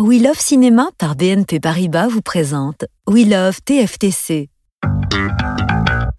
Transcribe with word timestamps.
We 0.00 0.22
Love 0.22 0.38
Cinéma 0.38 0.90
par 0.96 1.16
BNP 1.16 1.58
Paribas 1.58 2.06
vous 2.06 2.22
présente 2.22 2.84
We 3.08 3.26
Love 3.26 3.60
TFTC. 3.64 4.48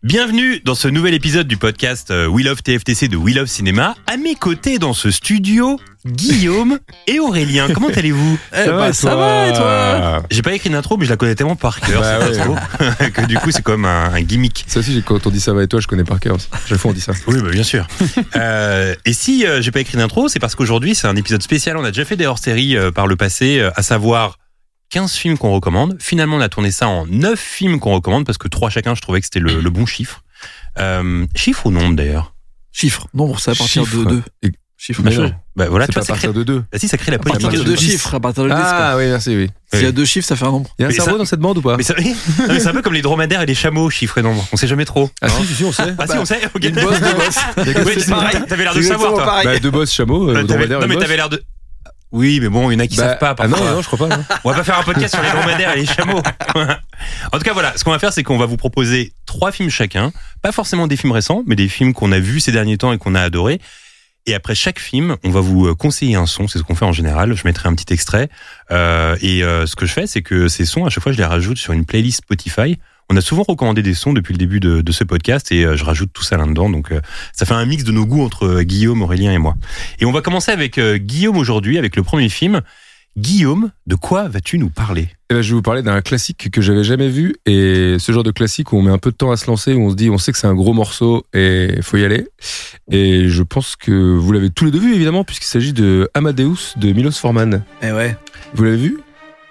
Bienvenue 0.01 0.61
dans 0.63 0.75
ce 0.75 0.87
nouvel 0.87 1.13
épisode 1.13 1.45
du 1.45 1.57
podcast 1.57 2.09
euh, 2.09 2.25
We 2.27 2.45
Love 2.45 2.61
TFTC 2.63 3.09
de 3.09 3.17
We 3.17 3.35
Love 3.35 3.47
Cinéma. 3.47 3.95
À 4.07 4.15
mes 4.15 4.33
côtés 4.33 4.79
dans 4.79 4.93
ce 4.93 5.11
studio, 5.11 5.77
Guillaume 6.05 6.79
et 7.05 7.19
Aurélien. 7.19 7.67
Comment 7.73 7.89
allez-vous 7.89 8.39
Eh 8.53 8.65
bah, 8.67 8.93
ça 8.93 9.17
va 9.17 9.49
et 9.49 9.53
toi 9.53 10.23
J'ai 10.31 10.41
pas 10.41 10.53
écrit 10.53 10.69
d'intro, 10.69 10.95
mais 10.95 11.03
je 11.03 11.09
la 11.09 11.17
connais 11.17 11.35
tellement 11.35 11.57
par 11.57 11.81
cœur, 11.81 11.99
Bah 12.01 12.19
cette 12.31 12.39
intro, 12.39 12.55
que 13.13 13.25
du 13.25 13.37
coup 13.39 13.51
c'est 13.51 13.61
comme 13.61 13.83
un, 13.83 14.13
un 14.13 14.21
gimmick. 14.21 14.63
Ça 14.67 14.79
aussi, 14.79 14.93
j'ai- 14.93 15.01
quand 15.01 15.27
on 15.27 15.29
dit 15.31 15.41
ça 15.41 15.51
va 15.51 15.63
et 15.63 15.67
toi, 15.67 15.81
je 15.81 15.87
connais 15.87 16.05
par 16.05 16.21
cœur. 16.21 16.37
Chaque 16.65 16.77
fois, 16.77 16.91
on 16.91 16.93
dit 16.93 17.01
ça. 17.01 17.11
Oui, 17.27 17.41
bah, 17.41 17.49
bien 17.49 17.63
sûr. 17.63 17.85
Euh, 18.37 18.95
et 19.03 19.11
si 19.11 19.45
euh, 19.45 19.61
j'ai 19.61 19.71
pas 19.71 19.81
écrit 19.81 19.97
d'intro, 19.97 20.29
c'est 20.29 20.39
parce 20.39 20.55
qu'aujourd'hui 20.55 20.95
c'est 20.95 21.07
un 21.07 21.15
épisode 21.17 21.43
spécial. 21.43 21.75
On 21.75 21.83
a 21.83 21.91
déjà 21.91 22.05
fait 22.05 22.15
des 22.15 22.25
hors-séries 22.25 22.77
euh, 22.77 22.91
par 22.91 23.05
le 23.05 23.17
passé, 23.17 23.59
euh, 23.59 23.69
à 23.75 23.83
savoir 23.83 24.37
15 24.89 25.13
films 25.13 25.37
qu'on 25.37 25.51
recommande. 25.53 25.97
Finalement, 25.99 26.37
on 26.37 26.41
a 26.41 26.49
tourné 26.49 26.71
ça 26.71 26.87
en 26.87 27.05
9 27.05 27.39
films 27.39 27.79
qu'on 27.79 27.93
recommande 27.93 28.25
parce 28.25 28.37
que 28.37 28.47
3 28.47 28.69
chacun, 28.69 28.95
je 28.95 29.01
trouvais 29.01 29.19
que 29.19 29.25
c'était 29.25 29.39
le, 29.39 29.61
le 29.61 29.69
bon 29.69 29.85
chiffre. 29.85 30.23
Euh, 30.79 31.25
chiffre 31.35 31.65
ou 31.65 31.71
nombre 31.71 31.95
d'ailleurs? 31.95 32.33
Chiffre. 32.71 33.07
Nombre, 33.13 33.39
c'est 33.39 33.51
à 33.51 33.55
partir 33.55 33.83
Chiffre. 33.83 33.97
de 34.05 34.09
2. 34.09 34.23
Et- 34.43 34.51
Chiffre. 34.81 35.01
Bah, 35.03 35.11
Bah 35.57 35.65
voilà, 35.69 35.87
c'est 35.87 35.91
tu 35.91 35.95
vois, 35.95 36.03
à 36.03 36.05
ça 36.05 36.13
crée, 36.13 36.27
partir 36.29 36.33
de 36.33 36.43
deux. 36.45 36.63
bah, 36.71 36.79
si, 36.79 36.87
ça 36.87 36.95
crée 36.97 37.11
la 37.11 37.15
À 37.15 37.19
partir 37.19 37.49
politique. 37.49 37.59
de 37.59 37.69
deux 37.69 37.75
de 37.75 37.77
dix. 37.77 37.91
chiffres, 37.91 38.15
à 38.15 38.19
partir 38.21 38.43
de 38.45 38.47
10. 38.49 38.55
quoi. 38.55 38.63
Ah 38.65 38.95
oui, 38.95 39.07
merci, 39.07 39.35
oui. 39.35 39.49
S'il 39.73 39.81
y 39.83 39.85
a 39.85 39.91
deux 39.91 40.05
chiffres, 40.05 40.25
ça 40.25 40.37
fait 40.37 40.45
un 40.45 40.51
nombre. 40.51 40.69
Il 40.79 40.83
y 40.83 40.85
a 40.85 40.87
un 40.87 40.89
Mais 40.91 40.95
cerveau 40.95 41.11
ça- 41.11 41.17
dans 41.17 41.25
cette 41.25 41.41
bande 41.41 41.57
ou 41.57 41.61
pas 41.61 41.75
Mais 41.75 41.83
ça- 41.83 41.95
oui. 41.97 42.15
Non, 42.39 42.45
mais 42.47 42.61
c'est 42.61 42.69
un 42.69 42.71
peu 42.71 42.81
comme 42.81 42.93
les 42.93 43.01
dromadaires 43.01 43.41
et 43.41 43.45
les 43.45 43.55
chameaux, 43.55 43.89
chiffre 43.89 44.17
et 44.19 44.21
nombre. 44.21 44.47
On 44.53 44.55
sait 44.55 44.67
jamais 44.67 44.85
trop. 44.85 45.09
Ah 45.21 45.27
si, 45.27 45.45
si, 45.47 45.53
si, 45.55 45.63
on 45.65 45.73
sait. 45.73 45.93
Ah 45.97 46.07
si, 46.07 46.17
on 46.17 46.23
sait. 46.23 46.39
ok. 46.55 46.63
Une 46.63 46.75
bosse, 46.75 47.01
deux 47.01 47.13
bosses. 47.13 47.37
Ouais, 47.85 47.99
c'est 47.99 48.09
pareil. 48.09 48.37
T'avais 48.47 48.63
l'air 48.63 48.73
de 48.73 48.81
savoir, 48.81 49.13
toi. 49.15 49.41
Bah, 49.43 49.59
deux 49.59 49.69
bosses 49.69 49.91
chameaux, 49.91 50.29
euh, 50.29 50.33
T'avais- 50.35 50.47
dromadaire, 50.47 50.79
non, 50.79 50.87
mais 50.87 50.95
t'avais 50.95 51.17
l'air 51.17 51.27
de. 51.27 51.43
Oui, 52.11 52.39
mais 52.41 52.49
bon, 52.49 52.71
il 52.71 52.73
y 52.73 52.77
en 52.77 52.79
a 52.79 52.87
qui 52.87 52.97
Bah, 52.97 53.09
savent 53.09 53.19
pas. 53.19 53.35
Ah 53.37 53.47
non, 53.47 53.57
non, 53.63 53.81
je 53.81 53.87
crois 53.87 54.07
pas. 54.07 54.15
non. 54.17 54.23
On 54.43 54.49
va 54.49 54.55
pas 54.55 54.63
faire 54.63 54.79
un 54.79 54.83
podcast 54.83 55.13
sur 55.13 55.23
les 55.23 55.29
dromadaires 55.29 55.75
et 55.75 55.81
les 55.81 55.85
chameaux. 55.85 56.21
en 56.55 57.37
tout 57.37 57.43
cas, 57.43 57.53
voilà. 57.53 57.73
Ce 57.77 57.83
qu'on 57.83 57.91
va 57.91 57.99
faire, 57.99 58.11
c'est 58.11 58.23
qu'on 58.23 58.37
va 58.37 58.47
vous 58.47 58.57
proposer 58.57 59.13
trois 59.27 59.51
films 59.51 59.69
chacun. 59.69 60.11
Pas 60.41 60.51
forcément 60.51 60.87
des 60.87 60.97
films 60.97 61.11
récents, 61.11 61.43
mais 61.45 61.55
des 61.55 61.69
films 61.69 61.93
qu'on 61.93 62.11
a 62.11 62.19
vus 62.19 62.39
ces 62.39 62.51
derniers 62.51 62.77
temps 62.77 62.91
et 62.93 62.97
qu'on 62.97 63.13
a 63.13 63.21
adorés. 63.21 63.61
Et 64.25 64.33
après 64.33 64.53
chaque 64.55 64.79
film, 64.79 65.17
on 65.23 65.29
va 65.29 65.39
vous 65.39 65.67
euh, 65.67 65.75
conseiller 65.75 66.15
un 66.15 66.25
son. 66.25 66.47
C'est 66.47 66.59
ce 66.59 66.63
qu'on 66.63 66.75
fait 66.75 66.85
en 66.85 66.91
général. 66.91 67.33
Je 67.35 67.43
mettrai 67.45 67.69
un 67.69 67.73
petit 67.75 67.93
extrait. 67.93 68.29
Euh, 68.71 69.15
et 69.21 69.43
euh, 69.43 69.65
ce 69.65 69.75
que 69.75 69.85
je 69.85 69.93
fais, 69.93 70.07
c'est 70.07 70.21
que 70.21 70.47
ces 70.47 70.65
sons, 70.65 70.85
à 70.85 70.89
chaque 70.89 71.03
fois, 71.03 71.11
je 71.11 71.17
les 71.17 71.25
rajoute 71.25 71.57
sur 71.57 71.73
une 71.73 71.85
playlist 71.85 72.19
Spotify. 72.19 72.77
On 73.11 73.17
a 73.17 73.21
souvent 73.21 73.41
recommandé 73.41 73.81
des 73.81 73.95
sons 73.95 74.13
depuis 74.13 74.33
le 74.33 74.37
début 74.37 74.59
de, 74.59 74.81
de 74.81 74.91
ce 74.91 75.03
podcast 75.03 75.51
et 75.51 75.65
euh, 75.65 75.75
je 75.75 75.83
rajoute 75.83 76.11
tout 76.13 76.23
ça 76.23 76.37
là-dedans. 76.37 76.69
Donc, 76.69 76.91
euh, 76.91 77.01
ça 77.33 77.47
fait 77.47 77.55
un 77.55 77.65
mix 77.65 77.83
de 77.83 77.91
nos 77.91 78.05
goûts 78.05 78.21
entre 78.23 78.45
euh, 78.45 78.61
Guillaume, 78.61 79.01
Aurélien 79.01 79.31
et 79.31 79.39
moi. 79.39 79.55
Et 79.99 80.05
on 80.05 80.11
va 80.11 80.21
commencer 80.21 80.51
avec 80.51 80.79
Guillaume 80.79 81.37
aujourd'hui, 81.37 81.79
avec 81.79 81.95
le 81.95 82.03
premier 82.03 82.29
film. 82.29 82.61
Guillaume, 83.17 83.71
de 83.87 83.95
quoi 83.95 84.27
vas-tu 84.29 84.59
nous 84.59 84.69
parler? 84.69 85.09
Eh 85.31 85.33
ben, 85.33 85.41
je 85.41 85.49
vais 85.49 85.55
vous 85.55 85.63
parler 85.63 85.81
d'un 85.81 86.01
classique 86.01 86.51
que 86.51 86.61
j'avais 86.61 86.83
jamais 86.83 87.09
vu 87.09 87.35
et 87.47 87.97
ce 87.97 88.11
genre 88.11 88.23
de 88.23 88.31
classique 88.31 88.71
où 88.71 88.77
on 88.77 88.83
met 88.83 88.91
un 88.91 88.99
peu 88.99 89.09
de 89.09 89.15
temps 89.15 89.31
à 89.31 89.37
se 89.37 89.47
lancer, 89.47 89.73
où 89.73 89.81
on 89.81 89.89
se 89.89 89.95
dit 89.95 90.11
on 90.11 90.19
sait 90.19 90.31
que 90.31 90.37
c'est 90.37 90.47
un 90.47 90.53
gros 90.53 90.73
morceau 90.73 91.25
et 91.33 91.81
faut 91.81 91.97
y 91.97 92.05
aller. 92.05 92.27
Et 92.91 93.27
je 93.27 93.43
pense 93.43 93.75
que 93.75 93.91
vous 93.91 94.31
l'avez 94.31 94.51
tous 94.51 94.65
les 94.65 94.71
deux 94.71 94.79
vu 94.79 94.93
évidemment 94.93 95.23
puisqu'il 95.23 95.47
s'agit 95.47 95.73
de 95.73 96.09
Amadeus 96.13 96.75
de 96.77 96.93
Milos 96.93 97.13
Forman. 97.13 97.63
Eh 97.81 97.91
ouais. 97.91 98.15
Vous 98.53 98.63
l'avez 98.63 98.77
vu? 98.77 98.99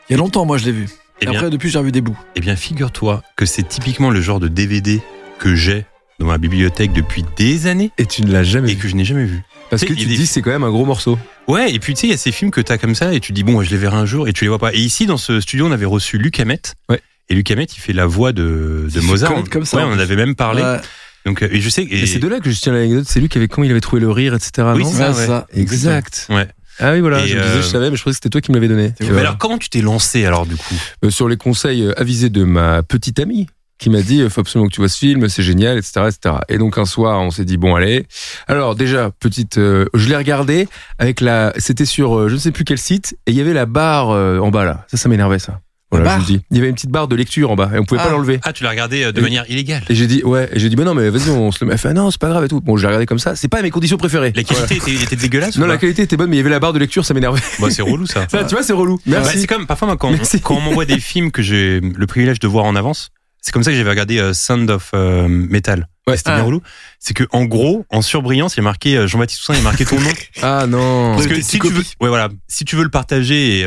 Il 0.09 0.13
y 0.13 0.15
a 0.15 0.19
longtemps, 0.19 0.47
moi, 0.47 0.57
je 0.57 0.65
l'ai 0.65 0.73
vu. 0.73 0.89
Eh 1.21 1.25
Et 1.25 1.31
bien, 1.31 1.39
après, 1.39 1.51
depuis, 1.51 1.69
j'ai 1.71 1.79
revu 1.79 1.93
des 1.93 2.01
bouts. 2.01 2.19
eh 2.37 2.41
bien 2.41 2.57
figure-toi 2.57 3.23
que 3.37 3.45
c'est 3.47 3.67
typiquement 3.69 4.11
le 4.11 4.21
genre 4.21 4.41
de 4.41 4.49
DVD 4.49 5.01
que 5.39 5.55
j'ai 5.55 5.85
dans 6.19 6.27
ma 6.27 6.39
bibliothèque 6.39 6.93
depuis 6.93 7.25
des 7.37 7.67
années 7.67 7.91
Et 7.99 8.07
tu 8.07 8.23
ne 8.23 8.33
l'as 8.33 8.43
jamais 8.45 8.71
et 8.71 8.75
vu 8.75 8.81
que 8.83 8.89
je 8.89 8.97
n'ai 8.97 9.05
jamais 9.05 9.25
vu. 9.25 9.43
parce 9.71 9.83
que 9.83 9.93
tu 9.93 10.05
te 10.05 10.09
dis 10.09 10.27
c'est 10.27 10.43
quand 10.43 10.51
même 10.51 10.65
un 10.65 10.71
gros 10.71 10.85
morceau. 10.85 11.19
Ouais, 11.47 11.73
et 11.73 11.79
puis 11.79 11.95
tu 11.95 12.01
sais, 12.03 12.07
il 12.09 12.11
y 12.11 12.15
a 12.15 12.17
ces 12.17 12.33
films 12.33 12.51
que 12.51 12.61
t'as 12.61 12.77
comme 12.79 12.95
ça 12.95 13.15
et 13.15 13.21
tu 13.21 13.33
dis 13.33 13.43
bon, 13.45 13.63
je 13.63 13.71
les 13.71 13.77
verrai 13.77 13.97
un 13.97 14.07
jour 14.07 14.27
et 14.29 14.33
tu 14.33 14.45
les 14.45 14.49
vois 14.49 14.59
pas. 14.59 14.73
Et 14.75 14.79
ici, 14.79 15.07
dans 15.07 15.17
ce 15.17 15.41
studio, 15.41 15.67
on 15.67 15.73
avait 15.73 15.87
reçu 15.87 16.19
Luc 16.19 16.39
Hamet. 16.41 16.61
Ouais. 16.89 17.01
Et 17.29 17.35
Luc 17.35 17.51
Hamet, 17.51 17.65
il 17.65 17.79
fait 17.81 17.93
la 17.93 18.07
voix 18.07 18.33
de, 18.33 18.89
de 18.93 19.01
Mozart. 19.01 19.31
connaître 19.33 19.51
comme 19.51 19.65
ça, 19.65 19.77
ouais, 19.79 19.83
on 19.85 19.93
en 19.93 19.99
avait 19.99 20.17
même 20.17 20.35
parlé. 20.35 20.63
Ouais, 20.63 20.79
Donc, 21.27 21.43
euh, 21.43 21.49
et 21.53 21.61
je 21.61 21.69
sais. 21.69 21.83
Et, 21.83 22.01
Et 22.03 22.07
c'est 22.07 22.19
de 22.19 22.27
là 22.29 22.41
que 22.41 22.51
je 22.51 22.59
tiens 22.61 22.73
l'anecdote, 22.73 23.05
c'est 23.07 23.21
lui 23.21 23.29
qui 23.29 23.39
avait 23.39 23.49
comment 23.49 23.65
il 23.67 23.71
avait 23.71 23.81
trouvé 23.81 24.01
le 24.01 24.11
rire, 24.11 24.35
etc. 24.35 24.69
Oui, 24.75 24.83
non 24.83 24.91
c'est 24.91 24.97
ça, 24.99 25.11
ouais. 25.13 25.27
ça. 25.27 25.47
Exact. 25.55 26.27
Ouais. 26.31 26.49
Ah 26.81 26.93
oui, 26.93 27.01
voilà, 27.01 27.21
je 27.21 27.37
disais, 27.37 27.39
euh, 27.39 27.63
je 27.63 27.67
savais, 27.67 27.91
mais 27.91 27.97
je 27.97 28.03
croyais 28.03 28.13
que 28.13 28.17
c'était 28.17 28.31
toi 28.31 28.41
qui 28.41 28.51
me 28.51 28.57
l'avais 28.57 28.69
donné. 28.69 28.93
Mais 29.01 29.07
vois. 29.07 29.21
alors, 29.21 29.39
comment 29.39 29.59
tu 29.59 29.69
t'es 29.69 29.81
lancé 29.81 30.25
alors 30.25 30.47
du 30.47 30.57
coup? 30.57 30.75
Euh, 31.05 31.11
sur 31.11 31.29
les 31.29 31.37
conseils 31.37 31.83
euh, 31.83 32.01
avisés 32.01 32.31
de 32.31 32.45
ma 32.45 32.83
petite 32.83 33.19
amie 33.19 33.49
qui 33.79 33.91
m'a 33.91 34.03
dit 34.03 34.29
faut 34.29 34.41
absolument 34.41 34.69
que 34.69 34.75
tu 34.75 34.81
vois 34.81 34.89
ce 34.89 34.99
film, 34.99 35.29
c'est 35.29 35.43
génial, 35.43 35.79
etc., 35.79 36.09
etc. 36.09 36.37
Et 36.49 36.59
donc 36.59 36.79
un 36.79 36.85
soir, 36.85 37.21
on 37.21 37.31
s'est 37.31 37.45
dit 37.45 37.57
bon 37.57 37.75
allez. 37.75 38.07
Alors 38.47 38.75
déjà 38.75 39.11
petite, 39.11 39.59
euh, 39.59 39.87
je 39.95 40.09
l'ai 40.09 40.17
regardé 40.17 40.69
avec 40.99 41.21
la, 41.21 41.53
c'était 41.57 41.85
sur 41.85 42.19
euh, 42.19 42.29
je 42.29 42.35
ne 42.35 42.39
sais 42.39 42.51
plus 42.51 42.65
quel 42.65 42.79
site 42.79 43.17
et 43.27 43.31
il 43.31 43.37
y 43.37 43.41
avait 43.41 43.55
la 43.55 43.67
barre 43.67 44.11
euh, 44.11 44.41
en 44.41 44.51
bas 44.51 44.65
là. 44.65 44.85
Ça, 44.89 44.97
ça 44.97 45.09
m'énervait 45.09 45.39
ça. 45.39 45.61
Voilà, 45.91 46.21
je 46.21 46.25
dis. 46.27 46.41
Il 46.51 46.57
y 46.57 46.61
avait 46.61 46.69
une 46.69 46.75
petite 46.75 46.91
barre 46.91 47.09
de 47.09 47.17
lecture 47.17 47.51
en 47.51 47.57
bas 47.57 47.71
et 47.75 47.79
on 47.79 47.85
pouvait 47.85 48.01
Ah. 48.03 48.07
pas 48.09 48.13
l'enlever. 48.13 48.41
Ah, 48.45 48.53
tu 48.53 48.63
l'as 48.63 48.71
regardé 48.71 49.05
euh, 49.05 49.13
de 49.13 49.21
Et- 49.21 49.23
manière 49.23 49.49
illégale. 49.51 49.83
Et 49.89 49.95
j'ai 49.95 50.07
dit 50.07 50.23
ouais, 50.23 50.49
et 50.53 50.59
j'ai 50.59 50.69
dit 50.69 50.77
mais 50.77 50.85
non 50.85 50.95
mais 50.95 51.09
vas-y 51.09 51.31
on 51.31 51.51
se 51.51 51.59
le 51.65 51.67
met. 51.69 51.73
Elle 51.73 51.79
fait 51.79 51.89
ah 51.89 51.95
non 51.95 52.11
c'est 52.11 52.21
pas 52.21 52.29
grave 52.29 52.45
et 52.45 52.49
tout. 52.49 52.61
Bon 52.61 52.77
je 52.77 52.83
l'ai 52.83 52.89
regardé 52.89 53.07
comme 53.07 53.19
ça. 53.19 53.37
C'est 53.37 53.49
pas 53.49 53.63
mes 53.63 53.71
conditions 53.71 53.97
préférées. 53.97 54.33
La 54.37 54.43
qualité 54.43 54.77
était, 54.77 54.93
était 55.03 55.17
dégueulasse 55.17 55.57
Non 55.57 55.67
la 55.67 55.79
qualité 55.79 56.03
était 56.03 56.17
bonne 56.19 56.29
mais 56.29 56.37
il 56.37 56.41
y 56.41 56.43
avait 56.43 56.51
la 56.51 56.61
barre 56.61 56.73
de 56.75 56.79
lecture 56.79 57.05
ça 57.07 57.15
m'énervait. 57.15 57.41
Bah, 57.59 57.69
c'est 57.71 57.83
relou 57.83 58.07
ça. 58.07 58.27
Ça, 58.29 58.45
tu 58.45 58.55
vois 58.55 58.63
c'est 58.63 58.73
relou. 58.75 58.97
Bah, 59.07 59.21
Merci. 59.23 59.41
c'est 59.41 59.47
comme 59.47 59.67
parfois 59.67 59.87
moi, 59.89 59.97
quand, 59.97 60.11
Merci. 60.11 60.41
quand 60.43 60.57
on 60.57 60.61
m'envoie 60.61 60.85
des 60.85 61.01
films 61.01 61.31
que 61.31 61.41
j'ai 61.43 61.81
le 61.81 62.07
privilège 62.07 62.39
de 62.41 62.49
voir 62.49 62.67
en 62.67 62.77
avance, 62.77 63.09
c'est 63.41 63.53
comme 63.53 63.63
ça 63.63 63.71
que 63.71 63.77
j'avais 63.79 63.89
regardé 63.91 64.19
euh, 64.19 64.35
Sound 64.35 64.69
of 64.71 64.91
euh, 64.95 65.27
Metal. 65.29 65.89
Ouais. 66.07 66.17
C'était 66.17 66.31
Ah. 66.31 66.37
bien 66.37 66.45
relou. 66.45 66.61
C'est 66.99 67.15
que 67.15 67.25
en 67.33 67.45
gros, 67.45 67.85
en 67.91 68.03
surbrillance, 68.03 68.55
il 68.55 68.59
y 68.59 68.61
a 68.61 68.65
marqué 68.65 68.97
euh, 68.97 69.07
Jean-Baptiste 69.07 69.41
Toussaint, 69.41 69.55
il 69.55 69.59
y 69.59 69.61
a 69.61 69.65
marqué 69.65 69.85
ton 69.87 69.99
nom. 70.01 70.11
Ah 70.43 70.67
non. 70.69 71.15
Parce 71.15 71.27
que 71.29 71.41
si 71.41 71.59
tu 71.59 71.69
veux, 71.69 71.83
ouais 72.01 72.09
voilà, 72.09 72.29
si 72.49 72.65
tu 72.65 72.77
veux 72.77 72.83
le 72.85 72.91
partager 72.91 73.61
et, 73.61 73.67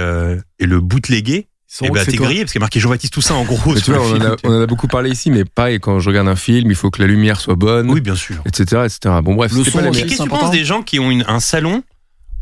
et 0.59 0.65
le 0.65 0.79
bootleguer, 0.81 1.47
Ils 1.73 1.75
sont 1.77 1.85
eh 1.85 1.89
ben 1.89 2.03
c'est 2.03 2.11
t'es 2.11 2.17
grillé 2.17 2.41
parce 2.41 2.51
qu'il 2.51 2.59
y 2.59 2.61
a 2.61 2.65
marqué 2.65 2.81
Jean-Baptiste 2.81 3.13
Toussaint 3.13 3.35
en 3.35 3.45
gros. 3.45 3.73
Tu 3.75 3.91
vois, 3.93 4.01
on 4.05 4.17
en, 4.17 4.21
a, 4.21 4.35
on 4.43 4.49
en 4.57 4.61
a 4.61 4.65
beaucoup 4.65 4.87
parlé 4.87 5.09
ici, 5.09 5.31
mais 5.31 5.45
pareil, 5.45 5.79
quand 5.79 5.99
je 5.99 6.09
regarde 6.09 6.27
un 6.27 6.35
film, 6.35 6.69
il 6.69 6.75
faut 6.75 6.89
que 6.91 7.01
la 7.01 7.07
lumière 7.07 7.39
soit 7.39 7.55
bonne, 7.55 7.89
Oui, 7.89 8.01
bien 8.01 8.15
sûr. 8.15 8.41
etc., 8.45 8.81
etc. 8.85 9.15
Bon, 9.23 9.35
bref, 9.35 9.53
Le 9.53 9.63
son 9.63 9.79
pas 9.79 9.89
Qu'est-ce 9.91 10.17
que 10.17 10.23
tu 10.23 10.29
penses 10.29 10.51
des 10.51 10.65
gens 10.65 10.81
qui 10.83 10.99
ont 10.99 11.09
une- 11.09 11.23
un 11.29 11.39
salon 11.39 11.81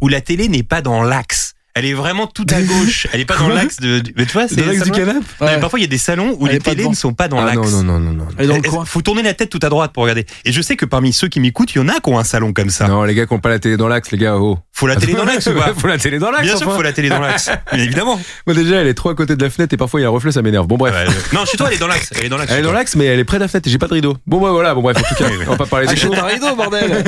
où 0.01 0.07
la 0.07 0.21
télé 0.21 0.47
n'est 0.47 0.63
pas 0.63 0.81
dans 0.81 1.03
l'axe? 1.03 1.53
Elle 1.75 1.85
est 1.85 1.93
vraiment 1.93 2.25
tout 2.25 2.47
à 2.49 2.61
gauche. 2.63 3.05
Elle 3.13 3.21
est 3.21 3.25
pas 3.25 3.37
dans 3.37 3.47
l'axe 3.47 3.77
de. 3.79 3.99
du- 3.99 4.13
Mais 4.17 4.25
tu 4.25 4.33
vois, 4.33 4.47
c'est. 4.47 4.65
L'axe 4.65 4.81
du 4.83 4.89
canapé 4.91 5.19
Ouais. 5.39 5.59
parfois, 5.59 5.77
il 5.79 5.83
y 5.83 5.85
a 5.85 5.87
des 5.87 5.99
salons 5.99 6.35
où 6.39 6.47
Elle 6.47 6.53
les 6.53 6.59
télés 6.59 6.89
ne 6.89 6.95
sont 6.95 7.13
pas 7.13 7.27
dans 7.27 7.37
Ah 7.39 7.45
l'axe. 7.45 7.57
non, 7.71 7.83
non, 7.83 7.83
non, 7.83 7.99
non, 7.99 8.11
non. 8.11 8.27
Elle 8.37 8.45
est 8.45 8.47
dans 8.47 8.55
le 8.55 8.61
coin. 8.63 8.83
Faut 8.85 9.01
tourner 9.03 9.21
la 9.21 9.35
tête 9.35 9.49
tout 9.51 9.59
à 9.61 9.69
droite 9.69 9.93
pour 9.93 10.01
regarder. 10.03 10.25
Et 10.45 10.51
je 10.51 10.61
sais 10.63 10.75
que 10.75 10.85
parmi 10.85 11.13
ceux 11.13 11.27
qui 11.27 11.39
m'écoutent, 11.39 11.71
il 11.75 11.77
y 11.77 11.81
en 11.81 11.87
a 11.87 11.99
qui 11.99 12.09
ont 12.09 12.17
un 12.17 12.23
salon 12.23 12.51
comme 12.53 12.71
ça. 12.71 12.87
Non, 12.87 13.03
les 13.03 13.13
gars 13.13 13.27
qui 13.27 13.33
ont 13.33 13.39
pas 13.39 13.49
la 13.49 13.59
télé 13.59 13.77
dans 13.77 13.87
l'axe, 13.87 14.09
les 14.11 14.17
gars, 14.17 14.37
oh. 14.37 14.57
Faut 14.79 14.87
la 14.87 14.95
télé 14.95 15.13
dans 15.13 15.25
l'axe 15.25 15.45
ou 15.47 15.53
pas 15.53 15.73
Faut 15.77 15.87
la 15.87 15.97
télé 15.97 16.19
dans 16.19 16.31
l'axe, 16.31 16.43
Bien 16.43 16.55
sûr, 16.55 16.67
enfin. 16.67 16.77
faut 16.77 16.81
la 16.83 16.93
télé 16.93 17.09
dans 17.09 17.19
l'axe. 17.19 17.49
Bien 17.73 17.83
évidemment. 17.83 18.17
Moi, 18.47 18.55
déjà, 18.55 18.77
elle 18.77 18.87
est 18.87 18.93
trop 18.93 19.09
à 19.09 19.15
côté 19.15 19.35
de 19.35 19.43
la 19.43 19.49
fenêtre 19.49 19.73
et 19.73 19.77
parfois 19.77 19.99
il 19.99 20.03
y 20.03 20.05
a 20.05 20.09
un 20.09 20.11
reflet, 20.11 20.31
ça 20.31 20.41
m'énerve. 20.41 20.67
Bon, 20.67 20.77
bref. 20.77 20.93
Ouais, 20.95 21.13
je- 21.31 21.35
Non, 21.35 21.43
chez 21.45 21.57
toi, 21.57 21.67
elle 21.69 21.75
est 21.75 21.79
dans 21.79 21.87
l'axe. 21.87 22.11
Elle 22.17 22.25
est 22.25 22.29
dans 22.29 22.37
l'axe. 22.37 22.49
Elle 22.53 22.59
est 22.59 22.63
dans 22.63 22.71
l'axe, 22.71 22.95
mais 22.95 23.05
elle 23.05 23.19
est 23.19 23.25
près 23.25 23.37
de 23.37 23.43
la 23.43 23.49
fenêtre 23.49 23.67
et 23.67 23.71
j'ai 23.71 23.77
pas 23.77 23.87
de 23.87 23.93
rideau. 23.95 24.15
Bon, 24.25 24.39
bah 24.39 24.51
voilà, 24.51 24.73
bon, 24.73 24.81
bref, 24.81 24.95
en 24.97 25.01
tout 25.01 25.15
cas, 25.21 25.29
on 25.47 25.51
va 25.51 25.57
pas 25.57 25.65
parler 25.65 25.87
des 25.87 25.91
Achète 25.93 26.05
choses. 26.09 26.17
un 26.17 26.25
rideau, 26.27 26.55
bordel 26.55 27.03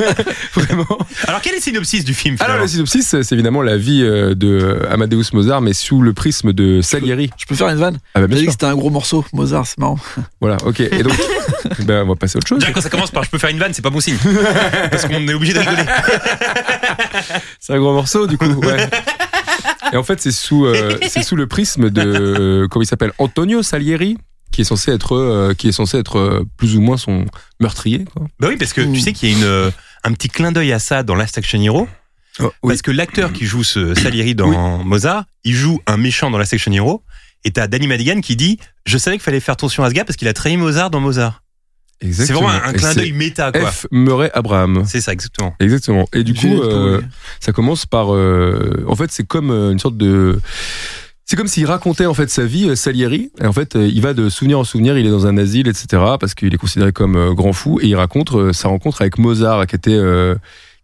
Vraiment. 0.54 0.98
Alors, 1.26 1.40
quel 1.40 1.52
est 1.54 1.56
le 1.56 1.62
synopsis 1.62 2.04
du 2.04 2.12
film 2.12 2.36
Alors, 2.40 2.58
le 2.58 2.66
synopsis, 2.66 3.16
c'est 3.22 3.32
évidemment 3.32 3.62
la 3.62 3.78
vie 3.78 4.02
euh, 4.02 4.34
de 4.34 4.80
Amadeus 4.90 5.24
Mozart, 5.32 5.62
mais 5.62 5.72
sous 5.72 6.02
le 6.02 6.12
prisme 6.12 6.52
de 6.52 6.82
Salieri. 6.82 7.30
Je 7.38 7.46
peux 7.46 7.54
faire 7.54 7.68
une 7.70 7.78
vanne 7.78 7.98
Ah, 8.14 8.20
bah, 8.20 8.22
J'ai 8.22 8.26
bien 8.26 8.36
dit 8.36 8.42
sûr. 8.42 8.46
que 8.48 8.52
c'était 8.52 8.66
un 8.66 8.74
gros 8.76 8.90
morceau, 8.90 9.24
Mozart, 9.32 9.66
c'est 9.66 9.78
marrant. 9.78 9.98
Voilà, 10.42 10.58
ok. 10.66 10.80
Et 10.80 11.02
donc, 11.02 11.14
ben, 11.86 12.02
on 12.04 12.08
va 12.08 12.16
passer 12.16 12.36
à 12.36 12.38
autre 12.38 12.48
chose. 12.48 12.58
Déjà, 12.58 12.72
quand 12.72 12.82
ça 12.82 12.90
commence 12.90 13.10
par 13.10 13.24
je 13.24 13.30
peux 13.30 13.38
faire 13.38 13.50
une 13.50 13.58
vanne, 13.58 13.72
c'est 13.72 13.80
pas 13.82 13.88
bon 13.90 14.00
signe. 14.00 14.18
Parce 14.90 15.06
qu'on 15.06 15.26
est 15.26 15.32
obligé 15.34 15.54
de 15.54 15.58
rigoler. 15.60 15.82
C'est 17.60 17.72
un 17.74 17.78
gros 17.78 17.92
morceau, 17.92 18.26
du 18.26 18.38
coup, 18.38 18.46
ouais. 18.46 18.88
Et 19.92 19.96
en 19.96 20.02
fait, 20.02 20.20
c'est 20.20 20.32
sous, 20.32 20.64
euh, 20.66 20.98
c'est 21.08 21.22
sous 21.22 21.36
le 21.36 21.46
prisme 21.46 21.90
de, 21.90 22.02
euh, 22.02 22.68
comment 22.68 22.82
il 22.82 22.86
s'appelle, 22.86 23.12
Antonio 23.18 23.62
Salieri, 23.62 24.16
qui 24.50 24.62
est 24.62 24.64
censé 24.64 24.92
être, 24.92 25.16
euh, 25.16 25.54
qui 25.54 25.68
est 25.68 25.72
censé 25.72 25.98
être 25.98 26.18
euh, 26.18 26.44
plus 26.56 26.76
ou 26.76 26.80
moins 26.80 26.96
son 26.96 27.24
meurtrier, 27.60 28.04
quoi. 28.04 28.26
Bah 28.38 28.48
oui, 28.48 28.56
parce 28.56 28.72
que 28.72 28.80
tu 28.80 28.88
Ouh. 28.88 28.96
sais 28.96 29.12
qu'il 29.12 29.30
y 29.30 29.34
a 29.34 29.36
une, 29.38 29.44
euh, 29.44 29.70
un 30.04 30.12
petit 30.12 30.28
clin 30.28 30.52
d'œil 30.52 30.72
à 30.72 30.78
ça 30.78 31.02
dans 31.02 31.14
Last 31.14 31.36
Action 31.38 31.60
Hero. 31.60 31.88
Oh, 32.40 32.50
oui. 32.62 32.68
Parce 32.70 32.82
que 32.82 32.90
l'acteur 32.90 33.32
qui 33.32 33.44
joue 33.44 33.64
ce 33.64 33.94
Salieri 33.94 34.34
dans 34.34 34.82
Mozart, 34.84 35.24
il 35.44 35.54
joue 35.54 35.80
un 35.86 35.96
méchant 35.98 36.30
dans 36.30 36.38
Last 36.38 36.54
Action 36.54 36.72
Hero. 36.72 37.02
Et 37.44 37.50
t'as 37.50 37.66
Danny 37.66 37.88
Madigan 37.88 38.20
qui 38.20 38.36
dit 38.36 38.58
Je 38.86 38.96
savais 38.98 39.16
qu'il 39.16 39.24
fallait 39.24 39.40
faire 39.40 39.54
attention 39.54 39.82
à 39.84 39.88
ce 39.90 39.94
gars 39.94 40.04
parce 40.04 40.16
qu'il 40.16 40.28
a 40.28 40.32
trahi 40.32 40.56
Mozart 40.56 40.90
dans 40.90 41.00
Mozart. 41.00 41.41
C'est 42.10 42.32
vraiment 42.32 42.48
un, 42.48 42.72
clin 42.72 42.94
d'œil 42.94 43.12
méta, 43.12 43.52
quoi. 43.52 43.70
F. 43.70 43.86
Murray 43.90 44.30
Abraham. 44.34 44.84
C'est 44.86 45.00
ça, 45.00 45.12
exactement. 45.12 45.54
Exactement. 45.60 46.06
Et 46.12 46.24
du 46.24 46.34
coup, 46.34 46.62
euh, 46.62 47.00
ça 47.40 47.52
commence 47.52 47.86
par. 47.86 48.14
euh, 48.14 48.84
en 48.88 48.96
fait, 48.96 49.10
c'est 49.12 49.26
comme 49.26 49.50
euh, 49.50 49.72
une 49.72 49.78
sorte 49.78 49.96
de. 49.96 50.40
C'est 51.24 51.36
comme 51.36 51.46
s'il 51.46 51.64
racontait 51.66 52.04
en 52.06 52.14
fait 52.14 52.28
sa 52.28 52.44
vie, 52.44 52.68
euh, 52.68 52.74
Salieri. 52.74 53.30
Et 53.40 53.46
en 53.46 53.52
fait, 53.52 53.76
euh, 53.76 53.86
il 53.86 54.02
va 54.02 54.12
de 54.12 54.28
souvenir 54.28 54.58
en 54.58 54.64
souvenir. 54.64 54.98
Il 54.98 55.06
est 55.06 55.10
dans 55.10 55.26
un 55.26 55.38
asile, 55.38 55.68
etc. 55.68 55.86
Parce 56.20 56.34
qu'il 56.34 56.52
est 56.52 56.58
considéré 56.58 56.92
comme 56.92 57.34
grand 57.34 57.52
fou. 57.52 57.78
Et 57.80 57.86
il 57.86 57.94
raconte 57.96 58.32
euh, 58.34 58.52
sa 58.52 58.68
rencontre 58.68 59.00
avec 59.00 59.18
Mozart, 59.18 59.66
qui 59.66 59.76
était 59.76 59.94
euh, 59.94 60.34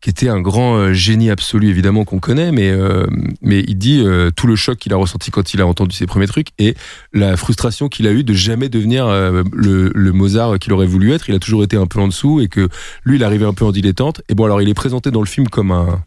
qui 0.00 0.10
était 0.10 0.28
un 0.28 0.40
grand 0.40 0.76
euh, 0.76 0.92
génie 0.92 1.30
absolu, 1.30 1.68
évidemment 1.68 2.04
qu'on 2.04 2.20
connaît. 2.20 2.52
Mais 2.52 2.70
euh, 2.70 3.06
mais 3.42 3.64
il 3.66 3.76
dit 3.76 4.00
euh, 4.04 4.30
tout 4.34 4.46
le 4.46 4.56
choc 4.56 4.78
qu'il 4.78 4.92
a 4.92 4.96
ressenti 4.96 5.30
quand 5.30 5.54
il 5.54 5.60
a 5.60 5.66
entendu 5.66 5.94
ses 5.94 6.06
premiers 6.06 6.26
trucs 6.26 6.48
et 6.58 6.76
la 7.12 7.36
frustration 7.36 7.88
qu'il 7.88 8.06
a 8.06 8.12
eue 8.12 8.24
de 8.24 8.32
jamais 8.32 8.68
devenir 8.68 9.06
euh, 9.06 9.42
le, 9.52 9.90
le 9.94 10.12
Mozart 10.12 10.58
qu'il 10.58 10.72
aurait 10.72 10.86
voulu 10.86 11.12
être. 11.12 11.28
Il 11.28 11.34
a 11.34 11.38
toujours 11.40 11.64
été 11.64 11.76
un 11.76 11.86
peu 11.86 12.00
en 12.00 12.08
dessous 12.08 12.40
et 12.40 12.48
que 12.48 12.68
lui, 13.04 13.16
il 13.16 13.24
arrivait 13.24 13.46
un 13.46 13.54
peu 13.54 13.64
en 13.64 13.72
dilettante. 13.72 14.22
Et 14.28 14.34
bon, 14.34 14.44
alors, 14.44 14.62
il 14.62 14.68
est 14.68 14.74
présenté 14.74 15.10
dans 15.10 15.20
le 15.20 15.26
film 15.26 15.48
comme 15.48 15.72
un. 15.72 16.02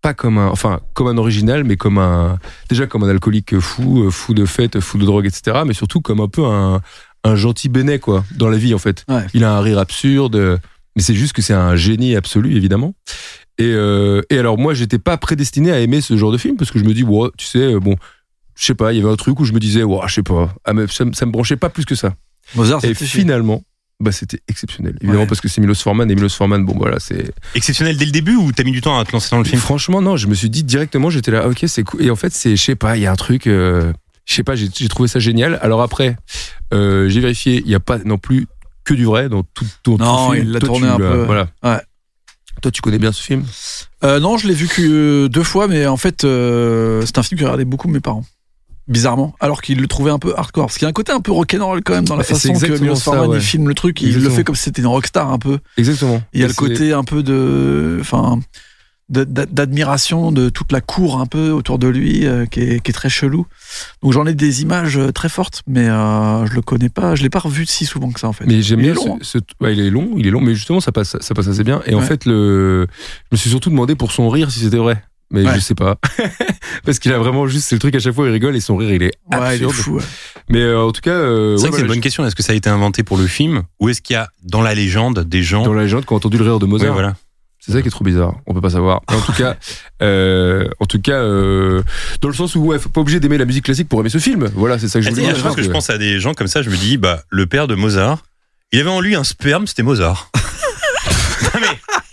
Pas 0.00 0.14
comme 0.14 0.38
un. 0.38 0.48
Enfin, 0.48 0.80
comme 0.94 1.08
un 1.08 1.18
original, 1.18 1.64
mais 1.64 1.76
comme 1.76 1.98
un. 1.98 2.38
Déjà 2.70 2.86
comme 2.86 3.04
un 3.04 3.08
alcoolique 3.08 3.58
fou, 3.58 4.10
fou 4.10 4.32
de 4.32 4.46
fête, 4.46 4.80
fou 4.80 4.96
de 4.96 5.04
drogue, 5.04 5.26
etc. 5.26 5.58
Mais 5.66 5.74
surtout 5.74 6.00
comme 6.00 6.20
un 6.20 6.28
peu 6.28 6.46
un, 6.46 6.80
un 7.24 7.36
gentil 7.36 7.68
bénet, 7.68 7.98
quoi, 7.98 8.24
dans 8.36 8.48
la 8.48 8.56
vie, 8.56 8.72
en 8.72 8.78
fait. 8.78 9.04
Ouais. 9.08 9.26
Il 9.34 9.44
a 9.44 9.54
un 9.54 9.60
rire 9.60 9.78
absurde, 9.78 10.58
mais 11.00 11.04
c'est 11.04 11.14
juste 11.14 11.32
que 11.32 11.40
c'est 11.40 11.54
un 11.54 11.76
génie 11.76 12.14
absolu, 12.14 12.54
évidemment. 12.54 12.92
Et, 13.56 13.64
euh, 13.64 14.20
et 14.28 14.38
alors, 14.38 14.58
moi, 14.58 14.74
j'étais 14.74 14.98
pas 14.98 15.16
prédestiné 15.16 15.72
à 15.72 15.80
aimer 15.80 16.02
ce 16.02 16.14
genre 16.18 16.30
de 16.30 16.36
film, 16.36 16.58
parce 16.58 16.70
que 16.70 16.78
je 16.78 16.84
me 16.84 16.92
dis, 16.92 17.06
tu 17.38 17.46
sais, 17.46 17.58
euh, 17.72 17.80
bon, 17.80 17.96
je 18.54 18.66
sais 18.66 18.74
pas, 18.74 18.92
il 18.92 18.98
y 18.98 19.02
avait 19.02 19.10
un 19.10 19.16
truc 19.16 19.40
où 19.40 19.46
je 19.46 19.54
me 19.54 19.60
disais, 19.60 19.82
ouais, 19.82 19.98
je 20.08 20.12
sais 20.12 20.22
pas, 20.22 20.54
ah, 20.66 20.74
mais 20.74 20.86
ça, 20.88 21.06
me- 21.06 21.14
ça 21.14 21.24
me 21.24 21.30
branchait 21.32 21.56
pas 21.56 21.70
plus 21.70 21.86
que 21.86 21.94
ça. 21.94 22.12
Mozart, 22.54 22.84
Et 22.84 22.92
finalement, 22.92 23.62
bah, 23.98 24.12
c'était 24.12 24.40
exceptionnel. 24.46 24.96
Évidemment, 25.00 25.20
Ouais. 25.22 25.26
parce 25.26 25.40
que 25.40 25.48
c'est 25.48 25.62
Milos 25.62 25.76
Forman, 25.76 26.10
et 26.10 26.14
Milos 26.14 26.28
Forman, 26.36 26.66
bon, 26.66 26.74
voilà, 26.76 26.98
c'est. 27.00 27.32
Exceptionnel 27.54 27.96
dès 27.96 28.04
le 28.04 28.10
début 28.12 28.36
ou 28.36 28.52
t'as 28.52 28.64
mis 28.64 28.72
du 28.72 28.82
temps 28.82 28.98
à 28.98 29.04
te 29.06 29.12
lancer 29.12 29.30
dans 29.30 29.38
le 29.38 29.44
film? 29.44 29.58
Franchement, 29.58 30.02
non, 30.02 30.18
je 30.18 30.26
me 30.26 30.34
suis 30.34 30.50
dit 30.50 30.64
directement, 30.64 31.08
j'étais 31.08 31.30
là, 31.30 31.48
ok, 31.48 31.64
c'est 31.66 31.82
cool. 31.82 32.02
Et 32.02 32.10
en 32.10 32.16
fait, 32.16 32.34
c'est, 32.34 32.56
je 32.56 32.62
sais 32.62 32.76
pas, 32.76 32.98
il 32.98 33.02
y 33.04 33.06
a 33.06 33.12
un 33.12 33.16
truc, 33.16 33.46
euh, 33.46 33.90
je 34.26 34.34
sais 34.34 34.42
pas, 34.44 34.54
j'ai 34.54 34.68
j'ai 34.74 34.88
trouvé 34.88 35.08
ça 35.08 35.18
génial. 35.18 35.58
Alors 35.62 35.80
après, 35.80 36.16
euh, 36.74 37.08
j'ai 37.08 37.20
vérifié, 37.20 37.60
il 37.60 37.66
n'y 37.66 37.74
a 37.74 37.80
pas 37.80 37.96
non 38.04 38.18
plus 38.18 38.46
que 38.90 38.94
du 38.94 39.04
vrai 39.04 39.28
dans 39.28 39.42
tout, 39.42 39.66
dans 39.84 39.96
tout 39.96 40.04
Non, 40.04 40.30
le 40.30 40.36
film. 40.36 40.48
il 40.48 40.52
l'a 40.52 40.60
tourné 40.60 40.86
tu 40.86 40.92
un 40.92 40.96
peu. 40.96 41.24
Voilà. 41.24 41.48
Ouais. 41.62 41.80
Toi, 42.60 42.70
tu 42.70 42.82
connais 42.82 42.98
bien 42.98 43.12
ce 43.12 43.22
film? 43.22 43.44
Euh, 44.04 44.20
non, 44.20 44.36
je 44.36 44.46
l'ai 44.46 44.54
vu 44.54 44.68
que 44.68 44.82
euh, 44.82 45.28
deux 45.28 45.44
fois, 45.44 45.66
mais 45.66 45.86
en 45.86 45.96
fait, 45.96 46.24
euh, 46.24 47.02
c'est 47.06 47.16
un 47.18 47.22
film 47.22 47.38
que 47.38 47.44
regardaient 47.44 47.64
beaucoup 47.64 47.88
mes 47.88 48.00
parents. 48.00 48.24
Bizarrement, 48.88 49.34
alors 49.38 49.62
qu'ils 49.62 49.80
le 49.80 49.86
trouvaient 49.86 50.10
un 50.10 50.18
peu 50.18 50.34
hardcore. 50.36 50.66
Parce 50.66 50.76
qu'il 50.76 50.84
y 50.84 50.86
a 50.86 50.90
un 50.90 50.92
côté 50.92 51.12
un 51.12 51.20
peu 51.20 51.30
rock'n'roll 51.30 51.82
quand 51.84 51.94
même 51.94 52.06
dans 52.06 52.16
la 52.16 52.24
façon 52.24 52.52
que 52.52 52.78
Milos 52.80 52.96
Forman 52.96 53.28
ouais. 53.28 53.38
il 53.38 53.42
filme 53.42 53.68
le 53.68 53.74
truc. 53.74 54.02
Il 54.02 54.20
le 54.20 54.28
fait 54.28 54.42
comme 54.42 54.56
si 54.56 54.64
c'était 54.64 54.82
une 54.82 54.88
rockstar 54.88 55.30
un 55.30 55.38
peu. 55.38 55.58
Exactement. 55.76 56.20
Il 56.32 56.40
y 56.40 56.42
a 56.42 56.46
Et 56.46 56.48
le 56.48 56.54
côté 56.54 56.92
un 56.92 57.04
peu 57.04 57.22
de, 57.22 57.98
enfin, 58.00 58.40
d'admiration 59.10 60.32
de 60.32 60.48
toute 60.48 60.72
la 60.72 60.80
cour 60.80 61.20
un 61.20 61.26
peu 61.26 61.50
autour 61.50 61.78
de 61.78 61.88
lui, 61.88 62.26
euh, 62.26 62.46
qui, 62.46 62.60
est, 62.60 62.80
qui 62.80 62.90
est 62.90 62.94
très 62.94 63.08
chelou. 63.08 63.46
Donc 64.02 64.12
j'en 64.12 64.26
ai 64.26 64.34
des 64.34 64.62
images 64.62 64.96
euh, 64.96 65.10
très 65.12 65.28
fortes, 65.28 65.62
mais 65.66 65.88
euh, 65.88 66.46
je 66.46 66.54
le 66.54 66.62
connais 66.62 66.88
pas. 66.88 67.14
Je 67.16 67.22
l'ai 67.22 67.30
pas 67.30 67.40
revu 67.40 67.66
si 67.66 67.86
souvent 67.86 68.10
que 68.10 68.20
ça 68.20 68.28
en 68.28 68.32
fait. 68.32 68.44
Mais 68.46 68.62
j'aime 68.62 68.80
Il 68.80 68.84
bien 68.84 68.92
est 68.92 68.94
long, 68.94 69.18
ce, 69.22 69.38
ce- 69.38 69.64
ouais, 69.64 69.74
il 69.74 69.80
est 69.80 69.90
long, 69.90 70.10
il 70.16 70.26
est 70.26 70.30
long, 70.30 70.40
mais 70.40 70.54
justement 70.54 70.80
ça 70.80 70.92
passe, 70.92 71.16
ça 71.20 71.34
passe 71.34 71.48
assez 71.48 71.64
bien. 71.64 71.82
Et 71.86 71.94
en 71.94 72.00
fait, 72.00 72.24
le, 72.24 72.86
je 73.24 73.26
me 73.32 73.36
suis 73.36 73.50
surtout 73.50 73.70
demandé 73.70 73.94
pour 73.96 74.12
son 74.12 74.28
rire 74.28 74.50
si 74.50 74.60
c'était 74.60 74.76
vrai, 74.76 75.02
mais 75.32 75.44
Ouais. 75.44 75.54
je 75.56 75.60
sais 75.60 75.74
pas, 75.74 75.96
parce 76.84 76.98
qu'il 76.98 77.12
a 77.12 77.18
vraiment 77.18 77.46
juste 77.46 77.68
c'est 77.68 77.74
le 77.76 77.80
truc 77.80 77.94
à 77.94 77.98
chaque 77.98 78.14
fois 78.14 78.26
il 78.26 78.32
rigole 78.32 78.56
et 78.56 78.60
son 78.60 78.76
rire 78.76 78.92
il 78.92 79.02
est 79.02 79.12
Ouais, 79.32 79.38
il 79.56 79.62
est 79.62 79.64
absurde. 79.66 79.72
fou. 79.72 79.96
ouais. 79.96 80.02
Mais 80.48 80.60
euh, 80.62 80.80
en 80.82 80.92
tout 80.92 81.00
cas, 81.00 81.10
euh, 81.12 81.56
C'est 81.56 81.62
vrai 81.62 81.66
ouais, 81.66 81.70
que 81.70 81.76
c'est 81.76 81.82
une 81.82 81.88
bonne 81.88 82.00
question. 82.00 82.26
Est-ce 82.26 82.34
que 82.34 82.42
ça 82.42 82.52
a 82.52 82.56
été 82.56 82.68
inventé 82.70 83.02
pour 83.04 83.16
le 83.18 83.26
film 83.26 83.62
ou 83.80 83.88
est-ce 83.88 84.02
qu'il 84.02 84.14
y 84.14 84.16
a 84.16 84.28
dans 84.42 84.62
la 84.62 84.74
légende 84.74 85.20
des 85.24 85.42
gens 85.42 85.62
dans 85.64 85.72
la 85.72 85.82
légende 85.84 86.04
qui 86.06 86.12
ont 86.12 86.16
entendu 86.16 86.38
le 86.38 86.44
rire 86.44 86.58
de 86.58 86.64
Ouais, 86.66 86.70
Mozart. 86.70 86.92
voilà. 86.92 87.14
C'est 87.60 87.72
ça 87.72 87.82
qui 87.82 87.88
est 87.88 87.90
trop 87.90 88.04
bizarre. 88.04 88.36
On 88.46 88.54
peut 88.54 88.60
pas 88.62 88.70
savoir. 88.70 89.02
Mais 89.10 89.16
en 89.16 89.20
tout 89.20 89.32
cas, 89.34 89.56
euh, 90.02 90.66
en 90.80 90.86
tout 90.86 91.00
cas, 91.00 91.20
euh, 91.22 91.82
dans 92.22 92.28
le 92.28 92.34
sens 92.34 92.54
où 92.54 92.60
ouais, 92.64 92.78
faut 92.78 92.88
pas 92.88 93.02
obligé 93.02 93.20
d'aimer 93.20 93.36
la 93.38 93.44
musique 93.44 93.64
classique 93.66 93.88
pour 93.88 94.00
aimer 94.00 94.08
ce 94.08 94.18
film. 94.18 94.50
Voilà, 94.54 94.78
c'est 94.78 94.88
ça 94.88 94.98
que 94.98 95.04
je 95.04 95.08
Ah, 95.08 95.12
voulais 95.12 95.26
dire. 95.26 95.34
chaque 95.36 95.44
fois 95.46 95.54
que 95.54 95.62
je 95.62 95.68
pense 95.70 95.90
à 95.90 95.98
des 95.98 96.18
gens 96.20 96.32
comme 96.34 96.46
ça, 96.48 96.62
je 96.62 96.70
me 96.70 96.76
dis, 96.76 96.96
bah, 96.96 97.22
le 97.28 97.44
père 97.46 97.66
de 97.68 97.74
Mozart, 97.74 98.24
il 98.72 98.80
avait 98.80 98.88
en 98.90 99.00
lui 99.00 99.14
un 99.14 99.24
sperme, 99.24 99.66
c'était 99.66 99.82
Mozart. 99.82 100.30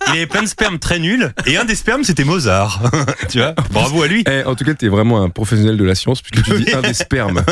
il 0.09 0.17
avait 0.17 0.27
plein 0.27 0.43
de 0.43 0.47
spermes 0.47 0.79
très 0.79 0.99
nuls, 0.99 1.33
et 1.45 1.57
un 1.57 1.65
des 1.65 1.75
spermes, 1.75 2.03
c'était 2.03 2.23
Mozart. 2.23 2.81
tu 3.29 3.39
vois? 3.39 3.53
Bravo 3.71 4.01
à 4.03 4.07
lui. 4.07 4.23
Eh, 4.29 4.43
en 4.43 4.55
tout 4.55 4.63
cas, 4.65 4.73
t'es 4.73 4.87
vraiment 4.87 5.21
un 5.23 5.29
professionnel 5.29 5.77
de 5.77 5.83
la 5.83 5.95
science 5.95 6.21
puisque 6.21 6.45
tu 6.45 6.61
dis 6.63 6.73
un 6.73 6.81
des 6.81 6.93
spermes. 6.93 7.43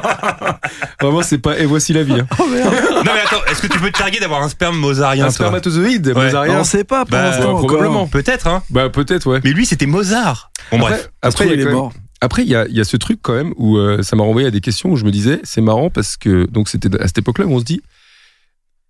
vraiment, 1.00 1.22
c'est 1.22 1.38
pas. 1.38 1.58
Et 1.58 1.66
voici 1.66 1.92
la 1.92 2.02
vie. 2.02 2.20
hein. 2.20 2.26
Oh 2.38 2.46
merde. 2.48 2.74
Non 3.04 3.12
mais 3.14 3.20
attends, 3.24 3.44
est-ce 3.50 3.62
que 3.62 3.66
tu 3.66 3.78
peux 3.78 3.90
te 3.90 3.98
targuer 3.98 4.18
d'avoir 4.20 4.42
un 4.42 4.48
sperme 4.48 4.76
mozarien 4.78 5.24
Un 5.24 5.28
toi? 5.28 5.34
spermatozoïde, 5.34 6.06
Ouais. 6.08 6.14
mozarien. 6.26 6.60
on 6.60 6.64
sait 6.64 6.84
pas 6.84 7.04
pour 7.04 7.10
Bah, 7.12 7.22
l'instant. 7.30 7.42
ouais, 7.44 7.48
encore. 7.50 7.66
probablement. 7.66 8.06
Peut-être, 8.06 8.46
hein. 8.46 8.62
Bah 8.70 8.88
peut-être, 8.90 9.26
ouais. 9.30 9.40
Mais 9.44 9.50
lui, 9.52 9.66
c'était 9.66 9.86
Mozart. 9.86 10.50
Bon, 10.70 10.78
Après, 10.78 10.90
bref. 10.90 11.10
Après, 11.22 11.44
il 11.46 11.48
y 11.48 11.50
a 11.52 11.54
il 11.54 11.60
est 11.60 11.64
quand 11.64 11.68
même- 11.70 11.78
mort. 11.78 11.92
Après, 12.22 12.42
il 12.42 12.48
y 12.48 12.54
a, 12.54 12.66
il 12.66 12.76
y 12.76 12.80
a 12.80 12.84
ce 12.84 12.98
truc 12.98 13.20
quand 13.22 13.32
même 13.32 13.54
où 13.56 13.78
euh, 13.78 14.02
ça 14.02 14.14
m'a 14.14 14.22
renvoyé 14.24 14.46
à 14.46 14.50
des 14.50 14.60
questions 14.60 14.90
où 14.90 14.96
je 14.96 15.04
me 15.06 15.10
disais, 15.10 15.40
c'est 15.42 15.62
marrant 15.62 15.88
parce 15.88 16.18
que 16.18 16.44
donc 16.50 16.68
c'était 16.68 16.94
à 17.00 17.06
cette 17.06 17.16
époque-là 17.18 17.46
où 17.46 17.52
on 17.54 17.58
se 17.60 17.64
dit, 17.64 17.80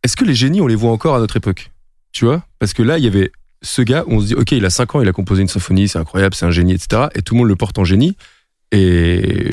est-ce 0.02 0.16
que 0.16 0.24
les 0.24 0.34
génies 0.34 0.60
on 0.60 0.66
les 0.66 0.74
voit 0.74 0.90
encore 0.90 1.14
à 1.14 1.20
notre 1.20 1.36
époque? 1.36 1.70
Tu 2.12 2.24
vois 2.24 2.42
Parce 2.58 2.72
que 2.72 2.82
là, 2.82 2.98
il 2.98 3.04
y 3.04 3.06
avait 3.06 3.30
ce 3.62 3.82
gars 3.82 4.04
où 4.06 4.14
on 4.14 4.20
se 4.20 4.26
dit, 4.26 4.34
ok, 4.34 4.52
il 4.52 4.64
a 4.64 4.70
5 4.70 4.94
ans, 4.94 5.00
il 5.02 5.08
a 5.08 5.12
composé 5.12 5.42
une 5.42 5.48
symphonie, 5.48 5.86
c'est 5.88 5.98
incroyable, 5.98 6.34
c'est 6.34 6.46
un 6.46 6.50
génie, 6.50 6.72
etc. 6.72 7.08
Et 7.14 7.22
tout 7.22 7.34
le 7.34 7.38
monde 7.40 7.48
le 7.48 7.56
porte 7.56 7.78
en 7.78 7.84
génie. 7.84 8.16
Et 8.72 9.50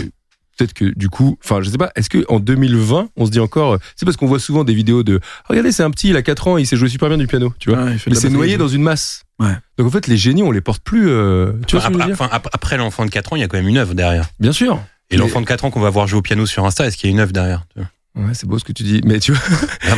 peut-être 0.57 0.73
que 0.73 0.85
du 0.85 1.09
coup, 1.09 1.37
enfin, 1.43 1.61
je 1.61 1.69
sais 1.69 1.77
pas, 1.77 1.91
est-ce 1.95 2.09
que 2.09 2.25
en 2.29 2.39
2020, 2.39 3.09
on 3.15 3.25
se 3.25 3.31
dit 3.31 3.39
encore, 3.39 3.77
c'est 3.95 4.05
parce 4.05 4.17
qu'on 4.17 4.27
voit 4.27 4.39
souvent 4.39 4.63
des 4.63 4.73
vidéos 4.73 5.03
de, 5.03 5.19
regardez, 5.47 5.71
c'est 5.71 5.83
un 5.83 5.91
petit, 5.91 6.09
il 6.09 6.15
a 6.17 6.21
4 6.21 6.47
ans, 6.47 6.57
il 6.57 6.65
sait 6.65 6.77
jouer 6.77 6.89
super 6.89 7.09
bien 7.09 7.17
du 7.17 7.27
piano, 7.27 7.53
tu 7.59 7.69
vois 7.69 7.83
Ouais, 7.83 7.95
il 7.95 8.01
Mais 8.13 8.15
c'est 8.15 8.29
noyé 8.29 8.57
dans 8.57 8.67
une 8.67 8.81
masse. 8.81 9.23
Ouais. 9.39 9.53
Donc 9.77 9.87
en 9.87 9.91
fait, 9.91 10.07
les 10.07 10.17
génies, 10.17 10.41
on 10.43 10.51
les 10.51 10.61
porte 10.61 10.81
plus. 10.83 11.09
euh, 11.09 11.51
tu 11.67 11.75
vois 11.75 11.81
ce 11.81 11.87
que 11.87 11.93
je 11.93 11.97
veux 11.97 12.03
Après, 12.03 12.13
dire? 12.15 12.21
enfin, 12.25 12.29
ap- 12.35 12.49
après 12.53 12.77
l'enfant 12.77 13.05
de 13.05 13.11
4 13.11 13.33
ans, 13.33 13.35
il 13.35 13.39
y 13.41 13.43
a 13.43 13.47
quand 13.47 13.57
même 13.57 13.67
une 13.67 13.77
œuvre 13.77 13.93
derrière. 13.93 14.29
Bien 14.39 14.51
sûr. 14.51 14.81
Et 15.09 15.15
l'enfant 15.17 15.41
de 15.41 15.45
4 15.45 15.63
ans 15.65 15.69
qu'on 15.71 15.79
va 15.79 15.89
voir 15.89 16.07
jouer 16.07 16.19
au 16.19 16.21
piano 16.23 16.45
sur 16.45 16.65
Insta, 16.65 16.85
est-ce 16.87 16.97
qu'il 16.97 17.09
y 17.09 17.13
a 17.13 17.15
une 17.15 17.19
œuvre 17.21 17.31
derrière 17.33 17.65
Ouais, 18.17 18.33
c'est 18.33 18.47
beau 18.47 18.57
ce 18.59 18.63
que 18.65 18.71
tu 18.73 18.83
dis. 18.83 19.01
Mais 19.05 19.19
tu 19.19 19.31
vois, 19.31 19.41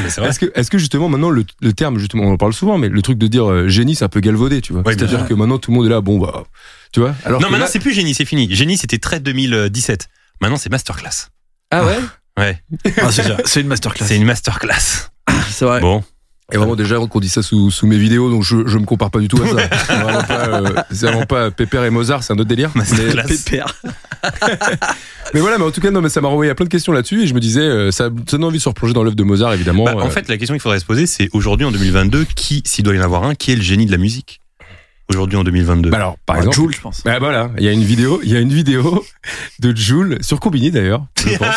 mais 0.04 0.10
c'est 0.10 0.20
vrai. 0.22 0.30
est-ce 0.30 0.40
que, 0.40 0.52
est-ce 0.54 0.70
que 0.70 0.78
justement 0.78 1.08
maintenant 1.10 1.30
le, 1.30 1.46
le 1.62 1.74
terme, 1.74 1.98
justement, 2.00 2.24
on 2.24 2.34
en 2.34 2.38
parle 2.38 2.54
souvent, 2.54 2.78
mais 2.78 2.90
le 2.90 3.02
truc 3.02 3.18
de 3.18 3.28
dire 3.28 3.50
euh, 3.50 3.68
génie, 3.70 3.96
c'est 3.96 4.04
un 4.06 4.10
peu 4.10 4.20
galvaudé, 4.20 4.62
tu 4.62 4.74
vois. 4.74 4.82
Ouais, 4.82 4.94
C'est-à-dire 4.94 5.26
que 5.28 5.34
maintenant 5.34 5.58
tout 5.58 5.72
le 5.72 5.78
monde 5.78 5.86
est 5.86 5.90
là, 5.90 6.02
bon 6.02 6.20
bah, 6.20 6.44
tu 6.92 7.00
vois. 7.00 7.16
Alors 7.24 7.42
Non, 7.42 7.50
maintenant, 7.50 7.66
là- 7.66 7.72
c'est 7.72 7.80
plus 7.80 7.94
génie, 7.94 8.14
c'est 8.14 8.26
fini. 8.26 8.54
Génie, 8.54 8.78
c'était 8.78 8.98
très 9.00 9.20
2017. 9.20 10.08
Maintenant, 10.42 10.58
c'est 10.58 10.70
masterclass. 10.70 11.30
ah 11.72 11.86
ouais? 11.86 11.98
Ouais, 12.38 12.62
Ah, 13.02 13.12
c'est 13.12 13.24
c'est 13.46 13.62
une 13.62 13.68
masterclass. 13.68 14.06
c'est 14.08 14.16
une 14.16 14.26
masterclass. 14.26 15.10
C'est 15.50 15.66
vrai. 15.66 15.82
Bon, 15.82 16.04
Et 16.52 16.58
vraiment 16.58 16.76
déjà 16.76 16.98
qu'on 16.98 17.20
dit 17.20 17.30
ça 17.30 17.44
sous, 17.44 17.70
sous 17.70 17.86
mes 17.86 17.98
vidéos, 17.98 18.32
donc 18.32 18.44
je, 18.44 18.68
je 18.68 18.78
me 18.78 18.86
compare 18.86 19.12
pas 19.12 19.20
du 19.20 19.28
tout 19.28 19.42
à 19.42 19.48
ça. 19.48 19.70
c'est 19.88 19.94
vraiment 19.94 20.24
pas, 20.24 20.48
euh, 20.48 20.74
c'est 20.92 21.06
vraiment 21.06 21.26
pas 21.26 21.52
Pépère 21.52 21.84
et 21.84 21.90
Mozart, 21.90 22.24
c'est 22.24 22.34
un 22.34 22.38
autre 22.38 22.50
délire. 22.50 22.72
Mais. 22.76 22.84
Pépère. 23.28 23.76
mais 25.34 25.40
voilà, 25.40 25.58
mais 25.58 25.66
en 25.66 25.72
tout 25.72 25.82
cas, 25.82 25.92
non, 25.92 26.02
mais 26.02 26.10
ça 26.10 26.22
m'a 26.22 26.28
renvoyé 26.28 26.52
à 26.52 26.56
plein 26.56 26.66
de 26.66 26.70
questions 26.70 26.92
là-dessus 26.92 27.24
et 27.24 27.28
je 27.28 27.34
me 27.34 27.40
disais, 27.40 27.62
euh, 27.62 27.92
ça, 27.92 28.10
donne 28.10 28.44
envie 28.44 28.58
de 28.58 28.64
se 28.64 28.70
replonger 28.70 28.94
dans 28.94 29.04
l'œuvre 29.04 29.16
de 29.16 29.24
Mozart, 29.24 29.54
évidemment. 29.54 29.86
Bah, 29.86 29.94
euh, 29.98 30.02
en 30.02 30.10
fait, 30.10 30.28
la 30.28 30.38
question 30.38 30.56
qu'il 30.56 30.62
faudrait 30.62 30.80
se 30.80 30.86
poser, 30.86 31.06
c'est 31.06 31.30
aujourd'hui 31.34 31.66
en 31.66 31.72
2022, 31.72 32.26
qui, 32.36 32.64
s'il 32.66 32.84
doit 32.84 32.96
y 32.96 33.00
en 33.00 33.04
avoir 33.04 33.24
un, 33.24 33.36
qui 33.36 33.52
est 33.52 33.56
le 33.56 33.62
génie 33.62 33.86
de 33.86 33.92
la 33.92 33.98
musique? 33.98 34.42
Aujourd'hui 35.10 35.38
en 35.38 35.44
2022. 35.44 35.90
bah 35.90 35.98
alors, 35.98 36.18
par 36.18 36.36
Par 36.36 36.38
exemple, 36.38 36.56
Joule, 36.56 36.76
je 36.76 36.82
pense. 36.82 37.02
Bah 37.04 37.18
voilà, 37.18 37.50
il 37.58 37.64
y 37.64 37.68
a 37.68 37.72
une 37.72 37.84
vidéo, 37.84 38.20
il 38.24 38.30
y 38.30 38.36
a 38.36 38.40
une 38.40 38.54
vidéo 38.54 39.04
de 39.60 39.76
Jules 39.76 40.20
sur 40.22 40.40
Combini 40.40 40.70
d'ailleurs, 40.70 41.04
je 41.18 41.36
pense, 41.38 41.56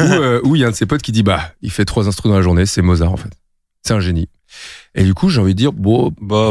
où 0.00 0.02
euh, 0.02 0.40
où 0.42 0.56
il 0.56 0.62
y 0.62 0.64
a 0.64 0.66
un 0.66 0.72
de 0.72 0.76
ses 0.76 0.84
potes 0.84 1.02
qui 1.02 1.12
dit 1.12 1.22
bah 1.22 1.52
il 1.62 1.70
fait 1.70 1.84
trois 1.84 2.08
instruments 2.08 2.32
dans 2.32 2.38
la 2.40 2.42
journée, 2.42 2.66
c'est 2.66 2.82
Mozart 2.82 3.12
en 3.12 3.16
fait, 3.16 3.30
c'est 3.82 3.94
un 3.94 4.00
génie. 4.00 4.28
Et 4.94 5.04
du 5.04 5.14
coup 5.14 5.28
j'ai 5.28 5.40
envie 5.40 5.54
de 5.54 5.58
dire 5.58 5.72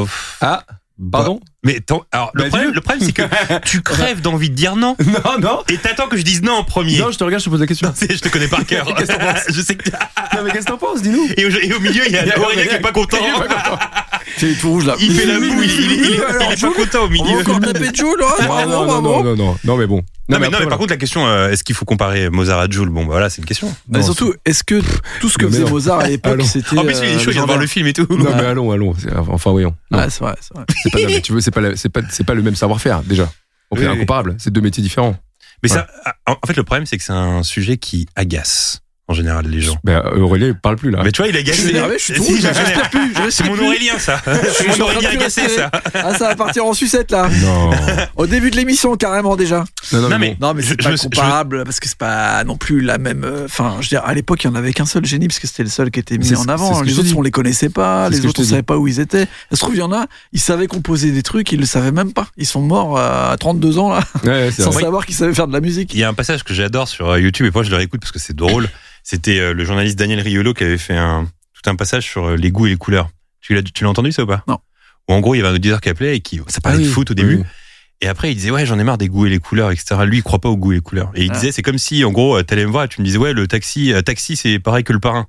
pff, 0.06 0.38
ah 0.42 0.64
pardon? 1.12 1.40
Mais 1.64 1.80
alors, 2.12 2.32
le, 2.34 2.44
problème, 2.50 2.62
dis-le. 2.68 2.76
le 2.76 2.82
problème, 2.82 3.06
c'est 3.06 3.12
que 3.14 3.60
tu 3.66 3.82
crèves 3.82 4.22
d'envie 4.22 4.50
de 4.50 4.56
dire 4.56 4.76
non 4.76 4.96
non 5.06 5.40
non 5.42 5.64
et 5.70 5.78
t'attends 5.78 6.08
que 6.08 6.16
je 6.18 6.22
dise 6.22 6.42
non 6.44 6.54
en 6.54 6.64
premier. 6.64 6.98
non 7.00 7.12
je 7.12 7.18
te 7.18 7.24
regarde 7.24 7.42
je 7.42 7.46
te 7.46 7.50
pose 7.50 7.60
la 7.60 7.68
question. 7.68 7.88
Non, 7.88 7.94
je 8.00 8.18
te 8.20 8.30
connais 8.30 8.48
par 8.48 8.66
cœur. 8.66 8.86
Qu'est-ce 8.96 9.12
que 9.12 9.18
t'en 9.18 9.26
penses 9.34 9.44
je 9.50 9.62
sais 9.62 9.76
que. 9.76 9.90
non 9.90 10.44
mais 10.46 10.52
qu'est-ce 10.52 10.66
que 10.66 10.72
t'en 10.72 10.78
penses 10.78 11.02
dis-nous. 11.02 11.28
Et 11.36 11.46
au, 11.46 11.50
et 11.50 11.74
au 11.74 11.80
milieu, 11.80 12.04
il 12.06 12.14
y 12.14 12.18
a 12.18 12.40
Aurélien 12.40 12.66
qui 12.68 12.76
est 12.76 12.80
pas 12.80 12.92
content. 12.92 13.18
C'est 14.38 14.54
tout 14.60 14.70
rouge 14.70 14.86
là. 14.86 14.96
Il 15.00 15.12
fait 15.14 15.26
la 15.26 15.40
boue, 15.40 15.46
il, 15.64 15.72
il- 15.72 15.92
il- 15.92 16.14
est 16.14 16.18
pas 16.62 16.72
content 16.74 17.00
au 17.00 17.06
On 17.06 17.08
va 17.08 17.10
milieu. 17.10 17.40
encore 17.40 17.60
taper 17.60 17.90
Joule, 17.94 18.22
hein, 18.24 18.46
Non, 18.46 18.68
non, 18.68 18.86
non, 18.86 19.02
non, 19.02 19.24
non, 19.24 19.36
non, 19.36 19.58
non, 19.64 19.78
mais 19.78 19.88
bon. 19.88 20.04
Non, 20.30 20.40
mais, 20.40 20.50
non, 20.50 20.58
mais 20.60 20.68
par 20.68 20.78
contre, 20.78 20.90
la 20.92 20.98
question, 20.98 21.26
euh, 21.26 21.50
est-ce 21.52 21.64
qu'il 21.64 21.74
faut 21.74 21.86
comparer 21.86 22.30
Mozart 22.30 22.60
à 22.60 22.68
Jules? 22.70 22.90
Bon, 22.90 23.04
bah 23.06 23.12
voilà, 23.12 23.30
c'est 23.30 23.38
une 23.38 23.46
question. 23.46 23.74
Mais 23.88 24.04
surtout, 24.04 24.34
est-ce 24.46 24.62
que 24.62 24.82
tout 25.22 25.30
ce 25.30 25.38
que 25.38 25.48
faisait. 25.48 25.64
Mozart 25.64 26.02
à 26.02 26.08
l'époque, 26.10 26.42
c'était. 26.44 26.78
En 26.78 26.84
plus, 26.84 26.98
il 26.98 27.04
est 27.06 27.14
chaud, 27.20 27.32
il 27.32 27.34
vient 27.34 27.44
de 27.44 27.48
voir 27.48 27.58
le 27.58 27.66
film 27.68 27.88
et 27.88 27.94
tout. 27.94 28.06
Non 28.10 28.36
mais 28.36 28.44
allons 28.46 28.72
allons, 28.72 28.94
enfin 29.30 29.52
voyons. 29.52 29.74
Ah, 29.94 30.10
c'est 30.10 30.20
vrai, 30.20 30.36
c'est 30.42 30.54
vrai. 30.54 30.66
c'est 30.84 30.90
pas, 30.92 31.22
tu 31.22 31.32
veux 31.32 31.40
c'est 31.48 31.52
pas 31.52 31.76
c'est 31.78 31.90
pas 31.90 32.02
c'est 32.10 32.24
pas 32.26 32.34
le 32.34 32.42
même 32.42 32.56
savoir-faire 32.56 33.02
déjà. 33.04 33.24
Donc 33.24 33.32
Oui, 33.72 33.80
c'est 33.80 33.88
oui. 33.88 33.96
incomparable, 33.96 34.36
c'est 34.38 34.52
deux 34.52 34.62
métiers 34.62 34.84
différents. 34.84 35.16
Mais 35.64 35.70
ça, 35.70 35.88
en 36.26 36.34
en 36.34 36.48
fait, 36.48 36.56
le 36.58 36.64
problème, 36.64 36.86
c'est 36.86 36.98
que 36.98 37.04
c'est 37.04 37.14
un 37.14 37.42
sujet 37.44 37.78
qui 37.78 38.06
agace. 38.16 38.82
En 39.10 39.14
général 39.14 39.46
les 39.48 39.62
gens. 39.62 39.78
Ben, 39.86 40.02
Aurélien, 40.18 40.48
il 40.48 40.56
parle 40.56 40.76
plus 40.76 40.92
là. 40.92 41.00
Mais 41.04 41.12
tu 41.14 41.22
vois, 41.22 41.30
il 41.30 41.38
a 41.38 41.40
Je 41.40 41.52
suis 41.52 41.62
gagné. 41.64 41.70
énervé, 41.78 41.96
je 41.98 42.04
suis 42.04 42.14
tout 42.16 42.24
rouge, 42.24 42.40
je- 42.42 42.48
respire 42.48 42.90
plus, 42.90 43.14
je 43.24 43.30
C'est 43.30 43.44
mon 43.46 43.54
plus. 43.54 43.66
Aurélien, 43.68 44.00
ça. 44.00 44.22
Je 44.26 44.32
C'est 44.52 44.64
suis 44.72 44.80
mon 44.80 44.86
Aurélien 44.86 45.10
agacé, 45.12 45.48
ça. 45.50 45.72
Ah, 45.94 46.14
ça 46.14 46.28
va 46.30 46.36
partir 46.36 46.66
en 46.66 46.74
sucette 46.74 47.12
là. 47.12 47.30
Non. 47.42 47.72
Au 48.18 48.28
début 48.28 48.52
de 48.52 48.56
l'émission, 48.58 48.96
carrément 48.98 49.36
déjà. 49.38 49.64
non, 49.94 50.02
non, 50.02 50.10
Non, 50.10 50.20
mais 50.20 50.36
bon. 50.40 50.48
Non, 50.48 50.54
mais 50.54 50.62
Je- 50.62 50.68
c'est 50.70 50.78
pas 50.84 50.92
me 50.92 50.98
comparable 50.98 51.64
parce 51.64 51.80
que 51.80 51.88
c'est 51.88 51.98
pas 51.98 52.44
non 52.44 52.58
plus 52.58 52.82
la 52.82 52.98
même. 52.98 53.24
euh, 53.24 53.46
Enfin, 53.46 53.76
je 53.80 53.86
veux 53.86 53.90
dire, 53.90 54.04
à 54.06 54.14
l'époque, 54.14 54.44
il 54.44 54.48
y 54.48 54.50
en 54.50 54.56
avait 54.56 54.74
qu'un 54.74 54.86
seul 54.86 55.06
génie 55.06 55.28
parce 55.28 55.40
que 55.40 55.48
c'était 55.48 55.64
le 55.64 55.70
seul 55.70 55.90
qui 55.90 56.00
était 56.00 56.18
mis 56.18 56.36
en 56.36 56.46
avant. 56.50 56.82
Les 56.82 57.00
autres, 57.00 57.10
on 57.16 57.22
les 57.22 57.32
connaissait 57.32 57.70
pas. 57.70 58.10
Les 58.10 58.26
autres, 58.26 58.42
on 58.42 58.44
savait 58.46 58.62
pas 58.64 58.78
où 58.78 58.88
ils 58.88 59.00
étaient. 59.00 59.26
Ça 59.50 59.56
se 59.56 59.60
trouve, 59.60 59.76
il 59.76 59.80
y 59.80 59.84
en 59.84 59.94
a, 59.94 60.06
ils 60.34 60.40
savaient 60.42 60.68
composer 60.68 61.12
des 61.12 61.24
trucs, 61.24 61.52
ils 61.54 61.60
le 61.60 61.66
savaient 61.66 61.92
même 61.94 62.12
pas. 62.14 62.28
Ils 62.38 62.46
sont 62.46 62.62
morts 62.62 62.98
euh, 62.98 63.32
à 63.32 63.38
32 63.38 63.78
ans 63.80 63.90
là, 63.94 64.02
sans 64.52 64.72
savoir 64.74 65.06
qu'ils 65.06 65.16
savaient 65.16 65.34
faire 65.34 65.48
de 65.48 65.54
la 65.54 65.62
musique. 65.62 65.94
Il 65.94 66.00
y 66.00 66.04
a 66.04 66.10
un 66.10 66.14
passage 66.14 66.44
que 66.44 66.54
j'adore 66.54 66.88
sur 66.88 67.10
euh, 67.10 67.20
YouTube 67.22 67.46
et 67.48 67.52
moi 67.54 67.64
je 67.64 67.70
le 67.70 67.78
réécoute 67.78 68.02
parce 68.02 68.12
que 68.12 68.20
c'est 68.20 68.36
drôle. 68.36 68.68
C'était 69.10 69.40
euh, 69.40 69.54
le 69.54 69.64
journaliste 69.64 69.98
Daniel 69.98 70.20
Riolo 70.20 70.54
qui 70.54 70.66
avait 70.66 70.78
fait 70.78 70.98
un, 70.98 71.30
tout 71.54 71.70
un 71.70 71.76
passage 71.78 72.04
sur 72.04 72.26
euh, 72.26 72.36
les 72.36 72.52
goûts 72.52 72.66
et 72.68 72.72
les 72.72 72.76
couleurs. 72.76 73.08
Tu 73.40 73.56
l'as, 73.56 73.62
tu 73.64 73.86
l'as 73.86 73.90
entendu 73.90 74.12
ça 74.12 74.24
ou 74.24 74.28
pas? 74.28 74.44
Non. 74.50 74.58
Où 75.08 75.14
en 75.14 75.22
gros 75.22 75.34
il 75.34 75.38
y 75.38 75.40
avait 75.42 75.50
un 75.50 75.56
auditeur 75.56 75.80
qui 75.80 75.88
appelait 75.88 76.18
et 76.18 76.20
qui 76.20 76.42
ça 76.48 76.60
parlait 76.60 76.80
Ah 76.82 76.84
de 76.84 76.90
foot 76.90 77.12
au 77.12 77.14
début 77.14 77.38
oui. 77.38 77.44
et 78.02 78.10
après 78.10 78.34
il 78.34 78.36
disait 78.36 78.52
ouais 78.52 78.66
j'en 78.66 78.78
ai 78.78 78.84
marre 78.84 78.98
des 78.98 79.08
goûts 79.08 79.26
et 79.26 79.30
les 79.30 79.40
couleurs 79.40 79.72
etc. 79.72 80.02
Lui 80.06 80.18
il 80.18 80.24
croit 80.24 80.40
pas 80.40 80.50
aux 80.50 80.58
goûts 80.58 80.74
et 80.74 80.76
les 80.76 80.82
couleurs 80.82 81.10
et 81.16 81.24
il 81.24 81.32
Ah. 81.32 81.36
disait 81.36 81.54
c'est 81.54 81.62
comme 81.62 81.78
si 81.78 82.04
en 82.04 82.12
gros 82.12 82.36
euh, 82.38 82.44
t'allais 82.44 82.66
me 82.66 82.72
voir 82.72 82.84
et 82.84 82.88
tu 82.90 83.00
me 83.00 83.06
disais 83.06 83.18
ouais 83.18 83.32
le 83.32 83.48
taxi 83.48 83.94
taxi 84.06 84.36
c'est 84.36 84.60
pareil 84.60 84.84
que 84.84 84.92
le 84.92 85.00
parrain. 85.00 85.28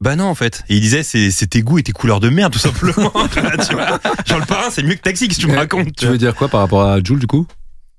Bah 0.00 0.16
non 0.16 0.24
en 0.24 0.34
fait. 0.34 0.64
Et 0.68 0.74
il 0.74 0.80
disait 0.80 1.04
c'est, 1.04 1.30
c'est 1.30 1.46
tes 1.46 1.62
goûts 1.62 1.78
et 1.78 1.84
tes 1.84 1.92
couleurs 1.92 2.18
de 2.18 2.28
merde 2.28 2.52
tout 2.52 2.58
simplement. 2.58 3.12
tu 3.68 3.74
vois? 3.74 4.00
Genre 4.26 4.40
le 4.40 4.46
parrain 4.46 4.70
c'est 4.70 4.82
mieux 4.82 4.96
que 4.96 5.00
taxi 5.02 5.28
que 5.28 5.34
tu 5.36 5.46
me 5.46 5.54
racontes. 5.54 5.94
Tu 5.94 6.06
veux 6.06 6.18
dire 6.18 6.34
quoi 6.34 6.48
par 6.48 6.58
rapport 6.58 6.82
à 6.82 6.98
Jules 7.00 7.20
du 7.20 7.28
coup? 7.28 7.46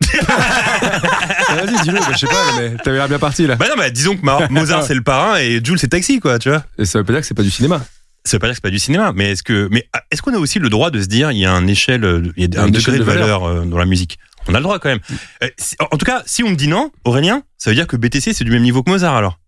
Vas-y, 0.03 1.81
dis-le, 1.83 1.99
bah, 1.99 2.07
je 2.13 2.17
sais 2.17 2.27
pas, 2.27 2.43
mais 2.59 2.75
t'avais 2.83 2.97
l'air 2.97 3.07
bien 3.07 3.19
parti 3.19 3.47
là. 3.47 3.55
Bah 3.55 3.65
non 3.69 3.75
bah 3.77 3.89
disons 3.89 4.15
que 4.17 4.23
Mar- 4.25 4.41
Mozart 4.51 4.83
c'est 4.83 4.93
le 4.95 5.01
parrain 5.03 5.37
et 5.37 5.61
Jules 5.63 5.79
c'est 5.79 5.87
taxi 5.87 6.19
quoi 6.19 6.39
tu 6.39 6.49
vois. 6.49 6.63
Et 6.77 6.85
ça 6.85 6.99
veut 6.99 7.05
pas 7.05 7.13
dire 7.13 7.21
que 7.21 7.27
c'est 7.27 7.33
pas 7.33 7.43
du 7.43 7.51
cinéma. 7.51 7.81
Ça 8.25 8.37
veut 8.37 8.39
pas 8.39 8.47
dire 8.47 8.51
que 8.53 8.55
c'est 8.57 8.61
pas 8.63 8.69
du 8.69 8.79
cinéma, 8.79 9.11
mais 9.13 9.31
est-ce 9.31 9.43
que, 9.43 9.67
mais 9.71 9.85
ah, 9.93 10.01
est-ce 10.11 10.21
qu'on 10.21 10.33
a 10.33 10.37
aussi 10.37 10.59
le 10.59 10.69
droit 10.69 10.91
de 10.91 11.01
se 11.01 11.07
dire 11.07 11.31
il 11.31 11.39
y 11.39 11.45
a 11.45 11.51
un 11.51 11.67
échelle, 11.67 12.05
euh, 12.05 12.21
il 12.37 12.53
y 12.53 12.57
a 12.57 12.61
un 12.61 12.67
Une 12.67 12.71
degré 12.73 12.93
de 12.93 12.97
de 12.99 13.03
valeur 13.03 13.43
euh, 13.43 13.65
dans 13.65 13.77
la 13.77 13.85
musique? 13.85 14.17
On 14.47 14.53
a 14.53 14.57
le 14.57 14.63
droit 14.63 14.79
quand 14.79 14.89
même. 14.89 14.99
Euh, 15.43 15.49
si- 15.57 15.75
en 15.79 15.97
tout 15.97 16.05
cas, 16.05 16.21
si 16.25 16.43
on 16.43 16.49
me 16.49 16.55
dit 16.55 16.67
non, 16.67 16.91
Aurélien, 17.05 17.43
ça 17.57 17.69
veut 17.69 17.75
dire 17.75 17.87
que 17.87 17.97
BTC 17.97 18.33
c'est 18.33 18.43
du 18.45 18.51
même 18.51 18.61
niveau 18.63 18.81
que 18.83 18.89
Mozart 18.89 19.15
alors. 19.15 19.39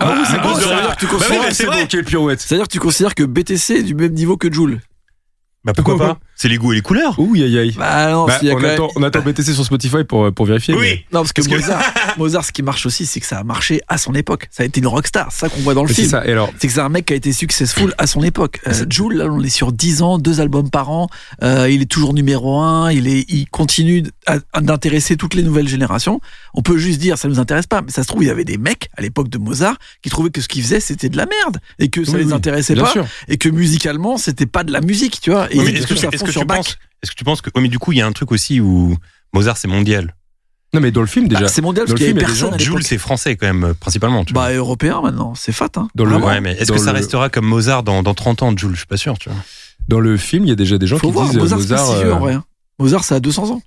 Ah 0.00 0.14
oui, 0.16 0.22
c'est 0.28 0.36
à 0.36 0.38
bon, 0.38 0.54
ça 0.54 0.60
veut 0.60 0.80
dire 0.82 0.96
que 0.96 1.00
tu 1.00 1.06
Bah 1.06 1.12
oui, 1.12 1.18
considères- 1.18 1.42
mais 1.42 1.54
c'est 1.54 1.66
vrai. 1.66 1.86
quelle 1.88 2.04
pirouette. 2.04 2.40
C'est-à-dire 2.40 2.68
que 2.68 2.72
tu 2.72 2.78
considères 2.78 3.16
que 3.16 3.24
BTC 3.24 3.74
est 3.78 3.82
du 3.82 3.96
même 3.96 4.12
niveau 4.12 4.36
que 4.36 4.52
Joule. 4.52 4.80
Bah 5.64 5.72
pourquoi 5.74 5.98
pas 5.98 6.18
C'est 6.36 6.48
les 6.48 6.56
goûts 6.56 6.72
et 6.72 6.76
les 6.76 6.82
couleurs. 6.82 7.18
Ouh, 7.18 7.34
aïe 7.34 7.58
aïe. 7.58 7.74
Bah 7.76 8.12
non, 8.12 8.26
Bah, 8.26 8.38
s'il 8.38 8.46
y 8.48 8.50
a 8.50 8.54
on, 8.54 8.56
quand 8.56 8.62
même- 8.62 8.74
attend, 8.74 8.88
on 8.94 9.02
attend 9.02 9.20
BTC 9.22 9.52
sur 9.52 9.64
Spotify 9.64 10.04
pour, 10.04 10.32
pour 10.32 10.46
vérifier. 10.46 10.72
mais- 10.74 10.80
Oui. 10.80 11.04
Non, 11.12 11.20
parce 11.20 11.32
que, 11.32 11.42
Parce 11.42 11.52
que- 11.52 11.60
Mozart, 11.60 11.82
Mozart, 12.16 12.44
ce 12.44 12.52
qui 12.52 12.62
marche 12.62 12.86
aussi, 12.86 13.06
c'est 13.06 13.18
que 13.18 13.26
ça 13.26 13.38
a 13.38 13.44
marché 13.44 13.80
à 13.88 13.98
son 13.98 14.14
époque. 14.14 14.46
Ça 14.52 14.62
a 14.62 14.66
été 14.66 14.78
une 14.80 14.86
rockstar, 14.86 15.28
c'est 15.32 15.40
ça 15.40 15.48
qu'on 15.48 15.60
voit 15.60 15.74
dans 15.74 15.82
le 15.82 15.88
Mais 15.88 15.94
c'est 15.94 16.02
film. 16.02 16.10
ça. 16.12 16.24
Et 16.26 16.30
alors, 16.32 16.50
C'est 16.60 16.68
que 16.68 16.72
c'est 16.72 16.80
un 16.80 16.88
mec 16.88 17.06
qui 17.06 17.12
a 17.12 17.16
été 17.16 17.32
successful 17.32 17.92
à 17.98 18.06
son 18.06 18.22
époque. 18.22 18.60
Euh, 18.68 18.72
C'est- 18.72 18.90
Jul, 18.92 19.14
là, 19.14 19.26
on 19.28 19.42
est 19.42 19.48
sur 19.48 19.72
10 19.72 20.00
ans, 20.00 20.18
deux 20.18 20.40
albums 20.40 20.70
par 20.70 20.90
an. 20.90 21.08
Euh, 21.42 21.68
il 21.68 21.82
est 21.82 21.86
toujours 21.86 22.14
numéro 22.14 22.60
un. 22.60 22.92
Il, 22.92 23.08
est, 23.08 23.24
il 23.28 23.48
continue 23.50 24.04
à- 24.26 24.38
à- 24.52 24.60
d'intéresser 24.60 25.16
toutes 25.16 25.34
les 25.34 25.42
nouvelles 25.42 25.68
générations. 25.68 26.20
On 26.54 26.62
peut 26.62 26.78
juste 26.78 27.00
dire, 27.00 27.18
ça 27.18 27.26
nous 27.28 27.40
intéresse 27.40 27.66
pas. 27.66 27.82
Mais 27.82 27.90
ça 27.90 28.02
se 28.04 28.08
trouve, 28.08 28.22
il 28.22 28.26
y 28.28 28.30
avait 28.30 28.44
des 28.44 28.58
mecs, 28.58 28.88
à 28.96 29.02
l'époque 29.02 29.28
de 29.28 29.38
Mozart, 29.38 29.76
qui 30.02 30.08
trouvaient 30.08 30.30
que 30.30 30.40
ce 30.40 30.46
qu'il 30.48 30.62
faisait, 30.62 30.80
c'était 30.80 31.08
de 31.08 31.16
la 31.16 31.26
merde. 31.26 31.58
Et 31.80 31.88
que 31.88 32.04
ça 32.04 32.12
Oui, 32.12 32.18
les 32.20 32.26
oui, 32.26 32.32
intéressait 32.32 32.74
bien 32.74 32.84
pas. 32.84 32.92
sûr. 32.92 33.06
Et 33.26 33.38
que 33.38 33.48
musicalement, 33.48 34.16
c'était 34.18 34.46
pas 34.46 34.62
de 34.62 34.72
la 34.72 34.80
musique, 34.80 35.20
tu 35.20 35.30
vois. 35.32 35.47
Oui, 35.54 35.70
est-ce 35.70 35.86
que, 35.86 35.94
tu 35.94 36.00
penses, 36.46 36.76
est-ce 37.02 37.10
que 37.10 37.16
tu 37.16 37.24
penses 37.24 37.40
que, 37.40 37.50
oui, 37.54 37.62
mais 37.62 37.68
du 37.68 37.78
coup, 37.78 37.92
il 37.92 37.98
y 37.98 38.00
a 38.02 38.06
un 38.06 38.12
truc 38.12 38.32
aussi 38.32 38.60
où 38.60 38.96
Mozart 39.32 39.56
c'est 39.56 39.68
mondial? 39.68 40.14
Non, 40.74 40.80
mais 40.80 40.90
dans 40.90 41.00
le 41.00 41.06
film, 41.06 41.28
déjà. 41.28 41.42
Bah, 41.42 41.48
c'est 41.48 41.62
mondial 41.62 41.86
dans 41.86 41.92
parce 41.94 42.00
le 42.00 42.06
qu'il 42.06 42.14
y 42.14 42.18
avait 42.18 42.26
personne 42.26 42.52
à 42.54 42.58
Jules 42.58 42.82
c'est 42.82 42.98
français 42.98 43.36
quand 43.36 43.46
même, 43.46 43.72
principalement. 43.74 44.24
Tu 44.24 44.34
vois. 44.34 44.48
Bah, 44.48 44.52
européen 44.54 45.00
maintenant, 45.02 45.34
c'est 45.34 45.52
fat. 45.52 45.68
Hein. 45.76 45.88
Dans 45.94 46.04
le- 46.04 46.10
Vraiment. 46.10 46.26
ouais, 46.26 46.40
mais 46.42 46.52
est-ce 46.52 46.72
que 46.72 46.78
ça 46.78 46.92
le- 46.92 46.98
restera 46.98 47.30
comme 47.30 47.46
Mozart 47.46 47.82
dans, 47.84 48.02
dans 48.02 48.12
30 48.14 48.42
ans, 48.42 48.54
Jules? 48.56 48.72
Je 48.72 48.78
suis 48.78 48.86
pas 48.86 48.98
sûr, 48.98 49.18
tu 49.18 49.30
vois. 49.30 49.38
Dans 49.88 50.00
le 50.00 50.18
film, 50.18 50.44
il 50.44 50.48
y 50.48 50.52
a 50.52 50.56
déjà 50.56 50.76
des 50.76 50.86
gens 50.86 50.98
Faut 50.98 51.06
qui 51.06 51.14
voir, 51.14 51.26
disent 51.28 51.36
euh, 51.38 51.40
Mozart, 51.40 51.58
Mozart. 51.58 51.86
si 51.86 51.94
vieux 51.94 52.06
euh, 52.10 52.14
en 52.14 52.18
vrai. 52.20 52.34
hein. 52.34 52.44
Mozart, 52.78 53.02
ça 53.04 53.14
a 53.14 53.20
200 53.20 53.50
ans. 53.50 53.62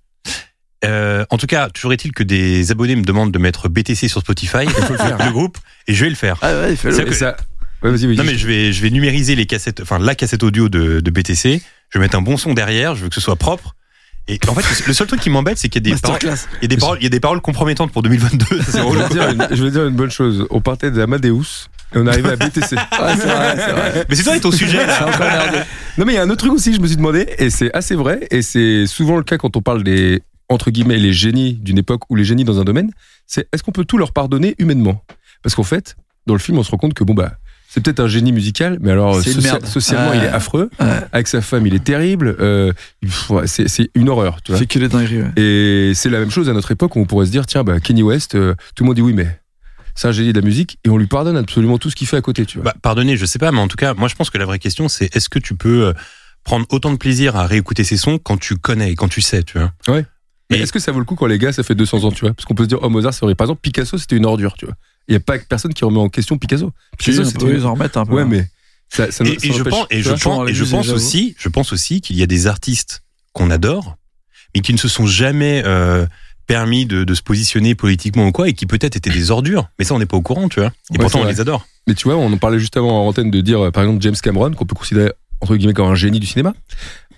Euh, 0.83 1.25
en 1.29 1.37
tout 1.37 1.45
cas, 1.47 1.69
toujours 1.69 1.93
est-il 1.93 2.11
que 2.11 2.23
des 2.23 2.71
abonnés 2.71 2.95
me 2.95 3.03
demandent 3.03 3.31
de 3.31 3.37
mettre 3.39 3.69
BTC 3.69 4.07
sur 4.07 4.21
Spotify, 4.21 4.65
le 4.65 4.71
faire. 4.97 5.17
le 5.25 5.31
groupe, 5.31 5.57
et 5.87 5.93
je 5.93 6.03
vais 6.03 6.09
le 6.09 6.15
faire. 6.15 6.37
Ah 6.41 6.53
ouais, 6.61 6.75
que- 6.75 7.13
ça- 7.13 7.37
Ouais, 7.83 7.89
vas-y, 7.91 8.05
vas-y. 8.05 8.17
Non 8.17 8.23
mais 8.23 8.37
je 8.37 8.47
vais 8.47 8.71
je 8.73 8.81
vais 8.81 8.89
numériser 8.89 9.35
les 9.35 9.45
cassettes, 9.45 9.81
enfin 9.81 9.99
la 9.99 10.15
cassette 10.15 10.43
audio 10.43 10.69
de, 10.69 10.99
de 10.99 11.11
BTC. 11.11 11.61
Je 11.89 11.99
vais 11.99 12.03
mettre 12.05 12.17
un 12.17 12.21
bon 12.21 12.37
son 12.37 12.53
derrière. 12.53 12.95
Je 12.95 13.03
veux 13.03 13.09
que 13.09 13.15
ce 13.15 13.21
soit 13.21 13.35
propre. 13.35 13.75
Et 14.27 14.39
en 14.47 14.53
fait, 14.53 14.87
le 14.87 14.93
seul 14.93 15.07
truc 15.07 15.19
qui 15.19 15.29
m'embête, 15.29 15.57
c'est 15.57 15.67
qu'il 15.67 15.85
y 15.85 15.91
a 15.91 15.95
des 15.95 15.99
paroles, 15.99 16.19
il 16.21 16.61
y 16.61 16.65
a 16.65 16.67
des 16.67 16.77
paroles, 16.77 16.97
il 17.01 17.03
y 17.03 17.07
a 17.07 17.09
des 17.09 17.19
paroles 17.19 17.41
compromettantes 17.41 17.91
pour 17.91 18.03
2022. 18.03 18.45
Ça, 18.61 18.71
c'est 18.71 18.77
Je 18.77 18.83
relou. 18.83 19.01
vais, 19.01 19.09
dire 19.09 19.29
une, 19.29 19.47
je 19.51 19.63
vais 19.63 19.71
dire 19.71 19.85
une 19.87 19.95
bonne 19.95 20.11
chose. 20.11 20.45
On 20.51 20.61
partait 20.61 20.91
d'Amadeus 20.91 21.67
et 21.93 21.97
on 21.97 22.05
arrivait 22.07 22.29
à 22.29 22.35
BTC. 22.35 22.75
Ouais, 22.75 22.81
c'est 22.91 23.25
vrai, 23.27 23.55
c'est 23.57 23.71
vrai. 23.71 24.05
Mais 24.07 24.15
c'est 24.15 24.23
toi 24.23 24.37
et 24.37 24.39
ton 24.39 24.51
sujet 24.51 24.85
là. 24.85 25.65
Non, 25.97 26.05
mais 26.05 26.13
il 26.13 26.15
y 26.15 26.19
a 26.19 26.21
un 26.21 26.29
autre 26.29 26.37
truc 26.37 26.53
aussi 26.53 26.73
je 26.73 26.79
me 26.79 26.87
suis 26.87 26.95
demandé, 26.95 27.27
et 27.37 27.49
c'est 27.49 27.73
assez 27.73 27.95
vrai, 27.95 28.25
et 28.31 28.41
c'est 28.41 28.85
souvent 28.87 29.17
le 29.17 29.23
cas 29.23 29.37
quand 29.37 29.57
on 29.57 29.61
parle 29.61 29.83
des, 29.83 30.21
entre 30.47 30.71
guillemets, 30.71 30.97
les 30.97 31.11
génies 31.11 31.55
d'une 31.55 31.79
époque 31.79 32.03
ou 32.09 32.15
les 32.15 32.23
génies 32.23 32.45
dans 32.45 32.61
un 32.61 32.63
domaine, 32.63 32.91
c'est 33.27 33.47
est-ce 33.51 33.63
qu'on 33.63 33.73
peut 33.73 33.83
tout 33.85 33.97
leur 33.97 34.13
pardonner 34.13 34.55
humainement? 34.59 35.03
Parce 35.43 35.55
qu'en 35.55 35.63
fait, 35.63 35.97
dans 36.27 36.33
le 36.33 36.39
film, 36.39 36.57
on 36.57 36.63
se 36.63 36.71
rend 36.71 36.77
compte 36.77 36.93
que 36.93 37.03
bon, 37.03 37.13
bah, 37.13 37.33
c'est 37.73 37.81
peut-être 37.81 38.01
un 38.01 38.07
génie 38.07 38.33
musical, 38.33 38.77
mais 38.81 38.91
alors 38.91 39.21
C'est 39.21 39.31
une 39.31 39.37
socia- 39.39 39.43
merde. 39.53 39.65
socialement, 39.65 40.09
Ouais. 40.11 40.17
il 40.17 40.23
est 40.25 40.27
affreux. 40.27 40.69
Ouais. 40.79 40.87
Avec 41.13 41.27
sa 41.27 41.41
femme, 41.41 41.65
il 41.65 41.73
est 41.73 41.83
terrible. 41.83 42.35
euh, 42.41 42.73
ouais, 43.29 43.47
c'est 43.47 43.69
c'est 43.69 43.89
une 43.95 44.09
horreur, 44.09 44.41
tu 44.41 44.51
Il 44.51 44.55
vois. 44.55 44.59
fait 44.59 44.65
que 44.65 44.77
les 44.79 44.89
dingueries. 44.89 45.21
ouais. 45.21 45.31
Et 45.37 45.93
c'est 45.95 46.09
la 46.09 46.19
même 46.19 46.31
chose 46.31 46.49
à 46.49 46.53
notre 46.53 46.71
époque 46.71 46.97
où 46.97 46.99
on 46.99 47.05
pourrait 47.05 47.27
se 47.27 47.31
dire, 47.31 47.45
tiens, 47.45 47.63
bah, 47.63 47.79
Kenny 47.79 48.03
West, 48.03 48.35
euh, 48.35 48.55
tout 48.75 48.83
le 48.83 48.87
monde 48.87 48.95
dit 48.95 49.01
oui, 49.01 49.13
mais 49.13 49.39
c'est 49.95 50.07
un 50.09 50.11
génie 50.11 50.33
de 50.33 50.39
la 50.39 50.45
musique, 50.45 50.79
et 50.85 50.89
on 50.89 50.97
lui 50.97 51.07
pardonne 51.07 51.37
absolument 51.37 51.77
tout 51.77 51.89
ce 51.89 51.95
qu'il 51.95 52.07
fait 52.07 52.17
à 52.17 52.21
côté, 52.21 52.45
tu 52.45 52.57
vois. 52.57 52.65
Bah, 52.65 52.75
pardonnez, 52.81 53.15
je 53.15 53.25
sais 53.25 53.39
pas, 53.39 53.51
mais 53.53 53.59
en 53.59 53.67
tout 53.69 53.77
cas, 53.77 53.93
moi 53.93 54.07
je 54.09 54.15
pense 54.15 54.29
que 54.29 54.37
la 54.37 54.45
vraie 54.45 54.59
question, 54.59 54.89
c'est 54.89 55.15
est-ce 55.15 55.29
que 55.29 55.39
tu 55.39 55.55
peux 55.55 55.85
euh, 55.87 55.93
prendre 56.43 56.65
autant 56.71 56.91
de 56.91 56.97
plaisir 56.97 57.35
à 57.37 57.45
réécouter 57.45 57.83
ces 57.85 57.97
sons 57.97 58.17
quand 58.17 58.37
tu 58.37 58.55
connais 58.57 58.91
et 58.91 58.95
quand 58.95 59.07
tu 59.07 59.21
sais, 59.21 59.43
tu 59.43 59.57
vois? 59.59 59.71
Mais 60.49 60.57
Et- 60.57 60.61
est-ce 60.63 60.73
que 60.73 60.79
ça 60.79 60.91
vaut 60.91 60.99
le 60.99 61.05
coup 61.05 61.15
quand 61.15 61.27
les 61.27 61.37
gars, 61.37 61.53
ça 61.53 61.63
fait 61.63 61.75
200 61.75 62.03
ans, 62.03 62.11
tu 62.11 62.21
vois? 62.25 62.33
Parce 62.33 62.43
qu'on 62.45 62.55
peut 62.55 62.63
se 62.63 62.67
dire, 62.67 62.79
oh 62.81 62.89
Mozart, 62.89 63.13
c'est 63.13 63.25
vrai. 63.25 63.35
Par 63.35 63.45
exemple, 63.45 63.61
Picasso, 63.61 63.97
c'était 63.97 64.17
une 64.17 64.25
ordure, 64.25 64.55
tu 64.57 64.65
vois. 64.65 64.75
Il 65.07 65.11
n'y 65.11 65.17
a 65.17 65.19
pas 65.19 65.37
personne 65.39 65.73
qui 65.73 65.83
remet 65.83 65.99
en 65.99 66.09
question 66.09 66.37
Picasso. 66.37 66.71
Picasso, 66.97 67.23
une- 67.23 67.55
ils 67.57 67.65
en 67.65 67.73
remettent 67.73 67.97
un 67.97 68.05
peu. 68.05 68.13
Ouais, 68.13 68.21
hein. 68.21 68.27
mais 68.29 68.47
ça, 68.89 69.11
ça, 69.11 69.23
Et, 69.25 69.39
ça 69.39 69.47
et 69.47 69.51
je 69.53 69.63
pense, 69.63 69.87
et 69.89 70.01
je 70.01 70.13
pense, 70.13 70.49
et 70.49 70.53
je 70.53 70.93
aussi, 70.93 71.35
je 71.37 71.49
pense 71.49 71.73
aussi 71.73 72.01
qu'il 72.01 72.17
y 72.17 72.23
a 72.23 72.27
des 72.27 72.47
artistes 72.47 73.03
qu'on 73.33 73.49
adore, 73.51 73.97
mais 74.55 74.61
qui 74.61 74.73
ne 74.73 74.77
se 74.77 74.87
sont 74.87 75.05
jamais 75.05 75.63
euh, 75.65 76.05
permis 76.47 76.85
de, 76.85 77.03
de 77.03 77.13
se 77.13 77.21
positionner 77.21 77.75
politiquement 77.75 78.27
ou 78.27 78.31
quoi, 78.31 78.49
et 78.49 78.53
qui 78.53 78.65
peut-être 78.65 78.95
étaient 78.95 79.09
des 79.09 79.31
ordures. 79.31 79.69
Mais 79.79 79.85
ça, 79.85 79.93
on 79.95 79.99
n'est 79.99 80.05
pas 80.05 80.17
au 80.17 80.21
courant, 80.21 80.49
tu 80.49 80.59
vois. 80.59 80.69
Et 80.69 80.93
Ouais, 80.93 80.97
pourtant, 80.99 81.19
c'est 81.19 81.25
on 81.25 81.27
les 81.27 81.39
adore. 81.41 81.65
Mais 81.87 81.93
tu 81.95 82.03
vois, 82.03 82.17
on 82.17 82.31
en 82.31 82.37
parlait 82.37 82.59
juste 82.59 82.77
avant 82.77 83.03
en 83.03 83.07
antenne 83.07 83.31
de 83.31 83.41
dire, 83.41 83.71
par 83.71 83.83
exemple, 83.83 84.01
James 84.01 84.15
Cameron, 84.21 84.51
qu'on 84.53 84.65
peut 84.65 84.75
considérer, 84.75 85.13
entre 85.39 85.55
guillemets, 85.55 85.73
comme 85.73 85.87
un 85.89 85.95
génie 85.95 86.19
du 86.19 86.27
cinéma, 86.27 86.53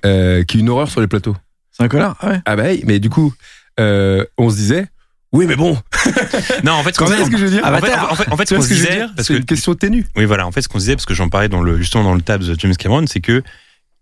euh, 0.06 0.44
qui 0.44 0.58
est 0.58 0.60
une 0.62 0.70
horreur 0.70 0.90
sur 0.90 1.02
les 1.02 1.08
plateaux. 1.08 1.36
C'est 1.72 1.84
un 1.84 1.88
connard. 1.88 2.16
Ah 2.22 2.30
ouais. 2.30 2.40
Ah 2.46 2.56
bah, 2.56 2.64
mais 2.86 3.00
du 3.00 3.10
coup, 3.10 3.34
euh, 3.80 4.24
on 4.38 4.50
se 4.52 4.56
disait, 4.56 4.86
oui, 5.34 5.46
mais 5.48 5.56
bon, 5.56 5.78
Non, 6.64 6.74
en 6.74 6.84
fait, 6.84 6.94
ce 6.94 7.00
quand 7.00 7.06
qu'on 7.06 7.12
même, 7.12 7.26
ce 7.26 7.30
que 7.32 7.38
je 7.38 7.46
veux 7.46 7.52
dire 7.52 7.64
en 7.66 7.68
fait, 7.80 7.92
Avatar. 7.92 8.12
en 8.12 8.16
fait, 8.16 8.32
en 8.32 8.38
fait, 8.38 8.46
Tu 8.46 8.50
ce 8.50 8.56
vois 8.56 8.64
qu'on 8.64 8.64
ce 8.64 8.70
que 8.70 8.76
je 8.76 8.80
veux 8.82 8.86
disait, 8.88 9.00
dire 9.00 9.14
parce 9.16 9.28
que 9.28 9.34
une 9.34 9.46
question 9.46 9.74
ténue. 9.76 10.06
Oui, 10.16 10.26
voilà. 10.26 10.48
En 10.48 10.52
fait, 10.52 10.62
ce 10.62 10.70
qu'on 10.70 10.78
disait, 10.78 10.96
parce 10.96 11.06
que 11.06 11.14
j'en 11.14 11.30
parlais 11.30 11.50
dans 11.50 11.62
le, 11.62 11.78
justement 11.78 12.04
dans 12.04 12.14
le 12.14 12.22
tab 12.22 12.42
de 12.44 12.56
James 12.58 12.76
Cameron, 12.76 13.06
c'est 13.08 13.20
que 13.22 13.44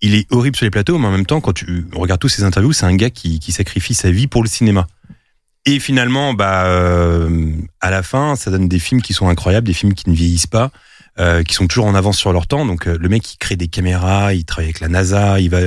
il 0.02 0.16
est 0.16 0.26
horrible 0.32 0.56
sur 0.56 0.66
les 0.66 0.72
plateaux, 0.72 0.98
mais 0.98 1.08
en 1.08 1.12
même 1.12 1.26
temps, 1.28 1.42
quand 1.42 1.54
tu 1.54 1.86
regardes 1.94 2.20
tous 2.20 2.30
ses 2.30 2.44
interviews, 2.44 2.74
c'est 2.74 2.86
un 2.86 2.96
gars 2.96 3.12
qui, 3.12 3.40
qui 3.40 3.52
sacrifie 3.52 3.94
sa 3.94 4.10
vie 4.12 4.28
pour 4.28 4.42
le 4.44 4.50
cinéma. 4.50 4.88
Et 5.66 5.80
finalement, 5.80 6.34
bah, 6.34 6.66
euh, 6.66 7.52
à 7.82 7.92
la 7.92 8.02
fin, 8.02 8.36
ça 8.36 8.50
donne 8.50 8.68
des 8.68 8.80
films 8.80 9.02
qui 9.04 9.14
sont 9.14 9.30
incroyables, 9.30 9.68
des 9.68 9.74
films 9.74 9.94
qui 9.94 10.10
ne 10.10 10.16
vieillissent 10.16 10.48
pas, 10.48 10.72
euh, 11.20 11.44
qui 11.44 11.54
sont 11.54 11.68
toujours 11.68 11.86
en 11.86 11.94
avance 11.94 12.18
sur 12.18 12.34
leur 12.34 12.48
temps. 12.48 12.66
Donc, 12.66 12.88
euh, 12.88 12.98
le 13.00 13.10
mec, 13.10 13.32
il 13.32 13.38
crée 13.38 13.58
des 13.58 13.68
caméras, 13.68 14.34
il 14.34 14.44
travaille 14.44 14.66
avec 14.70 14.80
la 14.80 14.88
NASA, 14.88 15.40
il 15.40 15.52
va, 15.52 15.60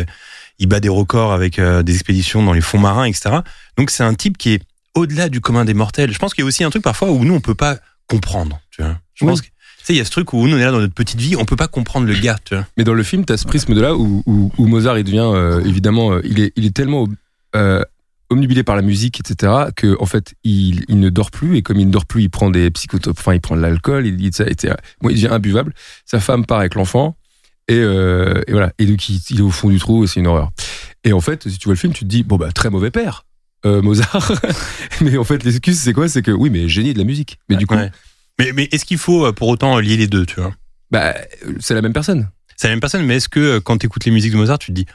il 0.59 0.67
bat 0.67 0.81
des 0.81 0.89
records 0.89 1.33
avec 1.33 1.61
des 1.61 1.95
expéditions 1.95 2.43
dans 2.43 2.53
les 2.53 2.61
fonds 2.61 2.81
marins, 2.81 3.05
etc. 3.05 3.37
Donc, 3.77 3.91
c'est 3.91 4.03
un 4.03 4.15
type 4.15 4.37
qui 4.37 4.55
est 4.55 4.63
au-delà 4.95 5.29
du 5.29 5.41
commun 5.41 5.65
des 5.65 5.75
mortels. 5.75 6.13
Je 6.13 6.19
pense 6.19 6.35
qu'il 6.35 6.43
y 6.43 6.45
a 6.45 6.49
aussi 6.49 6.65
un 6.65 6.71
truc 6.71 6.83
parfois 6.83 7.11
où 7.11 7.25
nous, 7.25 7.35
on 7.35 7.41
peut 7.41 7.55
pas 7.55 7.79
comprendre. 8.07 8.61
Tu 8.71 8.83
vois. 8.83 8.97
Je 9.15 9.25
Oui. 9.25 9.31
pense 9.31 9.41
que, 9.43 9.47
tu 9.47 9.53
sais, 9.85 9.93
il 9.95 9.97
y 9.97 10.01
a 10.01 10.05
ce 10.05 10.11
truc 10.11 10.33
où 10.33 10.47
nous, 10.47 10.55
on 10.55 10.59
est 10.59 10.65
là 10.65 10.71
dans 10.73 10.81
notre 10.81 10.95
petite 10.95 11.21
vie, 11.21 11.37
on 11.37 11.45
peut 11.45 11.57
pas 11.57 11.69
comprendre 11.69 12.07
le 12.07 12.15
gars, 12.15 12.39
tu 12.45 12.55
vois. 12.55 12.67
Mais 12.77 12.85
dans 12.85 12.95
le 12.95 13.03
film, 13.03 13.25
tu 13.25 13.33
as 13.33 13.37
ce 13.37 13.45
prisme 13.47 13.75
de 13.75 13.81
là 13.81 13.95
où, 13.97 14.23
où, 14.27 14.53
où 14.57 14.67
Mozart, 14.67 14.99
il 14.99 15.05
devient, 15.05 15.19
euh, 15.35 15.63
évidemment, 15.65 16.13
euh, 16.13 16.21
il, 16.25 16.41
est, 16.41 16.53
il 16.57 16.65
est 16.65 16.75
tellement 16.75 17.07
euh, 17.57 17.83
omnubilé 18.31 18.63
par 18.63 18.77
la 18.77 18.83
musique, 18.83 19.21
etc., 19.21 19.53
que 19.77 19.97
en 20.01 20.07
fait, 20.07 20.35
il, 20.45 20.85
il 20.89 20.99
ne 21.01 21.11
dort 21.11 21.31
plus, 21.31 21.57
et 21.57 21.63
comme 21.63 21.79
il 21.79 21.87
ne 21.87 21.93
dort 21.93 22.07
plus, 22.07 22.23
il 22.23 22.31
prend 22.31 22.51
des 22.51 22.71
psychotropes, 22.71 23.19
enfin, 23.19 23.35
il 23.35 23.41
prend 23.41 23.57
de 23.57 23.61
l'alcool, 23.61 24.07
il, 24.07 24.25
etc. 24.27 24.75
Bon, 25.03 25.11
il 25.11 25.15
devient 25.17 25.29
imbuvable. 25.29 25.75
Sa 26.07 26.21
femme 26.21 26.47
part 26.47 26.61
avec 26.61 26.75
l'enfant, 26.75 27.17
et, 27.69 27.75
euh, 27.79 28.43
et 28.47 28.53
voilà. 28.53 28.73
Et 28.79 28.87
donc, 28.87 29.09
il, 29.09 29.21
il 29.31 29.39
est 29.39 29.43
au 29.43 29.51
fond 29.51 29.69
du 29.71 29.79
trou, 29.79 30.05
et 30.05 30.07
c'est 30.07 30.21
une 30.21 30.27
horreur. 30.27 30.51
Et 31.05 31.13
en 31.13 31.21
fait, 31.21 31.49
si 31.49 31.59
tu 31.59 31.65
vois 31.67 31.75
le 31.75 31.79
film, 31.79 31.93
tu 31.93 32.05
te 32.05 32.09
dis, 32.09 32.23
bon, 32.23 32.37
bah, 32.37 32.51
très 32.53 32.71
mauvais 32.71 32.91
père. 32.91 33.25
Euh, 33.65 33.83
Mozart, 33.83 34.33
mais 35.01 35.17
en 35.17 35.25
fait 35.25 35.43
l'excuse 35.45 35.79
c'est 35.79 35.93
quoi? 35.93 36.09
C'est 36.09 36.23
que 36.23 36.31
oui, 36.31 36.51
mais 36.51 36.69
génie 36.69 36.93
de 36.93 36.99
la 36.99 37.05
musique. 37.05 37.39
Mais 37.49 37.57
du 37.57 37.67
coup, 37.67 37.75
Ouais. 37.75 37.91
Mais, 38.39 38.53
mais 38.53 38.69
est-ce 38.73 38.85
qu'il 38.85 38.99
faut 38.99 39.27
euh, 39.27 39.33
pour 39.33 39.49
autant 39.49 39.79
lier 39.79 39.97
les 39.97 40.07
deux, 40.07 40.27
tu 40.27 40.41
vois? 40.41 40.53
Bah, 40.91 41.15
c'est 41.61 41.75
la 41.75 41.83
même 41.83 41.93
personne. 41.93 42.29
C'est 42.57 42.69
la 42.69 42.75
même 42.75 42.81
personne, 42.81 43.05
mais 43.05 43.17
est-ce 43.17 43.29
que 43.29 43.41
euh, 43.41 43.61
quand 43.61 43.79
tu 43.79 43.87
écoutes 43.87 44.05
les 44.05 44.11
musiques 44.11 44.33
de 44.33 44.37
Mozart, 44.37 44.59
tu 44.59 44.69
te 44.69 44.73
dis 44.73 44.87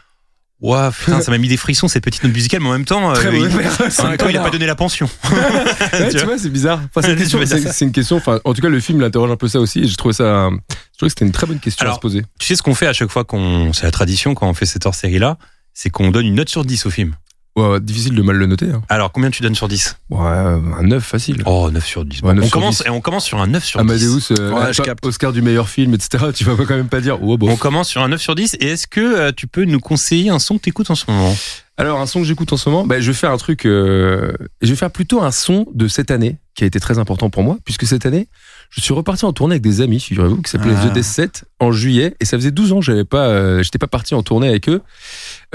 Ouah, 0.61 0.91
putain, 0.91 1.21
ça 1.21 1.31
m'a 1.31 1.37
mis 1.37 1.47
des 1.47 1.55
frissons 1.55 1.87
cette 1.87 2.03
petite 2.03 2.21
note 2.21 2.33
musicale, 2.33 2.59
mais 2.61 2.67
en 2.67 2.73
même 2.73 2.83
temps, 2.83 3.15
euh, 3.15 3.15
il, 3.33 3.45
en 3.45 4.05
un 4.05 4.09
même 4.09 4.17
temps, 4.17 4.27
il 4.27 4.35
a 4.35 4.43
pas 4.43 4.49
donné 4.49 4.65
la 4.65 4.75
pension. 4.75 5.09
Ouais, 5.31 6.09
Tu 6.09 6.17
vois? 6.17 6.25
vois, 6.25 6.37
c'est 6.37 6.49
bizarre. 6.49 6.81
Enfin, 6.93 7.01
c'est, 7.01 7.85
une 7.85 7.91
question. 7.93 8.17
Enfin, 8.17 8.41
en 8.43 8.53
tout 8.53 8.61
cas, 8.61 8.67
le 8.67 8.79
film 8.81 8.99
l'interroge 8.99 9.31
un 9.31 9.37
peu 9.37 9.47
ça 9.47 9.61
aussi. 9.61 9.79
Et 9.79 9.87
j'ai 9.87 9.95
trouvé 9.95 10.13
ça. 10.13 10.49
Je 10.49 10.97
trouvais 10.97 11.07
que 11.07 11.09
c'était 11.09 11.25
une 11.25 11.31
très 11.31 11.47
bonne 11.47 11.59
question 11.59 11.89
à 11.89 11.93
se 11.93 11.99
poser. 11.99 12.23
Tu 12.39 12.47
sais 12.47 12.55
ce 12.55 12.61
qu'on 12.61 12.75
fait 12.75 12.87
à 12.87 12.93
chaque 12.93 13.09
fois 13.09 13.23
qu'on, 13.23 13.71
c'est 13.71 13.83
la 13.83 13.91
tradition 13.91 14.35
quand 14.35 14.49
on 14.49 14.53
fait 14.53 14.65
cette 14.65 14.85
hors 14.85 14.95
série 14.95 15.17
là, 15.17 15.37
c'est 15.73 15.89
qu'on 15.89 16.11
donne 16.11 16.25
une 16.25 16.35
note 16.35 16.49
sur 16.49 16.65
10 16.65 16.85
au 16.85 16.89
film. 16.89 17.15
Ouais, 17.59 17.79
difficile 17.79 18.15
de 18.15 18.21
mal 18.21 18.35
le 18.37 18.45
noter. 18.45 18.69
Hein. 18.71 18.81
Alors, 18.89 19.11
combien 19.11 19.29
tu 19.31 19.41
donnes 19.43 19.55
sur 19.55 19.67
10 19.67 19.97
Ouais, 20.09 20.19
un 20.27 20.83
9 20.83 21.03
facile. 21.03 21.41
Oh, 21.45 21.69
9 21.71 21.85
sur 21.85 22.05
10. 22.05 22.21
Ouais, 22.21 22.33
9 22.33 22.43
on, 22.43 22.47
sur 22.47 22.53
commence, 22.53 22.77
10. 22.79 22.87
et 22.87 22.89
on 22.89 23.01
commence 23.01 23.25
sur 23.25 23.39
un 23.41 23.47
9 23.47 23.63
sur 23.63 23.79
10. 23.79 23.89
Amadeus, 23.91 24.31
euh, 24.39 24.51
Ouais. 24.51 24.93
Oscar 25.03 25.33
du 25.33 25.41
meilleur 25.41 25.69
film, 25.69 25.93
etc. 25.93 26.25
Tu 26.35 26.43
vas 26.43 26.55
quand 26.55 26.75
même 26.75 26.89
pas 26.89 27.01
dire. 27.01 27.21
Oh, 27.21 27.37
bon. 27.37 27.49
On 27.49 27.55
commence 27.55 27.89
sur 27.89 28.01
un 28.01 28.07
9 28.09 28.21
sur 28.21 28.35
10. 28.35 28.55
Et 28.59 28.67
est-ce 28.71 28.87
que 28.87 28.99
euh, 29.01 29.31
tu 29.35 29.47
peux 29.47 29.65
nous 29.65 29.79
conseiller 29.79 30.29
un 30.29 30.39
son 30.39 30.57
que 30.57 30.63
t'écoutes 30.63 30.89
en 30.91 30.95
ce 30.95 31.05
moment? 31.09 31.35
Alors, 31.77 31.99
un 32.01 32.05
son 32.05 32.19
que 32.19 32.25
j'écoute 32.25 32.51
en 32.51 32.57
ce 32.57 32.69
moment, 32.69 32.85
bah, 32.85 32.99
je 32.99 33.07
vais 33.11 33.13
faire 33.17 33.31
un 33.31 33.37
truc. 33.37 33.65
euh, 33.65 34.33
je 34.61 34.69
vais 34.69 34.75
faire 34.75 34.91
plutôt 34.91 35.21
un 35.21 35.31
son 35.31 35.65
de 35.73 35.87
cette 35.87 36.11
année 36.11 36.37
qui 36.55 36.63
a 36.65 36.67
été 36.67 36.79
très 36.79 36.99
important 36.99 37.29
pour 37.29 37.41
moi, 37.43 37.57
puisque 37.63 37.85
cette 37.87 38.05
année, 38.05 38.27
je 38.69 38.81
suis 38.81 38.93
reparti 38.93 39.25
en 39.25 39.33
tournée 39.33 39.53
avec 39.53 39.63
des 39.63 39.81
amis, 39.81 39.99
figurez-vous, 39.99 40.41
qui 40.41 40.51
s'appelaient 40.51 40.75
Ah. 40.77 40.89
The 40.89 40.93
Death 40.93 41.45
en 41.59 41.71
juillet, 41.71 42.15
et 42.19 42.25
ça 42.25 42.37
faisait 42.37 42.51
12 42.51 42.71
ans 42.73 42.79
que 42.79 42.85
j'avais 42.85 43.03
pas, 43.03 43.27
euh, 43.27 43.63
j'étais 43.63 43.79
pas 43.79 43.87
parti 43.87 44.13
en 44.13 44.21
tournée 44.23 44.47
avec 44.47 44.69
eux, 44.69 44.81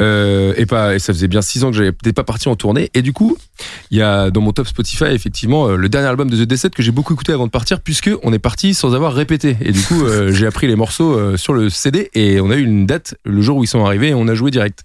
euh, 0.01 0.53
et 0.57 0.67
pas, 0.67 0.95
et 0.95 0.99
ça 0.99 1.13
faisait 1.13 1.29
bien 1.29 1.41
6 1.41 1.65
ans 1.65 1.71
que 1.71 1.77
j'étais 1.77 2.13
pas 2.13 2.25
parti 2.25 2.49
en 2.49 2.57
tournée, 2.57 2.91
et 2.93 3.03
du 3.03 3.13
coup, 3.13 3.39
il 3.91 3.99
y 3.99 4.03
a 4.03 4.31
dans 4.31 4.41
mon 4.41 4.53
top 4.53 4.67
Spotify 4.67 5.07
effectivement 5.13 5.69
euh, 5.69 5.77
le 5.77 5.89
dernier 5.89 6.09
album 6.09 6.29
de 6.29 6.37
The 6.37 6.47
Death 6.49 6.71
que 6.71 6.83
j'ai 6.83 6.91
beaucoup 6.91 7.15
écouté 7.15 7.33
avant 7.33 7.47
de 7.47 7.53
partir, 7.53 7.81
puisque 7.81 8.11
on 8.25 8.33
est 8.33 8.39
parti 8.41 8.75
sans 8.75 8.95
avoir 8.95 9.15
répété, 9.15 9.57
et 9.61 9.71
du 9.71 9.81
coup, 9.81 10.05
euh, 10.05 10.33
j'ai 10.35 10.47
appris 10.47 10.67
les 10.67 10.77
morceaux 10.77 11.37
sur 11.37 11.53
le 11.55 11.71
CD, 11.71 12.11
et 12.15 12.41
on 12.41 12.51
a 12.51 12.57
eu 12.57 12.65
une 12.65 12.87
date 12.87 13.15
le 13.25 13.41
jour 13.41 13.59
où 13.59 13.65
ils 13.65 13.69
sont 13.69 13.85
arrivés, 13.85 14.09
et 14.09 14.15
on 14.15 14.27
a 14.27 14.35
joué 14.35 14.51
direct. 14.51 14.81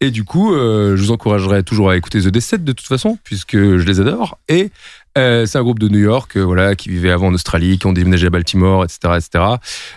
Et 0.00 0.10
du 0.10 0.24
coup, 0.24 0.52
je 0.54 0.96
vous 0.96 1.12
encouragerai 1.12 1.62
toujours 1.62 1.90
à 1.90 1.96
écouter 1.96 2.20
The 2.20 2.28
Death 2.28 2.64
de 2.64 2.72
toute 2.72 2.86
façon, 2.86 3.18
puisque 3.22 3.56
je 3.56 3.84
les 3.84 4.00
adore. 4.00 4.38
Et 4.48 4.70
euh, 5.18 5.46
c'est 5.46 5.58
un 5.58 5.62
groupe 5.62 5.78
de 5.78 5.88
New 5.88 5.98
York, 5.98 6.36
euh, 6.36 6.44
voilà, 6.44 6.74
qui 6.74 6.88
vivait 6.88 7.10
avant 7.10 7.28
en 7.28 7.34
Australie, 7.34 7.78
qui 7.78 7.86
ont 7.86 7.92
déménagé 7.92 8.26
à 8.26 8.30
Baltimore, 8.30 8.84
etc., 8.84 8.98
etc. 9.16 9.44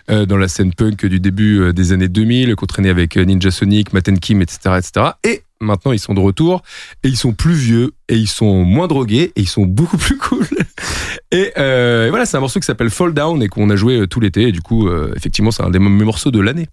euh, 0.09 0.25
dans 0.25 0.37
la 0.37 0.47
scène 0.47 0.73
punk 0.73 1.05
du 1.05 1.19
début 1.19 1.59
euh, 1.59 1.73
des 1.73 1.91
années 1.91 2.07
2000, 2.07 2.55
qui 2.55 2.63
ont 2.63 2.67
traîné 2.67 2.89
avec 2.89 3.17
euh, 3.17 3.23
Ninja 3.23 3.51
Sonic, 3.51 3.93
Matt 3.93 4.09
and 4.09 4.15
Kim, 4.15 4.41
etc., 4.41 4.75
etc. 4.77 5.11
Et 5.23 5.43
maintenant, 5.59 5.91
ils 5.91 5.99
sont 5.99 6.13
de 6.13 6.19
retour, 6.19 6.61
et 7.03 7.07
ils 7.07 7.17
sont 7.17 7.33
plus 7.33 7.53
vieux, 7.53 7.93
et 8.09 8.15
ils 8.15 8.27
sont 8.27 8.63
moins 8.63 8.87
drogués, 8.87 9.31
et 9.35 9.41
ils 9.41 9.47
sont 9.47 9.65
beaucoup 9.65 9.97
plus 9.97 10.17
cool. 10.17 10.45
Et, 11.31 11.51
euh, 11.57 12.05
et 12.05 12.09
voilà, 12.11 12.27
c'est 12.27 12.37
un 12.37 12.41
morceau 12.41 12.59
qui 12.59 12.65
s'appelle 12.67 12.91
Fall 12.91 13.11
Down 13.11 13.41
et 13.41 13.47
qu'on 13.47 13.71
a 13.71 13.75
joué 13.75 14.07
tout 14.07 14.19
l'été. 14.19 14.49
Et 14.49 14.51
du 14.51 14.61
coup, 14.61 14.87
euh, 14.87 15.11
effectivement, 15.15 15.49
c'est 15.49 15.63
un 15.63 15.71
des 15.71 15.79
morceaux 15.79 16.29
de 16.29 16.39
l'année. 16.39 16.67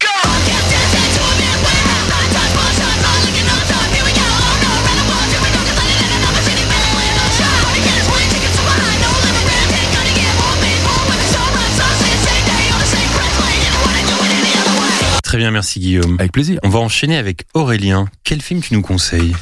Bien, 15.50 15.59
merci 15.59 15.80
Guillaume. 15.80 16.16
Avec 16.19 16.33
plaisir. 16.33 16.59
On 16.62 16.69
va 16.69 16.78
enchaîner 16.78 17.16
avec 17.16 17.45
Aurélien. 17.54 18.07
Quel 18.25 18.40
film 18.42 18.61
tu 18.61 18.75
nous 18.75 18.83
conseilles? 18.83 19.35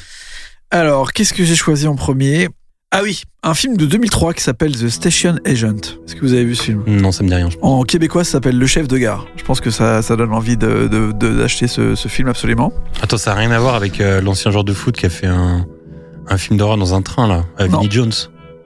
Alors, 0.71 1.12
qu'est-ce 1.12 1.33
que 1.33 1.45
j'ai 1.45 1.57
choisi 1.57 1.87
en 1.87 1.97
premier? 1.97 2.49
Ah 2.91 3.00
oui, 3.03 3.23
un 3.43 3.53
film 3.53 3.77
de 3.77 3.85
2003 3.85 4.33
qui 4.33 4.43
s'appelle 4.43 4.73
The 4.75 4.88
Station 4.88 5.37
Agent. 5.45 5.77
Est-ce 6.07 6.15
que 6.15 6.21
vous 6.21 6.33
avez 6.33 6.45
vu 6.45 6.55
ce 6.55 6.62
film? 6.62 6.83
Non, 6.87 7.12
ça 7.12 7.23
me 7.23 7.29
dit 7.29 7.35
rien. 7.35 7.50
je 7.50 7.57
pense. 7.59 7.71
En 7.71 7.83
québécois, 7.83 8.25
ça 8.25 8.33
s'appelle 8.33 8.59
Le 8.59 8.67
Chef 8.67 8.88
de 8.88 8.97
Gare. 8.97 9.27
Je 9.37 9.43
pense 9.45 9.61
que 9.61 9.71
ça, 9.71 10.00
ça 10.00 10.17
donne 10.17 10.33
envie 10.33 10.57
de- 10.57 10.88
de- 10.91 11.12
de- 11.12 11.37
d'acheter 11.37 11.69
ce, 11.69 11.95
ce 11.95 12.09
film 12.09 12.29
absolument. 12.29 12.73
Attends, 13.03 13.19
ça 13.19 13.33
n'a 13.35 13.41
rien 13.41 13.50
à 13.50 13.59
voir 13.59 13.75
avec 13.75 14.00
euh, 14.00 14.23
l'ancien 14.23 14.50
joueur 14.50 14.65
de 14.65 14.73
foot 14.73 14.97
qui 14.97 15.05
a 15.05 15.11
fait 15.11 15.27
un, 15.27 15.67
un 16.29 16.38
film 16.38 16.57
d'horreur 16.59 16.79
dans 16.79 16.95
un 16.95 17.03
train, 17.03 17.29
là, 17.29 17.45
avec. 17.59 17.73
Vinnie 17.73 17.91
Jones. 17.91 18.12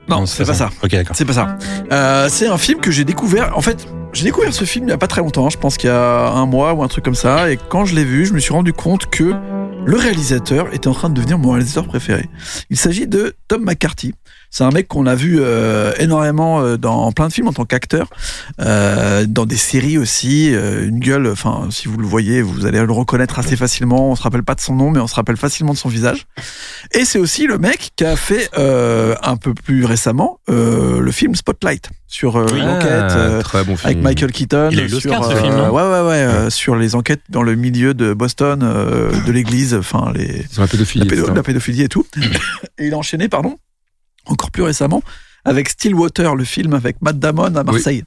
Non, 0.09 0.27
c'est 0.27 0.45
pas 0.45 0.55
ça. 0.55 0.71
Ok, 0.83 0.91
d'accord. 0.91 1.17
C'est 1.17 1.25
pas 1.25 1.33
ça. 1.33 1.57
Euh, 1.91 2.29
c'est 2.29 2.49
un 2.49 2.59
film 2.59 2.81
que 2.81 2.91
j'ai 2.91 3.05
découvert. 3.05 3.57
En 3.57 3.61
fait, 3.61 3.87
j'ai 4.13 4.25
découvert 4.25 4.53
ce 4.53 4.65
film 4.65 4.87
il 4.87 4.91
y 4.91 4.93
a 4.93 4.99
pas 4.99 5.07
très 5.07 5.21
longtemps. 5.21 5.49
Je 5.49 5.59
pense 5.59 5.77
qu'il 5.77 5.89
y 5.89 5.93
a 5.93 6.29
un 6.29 6.47
mois 6.47 6.75
ou 6.75 6.83
un 6.83 6.89
truc 6.89 7.05
comme 7.05 7.15
ça. 7.15 7.51
Et 7.51 7.59
quand 7.69 7.85
je 7.85 7.95
l'ai 7.95 8.05
vu, 8.05 8.27
je 8.27 8.35
me 8.35 8.39
suis 8.39 8.53
rendu 8.53 8.73
compte 8.73 9.07
que 9.07 9.35
le 9.85 9.97
réalisateur 9.97 10.73
était 10.73 10.89
en 10.89 10.95
train 10.95 11.09
de 11.09 11.15
devenir 11.15 11.39
mon 11.39 11.51
réalisateur 11.51 11.87
préféré. 11.87 12.29
Il 12.71 12.77
s'agit 12.77 13.07
de 13.07 13.35
Tom 13.49 13.65
McCarthy. 13.65 14.15
C'est 14.53 14.65
un 14.65 14.71
mec 14.71 14.87
qu'on 14.87 15.07
a 15.07 15.15
vu 15.15 15.39
euh, 15.41 15.95
énormément 15.99 16.61
euh, 16.61 16.77
dans 16.77 17.11
plein 17.13 17.29
de 17.29 17.33
films 17.33 17.49
en 17.49 17.55
tant 17.55 17.65
qu'acteur, 17.65 18.11
euh, 18.61 19.25
dans 19.27 19.47
des 19.47 19.57
séries 19.57 19.97
aussi. 19.97 20.51
une 20.53 21.01
gueule, 21.01 21.27
enfin, 21.27 21.69
si 21.71 21.89
vous 21.89 21.97
le 21.97 22.07
voyez, 22.07 22.43
vous 22.43 22.67
allez 22.67 22.79
le 22.79 22.93
reconnaître 22.93 23.39
assez 23.39 23.57
facilement. 23.57 24.11
On 24.11 24.15
se 24.15 24.23
rappelle 24.23 24.43
pas 24.43 24.55
de 24.55 24.61
son 24.61 24.75
nom, 24.75 24.91
mais 24.91 25.01
on 25.01 25.07
se 25.07 25.15
rappelle 25.15 25.39
facilement 25.39 25.73
de 25.73 25.79
son 25.79 25.89
visage. 25.89 26.27
Et 26.93 27.07
c'est 27.07 27.19
aussi 27.19 27.47
le 27.47 27.57
mec 27.57 27.93
qui 27.97 28.05
a 28.05 28.15
fait 28.15 28.51
euh, 28.59 29.15
un 29.23 29.39
peu 29.39 29.55
plus 29.55 29.87
récemment 29.87 30.39
le 30.49 31.11
film 31.11 31.35
Spotlight 31.35 31.88
sur 32.07 32.37
euh, 32.37 32.47
l'enquête 32.47 33.45
Ah, 33.55 33.65
bon 33.65 33.75
avec 33.83 33.99
Michael 34.03 34.33
Keaton. 34.33 34.69
Il 34.71 34.81
a 34.81 34.83
eu 34.83 34.91
sur, 34.91 35.25
ce 35.25 35.35
film, 35.35 35.55
Ouais, 35.55 35.83
ouais, 35.83 36.03
ouais, 36.03 36.51
sur 36.51 36.77
les 36.77 36.95
enquêtes 36.95 37.23
dans 37.31 37.43
le 37.43 37.55
milieu 37.55 37.95
de 37.95 38.12
Boston, 38.12 38.61
de 38.61 39.33
l'église, 39.33 39.73
enfin 39.75 40.12
les 40.15 40.45
la 40.59 40.67
pédophilie. 40.67 41.09
la 41.09 41.85
et 41.85 41.88
tout. 41.88 42.05
et 42.79 42.87
il 42.88 42.93
a 42.93 42.99
enchaîné, 42.99 43.29
pardon, 43.29 43.57
encore 44.27 44.51
plus 44.51 44.63
récemment, 44.63 45.03
avec 45.45 45.69
Stillwater, 45.69 46.35
le 46.37 46.45
film 46.45 46.75
avec 46.75 47.01
Matt 47.03 47.19
Damon 47.19 47.55
à 47.57 47.65
Marseille. 47.65 48.05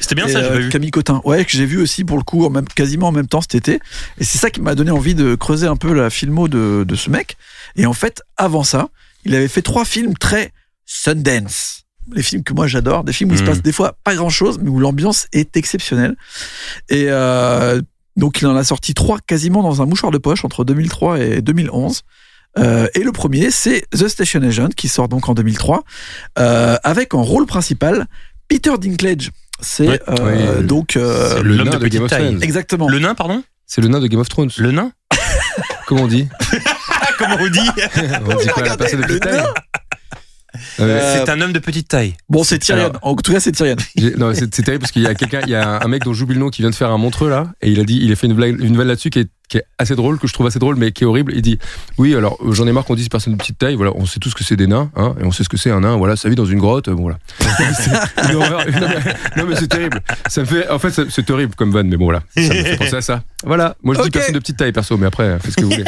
C'était 0.00 0.14
bien 0.14 0.26
Et, 0.26 0.32
ça, 0.32 0.40
j'ai 0.40 0.50
euh, 0.50 0.58
vu. 0.60 0.68
Camille 0.68 0.92
Cotin. 0.92 1.20
Ouais, 1.24 1.44
que 1.44 1.50
j'ai 1.50 1.66
vu 1.66 1.80
aussi 1.80 2.04
pour 2.04 2.16
le 2.16 2.22
coup, 2.22 2.44
en 2.44 2.50
même, 2.50 2.66
quasiment 2.68 3.08
en 3.08 3.12
même 3.12 3.26
temps 3.26 3.40
cet 3.40 3.56
été. 3.56 3.80
Et 4.18 4.24
c'est 4.24 4.38
ça 4.38 4.50
qui 4.50 4.60
m'a 4.60 4.76
donné 4.76 4.92
envie 4.92 5.16
de 5.16 5.34
creuser 5.34 5.66
un 5.66 5.74
peu 5.76 5.92
la 5.92 6.10
filmo 6.10 6.46
de, 6.46 6.84
de 6.86 6.94
ce 6.94 7.10
mec. 7.10 7.36
Et 7.74 7.84
en 7.84 7.92
fait, 7.92 8.22
avant 8.36 8.62
ça, 8.62 8.88
il 9.24 9.34
avait 9.34 9.48
fait 9.48 9.62
trois 9.62 9.84
films 9.84 10.16
très 10.16 10.52
Sundance. 10.86 11.82
Les 12.12 12.22
films 12.22 12.44
que 12.44 12.52
moi 12.52 12.66
j'adore, 12.66 13.02
des 13.02 13.12
films 13.12 13.30
où 13.30 13.34
il 13.34 13.38
se 13.38 13.42
Mhm. 13.42 13.48
passe 13.48 13.62
des 13.62 13.72
fois 13.72 13.96
pas 14.04 14.14
grand 14.14 14.28
chose, 14.30 14.58
mais 14.62 14.68
où 14.68 14.78
l'ambiance 14.78 15.26
est 15.32 15.56
exceptionnelle. 15.56 16.14
Et 16.88 17.06
euh, 17.08 17.80
donc 18.16 18.40
il 18.42 18.46
en 18.46 18.54
a 18.56 18.62
sorti 18.62 18.94
trois 18.94 19.18
quasiment 19.20 19.62
dans 19.62 19.82
un 19.82 19.86
mouchoir 19.86 20.12
de 20.12 20.18
poche 20.18 20.44
entre 20.44 20.64
2003 20.64 21.18
et 21.20 21.40
2011. 21.42 22.02
Euh, 22.58 22.86
et 22.94 23.00
le 23.02 23.12
premier, 23.12 23.50
c'est 23.50 23.84
The 23.90 24.08
Station 24.08 24.42
Agent, 24.42 24.68
qui 24.76 24.88
sort 24.88 25.08
donc 25.08 25.28
en 25.28 25.34
2003, 25.34 25.82
euh, 26.38 26.76
avec 26.84 27.14
en 27.14 27.22
rôle 27.22 27.46
principal 27.46 28.06
Peter 28.48 28.72
Dinklage. 28.78 29.30
C'est 29.60 29.88
Ouais. 29.88 30.00
euh, 30.08 30.58
Oui. 30.60 30.66
donc 30.66 30.96
euh, 30.96 31.42
le 31.42 31.56
nain 31.56 31.64
de 31.72 31.78
de 31.78 31.88
Game 31.88 32.02
of. 32.04 32.10
Thrones. 32.10 32.42
exactement. 32.42 32.88
Le 32.88 32.98
nain, 32.98 33.14
pardon? 33.14 33.42
C'est 33.66 33.80
le 33.80 33.88
nain 33.88 34.00
de 34.00 34.06
Game 34.06 34.20
of 34.20 34.28
Thrones. 34.28 34.50
Le 34.58 34.70
nain? 34.72 34.92
Comment 35.86 36.02
on 36.02 36.06
dit? 36.08 36.28
Comment 37.18 37.36
on 37.40 37.48
dit? 37.48 37.60
On 38.26 38.34
dit 38.36 38.48
quoi 38.48 38.64
la 38.64 38.76
personne 38.76 39.00
de 39.02 39.06
petite 39.06 39.22
taille 39.22 39.42
Euh, 40.80 41.14
C'est 41.24 41.30
un 41.30 41.40
homme 41.40 41.52
de 41.52 41.58
petite 41.58 41.88
taille. 41.88 42.14
Bon, 42.28 42.44
c'est 42.44 42.58
Tyrion. 42.58 42.84
Alors- 42.86 42.98
En 43.02 43.14
tout 43.16 43.32
cas, 43.32 43.40
c'est 43.40 43.52
Tyrion. 43.52 43.76
Non, 44.18 44.32
c'est 44.34 44.48
terrible 44.50 44.80
parce 44.80 44.92
qu'il 44.92 45.02
y 45.02 45.06
a 45.06 45.14
quelqu'un, 45.14 45.40
il 45.44 45.50
y 45.50 45.54
a 45.54 45.80
un 45.82 45.88
mec 45.88 46.02
dont 46.04 46.12
j'oublie 46.12 46.34
le 46.34 46.40
nom 46.40 46.50
qui 46.50 46.62
vient 46.62 46.70
de 46.70 46.74
faire 46.74 46.90
un 46.90 46.98
montreux 46.98 47.28
là, 47.30 47.48
et 47.62 47.70
il 47.70 47.80
a 47.80 47.84
dit, 47.84 47.98
il 48.02 48.12
a 48.12 48.16
fait 48.16 48.26
une 48.26 48.34
blague, 48.34 48.60
une 48.60 48.76
vanne 48.76 48.88
là-dessus 48.88 49.10
qui 49.10 49.20
est, 49.20 49.28
qui 49.48 49.58
est 49.58 49.64
assez 49.78 49.94
drôle, 49.94 50.18
que 50.18 50.26
je 50.26 50.32
trouve 50.32 50.46
assez 50.46 50.58
drôle, 50.58 50.76
mais 50.76 50.92
qui 50.92 51.04
est 51.04 51.06
horrible. 51.06 51.32
Il 51.34 51.42
dit, 51.42 51.58
oui, 51.98 52.14
alors 52.14 52.38
euh, 52.44 52.52
j'en 52.52 52.66
ai 52.66 52.72
marre 52.72 52.84
qu'on 52.84 52.94
dise 52.94 53.08
personne 53.08 53.32
de 53.34 53.38
petite 53.38 53.58
taille. 53.58 53.74
Voilà, 53.74 53.92
on 53.94 54.06
sait 54.06 54.18
tous 54.20 54.32
que 54.34 54.42
c'est 54.44 54.56
des 54.56 54.66
nains, 54.66 54.90
hein, 54.96 55.14
et 55.20 55.24
on 55.24 55.32
sait 55.32 55.44
ce 55.44 55.48
que 55.48 55.56
c'est 55.56 55.70
un 55.70 55.80
nain. 55.80 55.96
Voilà, 55.96 56.16
ça 56.16 56.28
vit 56.28 56.34
dans 56.36 56.46
une 56.46 56.58
grotte. 56.58 56.88
euh, 56.88 56.94
Bon, 56.94 57.02
voilà. 57.02 57.18
Une 58.30 58.36
horreur. 58.36 58.64
non, 58.66 58.88
mais, 58.88 59.42
non, 59.42 59.48
mais 59.48 59.56
c'est 59.56 59.68
terrible. 59.68 60.00
Ça 60.28 60.40
me 60.42 60.46
fait, 60.46 60.68
en 60.70 60.78
fait, 60.78 61.08
c'est 61.10 61.30
horrible 61.30 61.54
comme 61.54 61.72
vanne, 61.72 61.88
mais 61.88 61.96
bon 61.96 62.04
voilà, 62.04 62.22
ça 62.36 62.40
me 62.42 62.48
fait 62.62 62.76
penser 62.76 62.96
à 62.96 63.02
ça. 63.02 63.22
Voilà, 63.44 63.76
moi 63.82 63.94
je 63.94 64.02
dis 64.02 64.10
personne 64.10 64.34
de 64.34 64.38
petite 64.38 64.56
taille 64.56 64.72
perso, 64.72 64.96
mais 64.96 65.06
après, 65.06 65.38
faites 65.40 65.50
ce 65.52 65.56
que 65.56 65.62
vous 65.64 65.70
voulez. 65.70 65.84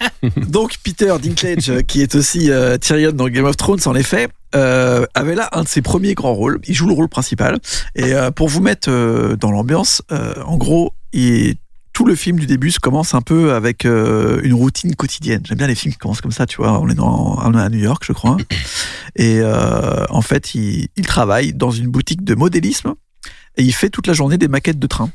Donc, 0.36 0.76
Peter 0.82 1.14
Dinklage, 1.22 1.70
euh, 1.70 1.80
qui 1.82 2.02
est 2.02 2.14
aussi 2.14 2.50
euh, 2.50 2.78
Tyrion 2.78 3.12
dans 3.12 3.28
Game 3.28 3.44
of 3.44 3.56
Thrones, 3.56 3.80
en 3.86 3.94
effet, 3.94 4.28
euh, 4.54 5.04
avait 5.14 5.34
là 5.34 5.48
un 5.52 5.62
de 5.62 5.68
ses 5.68 5.82
premiers 5.82 6.14
grands 6.14 6.34
rôles. 6.34 6.60
Il 6.66 6.74
joue 6.74 6.86
le 6.86 6.94
rôle 6.94 7.08
principal. 7.08 7.58
Et 7.94 8.14
euh, 8.14 8.30
pour 8.30 8.48
vous 8.48 8.60
mettre 8.60 8.90
euh, 8.90 9.36
dans 9.36 9.50
l'ambiance, 9.50 10.02
euh, 10.12 10.34
en 10.44 10.56
gros, 10.56 10.92
il- 11.12 11.56
tout 11.92 12.04
le 12.06 12.14
film 12.14 12.38
du 12.38 12.46
début 12.46 12.70
se 12.70 12.78
commence 12.80 13.14
un 13.14 13.20
peu 13.20 13.52
avec 13.52 13.84
euh, 13.84 14.40
une 14.42 14.54
routine 14.54 14.94
quotidienne. 14.94 15.42
J'aime 15.44 15.58
bien 15.58 15.66
les 15.66 15.74
films 15.74 15.92
qui 15.92 15.98
commencent 15.98 16.20
comme 16.22 16.32
ça, 16.32 16.46
tu 16.46 16.56
vois. 16.58 16.80
On 16.80 16.88
est 16.88 16.94
dans, 16.94 17.38
on 17.44 17.52
est 17.54 17.60
à 17.60 17.68
New 17.68 17.80
York, 17.80 18.04
je 18.06 18.12
crois. 18.12 18.36
Et 19.16 19.40
euh, 19.40 20.04
en 20.08 20.22
fait, 20.22 20.54
il, 20.54 20.88
il 20.96 21.04
travaille 21.06 21.52
dans 21.52 21.70
une 21.72 21.88
boutique 21.88 22.24
de 22.24 22.34
modélisme 22.34 22.94
et 23.56 23.64
il 23.64 23.72
fait 23.72 23.90
toute 23.90 24.06
la 24.06 24.12
journée 24.14 24.38
des 24.38 24.48
maquettes 24.48 24.78
de 24.78 24.86
train. 24.86 25.10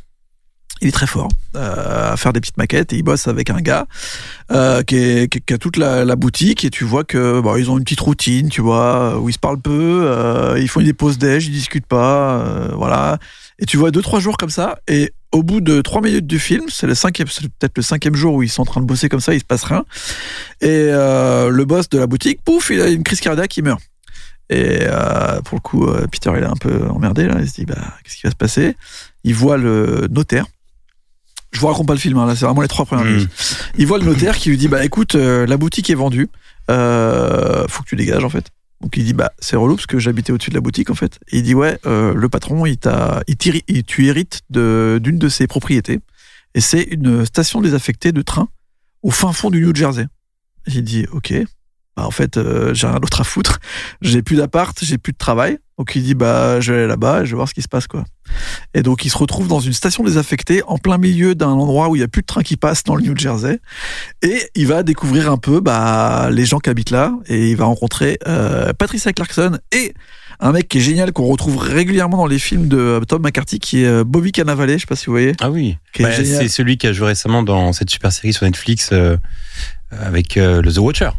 Il 0.81 0.89
est 0.89 0.91
très 0.91 1.07
fort 1.07 1.29
euh, 1.55 2.13
à 2.13 2.17
faire 2.17 2.33
des 2.33 2.41
petites 2.41 2.57
maquettes 2.57 2.91
et 2.91 2.97
il 2.97 3.03
bosse 3.03 3.29
avec 3.29 3.49
un 3.49 3.61
gars 3.61 3.87
euh, 4.51 4.83
qui, 4.83 5.29
a 5.53 5.57
toute 5.57 5.77
la, 5.77 6.15
boutique 6.15 6.65
et 6.65 6.69
tu 6.69 6.83
vois 6.83 7.05
que 7.05 7.41
ils 7.57 7.71
ont 7.71 7.77
une 7.77 7.83
petite 7.85 8.01
routine, 8.01 8.49
tu 8.49 8.61
vois, 8.61 9.17
où 9.19 9.29
ils 9.29 9.33
se 9.33 9.39
parlent 9.39 9.61
peu, 9.61 10.03
euh, 10.05 10.59
ils 10.59 10.67
font 10.67 10.81
des 10.81 10.93
pauses 10.93 11.17
déj, 11.17 11.47
ils 11.47 11.51
discutent 11.51 11.85
pas, 11.85 12.69
voilà. 12.73 13.19
Et 13.57 13.65
tu 13.65 13.77
vois 13.77 13.91
deux 13.91 14.01
trois 14.01 14.19
jours 14.19 14.35
comme 14.35 14.49
ça 14.49 14.79
et 14.89 15.13
au 15.31 15.43
bout 15.43 15.61
de 15.61 15.81
trois 15.81 16.01
minutes 16.01 16.27
du 16.27 16.39
film, 16.39 16.65
c'est 16.67 16.87
le 16.87 16.95
cinquième, 16.95 17.27
peut-être 17.27 17.77
le 17.77 17.83
cinquième 17.83 18.15
jour 18.15 18.35
où 18.35 18.43
ils 18.43 18.49
sont 18.49 18.63
en 18.63 18.65
train 18.65 18.81
de 18.81 18.85
bosser 18.85 19.07
comme 19.07 19.21
ça, 19.21 19.33
il 19.33 19.39
se 19.39 19.45
passe 19.45 19.63
rien. 19.63 19.85
Et 20.61 20.89
le 20.91 21.63
boss 21.63 21.87
de 21.89 21.97
la 21.97 22.07
boutique, 22.07 22.41
pouf, 22.43 22.69
il 22.69 22.81
a 22.81 22.89
une 22.89 23.03
crise 23.03 23.21
cardiaque, 23.21 23.55
il 23.55 23.63
meurt. 23.63 23.81
Et 24.49 24.79
pour 25.45 25.57
le 25.57 25.61
coup, 25.61 25.87
Peter, 26.11 26.31
il 26.37 26.43
est 26.43 26.47
un 26.47 26.55
peu 26.55 26.87
emmerdé 26.89 27.27
là. 27.27 27.35
Il 27.39 27.49
se 27.49 27.55
dit, 27.55 27.65
bah, 27.65 27.75
qu'est-ce 28.03 28.17
qui 28.17 28.23
va 28.23 28.31
se 28.31 28.35
passer? 28.35 28.77
Il 29.23 29.35
voit 29.35 29.57
le 29.57 30.07
notaire 30.09 30.45
Je 31.55 31.59
vous 31.61 31.67
raconte 31.67 31.87
pas 31.87 31.93
le 31.93 31.99
film, 31.99 32.17
hein, 32.17 32.25
là, 32.25 32.35
c'est 32.35 32.45
vraiment 32.45 32.61
les 32.61 32.67
trois 32.67 32.85
premières 32.85 33.05
Mm. 33.05 33.13
minutes. 33.15 33.29
Il 33.77 33.87
voit 33.87 33.97
le 33.97 34.03
notaire 34.05 34.35
qui 34.37 34.49
lui 34.49 34.57
dit 34.57 34.67
Bah 34.67 34.83
écoute, 34.83 35.15
euh, 35.15 35.47
la 35.47 35.55
boutique 35.57 35.89
est 35.89 35.95
vendue, 35.95 36.27
euh, 36.69 37.65
faut 37.69 37.81
que 37.83 37.87
tu 37.87 37.95
dégages 37.95 38.23
en 38.23 38.29
fait. 38.29 38.47
Donc 38.81 38.95
il 38.97 39.05
dit 39.05 39.13
Bah 39.13 39.31
c'est 39.39 39.55
relou 39.55 39.75
parce 39.75 39.87
que 39.87 39.97
j'habitais 39.99 40.31
au-dessus 40.33 40.49
de 40.49 40.55
la 40.55 40.61
boutique 40.61 40.89
en 40.89 40.95
fait. 40.95 41.17
Et 41.31 41.37
il 41.37 41.43
dit 41.43 41.55
Ouais, 41.55 41.79
euh, 41.85 42.13
le 42.13 42.29
patron, 42.29 42.65
il 42.65 42.77
t'a, 42.77 43.21
il 43.27 43.37
il- 43.67 43.83
tu 43.83 44.07
hérites 44.07 44.41
de- 44.49 44.99
d'une 45.01 45.17
de 45.17 45.29
ses 45.29 45.47
propriétés. 45.47 46.01
Et 46.55 46.61
c'est 46.61 46.83
une 46.83 47.25
station 47.25 47.61
désaffectée 47.61 48.11
de 48.11 48.21
train 48.21 48.49
au 49.01 49.11
fin 49.11 49.31
fond 49.33 49.49
du 49.49 49.61
New 49.61 49.73
Jersey. 49.75 50.07
Il 50.67 50.83
dit 50.83 51.05
Ok, 51.13 51.33
bah 51.95 52.05
en 52.05 52.11
fait, 52.11 52.37
euh, 52.37 52.73
j'ai 52.73 52.87
rien 52.87 52.99
d'autre 52.99 53.21
à 53.21 53.23
foutre. 53.23 53.59
J'ai 54.01 54.21
plus 54.21 54.35
d'appart, 54.37 54.77
j'ai 54.81 54.97
plus 54.97 55.13
de 55.13 55.17
travail. 55.17 55.57
Donc 55.77 55.95
il 55.95 56.03
dit 56.03 56.13
Bah 56.13 56.59
je 56.59 56.71
vais 56.71 56.79
aller 56.79 56.87
là-bas 56.87 57.21
et 57.21 57.25
je 57.25 57.31
vais 57.31 57.35
voir 57.35 57.47
ce 57.47 57.53
qui 57.53 57.61
se 57.61 57.67
passe 57.67 57.87
quoi. 57.87 58.05
Et 58.73 58.81
donc 58.81 59.05
il 59.05 59.09
se 59.09 59.17
retrouve 59.17 59.47
dans 59.47 59.59
une 59.59 59.73
station 59.73 60.03
désaffectée 60.03 60.61
en 60.67 60.77
plein 60.77 60.97
milieu 60.97 61.35
d'un 61.35 61.49
endroit 61.49 61.89
où 61.89 61.95
il 61.95 61.99
y 61.99 62.03
a 62.03 62.07
plus 62.07 62.21
de 62.21 62.27
train 62.27 62.43
qui 62.43 62.57
passe 62.57 62.83
dans 62.83 62.95
le 62.95 63.03
New 63.03 63.17
Jersey. 63.17 63.59
Et 64.21 64.41
il 64.55 64.67
va 64.67 64.83
découvrir 64.83 65.31
un 65.31 65.37
peu 65.37 65.59
bah, 65.59 66.29
les 66.31 66.45
gens 66.45 66.59
qui 66.59 66.69
habitent 66.69 66.91
là 66.91 67.13
et 67.27 67.49
il 67.51 67.57
va 67.57 67.65
rencontrer 67.65 68.19
euh, 68.27 68.73
Patricia 68.73 69.11
Clarkson 69.13 69.57
et 69.71 69.93
un 70.39 70.51
mec 70.51 70.67
qui 70.67 70.79
est 70.79 70.81
génial 70.81 71.13
qu'on 71.13 71.25
retrouve 71.25 71.57
régulièrement 71.57 72.17
dans 72.17 72.27
les 72.27 72.39
films 72.39 72.67
de 72.67 72.77
euh, 72.77 72.99
Tom 73.01 73.21
McCarthy 73.21 73.59
qui 73.59 73.83
est 73.83 73.87
euh, 73.87 74.03
Bobby 74.03 74.31
Cannavale, 74.31 74.71
je 74.71 74.79
sais 74.79 74.85
pas 74.85 74.95
si 74.95 75.05
vous 75.07 75.13
voyez. 75.13 75.33
Ah 75.41 75.49
oui. 75.49 75.77
Bah, 75.99 76.11
c'est 76.11 76.47
celui 76.49 76.77
qui 76.77 76.87
a 76.87 76.93
joué 76.93 77.07
récemment 77.07 77.43
dans 77.43 77.71
cette 77.73 77.89
super 77.89 78.11
série 78.11 78.33
sur 78.33 78.45
Netflix 78.45 78.89
euh, 78.91 79.17
avec 79.91 80.37
euh, 80.37 80.61
le 80.61 80.71
The 80.71 80.77
Watcher. 80.77 81.09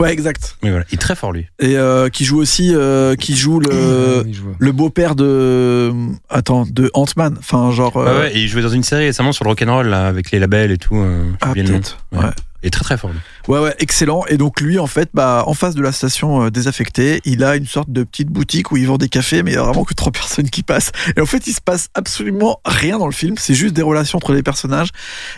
Ouais, 0.00 0.12
exact. 0.12 0.56
Mais 0.62 0.70
voilà, 0.70 0.84
il 0.90 0.94
est 0.94 0.98
très 0.98 1.14
fort 1.14 1.30
lui. 1.32 1.46
Et 1.60 1.76
euh, 1.76 2.08
qui 2.08 2.24
joue 2.24 2.38
aussi, 2.40 2.72
euh, 2.74 3.14
qui 3.14 3.36
joue 3.36 3.60
le, 3.60 4.22
Oui, 4.24 4.32
vois. 4.32 4.54
le 4.58 4.72
beau-père 4.72 5.14
de, 5.14 5.92
attends, 6.28 6.66
de 6.68 6.90
Ant-Man. 6.94 7.36
Enfin, 7.38 7.70
genre. 7.70 7.94
Ouais, 7.96 8.06
euh, 8.08 8.20
ouais, 8.22 8.36
et 8.36 8.40
il 8.40 8.48
jouait 8.48 8.62
dans 8.62 8.68
une 8.70 8.82
série 8.82 9.06
récemment 9.06 9.32
sur 9.32 9.44
le 9.44 9.50
rock'n'roll 9.50 9.86
là, 9.86 10.06
avec 10.08 10.30
les 10.32 10.38
labels 10.40 10.72
et 10.72 10.78
tout. 10.78 10.96
euh, 10.96 11.30
ah, 11.40 11.52
peut-être. 11.54 11.98
Ouais. 12.12 12.18
Ouais. 12.24 12.30
Il 12.62 12.68
est 12.68 12.70
très 12.70 12.84
très 12.84 12.96
fort 12.96 13.10
lui. 13.10 13.18
Ouais, 13.46 13.58
ouais, 13.58 13.74
excellent. 13.78 14.24
Et 14.28 14.38
donc 14.38 14.62
lui, 14.62 14.78
en 14.78 14.86
fait, 14.86 15.10
bah, 15.12 15.44
en 15.46 15.52
face 15.52 15.74
de 15.74 15.82
la 15.82 15.92
station 15.92 16.44
euh, 16.44 16.50
désaffectée, 16.50 17.20
il 17.26 17.44
a 17.44 17.56
une 17.56 17.66
sorte 17.66 17.90
de 17.90 18.02
petite 18.02 18.28
boutique 18.28 18.72
où 18.72 18.78
il 18.78 18.86
vend 18.86 18.96
des 18.96 19.10
cafés, 19.10 19.42
mais 19.42 19.50
il 19.50 19.54
y 19.54 19.58
a 19.58 19.62
vraiment 19.62 19.84
que 19.84 19.92
trois 19.92 20.12
personnes 20.12 20.48
qui 20.48 20.62
passent. 20.62 20.92
Et 21.14 21.20
en 21.20 21.26
fait, 21.26 21.46
il 21.46 21.52
se 21.52 21.60
passe 21.60 21.88
absolument 21.92 22.60
rien 22.64 22.98
dans 22.98 23.06
le 23.06 23.12
film. 23.12 23.34
C'est 23.36 23.52
juste 23.52 23.74
des 23.74 23.82
relations 23.82 24.16
entre 24.16 24.32
les 24.32 24.42
personnages. 24.42 24.88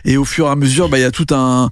Et 0.05 0.17
au 0.17 0.25
fur 0.25 0.47
et 0.47 0.51
à 0.51 0.55
mesure, 0.55 0.89
bah, 0.89 0.99
il 0.99 1.03
y 1.03 1.05
a 1.05 1.11
tout 1.11 1.27
un, 1.33 1.71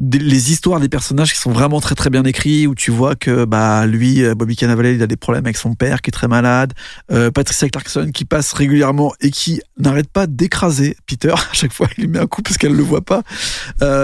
les 0.00 0.52
histoires 0.52 0.78
des 0.78 0.88
personnages 0.88 1.32
qui 1.32 1.40
sont 1.40 1.50
vraiment 1.50 1.80
très 1.80 1.96
très 1.96 2.10
bien 2.10 2.22
écrits, 2.22 2.68
où 2.68 2.76
tu 2.76 2.92
vois 2.92 3.16
que 3.16 3.44
bah 3.44 3.84
lui, 3.84 4.22
euh, 4.22 4.36
Bobby 4.36 4.54
Cannavale, 4.54 4.86
il 4.86 5.02
a 5.02 5.08
des 5.08 5.16
problèmes 5.16 5.46
avec 5.46 5.56
son 5.56 5.74
père 5.74 6.00
qui 6.00 6.10
est 6.10 6.12
très 6.12 6.28
malade. 6.28 6.74
Euh, 7.10 7.32
Patricia 7.32 7.68
Clarkson 7.68 8.10
qui 8.14 8.24
passe 8.24 8.52
régulièrement 8.52 9.14
et 9.20 9.32
qui 9.32 9.60
n'arrête 9.78 10.08
pas 10.08 10.28
d'écraser 10.28 10.96
Peter. 11.06 11.34
À 11.52 11.54
chaque 11.54 11.72
fois, 11.72 11.88
il 11.98 12.02
lui 12.02 12.08
met 12.08 12.20
un 12.20 12.26
coup 12.26 12.40
parce 12.40 12.56
qu'elle 12.56 12.74
le 12.74 12.82
voit 12.82 13.02
pas. 13.02 13.22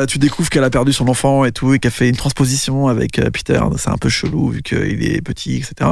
Tu 0.06 0.18
découvres 0.18 0.50
qu'elle 0.50 0.64
a 0.64 0.70
perdu 0.70 0.92
son 0.92 1.08
enfant 1.08 1.44
et 1.44 1.52
tout, 1.52 1.67
et 1.74 1.78
qu'elle 1.78 1.92
fait 1.92 2.08
une 2.08 2.16
transposition 2.16 2.88
avec 2.88 3.18
euh, 3.18 3.30
Peter. 3.30 3.60
C'est 3.78 3.90
un 3.90 3.98
peu 3.98 4.08
chelou 4.08 4.50
vu 4.50 4.62
qu'il 4.62 5.02
est 5.04 5.20
petit, 5.22 5.56
etc. 5.56 5.90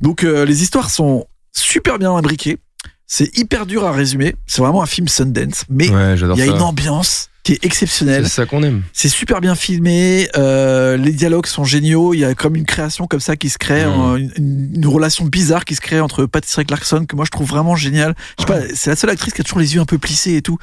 Donc 0.00 0.24
euh, 0.24 0.44
les 0.44 0.62
histoires 0.62 0.90
sont 0.90 1.26
super 1.52 1.98
bien 1.98 2.14
imbriquées. 2.14 2.58
C'est 3.06 3.36
hyper 3.36 3.66
dur 3.66 3.84
à 3.84 3.92
résumer. 3.92 4.34
C'est 4.46 4.62
vraiment 4.62 4.82
un 4.82 4.86
film 4.86 5.06
Sundance, 5.08 5.64
mais 5.68 5.90
Ouais, 5.90 6.14
il 6.16 6.20
y 6.38 6.42
a 6.42 6.46
ça. 6.46 6.56
une 6.56 6.62
ambiance 6.62 7.28
qui 7.42 7.52
est 7.52 7.56
C'est 7.56 7.66
exceptionnelle. 7.66 8.28
ça 8.28 8.46
qu'on 8.46 8.62
aime. 8.62 8.82
C'est 8.92 9.08
super 9.08 9.40
bien 9.40 9.54
filmé. 9.54 10.28
euh, 10.36 10.96
les 10.96 11.12
dialogues 11.12 11.46
sont 11.46 11.64
géniaux. 11.64 12.14
Il 12.14 12.20
y 12.20 12.24
a 12.24 12.34
comme 12.34 12.56
une 12.56 12.64
création 12.64 13.06
comme 13.06 13.20
ça 13.20 13.36
qui 13.36 13.50
se 13.50 13.58
crée, 13.58 13.82
une, 13.82 14.86
relation 14.86 15.24
bizarre 15.26 15.64
qui 15.64 15.74
se 15.74 15.80
crée 15.80 16.00
entre 16.00 16.24
Patricia 16.26 16.64
Clarkson 16.64 17.04
que 17.06 17.16
moi 17.16 17.24
je 17.24 17.30
trouve 17.30 17.48
vraiment 17.48 17.76
géniale. 17.76 18.14
Je 18.38 18.44
sais 18.44 18.46
pas, 18.46 18.60
c'est 18.74 18.90
la 18.90 18.96
seule 18.96 19.10
actrice 19.10 19.34
qui 19.34 19.40
a 19.40 19.44
toujours 19.44 19.58
les 19.58 19.74
yeux 19.74 19.80
un 19.80 19.86
peu 19.86 19.98
plissés 19.98 20.36
et 20.36 20.42
tout. 20.42 20.56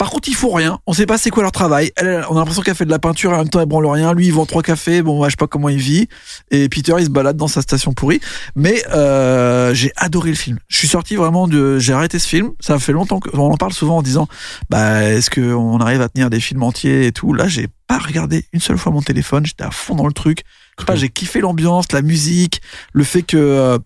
Par 0.00 0.08
contre, 0.08 0.30
ils 0.30 0.34
font 0.34 0.54
rien. 0.54 0.78
On 0.86 0.94
sait 0.94 1.04
pas 1.04 1.18
c'est 1.18 1.28
quoi 1.28 1.42
leur 1.42 1.52
travail. 1.52 1.92
Elle, 1.94 2.24
on 2.30 2.36
a 2.36 2.38
l'impression 2.38 2.62
qu'elle 2.62 2.74
fait 2.74 2.86
de 2.86 2.90
la 2.90 2.98
peinture 2.98 3.32
et 3.32 3.34
en 3.34 3.40
même 3.40 3.50
temps 3.50 3.60
elle 3.60 3.66
branle 3.66 3.84
rien. 3.84 4.14
Lui, 4.14 4.28
il 4.28 4.32
vend 4.32 4.46
trois 4.46 4.62
cafés. 4.62 5.02
Bon, 5.02 5.22
je 5.24 5.28
sais 5.28 5.36
pas 5.36 5.46
comment 5.46 5.68
il 5.68 5.76
vit. 5.76 6.08
Et 6.50 6.70
Peter, 6.70 6.94
il 6.98 7.04
se 7.04 7.10
balade 7.10 7.36
dans 7.36 7.48
sa 7.48 7.60
station 7.60 7.92
pourrie. 7.92 8.18
Mais 8.56 8.82
euh, 8.94 9.74
j'ai 9.74 9.92
adoré 9.96 10.30
le 10.30 10.36
film. 10.36 10.58
Je 10.68 10.78
suis 10.78 10.88
sorti 10.88 11.16
vraiment 11.16 11.46
de. 11.48 11.78
J'ai 11.78 11.92
arrêté 11.92 12.18
ce 12.18 12.26
film. 12.26 12.52
Ça 12.60 12.78
fait 12.78 12.92
longtemps 12.92 13.20
qu'on 13.20 13.52
en 13.52 13.56
parle 13.58 13.74
souvent 13.74 13.98
en 13.98 14.02
disant, 14.02 14.26
bah, 14.70 15.02
est-ce 15.02 15.28
que 15.28 15.52
on 15.52 15.76
arrive 15.80 16.00
à 16.00 16.08
tenir 16.08 16.30
des 16.30 16.40
films 16.40 16.62
entiers 16.62 17.04
et 17.04 17.12
tout? 17.12 17.34
Là, 17.34 17.46
j'ai 17.46 17.68
pas 17.86 17.98
regardé 17.98 18.46
une 18.54 18.60
seule 18.60 18.78
fois 18.78 18.92
mon 18.92 19.02
téléphone. 19.02 19.44
J'étais 19.44 19.64
à 19.64 19.70
fond 19.70 19.96
dans 19.96 20.06
le 20.06 20.14
truc. 20.14 20.44
Je 20.78 20.82
sais 20.82 20.86
pas, 20.86 20.96
j'ai 20.96 21.10
kiffé 21.10 21.42
l'ambiance, 21.42 21.92
la 21.92 22.00
musique, 22.00 22.62
le 22.94 23.04
fait 23.04 23.20
que 23.20 23.36
euh, 23.36 23.78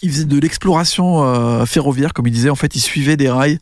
il 0.00 0.10
faisait 0.10 0.24
de 0.24 0.40
l'exploration 0.40 1.24
euh, 1.24 1.66
ferroviaire, 1.66 2.14
comme 2.14 2.26
il 2.26 2.32
disait. 2.32 2.48
En 2.48 2.56
fait, 2.56 2.74
il 2.74 2.80
suivait 2.80 3.18
des 3.18 3.28
rails 3.28 3.58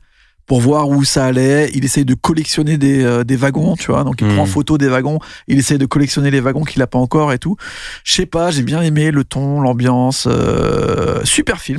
pour 0.50 0.60
voir 0.60 0.88
où 0.88 1.04
ça 1.04 1.26
allait. 1.26 1.70
Il 1.74 1.84
essaye 1.84 2.04
de 2.04 2.14
collectionner 2.14 2.76
des, 2.76 3.04
euh, 3.04 3.22
des 3.22 3.36
wagons, 3.36 3.76
tu 3.76 3.92
vois. 3.92 4.02
Donc, 4.02 4.16
il 4.20 4.26
Mhm. 4.26 4.34
prend 4.34 4.42
en 4.42 4.46
photo 4.46 4.78
des 4.78 4.88
wagons. 4.88 5.20
Il 5.46 5.60
essaye 5.60 5.78
de 5.78 5.86
collectionner 5.86 6.32
les 6.32 6.40
wagons 6.40 6.64
qu'il 6.64 6.82
a 6.82 6.88
pas 6.88 6.98
encore 6.98 7.32
et 7.32 7.38
tout. 7.38 7.54
Je 8.02 8.14
sais 8.14 8.26
pas, 8.26 8.50
j'ai 8.50 8.64
bien 8.64 8.82
aimé 8.82 9.12
le 9.12 9.22
ton, 9.22 9.60
l'ambiance. 9.60 10.26
euh, 10.28 11.20
super 11.22 11.60
film. 11.60 11.78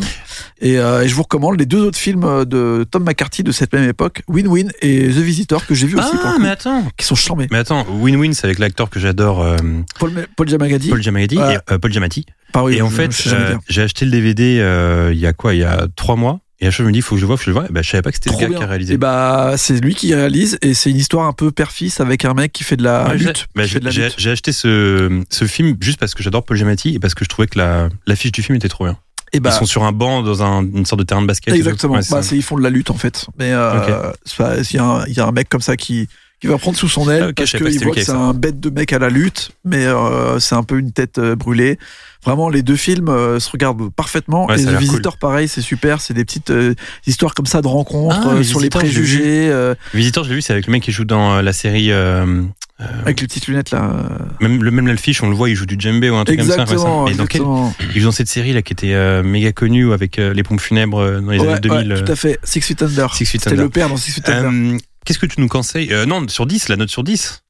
Et, 0.61 0.77
euh, 0.79 1.01
et 1.03 1.09
je 1.09 1.15
vous 1.15 1.23
recommande 1.23 1.59
les 1.59 1.65
deux 1.65 1.81
autres 1.81 1.97
films 1.97 2.23
euh, 2.23 2.45
de 2.45 2.85
Tom 2.89 3.03
McCarthy 3.03 3.43
de 3.43 3.51
cette 3.51 3.73
même 3.73 3.89
époque, 3.89 4.21
Win-Win 4.29 4.71
et 4.81 5.07
The 5.09 5.17
Visitor, 5.17 5.65
que 5.65 5.75
j'ai 5.75 5.85
vu 5.87 5.97
aussi 5.97 6.07
Ah 6.23 6.35
mais 6.39 6.47
attends. 6.47 6.83
qui 6.95 7.05
sont 7.05 7.15
charmés. 7.15 7.47
Mais 7.51 7.57
attends, 7.57 7.85
Win-Win 7.89 8.33
c'est 8.33 8.45
avec 8.45 8.59
l'acteur 8.59 8.89
que 8.89 9.01
j'adore, 9.01 9.41
euh, 9.43 9.57
Paul, 9.99 10.13
Paul 10.37 10.47
Giamatti. 10.47 10.87
Paul 10.89 11.01
Giamatti. 11.03 11.35
Et, 11.35 11.57
euh, 11.73 11.77
Paul 11.77 11.91
Giamatti. 11.91 12.25
Par- 12.53 12.63
oui, 12.63 12.75
et 12.77 12.81
en 12.81 12.89
fait, 12.89 13.11
euh, 13.27 13.55
j'ai 13.67 13.81
acheté 13.81 14.05
le 14.05 14.11
DVD 14.11 14.59
euh, 14.61 15.09
il 15.13 15.19
y 15.19 15.25
a 15.27 15.33
quoi 15.33 15.53
Il 15.53 15.59
y 15.59 15.63
a 15.65 15.87
trois 15.95 16.15
mois. 16.15 16.39
Et 16.63 16.67
à 16.67 16.69
chaque 16.69 16.77
fois, 16.77 16.83
je 16.85 16.87
me 16.89 16.93
dis, 16.93 17.01
faut 17.01 17.15
que 17.15 17.19
je 17.19 17.23
le 17.23 17.27
vois, 17.27 17.37
faut 17.37 17.41
que 17.41 17.45
je 17.45 17.49
le 17.49 17.55
vois. 17.55 17.65
Et 17.67 17.71
bah, 17.73 17.81
je 17.81 17.89
savais 17.89 18.03
pas 18.03 18.11
que 18.11 18.17
c'était 18.17 18.29
le 18.29 18.37
gars 18.37 18.47
bien. 18.47 18.57
qui 18.59 18.63
a 18.63 18.67
réalisé. 18.67 18.93
Et 18.93 18.97
bah, 18.97 19.55
c'est 19.57 19.79
lui 19.83 19.95
qui 19.95 20.13
réalise 20.13 20.57
et 20.61 20.73
c'est 20.75 20.91
une 20.91 20.97
histoire 20.97 21.25
un 21.27 21.33
peu 21.33 21.49
père-fils 21.51 21.99
avec 21.99 22.23
un 22.23 22.33
mec 22.35 22.53
qui 22.53 22.63
fait 22.63 22.77
de 22.77 22.83
la 22.83 23.07
Ouais, 23.09 23.17
j'ai- 23.17 23.25
lutte. 23.25 23.47
bah, 23.55 23.63
j'ai 23.65 23.79
lutte. 23.79 24.13
j'ai 24.17 24.29
acheté 24.31 24.51
ce, 24.51 25.21
ce 25.29 25.45
film 25.45 25.75
juste 25.81 25.99
parce 25.99 26.13
que 26.13 26.21
j'adore 26.23 26.43
Paul 26.45 26.57
Giamatti 26.57 26.93
et 26.95 26.99
parce 26.99 27.15
que 27.15 27.25
je 27.25 27.29
trouvais 27.29 27.47
que 27.47 27.57
la 27.57 27.89
l'affiche 28.05 28.31
du 28.31 28.43
film 28.43 28.55
était 28.55 28.69
trop 28.69 28.85
bien. 28.85 28.97
Et 29.33 29.39
bah, 29.39 29.49
Ils 29.53 29.57
sont 29.57 29.65
sur 29.65 29.83
un 29.85 29.91
banc 29.93 30.21
dans 30.23 30.43
un, 30.43 30.61
une 30.61 30.85
sorte 30.85 30.99
de 30.99 31.05
terrain 31.05 31.21
de 31.21 31.27
basket. 31.27 31.55
exactement. 31.55 31.95
Ouais, 31.95 32.01
bah, 32.11 32.21
ils 32.31 32.43
font 32.43 32.57
de 32.57 32.63
la 32.63 32.69
lutte 32.69 32.91
en 32.91 32.95
fait. 32.95 33.25
Mais 33.39 33.51
euh, 33.53 34.11
il 34.39 34.61
y, 34.61 34.77
il 35.09 35.13
y 35.17 35.19
a 35.19 35.25
un 35.25 35.31
mec 35.31 35.49
comme 35.49 35.61
ça 35.61 35.75
qui 35.77 36.09
qui 36.41 36.47
va 36.47 36.57
prendre 36.57 36.75
sous 36.77 36.89
son 36.89 37.09
aile 37.09 37.23
ok, 37.29 37.45
je 37.45 37.57
parce 37.57 37.71
qu'il 37.73 37.83
voit 37.83 37.95
que 37.95 38.01
c'est 38.01 38.11
un 38.11 38.33
bête 38.33 38.59
de 38.59 38.69
mec 38.69 38.91
à 38.93 38.99
la 38.99 39.09
lutte, 39.09 39.51
mais 39.63 39.85
euh, 39.85 40.39
c'est 40.39 40.55
un 40.55 40.63
peu 40.63 40.77
une 40.79 40.91
tête 40.91 41.17
euh, 41.19 41.35
brûlée. 41.35 41.77
Vraiment, 42.25 42.49
les 42.49 42.61
deux 42.61 42.75
films 42.75 43.09
euh, 43.09 43.39
se 43.39 43.49
regardent 43.49 43.91
parfaitement. 43.93 44.45
Ouais, 44.47 44.59
et 44.61 44.65
l'air 44.65 44.79
Visitor, 44.79 45.17
pareil, 45.17 45.47
c'est 45.47 45.61
super. 45.61 46.01
C'est 46.01 46.13
des 46.13 46.23
petites 46.25 46.51
euh, 46.51 46.75
histoires 47.07 47.33
comme 47.33 47.45
ça 47.47 47.61
de 47.61 47.67
rencontres 47.67 48.19
Ah, 48.25 48.29
euh, 48.33 48.37
Les 48.39 48.43
sur 48.43 48.59
les 48.59 48.65
Visiteurs, 48.65 48.81
préjugés, 48.81 49.49
euh, 49.49 49.73
Visiteur, 49.93 50.23
je 50.23 50.29
l'ai 50.29 50.35
vu, 50.35 50.41
c'est 50.41 50.53
avec 50.53 50.67
le 50.67 50.71
mec 50.71 50.83
qui 50.83 50.91
joue 50.91 51.05
dans 51.05 51.41
la 51.41 51.53
série. 51.53 51.91
avec 51.91 53.21
les 53.21 53.27
petites 53.27 53.47
lunettes 53.47 53.69
là. 53.71 53.93
même 54.39 54.63
le 54.63 54.71
même 54.71 54.87
l'affiche, 54.87 55.21
on 55.23 55.29
le 55.29 55.35
voit, 55.35 55.49
il 55.49 55.55
joue 55.55 55.65
du 55.67 55.75
djembé 55.79 56.09
ou 56.09 56.15
un 56.15 56.23
truc 56.25 56.39
comme 56.39 56.47
ça. 56.49 56.63
Ouais, 56.63 56.65
ça. 56.65 56.73
Et 56.73 56.77
dans 56.77 57.25
quel- 57.27 57.41
exactement. 57.41 57.73
il 57.93 58.01
joue 58.01 58.07
dans 58.07 58.11
cette 58.11 58.27
série 58.27 58.53
là 58.53 58.61
qui 58.63 58.73
était 58.73 58.93
euh, 58.93 59.21
méga 59.23 59.51
connue 59.51 59.91
avec 59.93 60.17
euh, 60.19 60.33
les 60.33 60.41
pompes 60.43 60.61
funèbres 60.61 60.99
euh, 60.99 61.21
dans 61.21 61.31
les 61.31 61.39
Ouais, 61.39 61.47
années 61.49 61.59
2000. 61.59 61.91
ouais, 61.93 61.99
euh, 61.99 62.03
tout 62.03 62.11
à 62.11 62.15
fait. 62.15 62.39
Six 62.43 62.61
Feet 62.61 62.81
Under. 62.83 63.13
Six 63.13 63.25
Feet 63.25 63.41
C'était 63.43 63.55
le 63.55 63.69
père 63.69 63.89
dans 63.89 63.97
Six 63.97 64.11
Feet 64.13 64.29
Under. 64.29 64.79
Qu'est-ce 65.05 65.19
que 65.19 65.25
tu 65.25 65.39
nous 65.41 65.47
conseilles 65.47 65.91
Euh, 65.91 66.05
Non, 66.05 66.27
sur 66.27 66.45
10, 66.45 66.69
la 66.69 66.75
note 66.77 66.89
sur 66.89 67.03
10. 67.03 67.43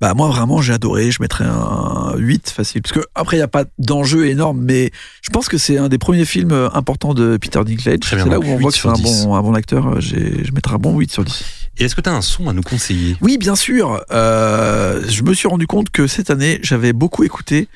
Bah 0.00 0.14
moi 0.14 0.26
vraiment 0.26 0.60
j'ai 0.60 0.72
adoré, 0.72 1.12
je 1.12 1.22
mettrais 1.22 1.44
un 1.44 2.14
8 2.16 2.50
facile 2.50 2.82
parce 2.82 2.92
que 2.92 3.06
après 3.14 3.36
il 3.36 3.38
y 3.40 3.42
a 3.42 3.46
pas 3.46 3.66
d'enjeu 3.78 4.26
énorme 4.26 4.60
mais 4.60 4.90
je 5.22 5.30
pense 5.30 5.48
que 5.48 5.58
c'est 5.58 5.78
un 5.78 5.88
des 5.88 5.98
premiers 5.98 6.24
films 6.24 6.50
euh, 6.50 6.68
importants 6.74 7.14
de 7.14 7.36
Peter 7.36 7.60
Dinklage. 7.64 8.00
C'est 8.02 8.16
là 8.16 8.40
où 8.40 8.42
on 8.42 8.56
8 8.56 8.62
voit 8.62 8.72
que 8.72 8.78
c'est 8.78 8.88
un 8.88 8.94
10. 8.94 9.02
bon 9.26 9.36
un 9.36 9.42
bon 9.42 9.54
acteur, 9.54 9.86
euh, 9.86 10.00
j'ai 10.00 10.44
je 10.44 10.50
mettrais 10.52 10.74
un 10.74 10.78
bon 10.78 10.98
8 10.98 11.12
sur 11.12 11.24
10. 11.24 11.44
Et 11.78 11.84
est-ce 11.84 11.94
que 11.94 12.00
tu 12.00 12.08
as 12.08 12.14
un 12.14 12.20
son 12.22 12.48
à 12.48 12.52
nous 12.52 12.62
conseiller? 12.62 13.16
Oui, 13.20 13.38
bien 13.38 13.54
sûr. 13.54 14.02
Euh, 14.10 15.02
je 15.08 15.22
me 15.22 15.34
suis 15.34 15.46
rendu 15.46 15.68
compte 15.68 15.90
que 15.90 16.08
cette 16.08 16.30
année, 16.30 16.58
j'avais 16.62 16.92
beaucoup 16.92 17.22
écouté 17.22 17.68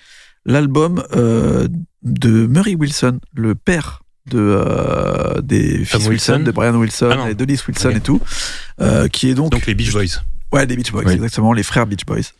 l'album 0.45 1.05
euh, 1.15 1.69
de 2.03 2.47
Murray 2.49 2.75
Wilson, 2.75 3.21
le 3.35 3.55
père 3.55 4.03
de 4.27 4.39
euh, 4.39 5.41
des 5.41 5.85
fils 5.85 6.07
Wilson, 6.07 6.09
Wilson 6.11 6.39
de 6.41 6.51
Brian 6.51 6.75
Wilson 6.75 7.11
Ah 7.13 7.31
et 7.31 7.35
Dennis 7.35 7.61
Wilson 7.67 7.91
et 7.91 8.01
tout, 8.01 8.21
euh, 8.81 9.09
qui 9.09 9.31
est 9.31 9.35
donc, 9.35 9.53
Donc 9.53 9.67
les 9.67 9.75
Beach 9.75 9.93
Boys. 9.93 10.21
ouais 10.53 10.67
des 10.67 10.77
Beach 10.77 10.91
Boys 10.93 11.05
Oui. 11.07 11.13
exactement, 11.15 11.53
les 11.53 11.63
frères 11.63 11.87
Beach 11.87 12.05
Boys. 12.07 12.33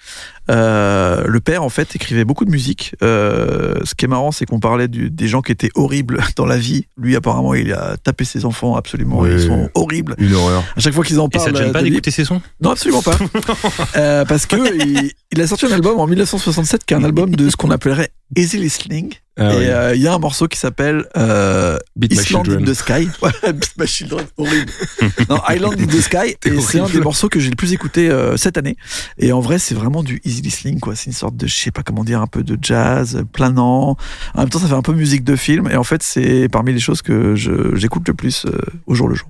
Euh, 0.51 1.25
le 1.27 1.41
père 1.41 1.63
en 1.63 1.69
fait 1.69 1.95
écrivait 1.97 2.25
beaucoup 2.25 2.45
de 2.45 2.51
musique. 2.51 2.95
Euh, 3.03 3.75
ce 3.85 3.95
qui 3.95 4.05
est 4.05 4.09
marrant, 4.09 4.31
c'est 4.33 4.47
qu'on 4.47 4.61
parlait 4.61 4.89
du- 4.89 5.11
des 5.11 5.29
gens 5.29 5.43
qui 5.43 5.53
étaient 5.53 5.71
horribles 5.75 6.21
dans 6.37 6.47
la 6.47 6.57
vie. 6.59 6.87
Lui 6.97 7.17
apparemment, 7.17 7.55
il 7.55 7.73
a 7.73 7.97
tapé 7.97 8.25
ses 8.25 8.45
enfants 8.45 8.77
absolument. 8.77 9.19
Oui. 9.21 9.31
Ils 9.33 9.47
sont 9.47 9.69
horribles. 9.75 10.15
Une 10.19 10.35
horreur. 10.35 10.63
À 10.77 10.81
chaque 10.81 10.95
fois 10.95 11.05
qu'ils 11.05 11.19
en 11.21 11.29
Et 11.29 11.39
ça 11.39 11.45
parlent, 11.47 11.55
te 11.57 11.59
gêne 11.63 11.73
pas 11.73 11.83
d'écouter 11.83 12.11
ces 12.11 12.25
sons? 12.25 12.41
Non, 12.61 12.71
absolument 12.71 13.03
pas. 13.03 13.17
Euh, 13.97 14.25
parce 14.25 14.47
que 14.47 14.57
il, 14.85 15.11
il 15.33 15.41
a 15.41 15.47
sorti 15.47 15.67
un 15.67 15.73
album 15.73 15.99
en 15.99 16.07
1967 16.07 16.85
qui 16.85 16.93
est 16.95 16.97
un 16.97 17.05
album 17.05 17.35
de 17.35 17.49
ce 17.49 17.57
qu'on 17.57 17.71
appellerait 17.71 18.11
easy 18.37 18.59
listening. 18.59 19.15
Ah 19.39 19.53
et 19.53 19.59
oui. 19.59 19.65
euh, 19.67 19.95
il 19.95 20.01
y 20.03 20.09
a 20.09 20.15
un 20.15 20.19
morceau 20.19 20.49
qui 20.49 20.59
s'appelle 20.59 21.05
euh, 21.17 21.79
Beat 21.95 22.13
My 22.13 22.19
Island 22.23 22.49
in 22.49 22.65
the 22.65 22.75
Sky. 22.75 23.09
Beat 23.53 23.73
My 23.79 23.87
Children, 23.87 24.27
horrible. 24.39 24.71
non, 25.29 25.41
Island 25.49 25.75
in 25.81 25.87
the 25.87 26.01
Sky. 26.01 26.37
Et 26.45 26.61
c'est 26.61 26.81
un 26.81 26.89
des 26.89 27.01
morceaux 27.01 27.29
que 27.29 27.39
j'ai 27.41 27.51
le 27.51 27.57
plus 27.57 27.73
écouté 27.73 28.09
euh, 28.11 28.37
cette 28.37 28.57
année. 28.59 28.77
Et 29.19 29.33
en 29.33 29.41
vrai, 29.41 29.59
c'est 29.59 29.75
vraiment 29.75 30.03
du 30.03 30.21
easy 30.25 30.36
Dizzy 30.43 30.79
quoi. 30.81 30.95
C'est 30.97 31.07
une 31.07 31.13
sorte 31.13 31.37
de, 31.37 31.47
je 31.47 31.55
sais 31.55 31.71
pas 31.71 31.83
comment 31.83 32.05
dire, 32.05 32.21
un 32.21 32.27
peu 32.27 32.43
de 32.43 32.59
jazz, 32.61 33.25
planant. 33.33 33.97
En 34.35 34.41
même 34.41 34.49
temps, 34.49 34.59
ça 34.59 34.69
fait 34.69 34.75
un 34.75 34.83
peu 34.83 34.93
musique 34.93 35.25
de 35.25 35.37
film. 35.37 35.69
Et 35.71 35.77
en 35.77 35.85
fait, 35.85 36.03
c'est 36.03 36.49
parmi 36.49 36.73
les 36.73 36.81
choses 36.81 37.03
que 37.03 37.35
j'écoute 37.37 38.07
le 38.09 38.15
plus 38.15 38.47
euh, 38.47 38.59
au 38.87 38.95
jour 38.95 39.09
le 39.09 39.15
jour. 39.15 39.29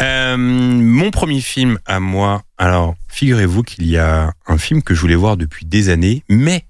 Euh, 0.00 0.36
mon 0.36 1.10
premier 1.10 1.40
film 1.40 1.78
à 1.86 2.00
moi, 2.00 2.42
alors 2.58 2.94
figurez-vous 3.08 3.62
qu'il 3.62 3.86
y 3.86 3.98
a 3.98 4.32
un 4.46 4.58
film 4.58 4.82
que 4.82 4.94
je 4.94 5.00
voulais 5.00 5.14
voir 5.14 5.36
depuis 5.36 5.66
des 5.66 5.90
années, 5.90 6.24
mais 6.28 6.64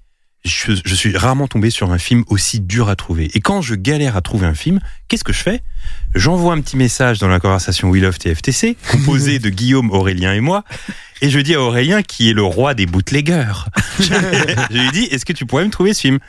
je, 0.45 0.95
suis 0.95 1.15
rarement 1.15 1.47
tombé 1.47 1.69
sur 1.69 1.91
un 1.91 1.97
film 1.97 2.23
aussi 2.27 2.59
dur 2.59 2.89
à 2.89 2.95
trouver. 2.95 3.31
Et 3.33 3.39
quand 3.39 3.61
je 3.61 3.75
galère 3.75 4.17
à 4.17 4.21
trouver 4.21 4.45
un 4.45 4.53
film, 4.53 4.79
qu'est-ce 5.07 5.23
que 5.23 5.31
je 5.33 5.41
fais? 5.41 5.61
J'envoie 6.15 6.53
un 6.53 6.61
petit 6.61 6.75
message 6.75 7.19
dans 7.19 7.29
la 7.29 7.39
conversation 7.39 7.89
We 7.89 8.01
Love 8.01 8.17
TFTC, 8.17 8.75
composé 8.91 9.39
de 9.39 9.49
Guillaume, 9.49 9.91
Aurélien 9.91 10.33
et 10.33 10.41
moi, 10.41 10.63
et 11.21 11.29
je 11.29 11.39
dis 11.39 11.55
à 11.55 11.61
Aurélien, 11.61 12.03
qui 12.03 12.29
est 12.29 12.33
le 12.33 12.43
roi 12.43 12.73
des 12.73 12.85
bootleggers, 12.85 13.69
je 13.99 14.77
lui 14.77 14.91
dis, 14.91 15.03
est-ce 15.05 15.25
que 15.25 15.33
tu 15.33 15.45
pourrais 15.45 15.65
me 15.65 15.71
trouver 15.71 15.93
ce 15.93 16.01
film? 16.01 16.19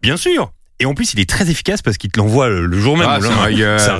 Bien 0.00 0.16
sûr 0.16 0.52
et 0.78 0.86
en 0.86 0.94
plus, 0.94 1.14
il 1.14 1.20
est 1.20 1.28
très 1.28 1.50
efficace 1.50 1.80
parce 1.82 1.96
qu'il 1.96 2.10
te 2.10 2.18
l'envoie 2.18 2.48
le 2.48 2.78
jour 2.78 2.96
même. 2.96 3.08
Ah, 3.08 3.18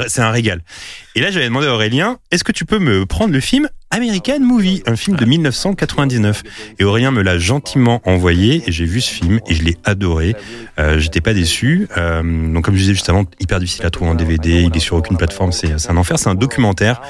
c'est 0.09 0.21
un 0.21 0.31
régal. 0.31 0.59
Un-. 0.59 1.19
Et 1.19 1.21
là, 1.21 1.31
j'avais 1.31 1.47
demandé 1.47 1.67
à 1.67 1.73
Aurélien, 1.73 2.19
est-ce 2.31 2.45
que 2.45 2.53
tu 2.53 2.67
peux 2.67 2.79
me 2.79 3.07
prendre 3.07 3.33
le 3.33 3.41
film 3.41 3.69
American 3.91 4.41
Movie, 4.41 4.83
un 4.87 4.97
film 4.97 5.17
de 5.17 5.25
1999 5.25 6.43
Et 6.79 6.85
Aurélien 6.85 7.13
me 7.13 7.23
l'a 7.23 7.39
gentiment 7.39 8.03
envoyé 8.05 8.63
et 8.67 8.73
j'ai 8.73 8.85
vu 8.85 9.01
ce 9.01 9.11
film 9.11 9.41
et 9.47 9.55
je 9.55 9.63
l'ai 9.63 9.79
adoré. 9.85 10.35
Euh, 10.79 10.99
J'étais 10.99 11.21
pas 11.23 11.33
déçu. 11.33 11.89
Euh, 11.97 12.23
donc, 12.53 12.65
comme 12.65 12.75
je 12.75 12.81
disais 12.81 12.95
juste 12.95 13.09
avant, 13.09 13.25
hyper 13.41 13.61
difficile 13.61 13.87
à 13.87 13.91
trouver 13.91 14.11
en 14.11 14.15
DVD. 14.15 14.63
Il 14.63 14.77
est 14.77 14.81
sur 14.81 14.97
aucune 14.97 15.17
plateforme. 15.17 15.53
C'est 15.53 15.79
c'est 15.79 15.91
un 15.91 15.97
enfer. 15.97 16.19
C'est 16.19 16.29
un 16.29 16.35
documentaire 16.35 17.01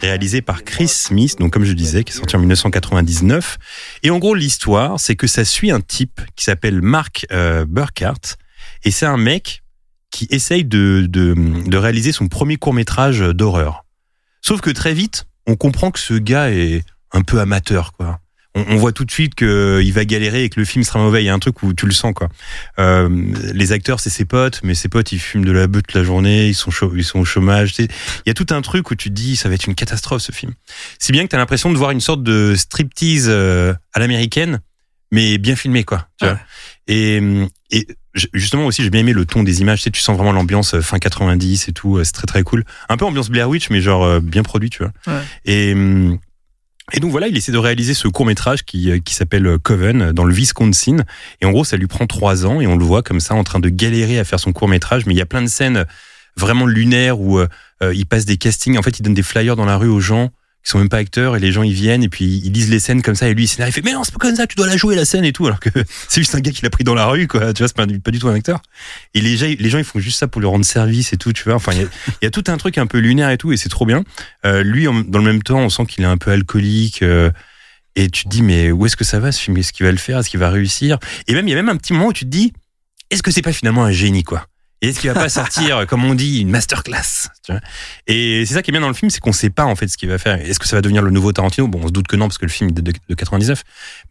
réalisé 0.00 0.42
par 0.42 0.62
Chris 0.62 0.88
Smith. 0.88 1.36
Donc, 1.40 1.52
comme 1.52 1.64
je 1.64 1.72
disais, 1.72 2.04
qui 2.04 2.12
est 2.12 2.16
sorti 2.16 2.36
en 2.36 2.40
1999. 2.40 3.58
Et 4.04 4.10
en 4.10 4.18
gros, 4.18 4.34
l'histoire, 4.34 5.00
c'est 5.00 5.16
que 5.16 5.26
ça 5.26 5.44
suit 5.44 5.70
un 5.70 5.80
type 5.80 6.20
qui 6.36 6.44
s'appelle 6.44 6.82
Mark 6.82 7.26
euh, 7.32 7.64
Burkhardt. 7.66 8.36
Et 8.86 8.90
c'est 8.90 9.04
un 9.06 9.18
mec 9.18 9.62
qui 10.10 10.26
essaye 10.30 10.64
de, 10.64 11.06
de, 11.08 11.34
de 11.66 11.76
réaliser 11.76 12.12
son 12.12 12.28
premier 12.28 12.56
court 12.56 12.72
métrage 12.72 13.18
d'horreur. 13.20 13.84
Sauf 14.40 14.60
que 14.62 14.70
très 14.70 14.94
vite, 14.94 15.26
on 15.46 15.56
comprend 15.56 15.90
que 15.90 15.98
ce 15.98 16.14
gars 16.14 16.50
est 16.50 16.84
un 17.12 17.22
peu 17.22 17.40
amateur, 17.40 17.92
quoi. 17.92 18.20
On, 18.54 18.64
on 18.68 18.76
voit 18.76 18.92
tout 18.92 19.04
de 19.04 19.10
suite 19.10 19.34
qu'il 19.34 19.92
va 19.92 20.04
galérer 20.06 20.44
et 20.44 20.48
que 20.48 20.58
le 20.60 20.64
film 20.64 20.82
sera 20.84 20.98
mauvais. 21.00 21.22
Il 21.22 21.26
y 21.26 21.28
a 21.28 21.34
un 21.34 21.38
truc 21.38 21.62
où 21.62 21.74
tu 21.74 21.84
le 21.84 21.92
sens, 21.92 22.14
quoi. 22.14 22.28
Euh, 22.78 23.08
les 23.52 23.72
acteurs, 23.72 24.00
c'est 24.00 24.08
ses 24.08 24.24
potes, 24.24 24.60
mais 24.62 24.74
ses 24.74 24.88
potes, 24.88 25.12
ils 25.12 25.18
fument 25.18 25.44
de 25.44 25.52
la 25.52 25.66
beuh 25.66 25.82
toute 25.82 25.94
la 25.94 26.04
journée, 26.04 26.46
ils 26.46 26.54
sont, 26.54 26.70
ils 26.94 27.04
sont 27.04 27.18
au 27.18 27.24
chômage. 27.24 27.74
Il 27.78 27.88
y 28.26 28.30
a 28.30 28.34
tout 28.34 28.46
un 28.50 28.62
truc 28.62 28.90
où 28.90 28.94
tu 28.94 29.10
te 29.10 29.14
dis, 29.14 29.36
ça 29.36 29.48
va 29.50 29.56
être 29.56 29.66
une 29.66 29.74
catastrophe, 29.74 30.22
ce 30.22 30.32
film. 30.32 30.54
Si 30.98 31.12
bien 31.12 31.24
que 31.24 31.28
tu 31.30 31.36
as 31.36 31.38
l'impression 31.38 31.70
de 31.72 31.76
voir 31.76 31.90
une 31.90 32.00
sorte 32.00 32.22
de 32.22 32.54
striptease 32.56 33.26
euh, 33.28 33.74
à 33.92 33.98
l'américaine, 34.00 34.60
mais 35.10 35.36
bien 35.38 35.54
filmé, 35.56 35.84
quoi. 35.84 36.08
Tu 36.18 36.24
Ouais. 36.26 36.32
vois. 36.32 36.40
Et, 36.88 37.20
et 37.72 37.86
justement 38.32 38.66
aussi, 38.66 38.82
j'ai 38.82 38.90
bien 38.90 39.00
aimé 39.00 39.12
le 39.12 39.24
ton 39.24 39.42
des 39.42 39.60
images. 39.60 39.78
Tu 39.78 39.84
sais, 39.84 39.90
tu 39.90 40.00
sens 40.00 40.16
vraiment 40.16 40.32
l'ambiance 40.32 40.74
euh, 40.74 40.80
fin 40.80 40.98
90 40.98 41.68
et 41.68 41.72
tout. 41.72 41.96
euh, 41.98 42.04
C'est 42.04 42.12
très 42.12 42.26
très 42.26 42.42
cool. 42.42 42.64
Un 42.88 42.96
peu 42.96 43.04
ambiance 43.04 43.28
Blair 43.30 43.48
Witch, 43.48 43.70
mais 43.70 43.80
genre 43.80 44.04
euh, 44.04 44.20
bien 44.20 44.42
produit, 44.42 44.70
tu 44.70 44.82
vois. 44.82 44.92
Ouais. 45.06 45.22
Et 45.44 45.72
hum, 45.72 46.18
et 46.92 47.00
donc 47.00 47.10
voilà, 47.10 47.26
il 47.26 47.36
essaie 47.36 47.50
de 47.50 47.58
réaliser 47.58 47.94
ce 47.94 48.06
court 48.06 48.24
métrage 48.26 48.62
qui, 48.64 48.92
qui 49.02 49.12
s'appelle 49.14 49.58
Coven 49.60 50.12
dans 50.12 50.22
le 50.24 50.32
Wisconsin. 50.32 50.98
Et 51.40 51.44
en 51.44 51.50
gros, 51.50 51.64
ça 51.64 51.76
lui 51.76 51.88
prend 51.88 52.06
trois 52.06 52.46
ans 52.46 52.60
et 52.60 52.68
on 52.68 52.76
le 52.76 52.84
voit 52.84 53.02
comme 53.02 53.18
ça 53.18 53.34
en 53.34 53.42
train 53.42 53.58
de 53.58 53.68
galérer 53.68 54.20
à 54.20 54.24
faire 54.24 54.38
son 54.38 54.52
court 54.52 54.68
métrage. 54.68 55.04
Mais 55.04 55.12
il 55.12 55.16
y 55.16 55.20
a 55.20 55.26
plein 55.26 55.42
de 55.42 55.48
scènes 55.48 55.84
vraiment 56.36 56.64
lunaires 56.64 57.18
où 57.18 57.40
euh, 57.40 57.48
il 57.92 58.06
passe 58.06 58.24
des 58.24 58.36
castings. 58.36 58.78
En 58.78 58.82
fait, 58.82 59.00
il 59.00 59.02
donne 59.02 59.14
des 59.14 59.24
flyers 59.24 59.56
dans 59.56 59.64
la 59.64 59.76
rue 59.76 59.88
aux 59.88 59.98
gens 59.98 60.30
qui 60.66 60.72
sont 60.72 60.78
même 60.78 60.88
pas 60.88 60.96
acteurs 60.96 61.36
et 61.36 61.38
les 61.38 61.52
gens 61.52 61.62
ils 61.62 61.72
viennent 61.72 62.02
et 62.02 62.08
puis 62.08 62.42
ils 62.44 62.52
lisent 62.52 62.70
les 62.70 62.80
scènes 62.80 63.00
comme 63.00 63.14
ça 63.14 63.28
et 63.28 63.34
lui 63.34 63.44
il 63.44 63.46
scénarise, 63.46 63.72
il 63.72 63.76
fait 63.76 63.88
mais 63.88 63.92
non 63.92 64.02
c'est 64.02 64.12
pas 64.12 64.18
comme 64.18 64.34
ça 64.34 64.48
tu 64.48 64.56
dois 64.56 64.66
la 64.66 64.76
jouer 64.76 64.96
la 64.96 65.04
scène 65.04 65.24
et 65.24 65.32
tout 65.32 65.46
alors 65.46 65.60
que 65.60 65.70
c'est 66.08 66.20
juste 66.20 66.34
un 66.34 66.40
gars 66.40 66.50
qui 66.50 66.62
l'a 66.64 66.70
pris 66.70 66.82
dans 66.82 66.94
la 66.94 67.06
rue 67.06 67.28
quoi. 67.28 67.54
Tu 67.54 67.62
vois 67.62 67.68
c'est 67.68 67.76
pas, 67.76 67.86
pas 67.86 68.10
du 68.10 68.18
tout 68.18 68.26
un 68.26 68.34
acteur. 68.34 68.60
Et 69.14 69.20
les 69.20 69.36
gens, 69.36 69.78
ils 69.78 69.84
font 69.84 70.00
juste 70.00 70.18
ça 70.18 70.26
pour 70.26 70.40
lui 70.40 70.48
rendre 70.48 70.64
service 70.64 71.12
et 71.12 71.18
tout 71.18 71.32
tu 71.32 71.44
vois. 71.44 71.54
Enfin 71.54 71.70
il 71.72 71.88
y 72.20 72.26
a, 72.26 72.30
tout 72.30 72.42
un 72.48 72.56
truc 72.56 72.78
un 72.78 72.88
peu 72.88 72.98
lunaire 72.98 73.30
et 73.30 73.38
tout 73.38 73.52
et 73.52 73.56
c'est 73.56 73.68
trop 73.68 73.86
bien. 73.86 74.02
Euh, 74.44 74.64
lui 74.64 74.86
dans 74.86 75.18
le 75.20 75.24
même 75.24 75.40
temps 75.44 75.60
on 75.60 75.68
sent 75.68 75.86
qu'il 75.86 76.02
est 76.02 76.08
un 76.08 76.18
peu 76.18 76.32
alcoolique 76.32 77.02
euh, 77.02 77.30
et 77.94 78.10
tu 78.10 78.24
te 78.24 78.28
dis 78.28 78.42
mais 78.42 78.72
où 78.72 78.86
est-ce 78.86 78.96
que 78.96 79.04
ça 79.04 79.20
va 79.20 79.30
ce 79.30 79.40
film? 79.40 79.56
Est-ce 79.58 79.72
qu'il 79.72 79.86
va 79.86 79.92
le 79.92 79.98
faire? 79.98 80.18
Est-ce 80.18 80.30
qu'il 80.30 80.40
va 80.40 80.50
réussir? 80.50 80.98
Et 81.28 81.34
même 81.34 81.46
il 81.46 81.52
y 81.52 81.54
a 81.54 81.56
même 81.56 81.68
un 81.68 81.76
petit 81.76 81.92
moment 81.92 82.08
où 82.08 82.12
tu 82.12 82.24
te 82.24 82.30
dis 82.30 82.52
est-ce 83.10 83.22
que 83.22 83.30
c'est 83.30 83.42
pas 83.42 83.52
finalement 83.52 83.84
un 83.84 83.92
génie 83.92 84.24
quoi? 84.24 84.48
Et 84.82 84.88
est-ce 84.88 85.00
qu'il 85.00 85.10
va 85.10 85.14
pas 85.20 85.28
sortir, 85.30 85.86
comme 85.86 86.04
on 86.04 86.14
dit, 86.14 86.40
une 86.40 86.50
masterclass 86.50 87.28
tu 87.44 87.52
vois? 87.52 87.60
Et 88.06 88.44
c'est 88.46 88.54
ça 88.54 88.62
qui 88.62 88.70
est 88.70 88.72
bien 88.72 88.80
dans 88.80 88.88
le 88.88 88.94
film, 88.94 89.10
c'est 89.10 89.20
qu'on 89.20 89.32
sait 89.32 89.50
pas 89.50 89.64
en 89.64 89.74
fait 89.76 89.88
ce 89.88 89.96
qu'il 89.96 90.08
va 90.08 90.18
faire. 90.18 90.40
Est-ce 90.40 90.58
que 90.58 90.66
ça 90.68 90.76
va 90.76 90.82
devenir 90.82 91.02
le 91.02 91.10
nouveau 91.10 91.32
Tarantino? 91.32 91.66
Bon, 91.68 91.80
on 91.82 91.86
se 91.88 91.92
doute 91.92 92.06
que 92.08 92.16
non, 92.16 92.28
parce 92.28 92.38
que 92.38 92.44
le 92.46 92.50
film 92.52 92.70
est 92.70 92.72
de, 92.72 92.82
de 92.82 93.14
99. 93.14 93.62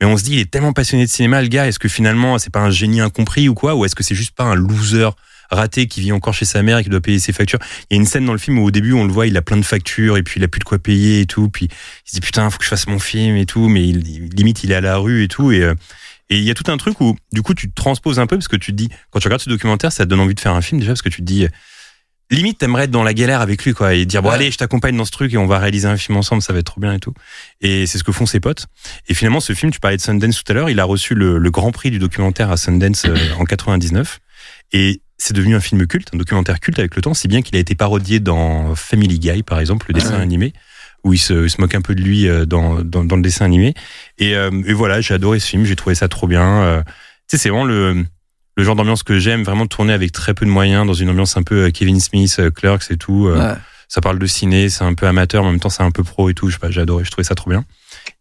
Mais 0.02 0.08
on 0.08 0.18
se 0.18 0.24
dit, 0.24 0.34
il 0.34 0.40
est 0.40 0.50
tellement 0.50 0.74
passionné 0.74 1.06
de 1.06 1.10
cinéma, 1.12 1.42
le 1.42 1.48
gars. 1.48 1.68
Est-ce 1.68 1.80
que 1.80 1.88
finalement, 1.90 2.38
c'est 2.40 2.50
pas 2.52 2.62
un 2.62 2.72
génie 2.72 3.02
incompris 3.02 3.48
ou 3.50 3.54
quoi? 3.54 3.76
Ou 3.76 3.86
est-ce 3.86 3.96
que 3.96 4.04
c'est 4.04 4.16
juste 4.16 4.36
pas 4.36 4.44
un 4.46 4.56
loser 4.56 5.10
raté 5.52 5.86
qui 5.86 6.02
vit 6.02 6.12
encore 6.12 6.34
chez 6.34 6.46
sa 6.46 6.64
mère 6.64 6.80
et 6.80 6.84
qui 6.84 6.90
doit 6.90 7.02
payer 7.02 7.20
ses 7.20 7.32
factures? 7.34 7.60
Il 7.92 7.96
y 7.96 7.98
a 7.98 8.02
une 8.02 8.08
scène 8.08 8.26
dans 8.26 8.32
le 8.34 8.40
film 8.40 8.58
où 8.58 8.64
au 8.66 8.72
début, 8.72 8.94
on 8.94 9.06
le 9.06 9.12
voit, 9.14 9.28
il 9.28 9.38
a 9.38 9.42
plein 9.44 9.58
de 9.58 9.66
factures 9.66 10.18
et 10.18 10.24
puis 10.24 10.40
il 10.40 10.44
a 10.44 10.48
plus 10.48 10.60
de 10.60 10.64
quoi 10.64 10.80
payer 10.80 11.22
et 11.22 11.26
tout. 11.28 11.50
Puis 11.50 11.66
il 11.68 12.10
se 12.10 12.16
dit 12.16 12.22
putain, 12.22 12.50
faut 12.50 12.58
que 12.58 12.64
je 12.64 12.70
fasse 12.70 12.88
mon 12.88 12.98
film 13.00 13.36
et 13.38 13.46
tout. 13.46 13.68
Mais 13.70 13.88
il, 13.88 14.08
il- 14.08 14.30
limite, 14.30 14.64
il 14.64 14.72
est 14.72 14.76
à 14.76 14.82
la 14.82 14.98
rue 14.98 15.24
et 15.24 15.28
tout. 15.28 15.52
Et 15.52 15.62
euh, 15.62 15.76
et 16.30 16.38
il 16.38 16.44
y 16.44 16.52
a 16.52 16.54
tout 16.54 16.70
un 16.72 16.78
truc 16.78 17.00
où, 17.02 17.16
du 17.32 17.42
coup, 17.42 17.54
tu 17.54 17.70
te 17.70 17.76
transposes 17.76 18.20
un 18.20 18.28
peu 18.28 18.36
parce 18.38 18.48
que 18.48 18.56
tu 18.56 18.72
te 18.72 18.76
dis, 18.78 18.90
quand 19.12 19.20
tu 19.20 19.28
regardes 19.28 19.42
ce 19.44 19.50
documentaire, 19.50 19.92
ça 19.92 20.06
te 20.06 20.10
donne 20.10 20.20
envie 20.20 20.36
de 20.36 20.40
faire 20.40 20.54
un 20.54 20.62
film 20.62 20.80
déjà 20.80 20.92
parce 20.94 21.02
que 21.04 21.10
tu 21.10 21.18
te 21.22 21.26
dis, 21.26 21.48
limite, 22.32 22.58
t'aimerais 22.58 22.86
être 22.86 22.92
dans 22.92 23.04
la 23.04 23.14
galère 23.14 23.42
avec 23.42 23.64
lui, 23.64 23.74
quoi, 23.74 23.94
et 23.94 24.06
dire, 24.06 24.22
bon, 24.24 24.30
Ouais. 24.30 24.36
allez, 24.36 24.52
je 24.52 24.58
t'accompagne 24.58 24.98
dans 24.98 25.06
ce 25.06 25.12
truc 25.12 25.32
et 25.34 25.38
on 25.38 25.46
va 25.46 25.60
réaliser 25.60 25.88
un 25.88 25.98
film 25.98 26.18
ensemble, 26.18 26.42
ça 26.42 26.54
va 26.54 26.60
être 26.60 26.66
trop 26.66 26.82
bien 26.82 26.94
et 26.94 27.00
tout. 27.00 27.14
Et 27.62 27.86
c'est 27.86 28.00
ce 28.00 28.04
que 28.04 28.12
font 28.12 28.26
ses 28.26 28.40
potes. 28.40 28.66
Et 29.08 29.14
finalement, 29.14 29.40
ce 29.40 29.54
film, 29.54 29.72
tu 29.72 29.80
parlais 29.80 29.98
de 29.98 30.02
Sundance 30.02 30.44
tout 30.44 30.52
à 30.52 30.56
l'heure, 30.56 30.70
il 30.72 30.80
a 30.80 30.86
reçu 30.86 31.14
le, 31.14 31.38
le 31.38 31.52
grand 31.52 31.72
prix 31.72 31.92
du 31.92 32.00
documentaire 32.00 32.50
à 32.52 32.58
Sundance 32.58 33.06
euh, 33.06 33.32
en 33.34 33.46
99. 33.46 34.20
Et 34.74 35.02
c'est 35.18 35.34
devenu 35.34 35.56
un 35.56 35.60
film 35.62 35.86
culte, 35.86 36.10
un 36.14 36.18
documentaire 36.18 36.60
culte 36.60 36.80
avec 36.80 36.96
le 36.96 37.02
temps, 37.04 37.14
si 37.14 37.28
bien 37.28 37.42
qu'il 37.44 37.56
a 37.56 37.60
été 37.60 37.76
parodié 37.76 38.20
dans 38.20 38.74
Family 38.76 39.20
Guy, 39.20 39.44
par 39.44 39.60
exemple, 39.60 39.86
le 39.90 39.94
dessin 39.94 40.16
Ouais. 40.18 40.22
animé, 40.24 40.54
où 41.06 41.14
il 41.14 41.18
se, 41.18 41.46
il 41.46 41.50
se 41.50 41.62
moque 41.62 41.74
un 41.76 41.82
peu 41.82 41.96
de 41.96 42.02
lui 42.02 42.28
euh, 42.28 42.46
dans, 42.46 42.82
dans, 42.84 43.06
dans 43.06 43.16
le 43.16 43.22
dessin 43.22 43.46
animé. 43.46 43.74
Et, 44.18 44.36
euh, 44.36 44.50
et 44.66 44.74
voilà, 44.74 45.00
j'ai 45.00 45.14
adoré 45.14 45.40
ce 45.40 45.48
film, 45.48 45.64
j'ai 45.64 45.76
trouvé 45.78 45.96
ça 45.96 46.10
trop 46.10 46.28
bien. 46.28 46.64
Euh, 46.64 46.82
tu 46.84 46.92
sais, 47.28 47.38
c'est 47.38 47.50
vraiment 47.50 47.64
le, 47.64 48.04
le 48.58 48.64
genre 48.64 48.76
d'ambiance 48.76 49.04
que 49.04 49.20
j'aime, 49.20 49.44
vraiment 49.44 49.68
tourner 49.68 49.94
avec 49.94 50.12
très 50.12 50.34
peu 50.34 50.46
de 50.46 50.52
moyens, 50.52 50.86
dans 50.86 50.94
une 50.94 51.10
ambiance 51.10 51.38
un 51.38 51.44
peu 51.44 51.70
Kevin 51.72 52.00
Smith, 52.02 52.42
Clerks 52.56 52.90
et 52.92 52.98
tout. 52.98 53.28
euh, 53.28 53.52
Ouais. 53.54 53.58
Ça 53.88 54.02
parle 54.02 54.18
de 54.18 54.26
ciné, 54.26 54.68
c'est 54.70 54.84
un 54.84 54.96
peu 54.96 55.06
amateur, 55.06 55.44
mais 55.44 55.50
en 55.50 55.52
même 55.52 55.60
temps 55.60 55.70
c'est 55.70 55.84
un 55.84 55.92
peu 55.92 56.04
pro 56.04 56.28
et 56.32 56.34
tout. 56.34 56.50
Je 56.50 56.54
sais 56.54 56.60
pas, 56.60 56.72
j'ai 56.72 56.82
adoré, 56.82 57.06
je 57.06 57.12
trouvais 57.12 57.24
ça 57.24 57.36
trop 57.36 57.52
bien. 57.52 57.64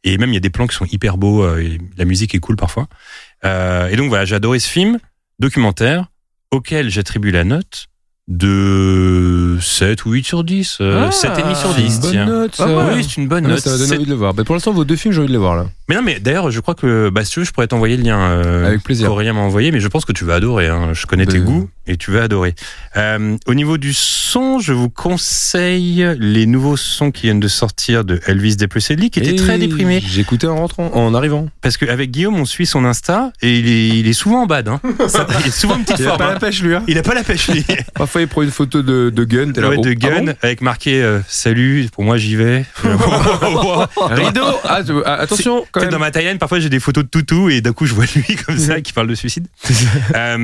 Et 0.05 0.19
même 0.19 0.29
il 0.29 0.35
y 0.35 0.37
a 0.37 0.41
des 0.41 0.51
plans 0.51 0.67
qui 0.67 0.77
sont 0.77 0.85
hyper 0.85 1.17
beaux, 1.17 1.43
euh, 1.43 1.59
et 1.59 1.79
la 1.97 2.05
musique 2.05 2.35
est 2.35 2.39
cool 2.39 2.57
parfois. 2.57 2.87
Euh, 3.47 3.89
et 3.89 3.97
donc 3.97 4.11
voilà, 4.11 4.27
j'ai 4.27 4.35
adoré 4.35 4.59
ce 4.59 4.69
film 4.69 4.99
documentaire 5.39 6.09
auquel 6.51 6.91
j'attribue 6.91 7.31
la 7.31 7.45
note 7.45 7.87
de 8.29 9.59
7 9.61 10.05
ou 10.07 10.13
8 10.13 10.25
sur 10.27 10.45
10. 10.45 10.79
Euh, 10.81 11.07
Ah, 11.07 11.11
7,5 11.11 11.55
sur 11.55 11.73
c'est 11.75 11.83
10, 11.83 11.95
une 11.97 12.01
bonne 12.01 12.11
tiens. 12.11 12.25
note, 12.27 12.57
Pas. 12.57 12.93
Oui, 12.95 13.05
c'est 13.05 13.17
une 13.21 13.29
bonne 13.29 13.45
Ah, 13.47 13.49
note. 13.51 13.59
ça 13.61 13.71
m'a 13.71 13.77
donné 13.77 13.89
C'est- 13.89 13.95
envie 13.97 14.05
de 14.05 14.11
le 14.11 14.17
voir. 14.17 14.35
Mais 14.37 14.45
pour 14.45 14.55
l'instant, 14.55 14.73
vos 14.73 14.85
deux 14.85 14.97
films, 14.97 15.13
j'ai 15.13 15.21
envie 15.21 15.29
de 15.29 15.33
les 15.33 15.39
voir 15.39 15.57
là. 15.57 15.67
Mais 15.89 15.97
non, 15.97 16.03
mais 16.03 16.19
d'ailleurs, 16.19 16.51
je 16.51 16.61
crois 16.61 16.75
que, 16.75 17.11
bah, 17.11 17.25
si 17.27 17.33
tu 17.33 17.41
veux, 17.41 17.45
je 17.47 17.53
pourrais 17.53 17.67
t'envoyer 17.67 17.97
le 17.99 18.03
lien. 18.05 18.19
Euh, 18.19 18.67
Avec 18.67 18.83
plaisir. 18.83 19.09
Qu'Aurélien 19.09 19.35
m'a 19.35 19.41
envoyé, 19.41 19.71
mais 19.71 19.81
je 19.81 19.89
pense 19.89 20.07
que 20.07 20.13
tu 20.13 20.25
vas 20.25 20.37
adorer. 20.37 20.69
Hein. 20.69 20.93
Je 20.95 21.05
connais 21.05 21.27
tes 21.27 21.39
Ben- 21.39 21.45
goûts 21.45 21.69
et 21.87 21.99
tu 21.99 22.11
vas 22.11 22.23
adorer. 22.23 22.55
Euh, 22.97 23.37
au 23.47 23.53
niveau 23.53 23.77
du 23.77 23.93
son, 23.93 24.59
je 24.61 24.73
vous 24.73 24.89
conseille 24.89 26.07
les 26.19 26.47
nouveaux 26.47 26.79
sons 26.79 27.11
qui 27.11 27.25
viennent 27.25 27.41
de 27.41 27.49
sortir 27.49 28.07
de 28.07 28.19
Elvis 28.27 28.57
Presley, 28.71 29.11
qui 29.11 29.19
était 29.21 29.33
Et 29.33 29.37
très 29.37 29.59
déprimé. 29.59 30.03
J'écoutais 30.07 30.47
en 30.47 30.57
rentrant, 30.57 30.91
en 30.95 31.15
arrivant. 31.15 31.49
Parce 31.61 31.77
qu'avec 31.77 32.11
Guillaume, 32.11 32.37
on 32.41 32.47
suit 32.47 32.65
son 32.65 32.87
Insta 32.87 33.31
et 33.43 33.59
il 33.59 33.69
est, 33.69 33.89
il 33.99 34.09
est 34.09 34.13
souvent 34.15 34.45
en 34.45 34.47
bad. 34.47 34.69
Hein. 34.69 34.81
Ça- 35.09 35.27
il 35.41 35.49
est 35.49 35.51
souvent 35.51 35.77
une 35.77 35.85
petite 35.85 35.99
Il 35.99 36.07
a 36.07 36.09
forme. 36.09 36.19
pas 36.19 36.29
hein. 36.31 36.33
la 36.35 36.41
pêche, 36.41 36.63
lui. 36.63 36.75
Hein. 36.75 36.83
Il 36.89 36.97
a 36.97 37.03
pas 37.03 37.15
la 37.15 37.23
pêche, 37.25 37.49
lui. 37.49 37.63
Parfois, 38.15 38.23
il 38.23 38.29
prend 38.29 38.43
une 38.43 38.53
photo 38.53 38.81
de, 38.81 39.11
de 39.11 39.25
gun. 39.25 39.51
T'es 39.51 39.61
là, 39.61 39.71
Ouais, 39.71 39.77
oh, 39.77 39.83
de 39.83 39.97
ah 40.05 40.21
bon 40.21 40.35
avec 40.41 40.61
marqué 40.61 41.03
euh, 41.03 41.19
Salut, 41.27 41.89
pour 41.93 42.05
moi 42.05 42.17
j'y 42.17 42.37
vais. 42.37 42.65
Rideau 42.85 44.45
ah, 44.63 44.83
ah, 45.05 45.15
Attention, 45.15 45.67
quand 45.73 45.81
même. 45.81 45.91
dans 45.91 45.99
ma 45.99 46.13
timeline, 46.13 46.39
parfois 46.39 46.61
j'ai 46.61 46.69
des 46.69 46.79
photos 46.79 47.03
de 47.03 47.09
toutou 47.09 47.51
et 47.51 47.61
d'un 47.61 47.73
coup 47.73 47.87
je 47.87 47.95
vois 47.95 48.05
lui 48.15 48.37
comme 48.47 48.57
ça 48.57 48.81
qui 48.81 48.93
parle 48.93 49.09
de 49.09 49.17
suicide. 49.17 49.49
Euh, 50.15 50.37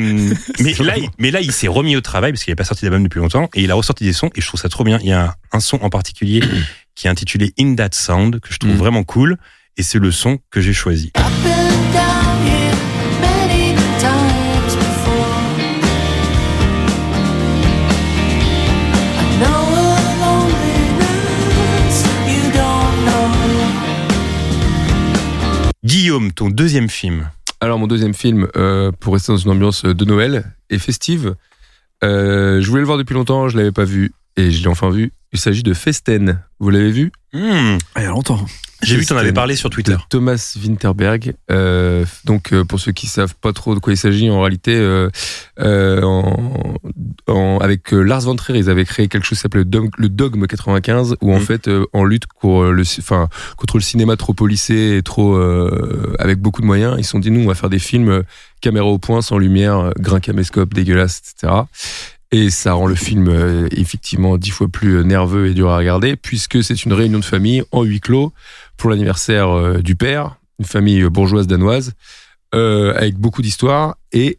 mais, 0.59 0.73
là, 0.81 0.99
il, 0.99 1.09
mais 1.19 1.31
là, 1.31 1.41
il 1.41 1.53
s'est 1.53 1.69
remis 1.69 1.95
au 1.95 2.01
travail 2.01 2.33
parce 2.33 2.43
qu'il 2.43 2.51
n'a 2.51 2.57
pas 2.57 2.65
sorti 2.65 2.85
d'album 2.85 3.05
depuis 3.05 3.21
longtemps 3.21 3.49
et 3.55 3.63
il 3.63 3.71
a 3.71 3.75
ressorti 3.75 4.03
des 4.03 4.13
sons 4.13 4.31
et 4.35 4.41
je 4.41 4.47
trouve 4.49 4.59
ça 4.59 4.69
trop 4.69 4.83
bien. 4.83 4.99
Il 5.03 5.09
y 5.09 5.13
a 5.13 5.27
un, 5.27 5.35
un 5.53 5.61
son 5.61 5.77
en 5.83 5.91
particulier 5.91 6.43
qui 6.97 7.07
est 7.07 7.11
intitulé 7.11 7.53
In 7.61 7.77
That 7.77 7.91
Sound 7.93 8.41
que 8.41 8.53
je 8.53 8.59
trouve 8.59 8.73
Mm. 8.73 8.79
vraiment 8.79 9.05
cool 9.05 9.37
et 9.77 9.85
c'est 9.85 9.99
le 10.01 10.11
son 10.11 10.39
que 10.51 10.61
j'ai 10.61 10.73
choisi. 10.73 11.13
Guillaume, 25.91 26.31
ton 26.31 26.51
deuxième 26.51 26.89
film. 26.89 27.29
Alors, 27.61 27.81
mon 27.81 27.89
deuxième 27.89 28.15
film, 28.15 28.47
euh, 28.57 28.93
pour 28.93 29.15
rester 29.15 29.33
dans 29.33 29.39
une 29.39 29.51
ambiance 29.51 29.85
de 29.85 30.05
Noël 30.05 30.45
et 30.71 30.79
festive, 30.79 31.35
euh, 32.05 32.61
je 32.61 32.69
voulais 32.69 32.83
le 32.83 32.87
voir 32.87 32.97
depuis 32.97 33.15
longtemps, 33.15 33.49
je 33.49 33.57
l'avais 33.57 33.73
pas 33.73 33.83
vu 33.83 34.13
et 34.37 34.53
je 34.53 34.63
l'ai 34.63 34.69
enfin 34.69 34.91
vu. 34.91 35.13
Il 35.33 35.41
s'agit 35.41 35.65
de 35.65 35.75
Festen. 35.75 36.45
Vous 36.61 36.71
l'avez 36.71 36.93
vu? 36.93 37.11
Hmm. 37.33 37.77
Ah, 37.97 38.03
Il 38.03 38.03
y 38.05 38.07
a 38.07 38.11
longtemps. 38.11 38.47
J'ai 38.83 38.97
vu 38.97 39.03
que 39.03 39.09
t'en 39.09 39.15
avais 39.17 39.25
Festen 39.27 39.35
parlé 39.35 39.57
sur 39.57 39.71
Twitter. 39.71 39.97
Thomas 40.09 40.57
Winterberg. 40.63 41.35
Euh, 41.51 42.05
donc, 42.25 42.53
euh, 42.53 42.65
pour 42.65 42.81
ceux 42.81 42.93
qui 42.93 43.07
savent 43.07 43.35
pas 43.41 43.53
trop 43.53 43.75
de 43.75 43.81
quoi 43.81 43.93
il 43.93 43.97
s'agit, 43.97 44.31
en 44.31 44.41
réalité, 44.41 44.75
euh, 44.75 45.11
en, 46.03 46.75
en- 47.27 47.59
avec 47.61 47.93
Lars 47.93 48.23
von 48.23 48.37
Trier, 48.37 48.59
ils 48.59 48.71
avaient 48.71 48.85
créé 48.85 49.09
quelque 49.09 49.25
chose 49.25 49.39
qui 49.39 49.43
s'appelle 49.43 49.61
le 49.63 49.65
Dogme, 49.67 49.91
le 49.99 50.09
Dogme 50.09 50.47
95, 50.47 51.17
où 51.21 51.33
en 51.33 51.39
Mhm. 51.39 51.45
fait, 51.45 51.71
en 51.93 52.05
lutte 52.05 52.27
contre 52.27 52.71
le, 52.71 52.85
ci- 52.85 53.01
enfin, 53.01 53.29
contre 53.57 53.77
le 53.77 53.83
cinéma 53.83 54.17
trop 54.17 54.33
policé 54.35 54.97
et 54.97 55.03
trop 55.03 55.37
avec 56.19 56.39
beaucoup 56.41 56.61
de 56.63 56.67
moyens, 56.67 56.95
ils 56.99 57.05
se 57.05 57.11
sont 57.11 57.19
dit 57.19 57.31
nous, 57.31 57.43
on 57.43 57.47
va 57.49 57.55
faire 57.55 57.71
des 57.71 57.79
films 57.79 58.23
caméra 58.61 58.87
au 58.87 58.99
point, 58.99 59.23
sans 59.23 59.39
lumière, 59.39 59.93
grain 59.99 60.21
caméscope, 60.21 60.73
dégueulasse, 60.75 61.21
etc. 61.37 61.53
Et 62.33 62.49
ça 62.51 62.75
rend 62.75 62.87
le 62.87 62.95
film 62.95 63.29
effectivement 63.73 64.37
dix 64.37 64.51
fois 64.51 64.69
plus 64.69 65.05
nerveux 65.05 65.49
et 65.49 65.55
dur 65.55 65.71
à 65.71 65.77
regarder, 65.79 66.15
puisque 66.15 66.63
c'est 66.63 66.85
une 66.85 66.93
réunion 66.93 67.19
de 67.19 67.25
famille 67.25 67.63
en 67.73 67.83
huis 67.83 67.99
clos 68.01 68.33
pour 68.81 68.91
l'anniversaire 68.91 69.51
euh, 69.51 69.83
du 69.83 69.95
père, 69.95 70.37
une 70.59 70.65
famille 70.65 71.03
euh, 71.03 71.11
bourgeoise 71.11 71.47
danoise, 71.47 71.93
euh, 72.55 72.95
avec 72.97 73.17
beaucoup 73.17 73.43
d'histoires. 73.43 73.97
Et, 74.11 74.39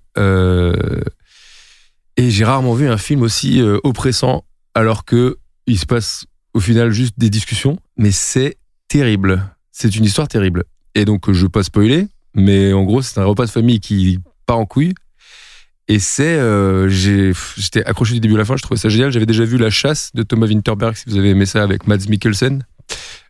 et 2.17 2.29
j'ai 2.29 2.43
rarement 2.43 2.73
vu 2.73 2.89
un 2.89 2.97
film 2.97 3.21
aussi 3.21 3.61
oppressant, 3.83 4.43
alors 4.73 5.05
que 5.05 5.37
il 5.67 5.79
se 5.79 5.85
passe 5.85 6.25
au 6.53 6.59
final 6.59 6.91
juste 6.91 7.13
des 7.17 7.29
discussions, 7.29 7.79
mais 7.97 8.11
c'est 8.11 8.57
terrible. 8.89 9.45
C'est 9.71 9.95
une 9.95 10.03
histoire 10.03 10.27
terrible. 10.27 10.65
Et 10.95 11.05
donc, 11.05 11.31
je 11.31 11.43
veux 11.43 11.49
pas 11.49 11.63
spoiler, 11.63 12.07
mais 12.33 12.73
en 12.73 12.83
gros, 12.83 13.01
c'est 13.01 13.19
un 13.19 13.23
repas 13.23 13.45
de 13.45 13.51
famille 13.51 13.79
qui 13.79 14.19
part 14.45 14.57
en 14.57 14.65
couille. 14.65 14.93
Et 15.87 15.99
c'est, 15.99 16.37
j'étais 16.89 17.85
accroché 17.85 18.15
du 18.15 18.19
début 18.19 18.35
à 18.35 18.39
la 18.39 18.45
fin, 18.45 18.57
je 18.57 18.63
trouvais 18.63 18.79
ça 18.79 18.89
génial. 18.89 19.11
J'avais 19.11 19.25
déjà 19.25 19.45
vu 19.45 19.57
La 19.57 19.69
Chasse 19.69 20.11
de 20.13 20.23
Thomas 20.23 20.47
Winterberg, 20.47 20.95
si 20.95 21.05
vous 21.07 21.17
avez 21.17 21.29
aimé 21.29 21.45
ça, 21.45 21.63
avec 21.63 21.87
Mads 21.87 22.09
Mikkelsen. 22.09 22.63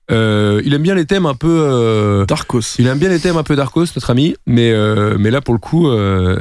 Euh, 0.10 0.62
il 0.66 0.74
aime 0.74 0.82
bien 0.82 0.96
les 0.96 1.06
thèmes 1.06 1.26
un 1.26 1.36
peu. 1.36 1.48
euh, 1.50 2.26
Darkos. 2.26 2.76
il 2.80 2.88
aime 2.88 2.98
bien 2.98 3.10
les 3.10 3.20
thèmes 3.20 3.38
un 3.38 3.44
peu 3.44 3.56
Darkos, 3.56 3.86
notre 3.96 4.10
ami, 4.10 4.36
mais 4.46 4.72
euh, 4.72 5.16
mais 5.20 5.32
là 5.32 5.42
pour 5.42 5.54
le 5.54 5.60
coup, 5.60 5.88
euh, 5.88 6.38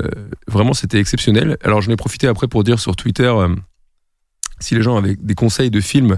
vraiment 0.48 0.72
c'était 0.72 0.98
exceptionnel. 0.98 1.56
Alors 1.62 1.80
j'en 1.82 1.92
ai 1.92 1.96
profité 1.96 2.26
après 2.26 2.48
pour 2.48 2.64
dire 2.64 2.80
sur 2.80 2.96
Twitter 2.96 3.24
euh, 3.32 3.48
si 4.58 4.74
les 4.74 4.82
gens 4.82 4.96
avaient 4.96 5.16
des 5.20 5.34
conseils 5.34 5.70
de 5.70 5.80
films, 5.80 6.16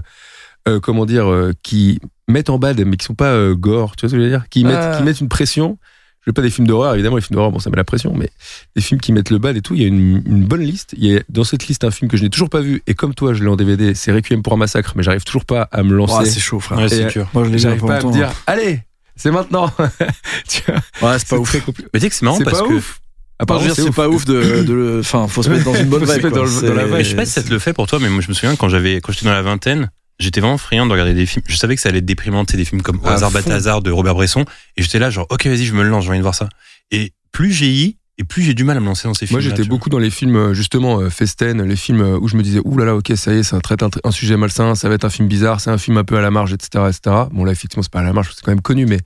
euh, 0.67 0.79
comment 0.79 1.05
dire, 1.05 1.31
euh, 1.31 1.51
qui 1.63 1.99
mettent 2.27 2.49
en 2.49 2.57
bad 2.57 2.79
mais 2.85 2.97
qui 2.97 3.05
sont 3.05 3.13
pas 3.15 3.33
euh, 3.33 3.53
gore, 3.55 3.95
tu 3.95 4.01
vois 4.05 4.09
ce 4.09 4.15
que 4.15 4.19
je 4.19 4.23
veux 4.23 4.29
dire, 4.29 4.49
qui 4.49 4.63
mettent 4.63 4.97
qui 4.97 5.03
mettent 5.03 5.21
une 5.21 5.29
pression. 5.29 5.77
Je 6.25 6.29
veux 6.29 6.33
pas 6.33 6.41
des 6.41 6.49
films 6.49 6.67
d'horreur, 6.67 6.93
évidemment, 6.93 7.17
les 7.17 7.21
films 7.21 7.35
d'horreur, 7.35 7.51
bon, 7.51 7.59
ça 7.59 7.69
met 7.69 7.75
la 7.75 7.83
pression, 7.83 8.13
mais 8.15 8.29
des 8.77 8.81
films 8.81 9.01
qui 9.01 9.11
mettent 9.11 9.29
le 9.29 9.39
bad 9.39 9.57
et 9.57 9.61
tout, 9.61 9.75
il 9.75 9.81
y 9.81 9.83
a 9.83 9.87
une, 9.87 10.23
une 10.25 10.45
bonne 10.45 10.61
liste. 10.61 10.95
Il 10.97 11.05
y 11.05 11.17
a 11.17 11.21
dans 11.29 11.43
cette 11.43 11.67
liste 11.67 11.83
un 11.83 11.91
film 11.91 12.09
que 12.09 12.15
je 12.15 12.23
n'ai 12.23 12.29
toujours 12.29 12.49
pas 12.49 12.61
vu, 12.61 12.81
et 12.87 12.93
comme 12.93 13.13
toi, 13.13 13.33
je 13.33 13.43
l'ai 13.43 13.49
en 13.49 13.57
DVD, 13.57 13.93
c'est 13.93 14.11
Requiem 14.13 14.41
pour 14.41 14.53
un 14.53 14.57
massacre, 14.57 14.93
mais 14.95 15.03
j'arrive 15.03 15.23
toujours 15.25 15.43
pas 15.45 15.67
à 15.71 15.83
me 15.83 15.93
lancer. 15.93 16.15
Ouais, 16.19 16.25
c'est 16.25 16.39
chaud, 16.39 16.59
frère. 16.61 16.77
Ouais, 16.79 16.87
c'est 16.89 17.01
Et, 17.03 17.05
dur. 17.07 17.29
Moi, 17.33 17.43
je 17.51 17.57
j'arrive 17.57 17.81
pas 17.81 17.87
pas 17.87 17.97
à 17.97 18.03
me 18.05 18.11
dire, 18.13 18.31
allez, 18.47 18.79
c'est 19.17 19.31
maintenant. 19.31 19.69
tu 20.47 20.61
vois, 20.65 21.11
Ouais, 21.11 21.19
c'est 21.19 21.27
pas 21.29 21.37
ouf. 21.37 21.53
Mais 21.53 21.61
tu 21.95 21.99
sais 21.99 22.09
que 22.09 22.15
c'est 22.15 22.23
marrant 22.25 22.37
C'est 22.37 22.43
parce 22.45 22.61
pas 22.61 22.67
que. 22.67 22.73
ouf. 22.73 22.99
À 23.39 23.45
part, 23.45 23.59
dire, 23.59 23.75
c'est 23.75 23.91
pas 23.91 24.07
ouf 24.07 24.23
de, 24.25 24.63
de 24.63 24.73
le. 24.73 24.99
Enfin, 24.99 25.27
faut 25.27 25.43
se 25.43 25.49
mettre 25.49 25.65
dans 25.65 25.75
une 25.75 25.85
bonne 25.89 26.05
vibe. 26.05 26.27
dans 26.27 26.43
le- 26.45 26.67
dans 26.67 26.73
la 26.73 26.85
vibe. 26.85 26.93
Ouais, 26.93 27.03
je 27.03 27.09
sais 27.09 27.15
pas 27.15 27.25
si 27.25 27.31
ça 27.33 27.43
te 27.43 27.49
le 27.49 27.59
fait 27.59 27.73
pour 27.73 27.87
toi, 27.87 27.99
mais 27.99 28.07
moi 28.07 28.21
je 28.21 28.29
me 28.29 28.33
souviens 28.33 28.55
quand 28.55 28.69
j'avais 28.69 29.01
quand 29.01 29.11
j'étais 29.11 29.25
dans 29.25 29.33
la 29.33 29.41
vingtaine, 29.41 29.89
j'étais 30.19 30.41
vraiment 30.41 30.57
friand 30.57 30.85
de 30.85 30.91
regarder 30.91 31.13
des 31.13 31.25
films. 31.25 31.43
Je 31.47 31.55
savais 31.55 31.75
que 31.75 31.81
ça 31.81 31.89
allait 31.89 31.99
être 31.99 32.05
déprimant, 32.05 32.45
sais, 32.49 32.57
des 32.57 32.65
films 32.65 32.81
comme 32.81 32.99
fond. 33.01 33.29
Balthazar 33.31 33.81
de 33.81 33.91
Robert 33.91 34.15
Bresson, 34.15 34.45
et 34.77 34.83
j'étais 34.83 34.99
là 34.99 35.09
genre 35.09 35.27
ok 35.29 35.47
vas-y 35.47 35.65
je 35.65 35.73
me 35.73 35.83
lance, 35.83 36.03
j'ai 36.03 36.09
envie 36.09 36.19
de 36.19 36.23
voir 36.23 36.35
ça. 36.35 36.49
Et 36.91 37.13
plus 37.31 37.51
j'ai 37.51 37.97
et 38.19 38.23
plus 38.23 38.43
j'ai 38.43 38.53
du 38.53 38.63
mal 38.63 38.77
à 38.77 38.79
me 38.79 38.85
lancer 38.85 39.07
dans 39.07 39.13
ces 39.13 39.25
films. 39.25 39.41
Moi, 39.41 39.49
j'étais 39.49 39.67
beaucoup 39.67 39.89
dans 39.89 39.97
les 39.97 40.11
films, 40.11 40.35
euh, 40.35 40.53
justement, 40.53 40.99
euh, 40.99 41.09
Festen, 41.09 41.63
les 41.63 41.75
films 41.75 42.01
euh, 42.01 42.19
où 42.19 42.27
je 42.27 42.37
me 42.37 42.43
disais, 42.43 42.59
ouh 42.63 42.77
là 42.77 42.85
là, 42.85 42.95
ok, 42.95 43.11
ça 43.15 43.33
y 43.33 43.39
est, 43.39 43.43
ça 43.43 43.59
traite 43.59 43.81
un, 43.81 43.89
un 44.03 44.11
sujet 44.11 44.37
malsain, 44.37 44.75
ça 44.75 44.87
va 44.87 44.95
être 44.95 45.03
un 45.03 45.09
film 45.09 45.27
bizarre, 45.27 45.59
c'est 45.59 45.71
un 45.71 45.79
film 45.79 45.97
un 45.97 46.03
peu 46.03 46.15
à 46.17 46.21
la 46.21 46.29
marge, 46.29 46.53
etc., 46.53 46.85
etc. 46.87 47.25
Bon, 47.31 47.43
là, 47.43 47.51
effectivement, 47.51 47.81
c'est 47.81 47.91
pas 47.91 48.01
à 48.01 48.03
la 48.03 48.13
marge, 48.13 48.29
c'est 48.35 48.43
quand 48.43 48.51
même 48.51 48.61
connu, 48.61 48.85
mais 48.85 48.99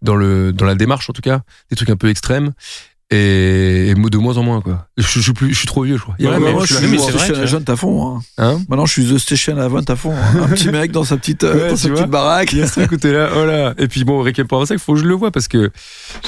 dans 0.00 0.16
le, 0.16 0.52
dans 0.52 0.64
la 0.64 0.74
démarche, 0.74 1.10
en 1.10 1.12
tout 1.12 1.20
cas, 1.20 1.42
des 1.68 1.76
trucs 1.76 1.90
un 1.90 1.96
peu 1.96 2.08
extrêmes. 2.08 2.52
Et, 3.10 3.90
et 3.90 3.94
de 3.94 4.18
moins 4.18 4.36
en 4.38 4.42
moins, 4.42 4.60
quoi. 4.60 4.88
Je, 4.96 5.02
je 5.06 5.20
suis 5.20 5.32
plus, 5.34 5.50
je 5.52 5.58
suis 5.58 5.66
trop 5.66 5.82
vieux, 5.82 5.96
je 5.98 6.02
crois. 6.02 6.14
Il 6.18 6.24
y 6.24 6.26
a 6.26 6.30
Ouais, 6.30 6.36
un 6.36 6.38
ouais, 6.38 6.44
moment, 6.46 6.58
moi, 6.58 6.66
je 6.66 6.74
je 6.74 6.78
suis 6.78 6.88
mais 6.88 6.96
vrai, 6.96 7.28
vois. 7.32 7.38
Agent 7.38 7.60
à 7.68 7.76
fond. 7.76 8.16
hein. 8.16 8.20
hein 8.38 8.60
Maintenant, 8.68 8.86
je 8.86 8.92
suis 8.92 9.04
The 9.04 9.18
Station 9.18 9.58
Agent 9.58 9.84
à 9.88 9.94
fond. 9.96 10.12
hein. 10.14 10.42
Un 10.44 10.48
petit 10.48 10.68
mec 10.70 10.90
dans 10.90 11.04
sa 11.04 11.16
petite, 11.16 11.44
euh, 11.44 11.54
Ouais, 11.64 11.68
dans 11.70 11.76
sa 11.76 11.90
petite 11.90 12.06
baraque. 12.10 12.52
Il 12.52 12.58
y 12.58 12.62
a 12.62 12.66
ce 12.66 12.80
truc 12.80 12.92
où 12.92 12.96
t'es 12.96 13.12
là, 13.12 13.30
oh 13.36 13.44
là. 13.44 13.74
Et 13.78 13.88
puis 13.88 14.04
bon, 14.04 14.22
Requiem 14.22 14.46
pour 14.48 14.58
massacre, 14.58 14.80
faut 14.82 14.94
que 14.94 15.00
je 15.00 15.04
le 15.04 15.14
vois 15.14 15.30
parce 15.30 15.48
que 15.48 15.70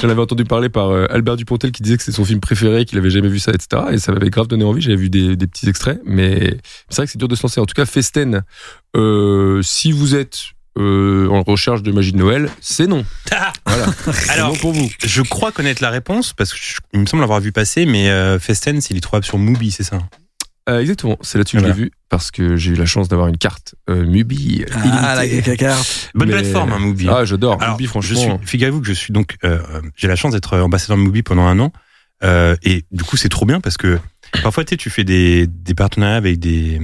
j'en 0.01 0.07
avais 0.09 0.21
entendu 0.21 0.45
parler 0.45 0.69
par 0.69 0.89
euh, 0.91 1.05
Albert 1.09 1.35
Dupontel 1.37 1.71
qui 1.71 1.81
disait 1.81 1.97
que 1.97 2.03
c'était 2.03 2.15
son 2.15 2.25
film 2.25 2.39
préféré, 2.39 2.85
qu'il 2.85 2.97
avait 2.99 3.09
jamais 3.09 3.29
vu 3.29 3.39
ça, 3.39 3.51
etc. 3.53 3.83
Et 3.91 3.97
ça 3.97 4.11
m'avait 4.11 4.29
grave 4.29 4.47
donné 4.47 4.63
envie. 4.63 4.81
J'avais 4.81 4.97
vu 4.97 5.09
des, 5.09 5.35
des 5.35 5.47
petits 5.47 5.67
extraits, 5.67 5.99
mais 6.05 6.57
c'est 6.89 6.97
vrai 6.97 7.05
que 7.07 7.11
c'est 7.11 7.17
dur 7.17 7.27
de 7.27 7.35
se 7.35 7.41
lancer. 7.43 7.59
En 7.59 7.65
tout 7.65 7.73
cas, 7.75 7.85
Festen, 7.85 8.43
euh, 8.95 9.61
si 9.63 9.91
vous 9.91 10.15
êtes 10.15 10.37
euh, 10.77 11.27
en 11.29 11.41
recherche 11.43 11.81
de 11.83 11.91
magie 11.91 12.11
de 12.11 12.17
Noël, 12.17 12.49
c'est 12.61 12.87
non. 12.87 13.03
Voilà. 13.65 13.85
C'est 14.13 14.29
Alors, 14.31 14.49
non 14.49 14.55
pour 14.55 14.73
vous. 14.73 14.89
je 15.03 15.21
crois 15.21 15.51
connaître 15.51 15.81
la 15.81 15.89
réponse 15.89 16.33
parce 16.33 16.53
que 16.53 16.59
je- 16.59 16.75
il 16.93 16.99
me 16.99 17.05
semble 17.05 17.23
avoir 17.23 17.39
vu 17.41 17.51
passer, 17.51 17.85
mais 17.85 18.09
euh, 18.09 18.39
Festen, 18.39 18.79
c'est 18.81 18.91
il 18.93 18.97
est 18.97 19.01
trouvable 19.01 19.25
sur 19.25 19.37
Mubi, 19.37 19.71
c'est 19.71 19.83
ça? 19.83 19.99
Euh, 20.69 20.81
exactement. 20.81 21.17
C'est 21.21 21.37
là-dessus 21.37 21.55
que 21.57 21.61
je 21.61 21.65
Voilà. 21.65 21.77
l'ai 21.79 21.83
vu 21.85 21.91
parce 22.09 22.29
que 22.29 22.57
j'ai 22.57 22.71
eu 22.71 22.75
la 22.75 22.85
chance 22.85 23.07
d'avoir 23.07 23.27
une 23.29 23.37
carte 23.37 23.75
euh, 23.89 24.05
Mubi. 24.05 24.65
Ah, 24.83 25.15
la 25.15 25.55
carte. 25.55 26.09
Bonne 26.13 26.27
Mais- 26.27 26.33
plateforme, 26.35 26.73
hein, 26.73 26.79
Mubi. 26.79 27.07
Ah, 27.09 27.23
j'adore. 27.25 27.57
Mubi, 27.59 27.85
je 27.85 27.89
franchement. 27.89 28.37
suis, 28.39 28.47
figurez-vous 28.47 28.81
que 28.81 28.87
je 28.87 28.93
suis 28.93 29.13
donc, 29.13 29.35
euh, 29.45 29.59
euh, 29.73 29.81
j'ai 29.95 30.07
la 30.09 30.15
chance 30.17 30.33
d'être 30.33 30.57
ambassadeur 30.59 30.97
de 30.97 31.03
Mubi 31.03 31.23
pendant 31.23 31.45
un 31.45 31.57
an, 31.59 31.71
euh, 32.23 32.55
et 32.63 32.83
du 32.91 33.03
coup 33.03 33.15
c'est 33.15 33.29
trop 33.29 33.45
bien 33.45 33.61
parce 33.61 33.77
que 33.77 33.97
parfois 34.43 34.65
tu 34.65 34.71
sais, 34.71 34.77
tu 34.77 34.89
fais 34.89 35.03
des, 35.05 35.47
des 35.47 35.73
partenariats 35.73 36.17
avec 36.17 36.37
des, 36.39 36.81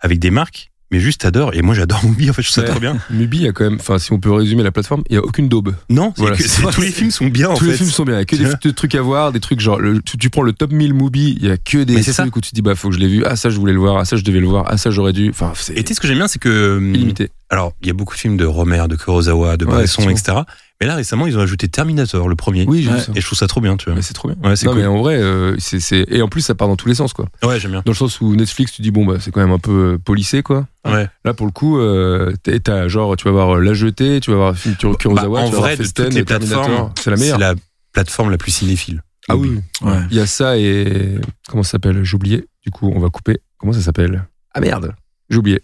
avec 0.00 0.18
des 0.20 0.30
marques, 0.30 0.69
mais 0.90 0.98
juste 1.00 1.20
t'adores, 1.20 1.54
et 1.54 1.62
moi 1.62 1.74
j'adore 1.74 2.04
Mubi, 2.04 2.30
en 2.30 2.32
fait 2.32 2.42
je 2.42 2.50
trouve 2.50 2.64
ça 2.64 2.70
trop 2.70 2.80
bien. 2.80 2.96
Mubi, 3.10 3.38
il 3.38 3.42
y 3.44 3.48
a 3.48 3.52
quand 3.52 3.64
même, 3.64 3.78
enfin, 3.80 3.98
si 3.98 4.12
on 4.12 4.18
peut 4.18 4.32
résumer 4.32 4.62
la 4.62 4.72
plateforme, 4.72 5.02
il 5.08 5.14
y 5.14 5.16
a 5.18 5.22
aucune 5.22 5.48
daube. 5.48 5.74
Non, 5.88 6.12
Voilà, 6.16 6.36
que- 6.36 6.72
tous 6.72 6.80
les 6.80 6.90
films 6.90 7.10
sont 7.10 7.26
bien 7.28 7.48
en 7.48 7.54
Tous 7.54 7.64
fait. 7.64 7.70
les 7.72 7.76
films 7.76 7.90
sont 7.90 8.04
bien. 8.04 8.14
Il 8.14 8.18
y 8.18 8.44
a 8.46 8.54
que 8.54 8.68
des 8.68 8.74
trucs 8.74 8.94
à 8.94 9.02
voir, 9.02 9.32
des 9.32 9.40
trucs 9.40 9.60
genre, 9.60 9.78
le- 9.80 10.00
tu, 10.02 10.16
tu 10.18 10.30
prends 10.30 10.42
le 10.42 10.52
top 10.52 10.72
1000 10.72 10.94
Mubi, 10.94 11.36
il 11.40 11.46
y 11.46 11.50
a 11.50 11.56
que 11.56 11.78
des 11.84 12.02
c'est 12.02 12.12
ça. 12.12 12.22
trucs 12.24 12.36
où 12.36 12.40
tu 12.40 12.50
te 12.50 12.54
dis, 12.54 12.62
bah, 12.62 12.74
faut 12.74 12.88
que 12.88 12.94
je 12.94 13.00
l'ai 13.00 13.08
vu. 13.08 13.24
Ah, 13.24 13.36
ça, 13.36 13.50
je 13.50 13.58
voulais 13.58 13.72
le 13.72 13.78
voir. 13.78 13.96
Ah, 13.98 14.04
ça, 14.04 14.16
je 14.16 14.24
devais 14.24 14.40
le 14.40 14.46
voir. 14.46 14.64
Ah, 14.68 14.76
ça, 14.76 14.90
j'aurais 14.90 15.12
dû. 15.12 15.30
Enfin, 15.30 15.52
c'est 15.54 15.76
Et 15.78 15.82
tu 15.84 15.88
sais 15.88 15.94
ce 15.94 16.00
que 16.00 16.08
j'aime 16.08 16.18
bien, 16.18 16.28
c'est 16.28 16.38
que 16.40 16.76
hum, 16.78 16.94
illimité. 16.94 17.30
Alors 17.50 17.72
il 17.80 17.88
y 17.88 17.90
a 17.90 17.94
beaucoup 17.94 18.14
de 18.14 18.20
films 18.20 18.36
de 18.36 18.44
Romer, 18.46 18.84
de 18.88 18.96
Kurosawa, 18.96 19.56
de 19.56 19.64
Bresson, 19.64 20.08
etc. 20.08 20.38
Mais 20.80 20.86
là 20.86 20.94
récemment 20.94 21.26
ils 21.26 21.36
ont 21.36 21.40
ajouté 21.42 21.68
Terminator, 21.68 22.28
le 22.28 22.36
premier, 22.36 22.64
Oui, 22.66 22.82
j'ai 22.82 22.90
Ouais. 22.90 23.00
ça. 23.00 23.12
et 23.14 23.20
je 23.20 23.26
trouve 23.26 23.38
ça 23.38 23.46
trop 23.46 23.60
bien, 23.60 23.76
tu 23.76 23.84
vois. 23.86 23.94
Mais 23.94 24.02
c'est 24.02 24.14
trop 24.14 24.28
bien. 24.28 24.36
Ouais, 24.48 24.56
c'est 24.56 24.64
non, 24.66 24.72
cool. 24.72 24.80
mais 24.80 24.86
en 24.86 24.98
vrai, 24.98 25.16
euh, 25.16 25.54
c'est, 25.58 26.06
et 26.08 26.22
en 26.22 26.28
plus, 26.28 26.40
ça 26.40 26.54
part 26.54 26.68
dans 26.68 26.76
tous 26.76 26.88
les 26.88 26.94
sens, 26.94 27.12
quoi. 27.12 27.26
Ouais, 27.42 27.60
j'aime 27.60 27.72
bien. 27.72 27.82
Dans 27.84 27.92
le 27.92 27.96
sens 27.96 28.20
où 28.22 28.34
Netflix, 28.34 28.72
tu 28.72 28.80
dis, 28.80 28.90
bon, 28.90 29.04
bah, 29.04 29.16
c'est 29.20 29.30
quand 29.30 29.40
même 29.40 29.50
un 29.52 29.58
peu 29.58 29.94
euh, 29.94 29.98
policé, 29.98 30.42
quoi. 30.42 30.66
Ouais. 30.86 31.06
Là, 31.26 31.34
pour 31.34 31.44
le 31.44 31.52
coup, 31.52 31.78
euh, 31.78 32.32
t'as 32.64 32.88
genre, 32.88 33.14
tu 33.16 33.24
vas 33.26 33.30
voir 33.32 33.56
euh, 33.56 33.60
La 33.60 33.74
Jetée, 33.74 34.20
tu 34.20 34.30
vas 34.30 34.36
voir 34.38 34.56
film 34.56 34.74
Kuro- 34.76 34.94
Kurosawa, 34.96 35.40
Bah, 35.40 35.46
en 35.46 35.50
tu 35.50 35.52
vas 35.56 35.60
vrai, 35.60 35.68
voir 35.70 35.78
de 35.78 35.82
Festen, 35.82 36.04
toutes 36.06 36.14
les 36.14 36.24
Terminator. 36.24 36.64
plateformes, 36.64 36.92
C'est 36.98 37.10
la 37.10 37.16
meilleure. 37.16 37.36
C'est 37.38 37.44
la 37.44 37.54
plateforme 37.92 38.30
la 38.30 38.38
plus 38.38 38.50
cinéphile. 38.52 39.02
Ah 39.28 39.36
oui. 39.36 39.60
Ouais. 39.82 39.98
Il 40.10 40.16
y 40.16 40.20
a 40.20 40.26
ça 40.26 40.56
et 40.56 41.18
comment 41.48 41.62
ça 41.62 41.72
s'appelle? 41.72 42.02
J'ai 42.04 42.14
oublié. 42.16 42.46
Du 42.64 42.70
coup, 42.70 42.90
on 42.94 43.00
va 43.00 43.10
couper. 43.10 43.38
Comment 43.58 43.72
ça 43.74 43.80
s'appelle? 43.80 44.24
Ah 44.54 44.60
merde, 44.60 44.94
j'ai 45.28 45.36
oublié. 45.36 45.60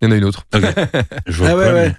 Il 0.00 0.06
y 0.06 0.08
en 0.08 0.12
a 0.12 0.16
une 0.16 0.24
autre. 0.24 0.44
Je 1.26 1.36
vois 1.38 1.48
Ah 1.50 1.56
ouais, 1.56 1.64
pas, 1.66 1.72
ouais. 1.74 1.94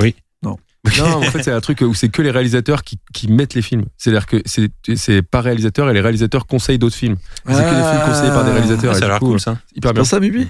mais- 0.00 0.14
Non. 0.42 0.56
Non, 0.98 1.14
en 1.16 1.22
fait, 1.22 1.42
c'est 1.42 1.50
un 1.52 1.60
truc 1.60 1.80
où 1.80 1.94
c'est 1.94 2.08
que 2.08 2.22
les 2.22 2.30
réalisateurs 2.30 2.84
qui, 2.84 2.98
qui 3.12 3.28
mettent 3.28 3.54
les 3.54 3.62
films. 3.62 3.86
C'est-à-dire 3.96 4.26
que 4.26 4.36
c'est 4.46 5.22
pas 5.22 5.40
réalisateur 5.40 5.90
et 5.90 5.94
les 5.94 6.00
réalisateurs 6.00 6.46
conseillent 6.46 6.78
d'autres 6.78 6.94
films. 6.96 7.16
C'est 7.46 7.52
que 7.54 7.58
des 7.58 7.64
films 7.64 8.02
conseillés 8.06 8.30
par 8.30 8.44
des 8.44 8.52
réalisateurs. 8.52 8.92
Ah, 8.94 8.98
ça 8.98 9.04
a 9.06 9.08
l'air 9.08 9.18
cool 9.18 9.40
ça. 9.40 9.58
Hyper 9.74 9.90
C'est 9.90 9.94
bien. 9.94 10.04
ça, 10.04 10.20
Bibi? 10.20 10.46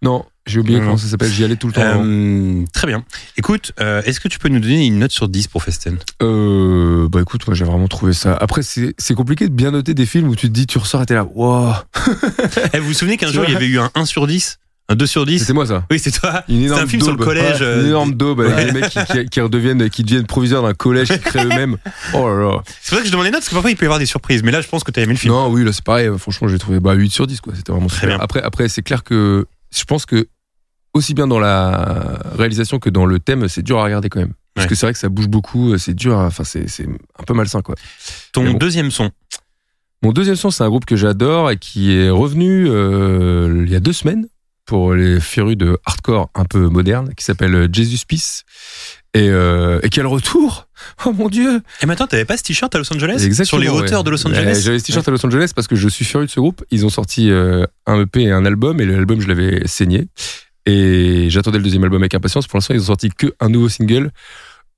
Non, 0.00 0.24
j'ai 0.46 0.60
oublié 0.60 0.76
Non, 0.78 0.82
comment 0.84 0.92
non. 0.92 0.98
ça 0.98 1.08
s'appelle. 1.08 1.30
J'y 1.32 1.42
allais 1.42 1.56
tout 1.56 1.66
le 1.66 1.72
temps. 1.72 1.80
Euh, 1.82 2.64
très 2.72 2.86
bien. 2.86 3.02
Écoute, 3.36 3.72
euh, 3.80 4.00
est-ce 4.04 4.20
que 4.20 4.28
tu 4.28 4.38
peux 4.38 4.48
nous 4.48 4.60
donner 4.60 4.86
une 4.86 5.00
note 5.00 5.10
sur 5.10 5.28
10 5.28 5.48
pour 5.48 5.64
Festen? 5.64 5.98
Euh, 6.22 7.08
bah 7.08 7.20
écoute, 7.20 7.44
moi 7.48 7.56
j'ai 7.56 7.64
vraiment 7.64 7.88
trouvé 7.88 8.12
ça. 8.12 8.36
Après, 8.36 8.60
c'est 8.62 8.94
compliqué 9.16 9.48
de 9.48 9.52
bien 9.54 9.72
noter 9.72 9.94
des 9.94 10.06
films 10.06 10.28
où 10.28 10.36
tu 10.36 10.46
te 10.48 10.52
dis, 10.52 10.68
tu 10.68 10.78
ressors 10.78 11.02
et 11.02 11.06
t'es 11.06 11.14
là, 11.14 11.24
wow, 11.24 11.72
Eh, 12.74 12.78
Vous 12.78 12.88
vous 12.88 12.92
souvenez 12.92 13.16
qu'un 13.16 13.26
jour 13.32 13.44
il 13.48 13.54
y 13.54 13.56
avait 13.56 13.66
eu 13.66 13.80
un 13.80 13.90
1 13.96 14.04
sur 14.04 14.26
10 14.28 14.58
Un 14.90 14.94
2 14.96 15.06
sur 15.06 15.26
10 15.26 15.40
c'était 15.40 15.52
moi 15.52 15.66
ça. 15.66 15.84
Oui, 15.90 15.98
c'est 15.98 16.10
toi. 16.10 16.44
Une 16.48 16.66
C'est 16.68 16.74
un 16.74 16.86
film 16.86 17.02
sur 17.02 17.10
le 17.14 17.22
collège. 17.22 17.60
Ouais, 17.60 17.66
euh, 17.66 17.80
une 17.82 17.88
énorme 17.88 18.14
daube 18.14 18.40
avec 18.40 18.72
des 18.72 18.80
mecs 18.80 18.88
qui, 18.90 18.98
qui, 19.04 19.26
qui 19.26 19.40
redeviennent, 19.42 19.90
qui 19.90 20.02
deviennent 20.02 20.24
proviseurs 20.26 20.62
d'un 20.62 20.72
collège, 20.72 21.08
qui 21.08 21.18
créent 21.18 21.44
eux-mêmes. 21.44 21.76
Oh 22.14 22.26
là 22.26 22.36
là. 22.42 22.62
C'est 22.80 22.88
pour 22.90 22.96
ça 22.98 23.02
que 23.02 23.06
je 23.06 23.12
demandais 23.12 23.28
des 23.28 23.32
notes 23.32 23.40
parce 23.40 23.50
que 23.50 23.54
parfois 23.54 23.70
il 23.70 23.76
peut 23.76 23.84
y 23.84 23.86
avoir 23.86 23.98
des 23.98 24.06
surprises. 24.06 24.42
Mais 24.42 24.50
là, 24.50 24.62
je 24.62 24.68
pense 24.68 24.84
que 24.84 24.90
tu 24.90 24.98
as 24.98 25.02
aimé 25.02 25.12
le 25.12 25.18
film. 25.18 25.34
Non, 25.34 25.50
oui, 25.50 25.62
là 25.62 25.72
c'est 25.74 25.84
pareil. 25.84 26.08
Franchement, 26.16 26.48
j'ai 26.48 26.58
trouvé 26.58 26.80
bah, 26.80 26.94
8 26.94 27.10
sur 27.10 27.26
10, 27.26 27.40
quoi. 27.42 27.52
C'était 27.54 27.70
vraiment 27.70 27.88
Très 27.88 27.96
super. 27.96 28.08
bien. 28.16 28.18
Après, 28.24 28.40
après 28.42 28.68
c'est 28.70 28.80
clair 28.82 29.04
que 29.04 29.44
je 29.76 29.84
pense 29.84 30.06
que 30.06 30.26
aussi 30.94 31.12
bien 31.12 31.26
dans 31.26 31.38
la 31.38 32.18
réalisation 32.38 32.78
que 32.78 32.88
dans 32.88 33.04
le 33.04 33.18
thème, 33.18 33.46
c'est 33.48 33.62
dur 33.62 33.78
à 33.78 33.84
regarder 33.84 34.08
quand 34.08 34.20
même. 34.20 34.32
Parce 34.54 34.64
Ouais. 34.64 34.70
que 34.70 34.74
c'est 34.74 34.86
vrai 34.86 34.94
que 34.94 34.98
ça 34.98 35.10
bouge 35.10 35.28
beaucoup, 35.28 35.76
c'est 35.76 35.94
dur, 35.94 36.16
enfin 36.16 36.44
c'est 36.44 36.64
un 36.86 37.24
peu 37.26 37.34
malsain 37.34 37.60
quoi. 37.60 37.74
Ton 38.32 38.44
bon. 38.44 38.54
deuxième 38.54 38.90
son. 38.90 39.10
Mon 40.02 40.12
deuxième 40.12 40.36
son, 40.36 40.50
c'est 40.50 40.64
un 40.64 40.68
groupe 40.68 40.86
que 40.86 40.96
j'adore 40.96 41.50
et 41.50 41.58
qui 41.58 41.92
est 41.92 42.08
revenu 42.08 42.66
euh, 42.68 43.64
il 43.66 43.70
y 43.70 43.76
a 43.76 43.80
deux 43.80 43.92
semaines 43.92 44.26
pour 44.68 44.92
les 44.92 45.18
férus 45.18 45.56
de 45.56 45.78
hardcore 45.86 46.28
un 46.34 46.44
peu 46.44 46.68
moderne, 46.68 47.14
qui 47.16 47.24
s'appelle 47.24 47.68
Jesus 47.72 48.04
Peace. 48.06 48.42
Et, 49.14 49.30
euh, 49.30 49.80
et 49.82 49.88
quel 49.88 50.06
retour 50.06 50.68
Oh 51.06 51.12
mon 51.14 51.30
dieu 51.30 51.62
Et 51.80 51.86
maintenant, 51.86 52.06
t'avais 52.06 52.26
pas 52.26 52.36
ce 52.36 52.42
t-shirt 52.42 52.72
à 52.74 52.78
Los 52.78 52.92
Angeles? 52.92 53.22
Exactement, 53.24 53.46
Sur 53.46 53.58
les 53.58 53.68
ouais. 53.70 53.84
hauteurs 53.86 54.04
de 54.04 54.10
Los 54.10 54.18
Ouais, 54.26 54.32
Angeles 54.38 54.60
J'avais 54.62 54.78
ce 54.78 54.84
t-shirt 54.84 55.08
à 55.08 55.10
Los 55.10 55.24
Angeles 55.24 55.52
parce 55.56 55.66
que 55.68 55.74
je 55.74 55.88
suis 55.88 56.04
furieux 56.04 56.26
de 56.26 56.30
ce 56.30 56.38
groupe. 56.38 56.62
Ils 56.70 56.84
ont 56.84 56.90
sorti 56.90 57.30
euh, 57.30 57.64
un 57.86 58.02
EP 58.02 58.24
et 58.24 58.30
un 58.30 58.44
album, 58.44 58.78
et 58.82 58.84
l'album, 58.84 59.22
je 59.22 59.26
l'avais 59.26 59.66
saigné. 59.66 60.08
Et 60.66 61.30
j'attendais 61.30 61.56
le 61.56 61.64
deuxième 61.64 61.84
album 61.84 62.02
avec 62.02 62.14
impatience. 62.14 62.46
Pour 62.46 62.58
l'instant, 62.58 62.74
ils 62.74 62.82
ont 62.82 62.86
sorti 62.86 63.08
que 63.08 63.32
un 63.40 63.48
nouveau 63.48 63.70
single. 63.70 64.10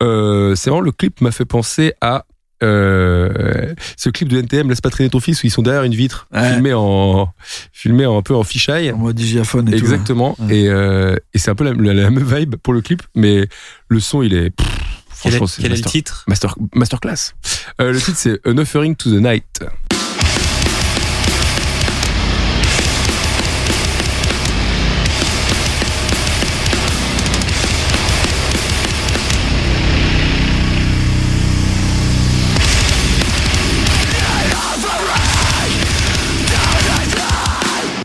euh, 0.04 0.54
c'est 0.54 0.70
vraiment 0.70 0.82
le 0.82 0.92
clip 0.92 1.20
m'a 1.20 1.32
fait 1.32 1.44
penser 1.44 1.94
à 2.00 2.24
euh, 2.62 3.74
ce 3.96 4.10
clip 4.10 4.28
de 4.28 4.38
NTM 4.38 4.68
laisse 4.68 4.80
pas 4.80 4.90
traîner 4.90 5.10
ton 5.10 5.20
fils 5.20 5.42
où 5.42 5.46
ils 5.46 5.50
sont 5.50 5.62
derrière 5.62 5.82
une 5.84 5.94
vitre 5.94 6.26
Ouais. 6.32 6.52
filmé 6.52 6.72
en 6.74 7.28
filmé 7.72 8.06
en- 8.06 8.18
un 8.18 8.22
peu 8.22 8.34
en 8.34 8.42
fisheye 8.44 8.92
En 8.92 8.98
mode 8.98 9.16
digiaphone 9.16 9.68
et 9.68 9.72
tout. 9.72 9.78
exactement 9.78 10.36
Ouais. 10.40 10.56
et, 10.58 10.68
euh, 10.68 11.16
et 11.34 11.38
c'est 11.38 11.50
un 11.50 11.54
peu 11.54 11.64
la, 11.64 11.72
la- 11.72 11.94
la 11.94 12.10
même 12.10 12.24
vibe 12.24 12.56
pour 12.56 12.72
le 12.74 12.80
clip 12.80 13.02
mais 13.14 13.48
le 13.88 14.00
son 14.00 14.22
il 14.22 14.34
est 14.34 14.50
pff, 14.50 14.66
Quel 14.68 14.74
est, 14.74 15.36
franchement 15.36 15.46
c'est 15.46 15.62
quel 15.62 15.72
est 15.72 15.76
le 15.76 15.80
master- 15.80 15.92
titre? 15.92 16.24
master 16.28 16.54
masterclass 16.74 17.32
Euh, 17.80 17.92
le 17.92 17.98
titre 18.00 18.16
c'est 18.18 18.38
An 18.46 18.58
Offering 18.58 18.94
to 18.96 19.10
the 19.10 19.22
Night 19.22 19.60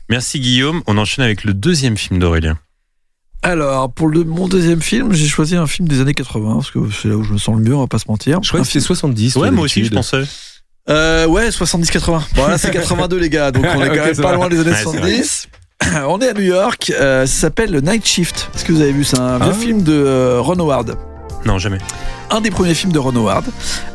Merci 0.09 0.39
Guillaume. 0.39 0.81
On 0.87 0.97
enchaîne 0.97 1.23
avec 1.25 1.43
le 1.43 1.53
deuxième 1.53 1.97
film 1.97 2.19
d'Aurélien. 2.19 2.57
Alors, 3.41 3.91
pour 3.91 4.07
le, 4.07 4.23
mon 4.23 4.47
deuxième 4.47 4.81
film, 4.81 5.13
j'ai 5.13 5.27
choisi 5.27 5.55
un 5.55 5.67
film 5.67 5.87
des 5.87 6.01
années 6.01 6.13
80, 6.15 6.53
parce 6.55 6.71
que 6.71 6.79
c'est 6.91 7.07
là 7.09 7.15
où 7.15 7.23
je 7.23 7.33
me 7.33 7.37
sens 7.37 7.55
le 7.57 7.61
mieux, 7.63 7.75
on 7.75 7.81
va 7.81 7.87
pas 7.87 7.99
se 7.99 8.07
mentir. 8.07 8.39
je 8.41 8.47
crois 8.47 8.59
Un 8.59 8.63
que 8.63 8.67
c'était 8.67 8.79
70 8.79 9.35
Ouais, 9.35 9.51
moi 9.51 9.65
aussi, 9.65 9.85
je 9.85 9.91
pensais. 9.91 10.23
Euh, 10.89 11.27
ouais, 11.27 11.49
70-80. 11.49 12.21
Bon, 12.35 12.47
là, 12.47 12.57
c'est 12.57 12.71
82, 12.71 13.17
les 13.17 13.29
gars, 13.29 13.51
donc 13.51 13.63
on 13.65 13.83
est 13.83 13.87
quand 13.95 14.05
même 14.05 14.15
pas 14.15 14.29
va. 14.31 14.35
loin 14.35 14.49
des 14.49 14.59
années 14.59 14.71
Ouais, 14.71 14.77
c'est 14.77 14.83
vrai. 14.97 15.23
70. 15.23 15.47
On 16.07 16.19
est 16.21 16.29
à 16.29 16.33
New 16.33 16.41
York, 16.41 16.91
euh, 16.99 17.25
ça 17.27 17.41
s'appelle 17.41 17.71
le 17.71 17.81
Night 17.81 18.05
Shift. 18.05 18.49
Est-ce 18.55 18.65
que 18.65 18.71
vous 18.71 18.81
avez 18.81 18.93
vu 18.93 19.03
C'est 19.03 19.19
un 19.19 19.37
vieux 19.37 19.51
Ah. 19.53 19.59
film 19.59 19.83
de 19.83 19.93
euh, 19.93 20.39
Ron 20.41 20.57
Howard? 20.59 20.97
Non, 21.45 21.59
jamais. 21.59 21.77
Un 22.31 22.41
des 22.41 22.49
premiers 22.49 22.73
films 22.73 22.91
de 22.91 22.97
Ron 22.97 23.15
Howard. 23.15 23.45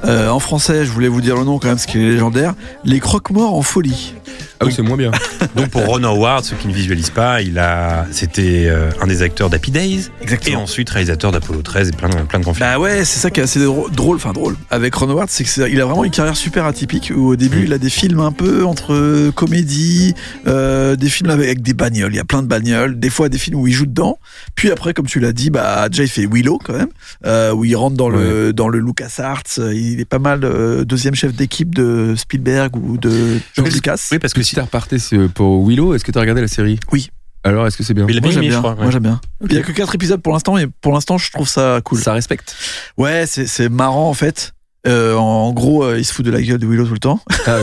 Euh, 0.04 0.28
en 0.28 0.38
français, 0.38 0.84
je 0.84 0.90
voulais 0.92 1.08
vous 1.08 1.20
dire 1.20 1.36
le 1.36 1.44
nom 1.44 1.58
quand 1.58 1.66
même, 1.66 1.76
parce 1.76 1.86
qu'il 1.86 2.00
est 2.00 2.10
légendaire. 2.10 2.54
Les 2.84 3.00
Croque-Morts 3.00 3.54
en 3.54 3.62
folie. 3.62 4.14
ah 4.60 4.66
oui 4.66 4.72
c'est 4.74 4.82
moins 4.82 4.96
bien 4.96 5.10
Donc 5.56 5.68
pour 5.70 5.84
Ron 5.84 6.04
Howard, 6.04 6.44
ceux 6.44 6.54
qui 6.54 6.68
ne 6.68 6.72
visualisent 6.72 7.10
pas, 7.10 7.42
il 7.42 7.58
a, 7.58 8.06
c'était 8.12 8.66
euh, 8.68 8.90
un 9.02 9.08
des 9.08 9.22
acteurs 9.22 9.50
d'Happy 9.50 9.72
Days 9.72 10.10
et 10.20 10.22
Exactement. 10.22 10.62
ensuite 10.62 10.88
réalisateur 10.90 11.32
d'Apollo 11.32 11.60
13 11.62 11.88
et 11.88 11.92
plein 11.92 12.08
de, 12.08 12.14
plein 12.22 12.38
de 12.38 12.44
grands 12.44 12.54
films. 12.54 12.68
Bah 12.68 12.78
ouais, 12.78 13.04
c'est 13.04 13.18
ça 13.18 13.30
qui 13.30 13.40
est 13.40 13.42
assez 13.42 13.58
drôle, 13.60 14.16
enfin 14.16 14.32
drôle. 14.32 14.56
Avec 14.70 14.94
Ron 14.94 15.10
Howard, 15.10 15.28
c'est 15.28 15.42
que 15.42 15.50
c'est- 15.50 15.68
il 15.70 15.80
a 15.80 15.84
vraiment 15.86 16.04
une 16.04 16.12
carrière 16.12 16.36
super 16.36 16.66
atypique. 16.66 17.12
Où 17.14 17.30
au 17.30 17.36
début, 17.36 17.64
il 17.64 17.72
a 17.72 17.78
des 17.78 17.90
films 17.90 18.20
un 18.20 18.32
peu 18.32 18.64
entre 18.64 18.94
euh, 18.94 19.32
comédie, 19.32 20.14
euh, 20.46 20.94
des 20.94 21.08
films 21.08 21.30
avec, 21.30 21.46
avec 21.46 21.62
des 21.62 21.74
bagnoles. 21.74 22.12
Il 22.12 22.16
y 22.16 22.20
a 22.20 22.24
plein 22.24 22.42
de 22.42 22.48
bagnoles. 22.48 22.98
Des 23.00 23.10
fois, 23.10 23.28
des 23.28 23.38
films 23.38 23.58
où 23.58 23.66
il 23.66 23.72
joue 23.72 23.86
dedans. 23.86 24.18
Puis 24.54 24.70
après, 24.70 24.94
comme 24.94 25.06
tu 25.06 25.18
l'as 25.18 25.32
dit, 25.32 25.50
bah 25.50 25.88
déjà 25.88 26.04
il 26.04 26.08
fait 26.08 26.26
Willow 26.30 26.58
quand 26.64 26.74
même, 26.74 26.88
euh, 27.26 27.39
où 27.54 27.64
il 27.64 27.74
rentre 27.76 27.96
dans 27.96 28.08
le 28.08 28.52
dans 28.52 28.68
le 28.68 28.78
LucasArts. 28.78 29.42
Il 29.58 30.00
est 30.00 30.04
pas 30.04 30.18
mal 30.18 30.44
euh, 30.44 30.84
deuxième 30.84 31.14
chef 31.14 31.34
d'équipe 31.34 31.74
de 31.74 32.14
Spielberg 32.16 32.76
ou 32.76 32.96
de 32.98 33.38
George 33.56 33.72
Lucas. 33.74 34.08
Oui, 34.12 34.18
parce 34.18 34.32
que 34.34 34.42
si 34.42 34.54
t'as 34.54 34.62
reparté 34.62 34.98
pour 35.34 35.66
Willow 35.66 35.94
est-ce 35.94 36.04
que 36.04 36.12
t'as 36.12 36.20
regardé 36.20 36.40
la 36.40 36.48
série? 36.48 36.78
Oui. 36.92 37.10
alors 37.44 37.66
est-ce 37.66 37.76
que 37.76 37.82
c'est 37.82 37.94
bien? 37.94 38.04
Moi 38.04 38.12
bien 38.12 38.30
j'aime 38.30 38.38
aimé, 38.42 38.48
bien. 38.48 38.56
je 38.56 38.58
crois. 38.58 38.74
ouais. 38.74 38.82
Moi 38.82 38.90
j'aime 38.90 39.02
bien. 39.02 39.20
Il 39.48 39.52
y 39.54 39.58
a 39.58 39.62
que 39.62 39.72
quatre 39.72 39.94
épisodes 39.94 40.20
pour 40.20 40.32
l'instant, 40.32 40.58
et 40.58 40.66
pour 40.80 40.92
l'instant 40.92 41.18
je 41.18 41.30
trouve 41.32 41.48
ça 41.48 41.80
cool. 41.84 41.98
ça 42.00 42.12
respecte 42.12 42.54
Ouais, 42.96 43.24
c'est 43.26 43.46
c'est 43.46 43.68
marrant 43.68 44.08
en 44.08 44.14
fait. 44.14 44.52
Euh, 44.86 45.14
en 45.14 45.52
gros, 45.52 45.84
euh, 45.84 45.98
il 45.98 46.04
se 46.06 46.12
fout 46.14 46.24
de 46.24 46.30
la 46.30 46.40
gueule 46.40 46.56
de 46.58 46.66
Willow 46.66 46.86
tout 46.86 46.94
le 46.94 46.98
temps. 46.98 47.20
ah 47.46 47.58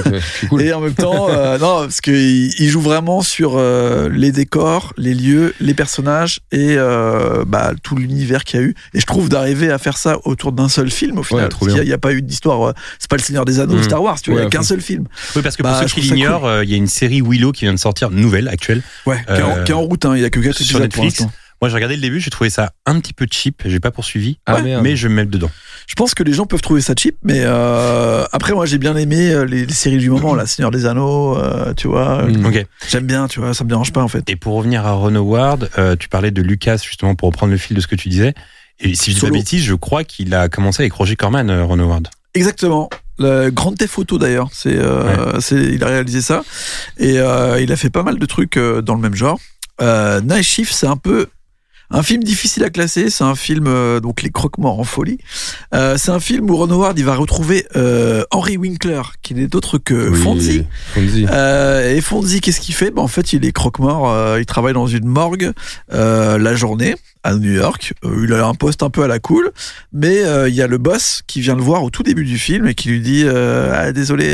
cool 0.50 0.62
Et 0.62 0.72
en 0.72 0.82
même 0.82 0.94
temps, 0.94 1.28
euh, 1.30 1.58
non, 1.58 1.80
parce 1.82 2.00
qu'il 2.00 2.14
il 2.60 2.70
joue 2.70 2.80
vraiment 2.82 3.22
sur 3.24 3.54
euh, 3.58 4.08
les 4.10 4.32
décors, 4.32 4.94
les 4.98 5.16
lieux, 5.16 5.56
les 5.60 5.74
personnages 5.74 6.42
et 6.52 6.76
euh, 6.78 7.44
bah, 7.48 7.72
tout 7.82 7.96
l'univers 7.96 8.44
qu'il 8.44 8.60
y 8.60 8.64
a 8.64 8.66
eu. 8.68 8.76
Et 8.94 9.00
je 9.00 9.06
trouve 9.08 9.30
d'arriver 9.30 9.72
à 9.72 9.80
faire 9.80 9.98
ça 9.98 10.20
autour 10.26 10.52
d'un 10.52 10.70
seul 10.70 10.92
film 10.92 11.18
au 11.18 11.24
final. 11.24 11.46
Ouais, 11.46 11.50
parce 11.50 11.74
qu'il 11.74 11.84
n'y 11.84 11.92
a, 11.94 11.98
pas 11.98 12.14
eu 12.14 12.22
d'histoire. 12.22 12.62
euh, 12.70 12.74
c'est 13.00 13.10
pas 13.10 13.18
le 13.18 13.24
Seigneur 13.24 13.46
des 13.46 13.60
Anneaux, 13.60 13.78
Mm. 13.78 13.84
Star 13.84 14.04
Wars, 14.04 14.22
tu 14.22 14.30
vois, 14.30 14.42
il 14.42 14.44
Ouais, 14.44 14.50
n'y 14.50 14.56
a 14.56 14.60
qu'un 14.60 14.64
seul 14.64 14.82
film. 14.82 15.06
Oui, 15.36 15.42
parce 15.42 15.56
que 15.58 15.64
Bah, 15.64 15.72
pour 15.80 15.88
je 15.88 15.94
ceux 15.96 16.02
qui 16.02 16.08
l'ignorent, 16.08 16.46
euh, 16.46 16.64
il 16.64 16.70
y 16.70 16.74
a 16.76 16.78
une 16.78 16.86
série 16.88 17.22
Willow 17.22 17.52
qui 17.52 17.66
vient 17.66 17.74
de 17.74 17.80
sortir, 17.80 18.12
nouvelle, 18.12 18.48
actuelle. 18.48 18.84
Ouais, 19.08 19.18
qui, 19.26 19.34
est 19.34 19.42
en, 19.42 19.58
Euh, 19.58 19.64
qui 19.64 19.72
est 19.72 19.76
en 19.76 19.82
route, 19.82 20.06
hein, 20.06 20.14
il 20.16 20.20
n'y 20.20 20.26
a 20.26 20.30
que 20.30 20.40
quatre 20.40 20.56
sur 20.58 20.78
épisodes 20.78 20.94
pour 20.94 21.04
Netflix. 21.04 21.22
l'instant. 21.22 21.34
Moi, 21.62 21.70
j'ai 21.70 21.76
regardé 21.76 21.96
le 21.96 22.02
début, 22.02 22.20
j'ai 22.20 22.30
trouvé 22.30 22.50
ça 22.50 22.72
un 22.86 23.00
petit 23.00 23.14
peu 23.14 23.26
cheap, 23.30 23.64
j'ai 23.66 23.80
pas 23.80 23.92
poursuivi, 23.92 24.38
ah 24.46 24.62
mais 24.62 24.96
je 24.96 25.08
vais 25.08 25.10
me 25.10 25.16
mettre 25.16 25.32
dedans. 25.32 25.50
Je 25.88 25.96
pense 25.96 26.14
que 26.14 26.22
les 26.24 26.34
gens 26.34 26.46
peuvent 26.46 26.62
trouver 26.62 26.82
ça 26.82 26.94
cheap, 26.98 27.16
mais 27.24 27.42
euh, 27.44 28.26
après, 28.32 28.54
moi 28.54 28.66
j'ai 28.66 28.78
bien 28.78 28.96
aimé 28.96 29.32
euh, 29.32 29.44
les, 29.46 29.66
les 29.66 29.74
séries 29.74 29.98
du 29.98 30.10
moment, 30.10 30.36
là, 30.36 30.46
Seigneur 30.48 30.72
des 30.72 30.86
Anneaux, 30.86 31.38
euh, 31.38 31.74
tu 31.74 31.88
vois. 31.88 32.26
Ok. 32.26 32.66
J'aime 32.90 33.06
bien, 33.06 33.28
tu 33.28 33.40
vois, 33.40 33.54
ça 33.54 33.64
me 33.64 33.70
dérange 33.70 33.92
pas 33.92 34.02
en 34.02 34.08
fait. 34.08 34.30
Et 34.30 34.36
pour 34.36 34.56
revenir 34.56 34.86
à 34.86 34.92
Ron 34.92 35.16
Howard, 35.16 35.70
euh, 35.78 35.96
tu 35.96 36.10
parlais 36.10 36.32
de 36.32 36.42
Lucas 36.42 36.78
justement 36.84 37.16
pour 37.16 37.28
reprendre 37.30 37.52
le 37.52 37.58
fil 37.58 37.76
de 37.76 37.82
ce 37.82 37.88
que 37.88 37.96
tu 37.96 38.10
disais. 38.10 38.34
Et 38.80 38.94
si 38.94 39.12
je 39.12 39.16
dis 39.16 39.22
pas 39.22 39.32
bêtise, 39.32 39.64
je 39.64 39.74
crois 39.74 40.04
qu'il 40.04 40.34
a 40.36 40.50
commencé 40.50 40.84
avec 40.84 40.94
Roger 40.94 41.16
Corman, 41.16 41.50
euh, 41.50 41.64
Ron 41.64 41.80
Howard. 41.80 42.10
Exactement. 42.36 42.90
Le 43.20 43.50
Grand 43.50 43.74
Theft 43.74 43.92
Photo 43.92 44.20
d'ailleurs, 44.20 44.50
c'est, 44.52 44.76
euh, 44.76 45.40
c'est, 45.40 45.56
il 45.56 45.84
a 45.84 45.88
réalisé 45.88 46.22
ça 46.22 46.44
et 47.00 47.18
euh, 47.18 47.60
il 47.60 47.72
a 47.72 47.76
fait 47.76 47.90
pas 47.90 48.04
mal 48.04 48.20
de 48.20 48.26
trucs 48.28 48.58
euh, 48.58 48.82
dans 48.84 48.94
le 48.94 49.02
même 49.02 49.16
genre. 49.16 49.40
Euh, 49.82 50.22
Night 50.22 50.44
Shift, 50.44 50.72
c'est 50.72 50.86
un 50.86 50.98
peu 50.98 51.28
un 51.90 52.04
film 52.04 52.24
difficile 52.24 52.64
à 52.64 52.70
classer. 52.70 53.10
C'est 53.10 53.24
un 53.24 53.36
film 53.36 53.66
euh, 53.68 54.00
donc 54.00 54.22
les 54.22 54.30
croque-morts 54.30 54.80
en 54.80 54.84
folie. 54.84 55.18
Euh, 55.74 55.96
c'est 55.98 56.12
un 56.12 56.20
film 56.20 56.50
où 56.50 56.56
Ron 56.58 56.70
Howard 56.70 56.98
il 57.00 57.06
va 57.06 57.16
retrouver 57.16 57.66
euh, 57.76 58.24
Henry 58.32 58.58
Winkler, 58.58 59.02
qui 59.22 59.34
n'est 59.36 59.56
autre 59.56 59.78
que 59.78 60.10
Oui, 60.10 60.20
Fonzie. 60.22 60.66
Fonzie. 60.94 61.26
Euh, 61.30 61.96
et 61.96 62.02
Fonzie, 62.02 62.42
qu'est-ce 62.42 62.60
qu'il 62.60 62.76
fait? 62.76 62.92
Ben, 62.92 63.02
En 63.02 63.08
fait, 63.08 63.34
il 63.34 63.46
est 63.46 63.52
croque-mort. 63.52 64.10
euh, 64.12 64.40
il 64.40 64.46
travaille 64.46 64.74
dans 64.74 64.88
une 64.88 65.06
morgue 65.08 65.52
euh, 65.94 66.38
la 66.38 66.56
journée 66.56 66.96
à 67.28 67.36
New 67.36 67.52
York. 67.52 67.94
Euh, 68.06 68.24
il 68.24 68.34
a 68.34 68.48
un 68.48 68.54
poste 68.54 68.84
un 68.84 68.90
peu 68.90 69.04
à 69.04 69.08
la 69.08 69.20
cool, 69.20 69.52
mais 69.92 70.24
euh, 70.24 70.48
il 70.48 70.56
y 70.56 70.62
a 70.62 70.68
le 70.68 70.78
boss 70.78 71.22
qui 71.28 71.42
vient 71.42 71.56
le 71.56 71.62
voir 71.62 71.84
au 71.84 71.90
tout 71.90 72.02
début 72.02 72.24
du 72.24 72.38
film 72.38 72.68
et 72.68 72.74
qui 72.74 72.90
lui 72.90 73.02
dit 73.02 73.24
euh, 73.26 73.74
ah, 73.76 73.92
désolé, 73.92 74.26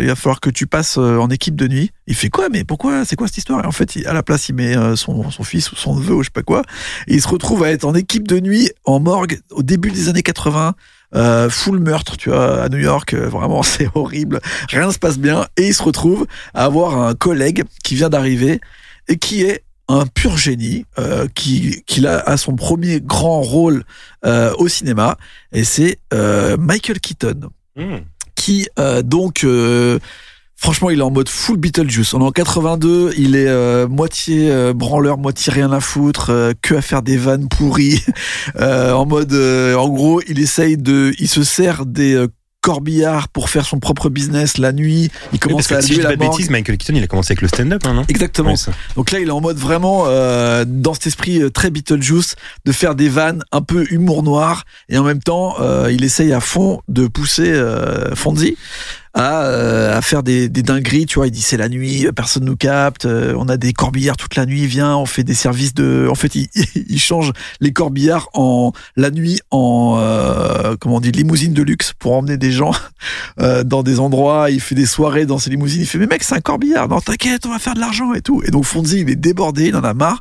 il 0.00 0.06
va 0.06 0.14
falloir 0.16 0.40
que 0.40 0.50
tu 0.50 0.66
passes 0.66 0.96
en 0.96 1.28
équipe 1.28 1.54
de 1.54 1.68
nuit. 1.68 1.90
Il 2.06 2.14
fait 2.14 2.30
quoi? 2.30 2.48
Mais 2.48 2.64
pourquoi? 2.64 3.04
C'est 3.04 3.16
quoi 3.16 3.26
cette 3.26 3.38
histoire? 3.38 3.66
En 3.66 3.72
fait, 3.72 3.98
à 4.06 4.12
la 4.12 4.22
place, 4.22 4.48
il 4.48 4.54
met 4.54 4.74
son, 4.96 5.30
son 5.30 5.42
fils 5.42 5.70
ou 5.72 5.76
son 5.76 5.96
neveu 5.96 6.14
ou 6.14 6.22
je 6.22 6.28
sais 6.28 6.32
pas 6.32 6.42
quoi. 6.42 6.62
Et 7.08 7.14
il 7.14 7.22
se 7.22 7.28
retrouve 7.28 7.62
à 7.64 7.70
être 7.70 7.84
en 7.84 7.94
équipe 7.94 8.26
de 8.26 8.40
nuit 8.40 8.70
en 8.84 9.00
morgue 9.00 9.40
au 9.50 9.62
début 9.62 9.90
des 9.90 10.08
années 10.08 10.22
80. 10.22 10.74
Euh, 11.14 11.48
full 11.48 11.78
meurtre, 11.78 12.16
tu 12.16 12.30
vois, 12.30 12.62
à 12.62 12.68
New 12.68 12.78
York, 12.78 13.14
vraiment 13.14 13.62
c'est 13.62 13.88
horrible, 13.94 14.40
rien 14.68 14.88
ne 14.88 14.92
se 14.92 14.98
passe 14.98 15.16
bien, 15.16 15.46
et 15.56 15.68
il 15.68 15.74
se 15.74 15.82
retrouve 15.82 16.26
à 16.54 16.64
avoir 16.64 16.98
un 16.98 17.14
collègue 17.14 17.62
qui 17.84 17.94
vient 17.94 18.08
d'arriver 18.08 18.60
et 19.06 19.16
qui 19.16 19.42
est 19.42 19.63
un 19.88 20.06
pur 20.06 20.36
génie, 20.38 20.86
euh, 20.98 21.26
qui, 21.34 21.82
qui 21.86 22.06
a, 22.06 22.18
a 22.20 22.36
son 22.36 22.56
premier 22.56 23.00
grand 23.00 23.42
rôle 23.42 23.84
euh, 24.24 24.52
au 24.58 24.68
cinéma, 24.68 25.16
et 25.52 25.64
c'est 25.64 25.98
euh, 26.12 26.56
Michael 26.58 27.00
Keaton, 27.00 27.50
qui 28.34 28.68
euh, 28.78 29.02
donc 29.02 29.46
franchement 30.56 30.88
il 30.90 31.00
est 31.00 31.02
en 31.02 31.10
mode 31.10 31.28
full 31.28 31.58
Beetlejuice. 31.58 32.14
On 32.14 32.20
est 32.20 32.24
en 32.24 32.30
82, 32.30 33.12
il 33.18 33.36
est 33.36 33.48
euh, 33.48 33.86
moitié 33.86 34.50
euh, 34.50 34.72
branleur, 34.72 35.18
moitié 35.18 35.52
rien 35.52 35.70
à 35.72 35.80
foutre, 35.80 36.30
euh, 36.30 36.52
que 36.62 36.76
à 36.76 36.82
faire 36.82 37.02
des 37.02 37.16
vannes 37.18 37.48
pourries. 37.48 38.02
En 38.58 39.04
mode, 39.06 39.34
en 39.34 39.88
gros, 39.88 40.20
il 40.28 40.38
essaye 40.40 40.76
de, 40.76 41.12
il 41.18 41.28
se 41.28 41.42
sert 41.42 41.84
des 41.84 42.26
corbillards 42.64 43.28
pour 43.28 43.50
faire 43.50 43.66
son 43.66 43.78
propre 43.78 44.08
business 44.08 44.56
la 44.56 44.72
nuit. 44.72 45.04
Il 45.04 45.10
Oui, 45.34 45.38
commence 45.38 45.68
parce 45.68 45.72
à 45.72 45.76
que 45.82 45.86
si 45.86 45.92
je 45.92 46.00
dis 46.00 46.06
pas 46.06 46.16
de 46.16 46.20
bêtises, 46.20 46.48
Michael 46.48 46.78
Keaton, 46.78 46.94
il 46.96 47.04
a 47.04 47.06
commencé 47.06 47.32
avec 47.32 47.42
le 47.42 47.48
stand-up, 47.48 47.82
hein, 47.84 47.92
non? 47.92 48.04
Exactement. 48.08 48.54
Donc 48.96 49.10
là, 49.10 49.20
il 49.20 49.28
est 49.28 49.30
en 49.30 49.42
mode 49.42 49.58
vraiment 49.58 50.04
euh, 50.06 50.64
dans 50.66 50.94
cet 50.94 51.06
esprit 51.08 51.42
euh, 51.42 51.50
très 51.50 51.68
Beetlejuice 51.68 52.36
de 52.64 52.72
faire 52.72 52.94
des 52.94 53.10
vannes 53.10 53.42
un 53.52 53.60
peu 53.60 53.84
humour 53.90 54.22
noir. 54.22 54.64
Et 54.88 54.96
en 54.96 55.04
même 55.04 55.22
temps, 55.22 55.56
euh, 55.60 55.92
il 55.92 56.04
essaye 56.04 56.32
à 56.32 56.40
fond 56.40 56.80
de 56.88 57.06
pousser 57.06 57.52
euh, 57.52 58.14
Fonzie 58.14 58.56
à, 59.14 59.44
euh, 59.44 59.96
à 59.96 60.02
faire 60.02 60.22
des, 60.22 60.48
des 60.48 60.62
dingueries. 60.62 61.06
Tu 61.06 61.16
vois, 61.16 61.28
il 61.28 61.30
dit 61.30 61.42
c'est 61.42 61.56
la 61.56 61.68
nuit, 61.68 62.06
personne 62.14 62.44
nous 62.44 62.56
capte, 62.56 63.06
euh, 63.06 63.34
on 63.38 63.48
a 63.48 63.56
des 63.56 63.72
corbillards 63.72 64.16
toute 64.16 64.34
la 64.36 64.44
nuit, 64.44 64.66
viens, 64.66 64.96
on 64.96 65.06
fait 65.06 65.24
des 65.24 65.34
services 65.34 65.74
de. 65.74 66.08
En 66.10 66.14
fait, 66.14 66.34
il, 66.34 66.48
il 66.88 66.98
change 66.98 67.32
les 67.60 67.72
corbillards 67.72 68.28
en 68.34 68.72
la 68.96 69.10
nuit 69.10 69.40
en 69.50 69.96
euh, 69.98 70.76
comment 70.80 70.96
on 70.96 71.00
dit 71.00 71.12
limousine 71.12 71.52
de 71.52 71.62
luxe 71.62 71.92
pour 71.98 72.12
emmener 72.14 72.36
des 72.36 72.50
gens 72.50 72.72
euh, 73.40 73.64
dans 73.64 73.82
des 73.82 74.00
endroits. 74.00 74.50
Il 74.50 74.60
fait 74.60 74.74
des 74.74 74.86
soirées 74.86 75.26
dans 75.26 75.38
ces 75.38 75.50
limousines. 75.50 75.82
Il 75.82 75.86
fait 75.86 75.98
mais 75.98 76.06
mec, 76.06 76.24
c'est 76.24 76.34
un 76.34 76.40
corbillard. 76.40 76.88
Non, 76.88 77.00
t'inquiète, 77.00 77.46
on 77.46 77.50
va 77.50 77.58
faire 77.58 77.74
de 77.74 77.80
l'argent 77.80 78.12
et 78.14 78.20
tout. 78.20 78.42
Et 78.44 78.50
donc 78.50 78.64
Fonzie, 78.64 79.00
il 79.00 79.10
est 79.10 79.16
débordé, 79.16 79.68
il 79.68 79.76
en 79.76 79.84
a 79.84 79.94
marre. 79.94 80.20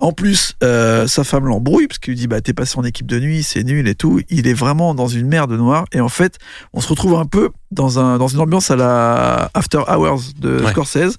En 0.00 0.12
plus, 0.12 0.54
euh, 0.64 1.06
sa 1.06 1.24
femme 1.24 1.46
l'embrouille 1.46 1.86
parce 1.86 1.98
qu'il 1.98 2.12
lui 2.12 2.18
dit 2.18 2.26
bah 2.26 2.40
t'es 2.40 2.52
passé 2.52 2.78
en 2.78 2.84
équipe 2.84 3.06
de 3.06 3.20
nuit, 3.20 3.42
c'est 3.42 3.62
nul 3.62 3.86
et 3.86 3.94
tout. 3.94 4.20
Il 4.30 4.48
est 4.48 4.54
vraiment 4.54 4.94
dans 4.94 5.08
une 5.08 5.28
merde 5.28 5.52
noire. 5.52 5.84
Et 5.92 6.00
en 6.00 6.08
fait, 6.08 6.38
on 6.72 6.80
se 6.80 6.88
retrouve 6.88 7.14
un 7.14 7.26
peu 7.26 7.50
dans 7.72 7.98
un 7.98 8.18
dans 8.18 8.28
une 8.28 8.40
ambiance 8.40 8.70
à 8.70 8.76
la 8.76 9.50
After 9.54 9.82
Hours 9.88 10.34
de 10.38 10.60
Ouais. 10.62 10.70
Scorsese 10.70 11.16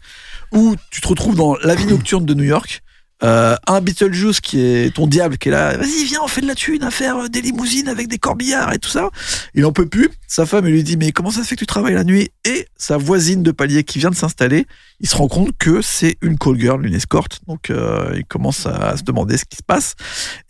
où 0.52 0.76
tu 0.92 1.02
te 1.02 1.08
retrouves 1.08 1.36
dans 1.36 1.56
la 1.64 1.76
vie 1.76 1.86
nocturne 1.86 2.26
de 2.26 2.34
New 2.34 2.44
York. 2.44 2.82
Euh, 3.24 3.56
un 3.68 3.80
Beetlejuice 3.80 4.42
qui 4.42 4.60
est 4.60 4.94
ton 4.94 5.08
diable, 5.08 5.38
qui 5.38 5.48
est 5.48 5.52
là, 5.52 5.78
vas-y, 5.78 6.04
viens, 6.04 6.20
on 6.24 6.28
fait 6.28 6.42
de 6.42 6.48
la 6.48 6.56
thune, 6.56 6.84
à 6.84 6.92
faire 6.92 7.16
euh, 7.16 7.28
des 7.30 7.42
limousines 7.42 7.88
avec 7.88 8.10
des 8.10 8.18
corbillards 8.18 8.74
et 8.74 8.80
tout 8.80 8.90
ça. 8.90 9.12
Il 9.54 9.66
en 9.66 9.72
peut 9.72 9.86
plus. 9.86 10.10
Sa 10.28 10.46
femme, 10.46 10.66
elle 10.66 10.74
lui 10.74 10.84
dit, 10.84 10.98
mais 10.98 11.14
comment 11.14 11.32
ça 11.32 11.42
se 11.42 11.48
fait 11.48 11.56
que 11.56 11.62
tu 11.62 11.66
travailles 11.66 11.94
la 11.94 12.04
nuit? 12.04 12.32
Et 12.44 12.68
sa 12.76 12.98
voisine 12.98 13.42
de 13.42 13.52
palier 13.52 13.86
qui 13.86 13.98
vient 13.98 14.10
de 14.10 14.16
s'installer, 14.16 14.66
il 15.00 15.08
se 15.08 15.16
rend 15.16 15.30
compte 15.30 15.52
que 15.58 15.82
c'est 15.82 16.18
une 16.22 16.38
call 16.38 16.60
girl, 16.60 16.86
une 16.86 16.96
escorte. 16.96 17.40
Donc, 17.48 17.70
euh, 17.70 18.12
il 18.16 18.26
commence 18.26 18.66
à 18.66 18.98
se 18.98 19.04
demander 19.04 19.38
ce 19.38 19.46
qui 19.46 19.56
se 19.56 19.64
passe. 19.64 19.96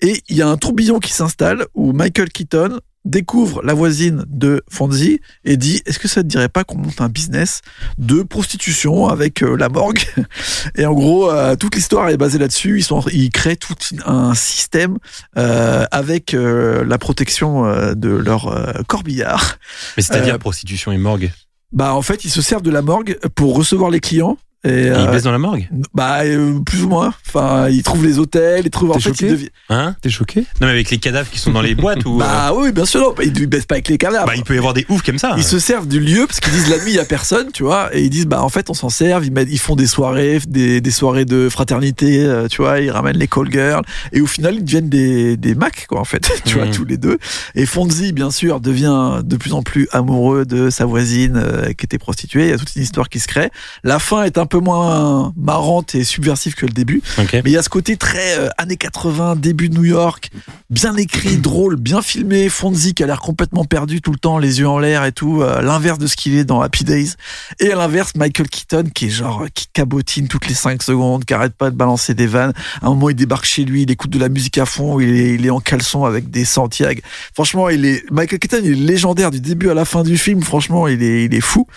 Et 0.01 0.23
il 0.27 0.35
y 0.35 0.41
a 0.41 0.47
un 0.47 0.57
tourbillon 0.57 0.97
qui 0.99 1.13
s'installe 1.13 1.67
où 1.75 1.93
Michael 1.93 2.29
Keaton 2.29 2.79
découvre 3.05 3.61
la 3.63 3.73
voisine 3.73 4.23
de 4.27 4.63
Fonzie 4.69 5.19
et 5.43 5.57
dit 5.57 5.81
est-ce 5.85 5.99
que 5.99 6.07
ça 6.07 6.23
te 6.23 6.27
dirait 6.27 6.49
pas 6.49 6.63
qu'on 6.63 6.77
monte 6.77 7.01
un 7.01 7.09
business 7.09 7.61
de 7.97 8.23
prostitution 8.23 9.07
avec 9.07 9.43
euh, 9.43 9.55
la 9.57 9.69
morgue? 9.69 10.03
Et 10.75 10.85
en 10.85 10.93
gros 10.93 11.29
euh, 11.29 11.55
toute 11.55 11.75
l'histoire 11.75 12.09
est 12.09 12.17
basée 12.17 12.39
là-dessus. 12.39 12.79
Ils 12.79 12.83
sont 12.83 13.01
ils 13.11 13.29
créent 13.29 13.55
tout 13.55 13.75
un 14.05 14.33
système 14.33 14.97
euh, 15.37 15.85
avec 15.91 16.33
la 16.33 16.97
protection 16.97 17.93
de 17.93 18.09
leur 18.09 18.73
corbillard. 18.87 19.57
Mais 19.97 20.03
c'est-à-dire 20.03 20.39
prostitution 20.39 20.91
et 20.91 20.97
morgue? 20.97 21.31
bah 21.71 21.95
en 21.95 22.01
fait 22.03 22.23
ils 22.23 22.29
se 22.29 22.41
servent 22.41 22.61
de 22.61 22.71
la 22.71 22.83
morgue 22.83 23.17
pour 23.35 23.55
recevoir 23.55 23.89
les 23.89 23.99
clients 23.99 24.37
et, 24.65 24.89
euh, 24.89 25.07
baissent 25.11 25.23
dans 25.23 25.31
la 25.31 25.37
morgue 25.37 25.67
bah 25.93 26.21
euh, 26.23 26.59
plus 26.61 26.83
ou 26.83 26.87
moins 26.89 27.13
enfin 27.27 27.67
ils 27.69 27.83
trouvent 27.83 28.05
les 28.05 28.17
hôtels 28.19 28.61
ils 28.65 28.69
trouvent 28.69 28.91
en 28.91 28.93
fait 28.95 29.09
choqué 29.09 29.25
ils 29.27 29.31
devi- 29.31 29.49
Hein 29.69 29.95
T'es 30.01 30.09
choqué 30.09 30.41
Non, 30.61 30.67
mais 30.67 30.69
avec 30.71 30.89
les 30.89 30.97
cadavres 30.99 31.29
qui 31.29 31.39
sont 31.39 31.51
dans 31.51 31.61
les 31.61 31.75
boîtes 31.75 32.05
ou. 32.05 32.15
euh, 32.15 32.19
bah 32.19 32.53
oui 32.55 32.71
bien 32.71 32.85
sûr 32.85 33.01
non, 33.01 33.15
ils, 33.23 33.47
baissent 33.47 33.65
pas 33.65 33.75
avec 33.75 33.87
les 33.89 33.97
cadavres 33.97 34.27
bah, 34.27 34.33
il 34.35 34.43
peut 34.43 34.55
y 34.55 34.57
avoir 34.57 34.73
des 34.73 34.85
oufs 34.89 35.01
comme 35.01 35.17
ça. 35.17 35.33
Ils 35.37 35.43
se 35.43 35.59
servent 35.59 35.87
du 35.87 35.99
lieu 35.99 36.25
parce 36.27 36.39
qu'ils 36.39 36.53
disent 36.53 36.69
la 36.69 36.77
nuit 36.77 36.91
il 36.91 36.95
y 36.95 36.99
a 36.99 37.05
personne, 37.05 37.51
tu 37.53 37.63
vois, 37.63 37.95
et 37.95 38.03
ils 38.03 38.09
disent 38.09 38.25
bah 38.27 38.41
en 38.41 38.49
fait 38.49 38.69
on 38.69 38.73
s'en 38.73 38.89
sert, 38.89 39.23
ils, 39.23 39.31
mettent- 39.31 39.49
ils 39.51 39.59
font 39.59 39.75
des 39.75 39.87
soirées, 39.87 40.39
des, 40.47 40.79
des 40.81 40.91
soirées 40.91 41.25
de 41.25 41.49
fraternité, 41.49 42.23
euh, 42.23 42.47
tu 42.47 42.61
vois, 42.61 42.79
ils 42.79 42.91
ramènent 42.91 43.17
les 43.17 43.27
call 43.27 43.51
girls 43.51 43.83
et 44.11 44.21
au 44.21 44.27
final 44.27 44.55
ils 44.55 44.63
deviennent 44.63 44.89
des 44.89 45.35
des 45.37 45.55
macs 45.55 45.85
quoi 45.87 45.99
en 45.99 46.05
fait, 46.05 46.29
tu 46.45 46.55
vois 46.55 46.65
Mhm. 46.65 46.71
tous 46.71 46.85
les 46.85 46.97
deux. 46.97 47.17
Et 47.55 47.65
Fonzie 47.65 48.13
bien 48.13 48.31
sûr 48.31 48.59
devient 48.61 49.21
de 49.23 49.35
plus 49.35 49.53
en 49.53 49.61
plus 49.63 49.87
amoureux 49.91 50.45
de 50.45 50.69
sa 50.69 50.85
voisine 50.85 51.35
euh, 51.37 51.73
qui 51.73 51.85
était 51.85 51.97
prostituée, 51.97 52.43
il 52.45 52.49
y 52.49 52.53
a 52.53 52.57
toute 52.57 52.75
une 52.75 52.83
histoire 52.83 53.09
qui 53.09 53.19
se 53.19 53.27
crée. 53.27 53.49
La 53.83 53.99
fin 53.99 54.23
est 54.23 54.37
un 54.37 54.45
peu 54.45 54.52
moins 54.59 55.33
marrante 55.37 55.95
et 55.95 56.03
subversive 56.03 56.55
que 56.55 56.65
le 56.65 56.71
début, 56.71 57.01
mais 57.17 57.41
il 57.45 57.51
y 57.51 57.57
a 57.57 57.63
ce 57.63 57.69
côté 57.69 57.97
très 57.97 58.37
euh, 58.37 58.49
années 58.57 58.77
80, 58.77 59.35
début 59.35 59.69
de 59.69 59.75
New 59.75 59.85
York, 59.85 60.29
bien 60.69 60.95
écrit, 60.95 61.37
drôle, 61.37 61.75
bien 61.75 62.01
filmé. 62.01 62.49
Fonzie 62.49 62.93
qui 62.93 63.03
a 63.03 63.07
l'air 63.07 63.19
complètement 63.19 63.65
perdu 63.65 64.01
tout 64.01 64.11
le 64.11 64.17
temps, 64.17 64.37
les 64.37 64.59
yeux 64.59 64.67
en 64.67 64.79
l'air 64.79 65.05
et 65.05 65.11
tout, 65.11 65.41
euh, 65.41 65.61
l'inverse 65.61 65.99
de 65.99 66.07
ce 66.07 66.15
qu'il 66.15 66.35
est 66.35 66.43
dans 66.43 66.61
Happy 66.61 66.83
Days. 66.83 67.13
Et 67.59 67.71
à 67.71 67.75
l'inverse, 67.75 68.11
Michael 68.15 68.47
Keaton 68.47 68.85
qui 68.93 69.07
est 69.07 69.09
genre 69.09 69.43
euh, 69.43 69.47
qui 69.53 69.67
cabotine 69.73 70.27
toutes 70.27 70.47
les 70.47 70.53
5 70.53 70.81
secondes, 70.83 71.25
qui 71.25 71.33
arrête 71.33 71.53
pas 71.53 71.71
de 71.71 71.75
balancer 71.75 72.13
des 72.13 72.27
vannes. 72.27 72.53
À 72.81 72.87
un 72.87 72.89
moment, 72.89 73.09
il 73.09 73.15
débarque 73.15 73.45
chez 73.45 73.65
lui, 73.65 73.83
il 73.83 73.91
écoute 73.91 74.11
de 74.11 74.19
la 74.19 74.29
musique 74.29 74.57
à 74.57 74.65
fond, 74.65 74.99
il 74.99 75.09
est, 75.09 75.35
il 75.35 75.45
est 75.45 75.49
en 75.49 75.59
caleçon 75.59 76.05
avec 76.05 76.29
des 76.29 76.45
Santiago. 76.45 77.01
Franchement, 77.33 77.69
il 77.69 77.85
est 77.85 78.03
Michael 78.11 78.39
Keaton, 78.39 78.61
il 78.63 78.71
est 78.71 78.75
légendaire 78.75 79.31
du 79.31 79.39
début 79.39 79.69
à 79.69 79.73
la 79.73 79.85
fin 79.85 80.03
du 80.03 80.17
film. 80.17 80.41
Franchement, 80.41 80.87
il 80.87 81.01
est, 81.03 81.25
il 81.25 81.33
est 81.33 81.41
fou. 81.41 81.67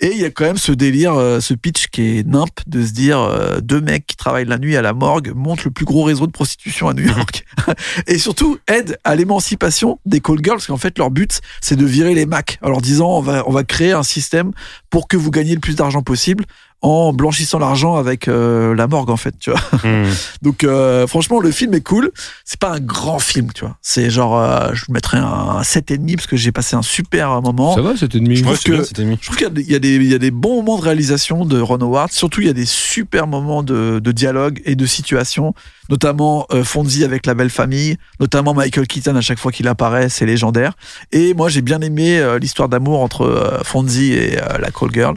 Et 0.00 0.12
il 0.12 0.20
y 0.20 0.24
a 0.24 0.30
quand 0.30 0.44
même 0.44 0.58
ce 0.58 0.72
délire, 0.72 1.14
euh, 1.14 1.40
ce 1.40 1.54
pitch 1.54 1.88
qui 1.88 2.18
est 2.18 2.19
nimp 2.24 2.60
de 2.66 2.84
se 2.84 2.92
dire 2.92 3.20
euh, 3.20 3.60
deux 3.60 3.80
mecs 3.80 4.06
qui 4.06 4.16
travaillent 4.16 4.46
la 4.46 4.58
nuit 4.58 4.76
à 4.76 4.82
la 4.82 4.92
morgue 4.92 5.32
montent 5.34 5.64
le 5.64 5.70
plus 5.70 5.84
gros 5.84 6.02
réseau 6.02 6.26
de 6.26 6.32
prostitution 6.32 6.88
à 6.88 6.94
New 6.94 7.06
York. 7.06 7.44
et 8.06 8.18
surtout 8.18 8.58
aident 8.66 8.96
à 9.04 9.14
l'émancipation 9.14 9.98
des 10.06 10.20
call 10.20 10.38
girls, 10.42 10.56
parce 10.56 10.66
qu'en 10.66 10.76
fait 10.76 10.98
leur 10.98 11.10
but 11.10 11.40
c'est 11.60 11.76
de 11.76 11.84
virer 11.84 12.14
les 12.14 12.26
Macs 12.26 12.58
en 12.62 12.70
leur 12.70 12.80
disant 12.80 13.18
on 13.18 13.20
va, 13.20 13.44
on 13.46 13.52
va 13.52 13.64
créer 13.64 13.92
un 13.92 14.02
système 14.02 14.52
pour 14.90 15.08
que 15.08 15.16
vous 15.16 15.30
gagniez 15.30 15.54
le 15.54 15.60
plus 15.60 15.76
d'argent 15.76 16.02
possible 16.02 16.44
en 16.82 17.12
blanchissant 17.12 17.58
l'argent 17.58 17.96
avec 17.96 18.26
euh, 18.28 18.74
la 18.74 18.86
morgue 18.86 19.10
en 19.10 19.16
fait 19.16 19.34
tu 19.38 19.50
vois 19.50 19.60
Hmm. 19.84 20.04
donc 20.42 20.64
euh, 20.64 21.06
franchement 21.06 21.40
le 21.40 21.50
film 21.50 21.74
est 21.74 21.80
cool 21.82 22.10
c'est 22.44 22.58
pas 22.58 22.70
un 22.72 22.80
grand 22.80 23.18
film 23.18 23.52
tu 23.54 23.64
vois 23.64 23.76
c'est 23.82 24.10
genre 24.10 24.38
euh, 24.38 24.70
je 24.74 24.84
mettrais 24.90 25.18
un 25.18 25.60
7,5 25.62 26.16
parce 26.16 26.26
que 26.26 26.36
j'ai 26.36 26.52
passé 26.52 26.76
un 26.76 26.82
super 26.82 27.40
moment 27.42 27.74
Ça 27.74 27.82
va, 27.82 27.96
cet 27.96 28.14
ennemi 28.14 28.36
Je 28.36 28.44
Ouais, 28.44 28.54
trouve 28.56 28.78
que- 28.78 28.84
je 28.84 29.24
trouve 29.26 29.36
qu'il 29.36 29.44
y 29.46 29.46
a 29.46 29.50
des- 29.50 29.62
il 29.62 29.70
y, 29.70 29.74
a 29.74 29.78
des, 29.78 29.94
il 29.96 30.10
y 30.10 30.14
a 30.14 30.18
des 30.18 30.30
bons 30.30 30.56
moments 30.62 30.78
de 30.78 30.82
réalisation 30.84 31.44
de 31.44 31.60
Ron 31.60 31.78
Howard. 31.80 32.10
Surtout, 32.12 32.40
il 32.40 32.46
y 32.46 32.50
a 32.50 32.54
des 32.54 32.64
super 32.66 33.26
moments 33.26 33.62
de, 33.62 33.98
de 33.98 34.12
dialogue 34.12 34.60
et 34.64 34.74
de 34.74 34.86
situation, 34.86 35.54
notamment 35.90 36.46
euh, 36.52 36.64
Fonzie 36.64 37.04
avec 37.04 37.26
la 37.26 37.34
belle 37.34 37.50
famille, 37.50 37.96
notamment 38.20 38.54
Michael 38.54 38.86
Keaton 38.86 39.16
à 39.16 39.20
chaque 39.20 39.38
fois 39.38 39.52
qu'il 39.52 39.68
apparaît, 39.68 40.08
c'est 40.08 40.26
légendaire. 40.26 40.72
Et 41.12 41.34
moi, 41.34 41.48
j'ai 41.48 41.62
bien 41.62 41.80
aimé 41.80 42.18
euh, 42.18 42.38
l'histoire 42.38 42.68
d'amour 42.68 43.00
entre 43.00 43.22
euh, 43.22 43.58
Fonzie 43.64 44.12
et 44.14 44.36
la 44.36 44.70
call 44.70 44.90
girl. 44.92 45.14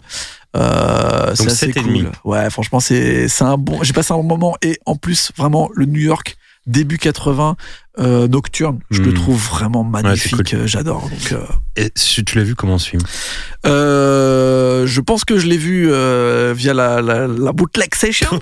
Euh, 0.55 1.33
c'est 1.35 1.73
cool. 1.73 2.11
Ouais, 2.23 2.49
franchement, 2.49 2.79
c'est 2.79 3.27
c'est 3.27 3.43
un 3.43 3.57
bon. 3.57 3.81
J'ai 3.83 3.93
passé 3.93 4.13
un 4.13 4.17
bon 4.17 4.23
moment 4.23 4.55
et 4.61 4.79
en 4.85 4.95
plus, 4.95 5.31
vraiment, 5.35 5.69
le 5.73 5.85
New 5.85 6.01
York 6.01 6.37
début 6.65 6.97
80 6.97 7.55
euh, 7.99 8.27
nocturne, 8.27 8.79
je 8.89 9.01
le 9.01 9.11
Hmm. 9.11 9.13
trouve 9.15 9.37
vraiment 9.49 9.83
magnifique. 9.83 10.35
cool. 10.35 10.59
euh, 10.61 10.67
J'adore. 10.67 11.09
Donc. 11.09 11.31
euh, 11.33 11.43
Et 11.75 11.89
tu 11.91 12.23
tu 12.25 12.37
l'as 12.37 12.43
vu 12.43 12.55
comment 12.55 12.77
ce 12.79 12.89
film? 12.89 13.01
Euh, 13.65 14.85
je 14.87 15.01
pense 15.01 15.25
que 15.25 15.37
je 15.37 15.45
l'ai 15.47 15.57
vu 15.57 15.87
euh, 15.91 16.53
via 16.55 16.73
la, 16.73 17.01
la, 17.01 17.27
la 17.27 17.51
bootleg 17.51 17.93
session. 17.95 18.39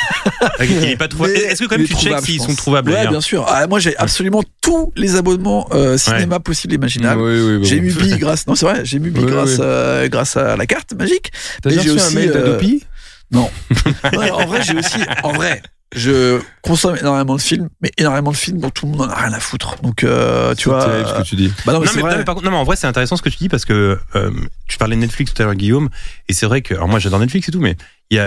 Il 0.60 0.84
est 0.84 0.96
pas 0.96 1.08
trouvable. 1.08 1.34
Mais 1.34 1.40
Est-ce 1.40 1.62
que 1.62 1.66
quand 1.68 1.78
même 1.78 1.86
tu 1.86 1.94
checks 1.94 2.20
s'ils 2.24 2.40
sont 2.40 2.54
trouvables 2.54 2.90
Ouais, 2.90 3.06
bien 3.08 3.20
sûr. 3.20 3.44
Ah, 3.48 3.66
moi, 3.66 3.78
j'ai 3.78 3.96
absolument 3.98 4.42
tous 4.60 4.92
les 4.96 5.16
abonnements 5.16 5.68
euh, 5.72 5.96
cinéma 5.96 6.40
possibles 6.40 6.74
et 6.74 6.76
imaginables. 6.76 7.20
Oui, 7.22 7.40
oui, 7.40 7.58
bon. 7.58 7.64
J'ai 7.64 7.80
mis 7.80 7.92
Bi 7.92 8.16
grâce. 8.18 8.46
Non, 8.46 8.54
c'est 8.54 8.66
vrai. 8.66 8.84
J'ai 8.84 8.98
mis 8.98 9.10
Bi 9.10 9.20
Oui, 9.24 9.26
grâce, 9.30 9.50
oui. 9.50 9.56
euh, 9.60 10.08
grâce 10.08 10.36
à 10.36 10.56
la 10.56 10.66
carte 10.66 10.92
magique. 10.94 11.30
T'as 11.62 11.70
Et 11.70 11.76
reçu 11.78 11.90
un 11.90 11.94
aussi, 11.94 12.14
mail 12.16 12.30
euh, 12.30 12.34
d'Adopi 12.34 12.84
Ouais, 13.32 14.30
en 14.30 14.46
vrai, 14.46 14.62
j'ai 14.62 14.74
aussi. 14.76 14.98
En 15.22 15.32
vrai, 15.32 15.62
je 15.94 16.40
consomme 16.62 16.96
énormément 16.96 17.36
de 17.36 17.40
films, 17.40 17.68
mais 17.80 17.90
énormément 17.96 18.30
de 18.30 18.36
films 18.36 18.58
dont 18.58 18.70
tout 18.70 18.86
le 18.86 18.92
monde 18.92 19.02
en 19.02 19.10
a 19.10 19.14
rien 19.14 19.32
à 19.32 19.40
foutre. 19.40 19.80
Donc, 19.82 20.04
euh, 20.04 20.54
tu 20.54 20.64
C'est 20.64 20.70
vois. 20.70 20.84
terrible 20.84 21.08
ce 21.08 21.14
que 21.14 21.22
tu 21.22 21.36
dis. 21.36 21.52
Bah 21.64 21.72
non, 21.72 21.80
mais 21.80 21.86
non, 21.86 21.90
c'est 21.92 21.96
mais, 21.96 22.02
vrai. 22.02 22.10
non, 22.12 22.18
mais 22.18 22.24
par 22.24 22.34
contre, 22.34 22.44
non, 22.44 22.50
mais 22.50 22.56
en 22.58 22.64
vrai, 22.64 22.76
c'est 22.76 22.86
intéressant 22.86 23.16
ce 23.16 23.22
que 23.22 23.30
tu 23.30 23.38
dis 23.38 23.48
parce 23.48 23.64
que 23.64 23.98
euh, 24.14 24.30
tu 24.68 24.76
parlais 24.76 24.96
de 24.96 25.00
Netflix 25.00 25.32
tout 25.32 25.42
à 25.42 25.46
l'heure, 25.46 25.54
Guillaume, 25.54 25.88
et 26.28 26.34
c'est 26.34 26.46
vrai 26.46 26.60
que, 26.60 26.74
alors 26.74 26.88
moi, 26.88 26.98
j'adore 26.98 27.20
Netflix 27.20 27.48
et 27.48 27.52
tout, 27.52 27.60
mais 27.60 27.76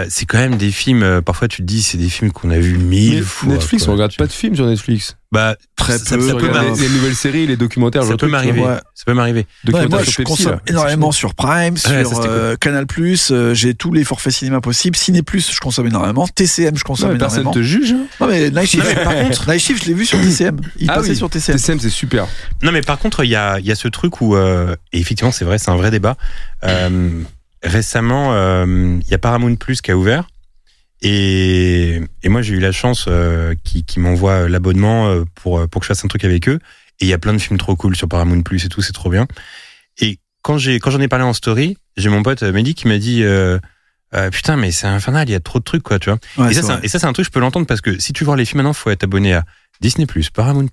c'est 0.09 0.25
quand 0.27 0.37
même 0.37 0.57
des 0.57 0.71
films. 0.71 1.01
euh, 1.03 1.21
parfois, 1.21 1.47
tu 1.47 1.57
te 1.57 1.67
dis, 1.67 1.81
c'est 1.81 1.97
des 1.97 2.09
films 2.09 2.31
qu'on 2.31 2.51
a 2.51 2.57
vus 2.59 2.77
mille 2.77 3.15
Mais 3.15 3.21
fois. 3.21 3.53
Netflix, 3.53 3.83
quoi. 3.85 3.93
on 3.93 3.95
regarde 3.95 4.15
pas 4.15 4.27
de 4.27 4.31
films 4.31 4.55
sur 4.55 4.67
Netflix. 4.67 5.17
Bah, 5.31 5.55
Très 5.77 5.97
ça, 5.97 6.17
peu, 6.17 6.27
ça 6.27 6.35
On 6.35 6.37
peut 6.37 6.47
les, 6.51 6.81
les 6.81 6.89
nouvelles 6.89 7.15
séries, 7.15 7.47
les 7.47 7.55
documentaires. 7.57 8.03
Ça 8.03 8.17
peut 8.17 8.27
m'arriver. 8.27 8.61
Ouais. 8.61 8.75
Ça 8.93 9.05
peut 9.05 9.13
m'arriver. 9.13 9.47
Ouais, 9.71 9.87
moi, 9.87 10.03
je 10.03 10.21
consomme 10.23 10.51
là. 10.55 10.61
énormément 10.67 11.11
sur 11.13 11.33
Prime, 11.33 11.77
ça, 11.77 12.03
sur 12.03 12.09
c'était 12.15 12.27
euh, 12.27 12.55
Canal+, 12.57 12.85
euh, 13.31 13.53
j'ai 13.55 13.73
tous 13.73 13.91
les 13.93 14.03
forfaits 14.03 14.33
cinéma 14.33 14.59
possibles. 14.61 14.95
Ciné+, 14.97 15.21
je 15.25 15.59
consomme 15.59 15.87
énormément. 15.87 16.27
TCM, 16.27 16.75
je 16.77 16.83
consomme 16.83 17.11
Ouais, 17.13 17.17
personne 17.17 17.41
énormément. 17.41 17.63
te 17.63 17.65
juge. 17.67 17.93
hein. 17.93 18.05
Non, 18.19 18.27
mais 18.27 18.51
Night 18.51 18.67
Shift, 18.69 18.85
Non, 18.97 19.03
par 19.05 19.15
contre- 19.15 19.49
Night 19.49 19.61
Shift, 19.61 19.83
je 19.83 19.87
l'ai 19.87 19.93
vu 19.95 20.05
sur 20.05 20.19
TCM. 20.19 20.57
Il 20.77 20.91
Ah 20.91 20.95
passait 20.95 21.11
oui. 21.11 21.15
sur 21.15 21.29
TCM. 21.29 21.55
TCM, 21.55 21.79
c'est 21.79 21.89
super. 21.89 22.27
Non, 22.61 22.71
mais 22.73 22.81
par 22.81 22.99
contre, 22.99 23.23
il 23.23 23.29
y 23.29 23.35
a, 23.35 23.57
il 23.59 23.65
y 23.65 23.71
a 23.71 23.75
ce 23.75 23.87
truc 23.87 24.19
où, 24.21 24.35
euh, 24.35 24.75
et 24.91 24.99
effectivement, 24.99 25.31
c'est 25.31 25.45
vrai, 25.45 25.57
c'est 25.57 25.71
un 25.71 25.77
vrai 25.77 25.89
débat. 25.91 26.17
Euh, 27.65 27.69
récemment, 27.69 28.33
euh, 28.33 28.97
il 29.01 29.07
y 29.09 29.13
a 29.13 29.17
Paramount 29.17 29.55
Plus 29.55 29.81
qui 29.81 29.91
a 29.91 29.97
ouvert. 29.97 30.27
Et, 31.03 31.99
et 32.23 32.29
moi, 32.29 32.41
j'ai 32.41 32.53
eu 32.55 32.59
la 32.59 32.71
chance 32.71 33.05
euh, 33.07 33.55
qui, 33.63 33.83
qui 33.83 33.99
m'envoie 33.99 34.47
l'abonnement 34.47 35.07
euh, 35.07 35.23
pour, 35.35 35.67
pour 35.67 35.81
que 35.81 35.85
je 35.85 35.87
fasse 35.87 36.05
un 36.05 36.07
truc 36.07 36.23
avec 36.25 36.47
eux. 36.47 36.59
Et 36.99 37.05
il 37.05 37.07
y 37.07 37.13
a 37.13 37.17
plein 37.17 37.33
de 37.33 37.39
films 37.39 37.57
trop 37.57 37.75
cool 37.75 37.95
sur 37.95 38.07
Paramount 38.07 38.41
Plus 38.43 38.65
et 38.65 38.69
tout, 38.69 38.81
c'est 38.81 38.93
trop 38.93 39.09
bien. 39.09 39.27
Et 39.99 40.19
quand 40.43 40.57
j'ai 40.57 40.79
quand 40.79 40.91
j'en 40.91 40.99
ai 41.01 41.07
parlé 41.07 41.25
en 41.25 41.33
story, 41.33 41.77
j'ai 41.97 42.09
mon 42.09 42.23
pote 42.23 42.43
euh, 42.43 42.51
Mehdi 42.51 42.75
qui 42.75 42.87
m'a 42.87 42.97
dit 42.97 43.23
euh, 43.23 43.59
euh, 44.13 44.29
putain 44.29 44.55
mais 44.55 44.71
c'est 44.71 44.87
infernal, 44.87 45.27
il 45.29 45.31
y 45.31 45.35
a 45.35 45.39
trop 45.39 45.59
de 45.59 45.63
trucs 45.63 45.83
quoi, 45.83 45.99
tu 45.99 46.09
vois. 46.09 46.19
Ouais, 46.37 46.51
et, 46.51 46.53
ça, 46.53 46.61
c'est 46.61 46.69
un, 46.71 46.75
vrai. 46.77 46.85
et 46.85 46.87
ça 46.87 46.99
c'est 46.99 47.05
un 47.07 47.13
truc 47.13 47.25
je 47.25 47.31
peux 47.31 47.39
l'entendre 47.39 47.65
parce 47.65 47.81
que 47.81 47.99
si 47.99 48.13
tu 48.13 48.23
veux 48.23 48.25
voir 48.25 48.37
les 48.37 48.45
films 48.45 48.59
maintenant, 48.59 48.73
faut 48.73 48.89
être 48.89 49.03
abonné 49.03 49.33
à 49.33 49.43
Disney 49.81 50.07
Paramount 50.33 50.67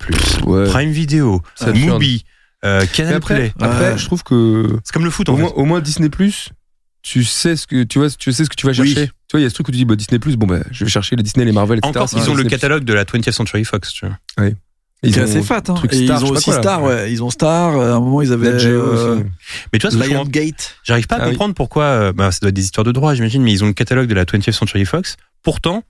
Ouais. 0.44 0.68
Prime 0.68 0.90
Video, 0.90 1.42
Mubi, 1.74 2.24
euh, 2.64 2.84
Canal 2.92 3.14
après, 3.14 3.34
Play. 3.34 3.52
après 3.60 3.96
je 3.96 4.04
trouve 4.04 4.22
que 4.22 4.78
C'est 4.84 4.92
comme 4.92 5.04
le 5.04 5.10
foot 5.10 5.28
en 5.28 5.32
au 5.32 5.36
fait. 5.36 5.42
moins, 5.42 5.52
au 5.52 5.64
moins 5.64 5.80
Disney 5.80 6.08
Plus, 6.10 6.50
tu 7.02 7.24
sais 7.24 7.56
ce 7.56 7.66
que 7.66 7.84
tu 7.84 7.98
vois, 7.98 8.10
tu 8.10 8.32
sais 8.32 8.44
ce 8.44 8.50
que 8.50 8.56
tu 8.56 8.66
vas 8.66 8.72
Oui. 8.72 8.88
chercher. 8.94 9.06
Tu 9.06 9.32
vois, 9.32 9.40
il 9.40 9.42
y 9.42 9.46
a 9.46 9.50
ce 9.50 9.54
truc 9.54 9.68
où 9.68 9.70
tu 9.72 9.76
dis 9.78 9.84
bah, 9.84 9.94
Disney 9.96 10.18
Plus, 10.18 10.36
bon 10.36 10.46
bah 10.46 10.60
je 10.70 10.84
vais 10.84 10.90
chercher 10.90 11.16
les 11.16 11.22
Disney, 11.22 11.44
les 11.44 11.52
Marvel, 11.52 11.78
etc. 11.78 11.90
Encore 11.90 12.08
qu'ils 12.08 12.18
ont 12.30 12.34
le 12.34 12.42
Disney+. 12.44 12.48
catalogue 12.50 12.84
de 12.84 12.92
la 12.94 13.04
20th 13.04 13.30
Century 13.32 13.64
Fox, 13.64 13.92
tu 13.92 14.06
vois. 14.06 14.16
Ils 15.04 15.14
C'est 15.14 15.20
ont 15.20 15.24
assez 15.24 15.42
fat. 15.42 15.62
Hein. 15.68 15.74
truc 15.74 15.92
Et 15.92 16.06
Star, 16.06 16.20
ils 16.20 16.24
ont 16.24 16.30
aussi 16.30 16.44
quoi. 16.46 16.60
Star, 16.60 16.82
ouais. 16.82 17.12
Ils 17.12 17.22
ont 17.22 17.30
Star. 17.30 17.76
euh, 17.78 17.92
À 17.92 17.96
un 17.96 18.00
moment, 18.00 18.20
ils 18.20 18.32
avaient 18.32 18.48
euh, 18.48 19.14
aussi. 19.16 19.24
Mais 19.72 19.78
tu 19.78 19.86
vois, 19.86 19.96
comprends- 19.96 20.12
Lionsgate. 20.24 20.76
j'arrive 20.82 21.06
pas 21.06 21.16
à 21.16 21.18
Ah 21.20 21.24
oui. 21.26 21.30
comprendre 21.32 21.54
pourquoi. 21.54 21.84
euh, 21.84 22.12
bah, 22.12 22.32
ça 22.32 22.40
doit 22.40 22.48
être 22.48 22.56
des 22.56 22.64
histoires 22.64 22.82
de 22.84 22.90
droit, 22.90 23.14
j'imagine, 23.14 23.42
mais 23.44 23.52
ils 23.52 23.62
ont 23.62 23.68
le 23.68 23.74
catalogue 23.74 24.08
de 24.08 24.14
la 24.14 24.24
20th 24.24 24.50
Century 24.50 24.84
Fox. 24.84 25.16
Pourtant, 25.44 25.84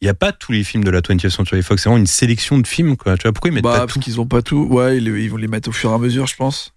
il 0.00 0.06
n'y 0.06 0.08
a 0.08 0.14
pas 0.14 0.32
tous 0.32 0.52
les 0.52 0.64
films 0.64 0.84
de 0.84 0.90
la 0.90 1.02
20th 1.02 1.28
Century 1.28 1.62
Fox. 1.62 1.82
C'est 1.82 1.90
vraiment 1.90 2.00
une 2.00 2.06
sélection 2.06 2.56
de 2.58 2.66
films, 2.66 2.96
quoi. 2.96 3.18
Tu 3.18 3.24
vois, 3.24 3.32
pourquoi 3.34 3.50
ils 3.50 3.54
mettent 3.54 3.62
Bah, 3.64 3.72
pas 3.72 3.78
parce 3.80 3.92
tout 3.92 4.00
qu'ils 4.00 4.18
ont 4.22 4.26
pas 4.26 4.40
tout. 4.40 4.66
Ouais, 4.70 4.96
ils, 4.96 5.06
ils 5.06 5.28
vont 5.30 5.36
les 5.36 5.48
mettre 5.48 5.68
au 5.68 5.72
fur 5.72 5.90
et 5.90 5.94
à 5.94 5.98
mesure, 5.98 6.26
je 6.26 6.36
pense. 6.36 6.72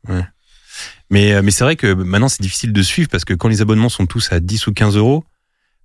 Mais, 1.09 1.33
euh, 1.33 1.41
mais 1.43 1.51
c'est 1.51 1.63
vrai 1.63 1.75
que 1.75 1.93
maintenant, 1.93 2.29
c'est 2.29 2.41
difficile 2.41 2.73
de 2.73 2.81
suivre 2.81 3.09
parce 3.09 3.25
que 3.25 3.33
quand 3.33 3.47
les 3.47 3.61
abonnements 3.61 3.89
sont 3.89 4.05
tous 4.05 4.31
à 4.31 4.39
10 4.39 4.67
ou 4.67 4.73
15 4.73 4.95
euros, 4.97 5.23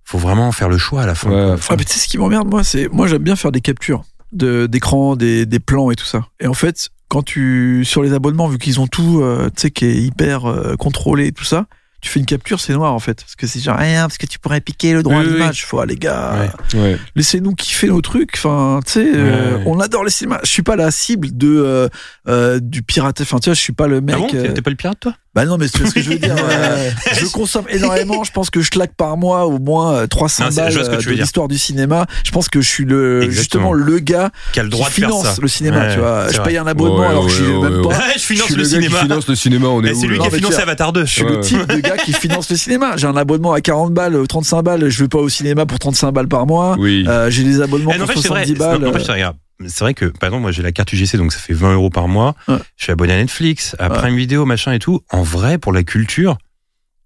faut 0.03 0.19
vraiment 0.19 0.51
faire 0.51 0.69
le 0.69 0.77
choix 0.77 1.01
à 1.01 1.05
la 1.05 1.15
fin. 1.15 1.29
Ouais. 1.29 1.59
Ah, 1.69 1.75
mais 1.77 1.83
tu 1.83 1.93
sais 1.93 1.99
ce 1.99 2.07
qui 2.07 2.17
m'emmerde, 2.17 2.47
moi, 2.47 2.63
c'est 2.63 2.87
moi 2.89 3.07
j'aime 3.07 3.23
bien 3.23 3.35
faire 3.35 3.51
des 3.51 3.61
captures 3.61 4.03
de 4.31 4.67
d'écran, 4.67 5.15
des, 5.15 5.45
des 5.45 5.59
plans 5.59 5.89
et 5.89 5.95
tout 5.95 6.05
ça. 6.05 6.27
Et 6.39 6.47
en 6.47 6.53
fait, 6.53 6.89
quand 7.07 7.23
tu 7.23 7.83
sur 7.85 8.03
les 8.03 8.13
abonnements, 8.13 8.47
vu 8.47 8.57
qu'ils 8.57 8.79
ont 8.79 8.87
tout, 8.87 9.21
euh, 9.21 9.49
tu 9.55 9.61
sais, 9.61 9.71
qui 9.71 9.85
est 9.85 9.95
hyper 9.95 10.45
euh, 10.45 10.75
contrôlé 10.75 11.27
et 11.27 11.31
tout 11.31 11.43
ça, 11.43 11.65
tu 12.05 12.11
fais 12.11 12.19
une 12.19 12.27
capture, 12.27 12.59
c'est 12.59 12.73
noir 12.73 12.93
en 12.93 12.99
fait. 12.99 13.21
Parce 13.21 13.35
que 13.35 13.47
c'est 13.47 13.59
genre, 13.59 13.77
rien, 13.77 14.03
parce 14.03 14.19
que 14.19 14.27
tu 14.27 14.37
pourrais 14.37 14.61
piquer 14.61 14.93
le 14.93 15.01
droit 15.01 15.17
Oui, 15.17 15.23
à 15.23 15.27
oui, 15.27 15.33
l'image. 15.33 15.65
Faut, 15.65 15.79
ah, 15.79 15.87
les 15.87 15.95
gars, 15.95 16.49
Ouais. 16.73 16.79
Ouais. 16.79 16.97
laissez-nous 17.15 17.55
kiffer 17.55 17.87
nos 17.87 18.01
trucs. 18.01 18.33
Enfin, 18.35 18.79
tu 18.85 18.91
sais, 18.91 19.11
euh, 19.15 19.57
on 19.65 19.79
adore 19.79 20.03
les 20.03 20.11
cinémas. 20.11 20.39
Je 20.43 20.49
suis 20.51 20.61
pas 20.61 20.75
la 20.75 20.91
cible 20.91 21.35
de 21.35 21.47
euh, 21.47 21.89
euh, 22.27 22.59
du 22.61 22.83
pirate. 22.83 23.21
Enfin, 23.21 23.39
tu 23.39 23.49
vois, 23.49 23.55
je 23.55 23.61
suis 23.61 23.73
pas 23.73 23.87
le 23.87 24.01
mec. 24.01 24.15
Ah 24.17 24.19
bon 24.19 24.29
euh, 24.35 24.53
T'es 24.53 24.61
pas 24.61 24.69
le 24.69 24.75
pirate, 24.75 24.99
toi? 24.99 25.15
Bah 25.35 25.45
non, 25.45 25.57
mais 25.57 25.67
c'est 25.67 25.85
ce 25.85 25.93
que 25.93 26.01
je 26.01 26.09
veux 26.11 26.17
dire. 26.17 26.33
euh, 26.37 26.89
je 27.19 27.25
consomme 27.31 27.65
énormément. 27.69 28.23
Je 28.23 28.31
pense 28.31 28.49
que 28.49 28.61
je 28.61 28.69
claque 28.71 28.93
par 28.95 29.17
mois 29.17 29.45
au 29.45 29.59
moins 29.59 29.93
euh, 29.95 30.07
300 30.07 30.45
Non, 30.45 30.49
c'est- 30.51 30.55
balles 30.61 30.77
euh, 30.77 30.97
de 31.01 31.09
l'histoire 31.11 31.47
du 31.49 31.57
cinéma. 31.57 32.05
Je 32.23 32.31
pense 32.31 32.47
que 32.47 32.61
je 32.61 32.67
suis 32.69 32.85
le 32.85 33.23
Exactement. 33.23 33.71
justement 33.71 33.73
le 33.73 33.99
gars 33.99 34.29
Qui 34.53 34.61
a 34.61 34.63
le 34.63 34.69
droit 34.69 34.87
qui 34.87 35.01
de 35.01 35.05
faire 35.05 35.09
finance 35.09 35.25
ça. 35.35 35.41
le 35.41 35.47
cinéma. 35.47 35.79
Ouais, 35.87 35.93
tu 35.93 35.99
vois, 35.99 36.27
je 36.31 36.37
vrai. 36.37 36.43
paye 36.45 36.57
un 36.57 36.65
abonnement 36.67 36.99
Ouais, 36.99 37.07
alors 37.07 37.25
que 37.25 37.31
je 37.31 37.35
suis 37.35 37.45
ouais, 37.45 37.69
même 37.69 37.75
ouais, 37.77 37.81
pas. 37.83 37.87
Ouais, 37.89 37.95
je 38.15 38.19
Je 38.19 38.25
finance 38.25 38.45
suis 38.47 38.55
le 38.55 38.63
le 38.63 38.69
gars 38.69 38.77
qui 38.77 38.83
cinéma. 38.85 38.99
finance 39.01 39.27
le 39.27 39.35
cinéma, 39.35 39.67
on 39.67 39.83
est 39.83 39.91
où 39.91 39.99
C'est 40.01 40.07
lui 40.07 40.17
là 40.17 40.21
qui 40.23 40.27
a 40.35 40.37
financé 40.37 40.61
Avatar 40.61 40.93
2. 40.93 41.05
Je 41.05 41.11
suis 41.11 41.23
Ouais. 41.23 41.31
le 41.31 41.39
type 41.41 41.67
de 41.67 41.79
gars 41.81 41.97
qui 41.97 42.13
finance 42.13 42.49
le 42.49 42.55
cinéma. 42.55 42.93
J'ai 42.95 43.07
un 43.07 43.17
abonnement 43.17 43.51
à 43.53 43.59
40 43.61 43.93
balles, 43.93 44.15
euh, 44.15 44.25
35 44.25 44.61
balles. 44.61 44.89
Je 44.89 45.03
vais 45.03 45.09
pas 45.09 45.19
au 45.19 45.27
cinéma 45.29 45.65
pour 45.65 45.79
35 45.79 46.11
balles 46.11 46.27
par 46.29 46.45
mois. 46.47 46.75
Oui. 46.79 47.03
Euh, 47.07 47.29
j'ai 47.29 47.43
des 47.43 47.61
abonnements 47.61 47.91
Eh, 47.93 47.97
pour 47.97 48.07
n'empêche, 48.07 48.21
c'est 48.23 48.29
vrai. 48.29 48.45
70 48.45 48.53
balles. 48.55 49.44
C'est 49.67 49.79
vrai 49.79 49.93
que, 49.93 50.05
par 50.05 50.27
exemple, 50.27 50.41
moi 50.41 50.51
j'ai 50.51 50.61
la 50.63 50.71
carte 50.71 50.91
UGC, 50.91 51.17
donc 51.17 51.31
ça 51.31 51.39
fait 51.39 51.53
20 51.53 51.73
euros 51.73 51.89
par 51.89 52.07
mois. 52.07 52.35
Ouais. 52.47 52.57
Je 52.75 52.83
suis 52.83 52.91
abonné 52.91 53.13
à 53.13 53.17
Netflix, 53.17 53.75
à 53.79 53.89
Ouais. 53.89 53.97
Prime 53.97 54.15
Video, 54.15 54.45
machin 54.45 54.73
et 54.73 54.79
tout. 54.79 55.01
En 55.11 55.23
vrai, 55.23 55.57
pour 55.57 55.71
la 55.71 55.83
culture, 55.83 56.37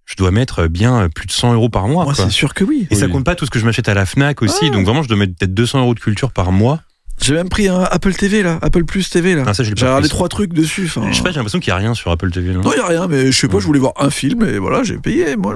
je 0.05 0.15
dois 0.15 0.31
mettre 0.31 0.65
bien 0.67 1.07
plus 1.09 1.27
de 1.27 1.31
100 1.31 1.53
euros 1.53 1.69
par 1.69 1.87
mois. 1.87 2.05
Moi, 2.05 2.15
c'est 2.15 2.29
sûr 2.31 2.53
que 2.55 2.63
oui. 2.63 2.87
Et 2.89 2.95
ça 2.95 3.07
compte 3.07 3.23
pas 3.25 3.35
tout 3.35 3.45
ce 3.45 3.51
que 3.51 3.59
je 3.59 3.65
m'achète 3.65 3.87
à 3.89 3.93
la 3.93 4.05
Fnac 4.07 4.41
aussi. 4.41 4.65
Ah. 4.67 4.69
Donc 4.71 4.85
vraiment, 4.85 5.03
je 5.03 5.07
dois 5.07 5.17
mettre 5.17 5.33
peut-être 5.37 5.53
200 5.53 5.81
euros 5.81 5.93
de 5.93 5.99
culture 5.99 6.31
par 6.31 6.51
mois. 6.51 6.81
J'ai 7.21 7.33
même 7.33 7.49
pris 7.49 7.67
un 7.67 7.81
Apple 7.83 8.13
TV 8.13 8.43
là, 8.43 8.59
Apple 8.61 8.85
Plus 8.85 9.09
TV 9.09 9.35
là. 9.35 9.43
Ah, 9.45 9.51
J'ai 9.53 9.63
regardé 9.73 10.07
trois 10.09 10.29
trucs 10.29 10.53
dessus. 10.53 10.85
enfin. 10.85 11.07
Je 11.11 11.17
sais 11.17 11.21
pas, 11.23 11.29
j'ai 11.31 11.35
l'impression 11.35 11.59
qu'il 11.59 11.69
y 11.69 11.73
a 11.73 11.75
rien 11.77 11.93
sur 11.93 12.11
Apple 12.11 12.31
TV. 12.31 12.53
Non, 12.53 12.61
Non, 12.61 12.71
il 12.73 12.77
y 12.77 12.81
a 12.81 12.85
rien, 12.87 13.07
mais 13.07 13.31
je 13.31 13.37
sais 13.37 13.47
pas, 13.47 13.55
Ouais. 13.55 13.61
je 13.61 13.65
voulais 13.65 13.79
voir 13.79 13.93
un 13.97 14.09
film 14.09 14.43
et 14.45 14.57
voilà, 14.57 14.83
j'ai 14.83 14.97
payé. 14.97 15.35
Moi, 15.35 15.55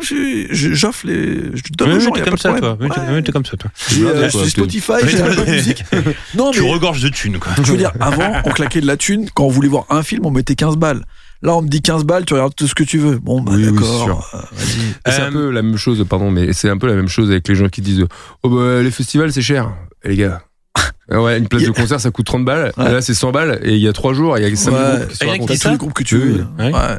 j'offre 0.51 1.07
les. 1.07 1.35
Je 1.55 1.61
donne 1.77 1.89
Oui, 1.89 1.95
aux 1.95 1.97
oui, 1.99 2.03
gens, 2.03 2.11
t'es 2.11 2.19
y 2.19 2.21
a 2.21 2.25
comme 2.25 2.31
pas 2.33 2.37
de 2.37 2.41
ça, 2.41 2.53
toi. 2.59 2.77
Ouais. 2.79 2.87
oui, 3.15 3.23
t'es 3.23 3.31
comme 3.31 3.45
ça, 3.45 3.57
toi. 3.57 3.71
J'ai 3.89 4.05
euh, 4.05 4.29
Spotify, 4.29 4.93
j'ai 5.07 5.21
un 5.21 5.33
de 5.33 5.49
musique. 5.51 5.83
Non, 6.35 6.51
Tu 6.51 6.61
mais 6.61 6.69
regorges 6.71 7.01
de 7.01 7.09
thunes, 7.09 7.39
quoi. 7.39 7.51
je 7.63 7.71
veux 7.71 7.77
dire, 7.77 7.91
avant, 7.99 8.31
on 8.45 8.49
claquait 8.51 8.81
de 8.81 8.87
la 8.87 8.97
thune. 8.97 9.29
Quand 9.33 9.45
on 9.45 9.49
voulait 9.49 9.69
voir 9.69 9.85
un 9.89 10.03
film, 10.03 10.25
on 10.25 10.31
mettait 10.31 10.55
15 10.55 10.77
balles. 10.77 11.03
Là, 11.41 11.55
on 11.55 11.61
me 11.61 11.67
dit 11.67 11.81
15 11.81 12.05
balles, 12.05 12.23
tu 12.25 12.33
regardes 12.33 12.55
tout 12.55 12.67
ce 12.67 12.75
que 12.75 12.83
tu 12.83 12.97
veux. 12.97 13.17
Bon, 13.19 13.41
bah 13.41 13.51
Oui, 13.55 13.65
d'accord. 13.65 13.87
c'est 13.87 14.03
sûr. 14.05 14.29
euh, 14.33 15.11
C'est 15.11 15.21
Euh, 15.21 15.27
un 15.27 15.31
peu 15.31 15.49
la 15.51 15.61
même 15.61 15.77
chose, 15.77 16.05
pardon, 16.09 16.31
mais 16.31 16.53
c'est 16.53 16.69
un 16.69 16.77
peu 16.77 16.87
la 16.87 16.95
même 16.95 17.09
chose 17.09 17.29
avec 17.31 17.47
les 17.47 17.55
gens 17.55 17.67
qui 17.67 17.81
disent 17.81 18.05
Oh 18.43 18.49
bah 18.49 18.81
les 18.81 18.91
festivals 18.91 19.31
c'est 19.33 19.41
cher. 19.41 19.71
Et 20.03 20.09
les 20.09 20.15
gars. 20.17 20.41
Ah 21.11 21.21
Ouais, 21.21 21.37
une 21.37 21.47
place 21.47 21.63
de 21.63 21.71
concert 21.71 21.99
ça 21.99 22.11
coûte 22.11 22.25
30 22.25 22.45
balles. 22.45 22.71
Ouais. 22.77 22.91
Là 22.91 23.01
c'est 23.01 23.13
100 23.13 23.31
balles 23.31 23.59
et 23.63 23.73
il 23.73 23.81
y 23.81 23.87
a 23.87 23.93
3 23.93 24.13
jours, 24.13 24.37
il 24.37 24.47
y 24.47 24.51
a 24.51 24.55
5 24.55 24.71
Ouais. 24.71 24.77
groupes 24.79 25.09
qui 25.09 25.37
qui 25.39 25.45
tous 25.47 25.55
ça 25.63 25.71
les 25.71 25.77
groupes 25.77 25.93
que 25.93 26.03
tu 26.03 26.17
veux. 26.17 26.45
oui. 26.59 26.65
Ouais. 26.65 26.73
Ouais. 26.73 26.97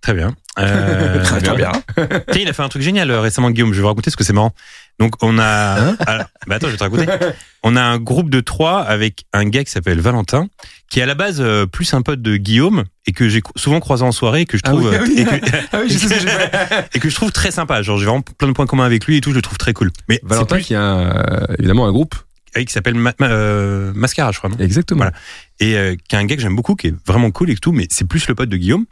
Très 0.00 0.14
bien. 0.14 0.34
Euh, 0.58 1.22
Très, 1.24 1.40
très 1.40 1.56
bien. 1.56 1.70
Tiens, 1.96 2.42
il 2.42 2.48
a 2.48 2.52
fait 2.52 2.62
un 2.64 2.68
truc 2.68 2.82
génial 2.82 3.08
euh, 3.12 3.20
récemment, 3.20 3.50
Guillaume. 3.52 3.70
Je 3.72 3.76
vais 3.76 3.82
vous 3.82 3.86
raconter 3.88 4.06
parce 4.10 4.16
que 4.16 4.24
c'est 4.24 4.32
marrant. 4.32 4.52
Donc, 4.98 5.14
on 5.22 5.38
a. 5.38 5.80
Hein 5.80 5.96
Alors, 6.06 6.24
bah 6.48 6.56
attends, 6.56 6.66
je 6.66 6.72
vais 6.72 6.76
te 6.78 6.82
raconter. 6.82 7.06
On 7.62 7.76
a 7.76 7.80
un 7.80 7.98
groupe 7.98 8.28
de 8.28 8.40
trois 8.40 8.80
avec 8.80 9.24
un 9.32 9.44
gars 9.44 9.62
qui 9.62 9.70
s'appelle 9.70 10.00
Valentin, 10.00 10.48
qui 10.90 10.98
est 10.98 11.02
à 11.04 11.06
la 11.06 11.14
base 11.14 11.36
euh, 11.40 11.64
plus 11.66 11.94
un 11.94 12.02
pote 12.02 12.20
de 12.20 12.36
Guillaume 12.36 12.82
et 13.06 13.12
que 13.12 13.28
j'ai 13.28 13.40
souvent 13.54 13.78
croisé 13.78 14.02
en 14.04 14.10
soirée 14.10 14.40
et 14.40 14.44
que 14.46 14.58
je 14.58 14.62
Ah 14.66 14.70
trouve. 14.70 14.92
ah 14.92 15.04
et, 15.04 15.24
que, 15.24 15.56
Ah 15.72 15.78
je 15.86 15.92
sais 15.96 16.08
ce 16.08 16.14
que 16.14 16.20
j'ai 16.20 16.26
fait. 16.26 16.88
et 16.94 16.98
que 16.98 17.08
je 17.08 17.14
trouve 17.14 17.30
très 17.30 17.52
sympa. 17.52 17.80
Genre, 17.82 17.96
j'ai 17.98 18.06
vraiment 18.06 18.22
plein 18.22 18.48
de 18.48 18.52
points 18.52 18.66
communs 18.66 18.84
avec 18.84 19.06
lui 19.06 19.18
et 19.18 19.20
tout. 19.20 19.30
Je 19.30 19.36
le 19.36 19.42
trouve 19.42 19.58
très 19.58 19.72
cool. 19.72 19.92
Mais 20.08 20.18
Valentin 20.24 20.56
plus- 20.56 20.64
qui 20.64 20.74
a 20.74 20.80
euh, 20.82 21.46
évidemment 21.60 21.86
un 21.86 21.92
groupe. 21.92 22.16
Qui 22.54 22.72
s'appelle 22.72 22.94
Ma- 22.94 23.14
Ma- 23.18 23.28
euh, 23.30 23.92
Mascara, 23.94 24.32
je 24.32 24.38
crois. 24.38 24.50
Non? 24.50 24.56
Exactement. 24.58 24.98
Voilà. 24.98 25.12
et 25.60 25.76
euh, 25.76 25.96
qui 26.08 26.14
est 26.16 26.18
un 26.18 26.24
gars 26.24 26.36
que 26.36 26.42
j'aime 26.42 26.56
beaucoup, 26.56 26.74
qui 26.74 26.88
est 26.88 26.94
vraiment 27.06 27.30
cool 27.30 27.50
et 27.50 27.56
tout, 27.56 27.72
mais 27.72 27.86
c'est 27.90 28.06
plus 28.06 28.26
le 28.28 28.34
pote 28.34 28.48
de 28.48 28.56
Guillaume. 28.56 28.86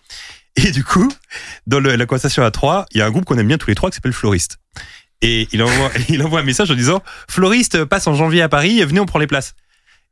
Et 0.57 0.71
du 0.73 0.83
coup, 0.85 1.11
dans 1.67 1.79
le- 1.81 1.95
la 1.97 2.07
conversation 2.07 2.43
à 2.45 2.51
trois, 2.51 2.87
il 2.93 2.99
y 2.99 3.03
a 3.03 3.07
un 3.07 3.11
groupe 3.11 3.25
qu'on 3.25 3.39
aime 3.39 3.47
bien 3.49 3.59
tous 3.59 3.69
les 3.69 3.75
trois 3.75 3.91
qui 3.91 3.95
s'appelle 3.97 4.13
Floriste. 4.13 4.59
Et 5.23 5.47
il 5.53 5.63
envoie, 5.63 5.91
il 6.09 6.23
envoie 6.23 6.41
un 6.41 6.45
message 6.45 6.71
en 6.71 6.75
disant 6.75 7.03
Floriste 7.29 7.85
passe 7.85 8.07
en 8.07 8.15
janvier 8.15 8.43
à 8.43 8.49
Paris, 8.49 8.83
venez, 8.85 9.01
on 9.01 9.07
prend 9.07 9.19
les 9.19 9.27
places. 9.27 9.55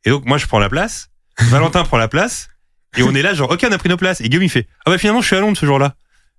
Et 0.04 0.10
donc, 0.10 0.24
moi, 0.26 0.38
je 0.38 0.46
prends 0.46 0.58
la 0.60 0.68
place, 0.68 1.08
Valentin 1.40 1.82
prend 1.84 1.96
la 1.98 2.08
place, 2.08 2.48
et 2.96 3.02
on 3.02 3.14
est 3.14 3.22
là, 3.22 3.34
genre, 3.34 3.50
ok, 3.50 3.66
on 3.68 3.72
a 3.72 3.78
pris 3.78 3.88
nos 3.88 3.96
places. 3.96 4.20
Et 4.20 4.28
Guillaume, 4.28 4.44
il 4.44 4.48
fait 4.50 4.66
Ah 4.86 4.90
bah 4.90 4.98
finalement, 4.98 5.20
je 5.20 5.26
suis 5.26 5.36
à 5.36 5.40
Londres 5.40 5.56
ce 5.58 5.66
jour-là. 5.66 5.94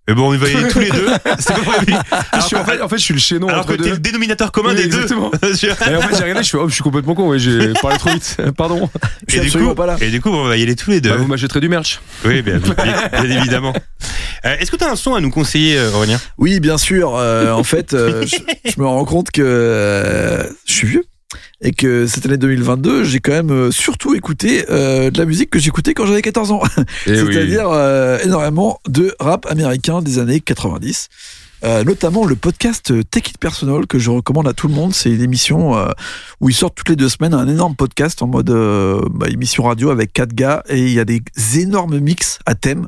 Mais 0.10 0.16
bon, 0.16 0.34
on 0.34 0.38
va 0.38 0.50
y 0.50 0.56
aller 0.56 0.68
tous 0.70 0.80
les 0.80 0.90
deux. 0.90 1.08
C'est 1.40 1.54
pas 1.54 1.60
prévu. 1.62 1.94
Je 2.36 2.42
suis- 2.42 2.56
en, 2.56 2.66
fait, 2.66 2.82
en 2.82 2.90
fait, 2.90 2.98
je 2.98 3.04
suis 3.04 3.14
le 3.14 3.20
chaînon 3.20 3.48
alors 3.48 3.62
entre 3.62 3.74
que 3.74 3.78
t'es 3.78 3.84
deux. 3.90 3.92
le 3.92 4.00
dénominateur 4.00 4.52
commun 4.52 4.70
Oui, 4.72 4.76
des 4.78 4.86
exactement. 4.86 5.32
deux. 5.42 5.50
Et 5.66 5.72
en 5.72 5.76
fait, 6.02 6.16
j'ai 6.18 6.24
regardé, 6.24 6.44
je 6.44 6.50
fais, 6.50 6.58
oh, 6.58 6.68
je 6.68 6.74
suis 6.74 6.84
complètement 6.84 7.14
con, 7.14 7.30
oui, 7.30 7.40
j'ai 7.40 7.74
parlé 7.82 7.98
trop 8.00 8.10
vite. 8.10 8.38
Pardon. 8.58 8.90
Je 9.28 9.32
suis 9.34 9.38
et, 9.38 9.42
du 9.42 9.48
absolument 9.48 9.70
coup, 9.72 9.76
pas 9.76 9.86
là. 9.86 9.98
et 10.02 10.10
du 10.10 10.20
coup, 10.20 10.30
on 10.30 10.46
va 10.48 10.58
y 10.58 10.64
aller 10.64 10.76
tous 10.76 10.90
les 10.90 11.00
deux. 11.00 11.12
Bah, 11.12 11.18
vous 11.18 11.28
m'achèterez 11.28 11.60
du 11.62 11.70
merch. 11.70 12.02
Oui, 12.26 12.42
bien, 12.42 12.58
bien- 12.58 13.22
bien 13.24 13.38
évidemment. 13.38 13.74
Euh, 14.46 14.56
Est-ce 14.60 14.72
que 14.72 14.78
tu 14.78 14.84
as 14.84 14.90
un 14.92 14.96
son 14.96 15.14
à 15.14 15.22
nous 15.22 15.30
conseiller, 15.30 15.78
euh, 15.78 15.92
Aurélien? 15.92 16.20
Oui, 16.38 16.60
bien 16.60 16.78
sûr. 16.78 17.16
euh, 17.16 17.52
en 17.52 17.64
fait, 17.64 17.94
euh, 17.94 18.26
je, 18.26 18.38
je 18.72 18.80
me 18.82 18.88
rends 18.88 19.06
compte 19.06 19.32
que 19.32 19.42
euh, 19.44 20.44
je 20.66 20.74
suis 20.74 20.88
vieux 20.88 21.04
et 21.62 21.72
que 21.72 22.08
cette 22.08 22.26
année 22.26 22.38
2022, 22.38 23.04
j'ai 23.04 23.20
quand 23.20 23.32
même 23.32 23.52
euh, 23.52 23.72
surtout 23.72 24.16
écouté 24.16 24.66
euh, 24.70 25.12
de 25.12 25.18
la 25.18 25.26
musique 25.26 25.50
que 25.50 25.60
j'écoutais 25.60 25.94
quand 25.94 26.06
j'avais 26.06 26.22
14 26.22 26.52
ans. 26.52 26.62
Oui. 26.78 26.84
C'est-à-dire 27.06 27.70
euh, 27.70 28.18
énormément 28.24 28.80
de 28.88 29.16
rap 29.20 29.46
américain 29.46 30.02
des 30.02 30.20
années 30.20 30.40
90. 30.40 31.10
Euh, 31.64 31.84
notamment 31.84 32.26
le 32.26 32.36
podcast 32.36 32.94
Take 33.10 33.32
It 33.32 33.38
Personal 33.38 33.86
que 33.86 34.00
je 34.00 34.10
recommande 34.10 34.48
à 34.48 34.54
tout 34.54 34.68
le 34.68 34.74
monde. 34.74 34.94
C'est 34.94 35.12
une 35.12 35.22
émission 35.22 35.78
euh, 35.78 35.90
où 36.40 36.50
ils 36.50 36.56
sortent 36.56 36.76
toutes 36.76 36.90
les 36.90 36.96
deux 36.96 37.10
semaines 37.10 37.34
un 37.34 37.48
énorme 37.48 37.76
podcast 37.76 38.22
en 38.22 38.28
mode 38.28 38.50
euh, 38.50 39.02
bah, 39.12 39.28
émission 39.28 39.64
radio 39.64 39.90
avec 39.90 40.14
quatre 40.14 40.34
gars 40.34 40.64
et 40.70 40.80
il 40.80 40.94
y 40.94 41.00
a 41.00 41.06
des 41.06 41.22
énormes 41.56 42.00
mix 42.00 42.40
à 42.46 42.56
thème. 42.56 42.88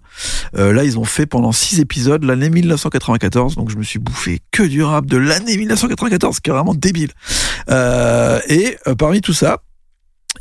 Là, 0.53 0.84
ils 0.84 0.99
ont 0.99 1.05
fait 1.05 1.26
pendant 1.26 1.51
six 1.51 1.80
épisodes 1.80 2.24
l'année 2.24 2.49
1994, 2.49 3.55
donc 3.55 3.69
je 3.69 3.78
me 3.78 3.84
suis 3.84 3.99
bouffé 3.99 4.41
que 4.51 4.63
du 4.63 4.84
rap 4.84 5.05
de 5.05 5.17
l'année 5.17 5.57
1994, 5.57 6.36
ce 6.36 6.41
qui 6.41 6.49
est 6.49 6.53
vraiment 6.53 6.76
débile. 6.76 7.11
Et 7.69 8.78
parmi 8.97 9.22
tout 9.22 9.34
ça, 9.34 9.61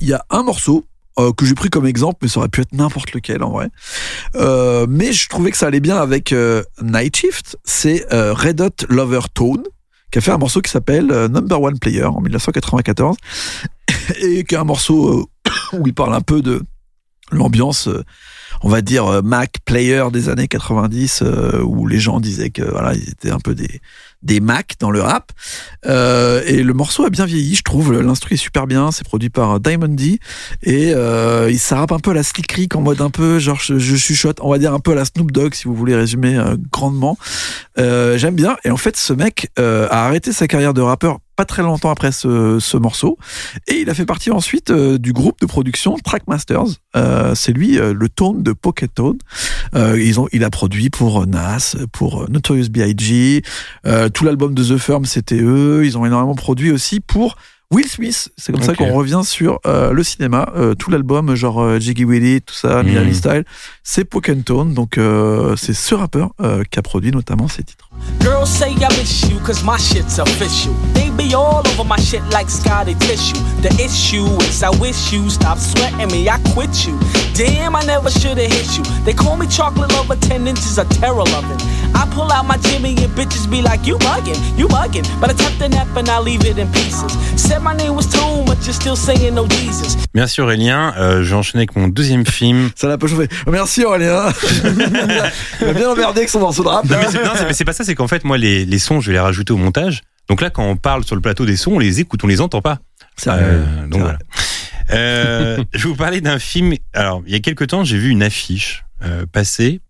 il 0.00 0.08
y 0.08 0.12
a 0.12 0.24
un 0.30 0.42
morceau 0.42 0.84
euh, 1.20 1.32
que 1.32 1.44
j'ai 1.46 1.54
pris 1.54 1.70
comme 1.70 1.86
exemple, 1.86 2.18
mais 2.22 2.28
ça 2.28 2.40
aurait 2.40 2.48
pu 2.48 2.60
être 2.60 2.72
n'importe 2.72 3.12
lequel 3.12 3.42
en 3.42 3.50
vrai. 3.50 3.68
Euh, 4.36 4.86
mais 4.88 5.12
je 5.12 5.28
trouvais 5.28 5.50
que 5.50 5.56
ça 5.56 5.66
allait 5.66 5.80
bien 5.80 5.96
avec 5.96 6.32
euh, 6.32 6.62
Night 6.82 7.16
Shift. 7.16 7.56
C'est 7.64 8.12
euh, 8.12 8.32
Red 8.34 8.60
Hot 8.60 8.86
Lover 8.88 9.20
Tone 9.34 9.64
qui 10.10 10.18
a 10.18 10.20
fait 10.20 10.32
un 10.32 10.38
morceau 10.38 10.60
qui 10.60 10.70
s'appelle 10.70 11.06
Number 11.06 11.62
One 11.62 11.78
Player 11.78 12.04
en 12.04 12.20
1994 12.20 13.16
et 14.20 14.42
qui 14.42 14.54
est 14.56 14.58
un 14.58 14.64
morceau 14.64 15.30
où 15.72 15.86
il 15.86 15.94
parle 15.94 16.14
un 16.14 16.20
peu 16.20 16.42
de 16.42 16.62
l'ambiance, 17.30 17.88
on 18.62 18.68
va 18.68 18.82
dire 18.82 19.06
euh, 19.06 19.22
Mac 19.22 19.56
player 19.64 20.04
des 20.12 20.28
années 20.28 20.48
90 20.48 21.22
euh, 21.22 21.62
où 21.62 21.86
les 21.86 21.98
gens 21.98 22.20
disaient 22.20 22.50
que 22.50 22.62
voilà 22.62 22.94
ils 22.94 23.08
étaient 23.08 23.30
un 23.30 23.38
peu 23.38 23.54
des 23.54 23.80
des 24.22 24.40
Mac 24.40 24.74
dans 24.78 24.90
le 24.90 25.00
rap. 25.00 25.32
Euh, 25.86 26.42
et 26.44 26.62
le 26.62 26.74
morceau 26.74 27.04
a 27.04 27.10
bien 27.10 27.24
vieilli 27.24 27.54
je 27.54 27.62
trouve. 27.62 27.98
L'instru 28.00 28.34
est 28.34 28.38
super 28.38 28.66
bien 28.66 28.90
c'est 28.90 29.04
produit 29.04 29.30
par 29.30 29.60
Diamond 29.60 29.88
D. 29.88 30.18
Et 30.62 30.92
euh, 30.94 31.48
il 31.50 31.58
ça 31.58 31.76
rappe 31.76 31.92
un 31.92 31.98
peu 31.98 32.10
à 32.10 32.14
la 32.14 32.22
Slick 32.22 32.50
Rick 32.52 32.76
en 32.76 32.82
mode 32.82 33.00
un 33.00 33.10
peu 33.10 33.38
genre 33.38 33.58
je, 33.60 33.78
je 33.78 33.96
chuchote 33.96 34.38
on 34.42 34.50
va 34.50 34.58
dire 34.58 34.74
un 34.74 34.80
peu 34.80 34.92
à 34.92 34.94
la 34.94 35.04
Snoop 35.04 35.32
Dogg 35.32 35.54
si 35.54 35.64
vous 35.64 35.74
voulez 35.74 35.96
résumer 35.96 36.36
euh, 36.36 36.56
grandement. 36.70 37.16
Euh, 37.78 38.18
j'aime 38.18 38.34
bien. 38.34 38.56
Et 38.64 38.70
en 38.70 38.76
fait 38.76 38.96
ce 38.96 39.12
mec 39.12 39.50
euh, 39.58 39.88
a 39.90 40.06
arrêté 40.06 40.32
sa 40.32 40.46
carrière 40.46 40.74
de 40.74 40.82
rappeur 40.82 41.18
pas 41.40 41.46
très 41.46 41.62
longtemps 41.62 41.88
après 41.88 42.12
ce, 42.12 42.58
ce 42.60 42.76
morceau. 42.76 43.16
Et 43.66 43.80
il 43.80 43.88
a 43.88 43.94
fait 43.94 44.04
partie 44.04 44.30
ensuite 44.30 44.68
euh, 44.68 44.98
du 44.98 45.14
groupe 45.14 45.40
de 45.40 45.46
production 45.46 45.96
Trackmasters. 45.96 46.66
Euh, 46.96 47.34
c'est 47.34 47.52
lui 47.52 47.78
euh, 47.78 47.94
le 47.94 48.10
tone 48.10 48.42
de 48.42 48.52
Pocket 48.52 48.92
Tone. 48.92 49.16
Ils 49.74 50.20
ont 50.20 50.28
il 50.32 50.44
a 50.44 50.50
produit 50.50 50.90
pour 50.90 51.26
Nas 51.26 51.76
pour 51.92 52.28
Notorious 52.28 52.68
B.I.G 52.68 53.42
tout 54.12 54.24
l'album 54.24 54.52
de 54.52 54.62
The 54.62 54.76
Firm 54.76 55.06
c'était 55.06 55.40
eux. 55.40 55.86
Ils 55.86 55.96
ont 55.96 56.04
énormément 56.04 56.34
produit 56.34 56.72
aussi 56.72 57.00
pour 57.00 57.36
Will 57.72 57.86
Smith, 57.86 58.30
c'est 58.36 58.50
comme 58.50 58.62
ça 58.64 58.74
qu'on 58.74 58.92
revient 58.92 59.20
sur 59.22 59.60
euh, 59.64 59.92
le 59.92 60.02
cinéma. 60.02 60.50
Euh, 60.56 60.74
tout 60.74 60.90
l'album, 60.90 61.36
genre 61.36 61.62
euh, 61.62 61.78
Jiggy 61.78 62.04
Willy, 62.04 62.42
tout 62.42 62.52
ça. 62.52 62.82
Miami 62.82 63.14
Style, 63.14 63.44
c'est 63.84 64.04
Pocket 64.04 64.44
Tone. 64.44 64.74
Donc 64.74 64.98
euh, 64.98 65.54
c'est 65.56 65.72
ce 65.72 65.94
rappeur 65.94 66.30
euh, 66.40 66.64
qui 66.68 66.80
a 66.80 66.82
produit 66.82 67.12
notamment 67.12 67.46
ces 67.46 67.62
titres. 67.62 67.88
Girls 68.22 68.48
say 68.48 68.72
I 68.72 68.88
miss 68.98 69.22
you 69.30 69.38
cause 69.46 69.62
my 69.62 69.78
shit's 69.78 70.18
official. 70.18 70.72
They 70.94 71.10
be 71.10 71.32
all 71.32 71.60
over 71.78 71.84
my 71.84 71.96
shit 72.02 72.22
like 72.32 72.50
Scotty 72.50 72.96
tissue. 72.96 73.36
The 73.62 73.70
issue 73.80 74.26
is 74.48 74.64
I 74.64 74.70
wish 74.80 75.12
you 75.12 75.30
stop 75.30 75.58
sweating 75.58 76.10
me, 76.10 76.28
I 76.28 76.38
quit 76.52 76.86
you. 76.88 76.98
Damn, 77.34 77.76
I 77.76 77.84
never 77.84 78.10
should've 78.10 78.50
hit 78.50 78.76
you. 78.78 78.82
They 79.04 79.12
call 79.12 79.36
me 79.36 79.46
chocolate 79.46 79.92
lover, 79.92 80.16
10 80.16 80.48
inches 80.48 80.76
of 80.76 80.88
terror 80.88 81.22
loving. 81.22 81.58
I 81.94 82.06
pull 82.14 82.30
out 82.32 82.46
my 82.46 82.56
Jimmy 82.58 82.94
and 83.04 83.12
bitches 83.14 83.48
be 83.50 83.62
like, 83.62 83.86
you 83.86 83.96
bugging, 83.98 84.38
you 84.58 84.66
bugging. 84.68 85.04
But 85.20 85.30
I 85.30 85.34
tap 85.34 85.52
the 85.58 85.68
nap 85.68 85.88
and 85.96 86.08
I 86.08 86.18
leave 86.20 86.44
it 86.44 86.58
in 86.58 86.68
pieces. 86.72 87.12
Said 87.36 87.62
my 87.62 87.74
name 87.76 87.94
was 87.94 88.06
Tone, 88.06 88.44
but 88.46 88.56
you're 88.64 88.72
still 88.74 88.96
saying 88.96 89.34
no 89.34 89.46
Jesus. 89.46 89.96
Merci 90.14 90.40
Aurélien. 90.40 90.92
Euh, 90.96 91.22
je 91.22 91.30
vais 91.30 91.34
enchaîner 91.36 91.60
avec 91.62 91.76
mon 91.76 91.88
deuxième 91.88 92.24
film. 92.26 92.70
Ça 92.76 92.88
l'a 92.88 92.98
pas 92.98 93.06
chauffé. 93.06 93.28
Merci 93.46 93.84
Aurélien. 93.84 94.24
Il 95.60 95.68
a 95.68 95.72
bien 95.72 95.90
emmerdé 95.90 96.18
avec 96.20 96.28
son 96.28 96.40
morceau 96.40 96.62
de 96.62 96.68
rap. 96.68 96.84
Non, 96.88 96.96
mais 97.00 97.06
c'est 97.10 97.22
non, 97.24 97.30
c'est- 97.36 97.44
mais 97.46 97.52
c'est 97.52 97.64
pas 97.64 97.72
ça, 97.72 97.84
c'est 97.84 97.94
qu'en 97.94 98.08
fait, 98.08 98.24
moi, 98.24 98.38
les, 98.38 98.64
les 98.64 98.78
sons, 98.78 99.00
je 99.00 99.08
vais 99.08 99.12
les 99.14 99.20
rajouter 99.20 99.52
au 99.52 99.56
montage. 99.56 100.02
Donc 100.28 100.40
là, 100.40 100.50
quand 100.50 100.64
on 100.64 100.76
parle 100.76 101.04
sur 101.04 101.14
le 101.16 101.20
plateau 101.20 101.44
des 101.44 101.56
sons, 101.56 101.72
on 101.72 101.78
les 101.78 102.00
écoute, 102.00 102.20
on 102.24 102.26
les 102.28 102.40
entend 102.40 102.60
pas. 102.62 102.78
C'est 103.16 103.30
vrai. 103.30 103.40
Euh, 103.42 103.86
donc 103.88 104.00
voilà. 104.00 104.18
Euh, 104.92 105.62
je 105.72 105.82
vais 105.84 105.88
vous 105.88 105.96
parler 105.96 106.20
d'un 106.20 106.38
film. 106.38 106.74
Alors, 106.94 107.22
il 107.26 107.32
y 107.32 107.36
a 107.36 107.40
quelques 107.40 107.66
temps, 107.68 107.84
j'ai 107.84 107.98
vu 107.98 108.10
une 108.10 108.22
affiche 108.22 108.84
euh, 109.04 109.24
passer. 109.30 109.80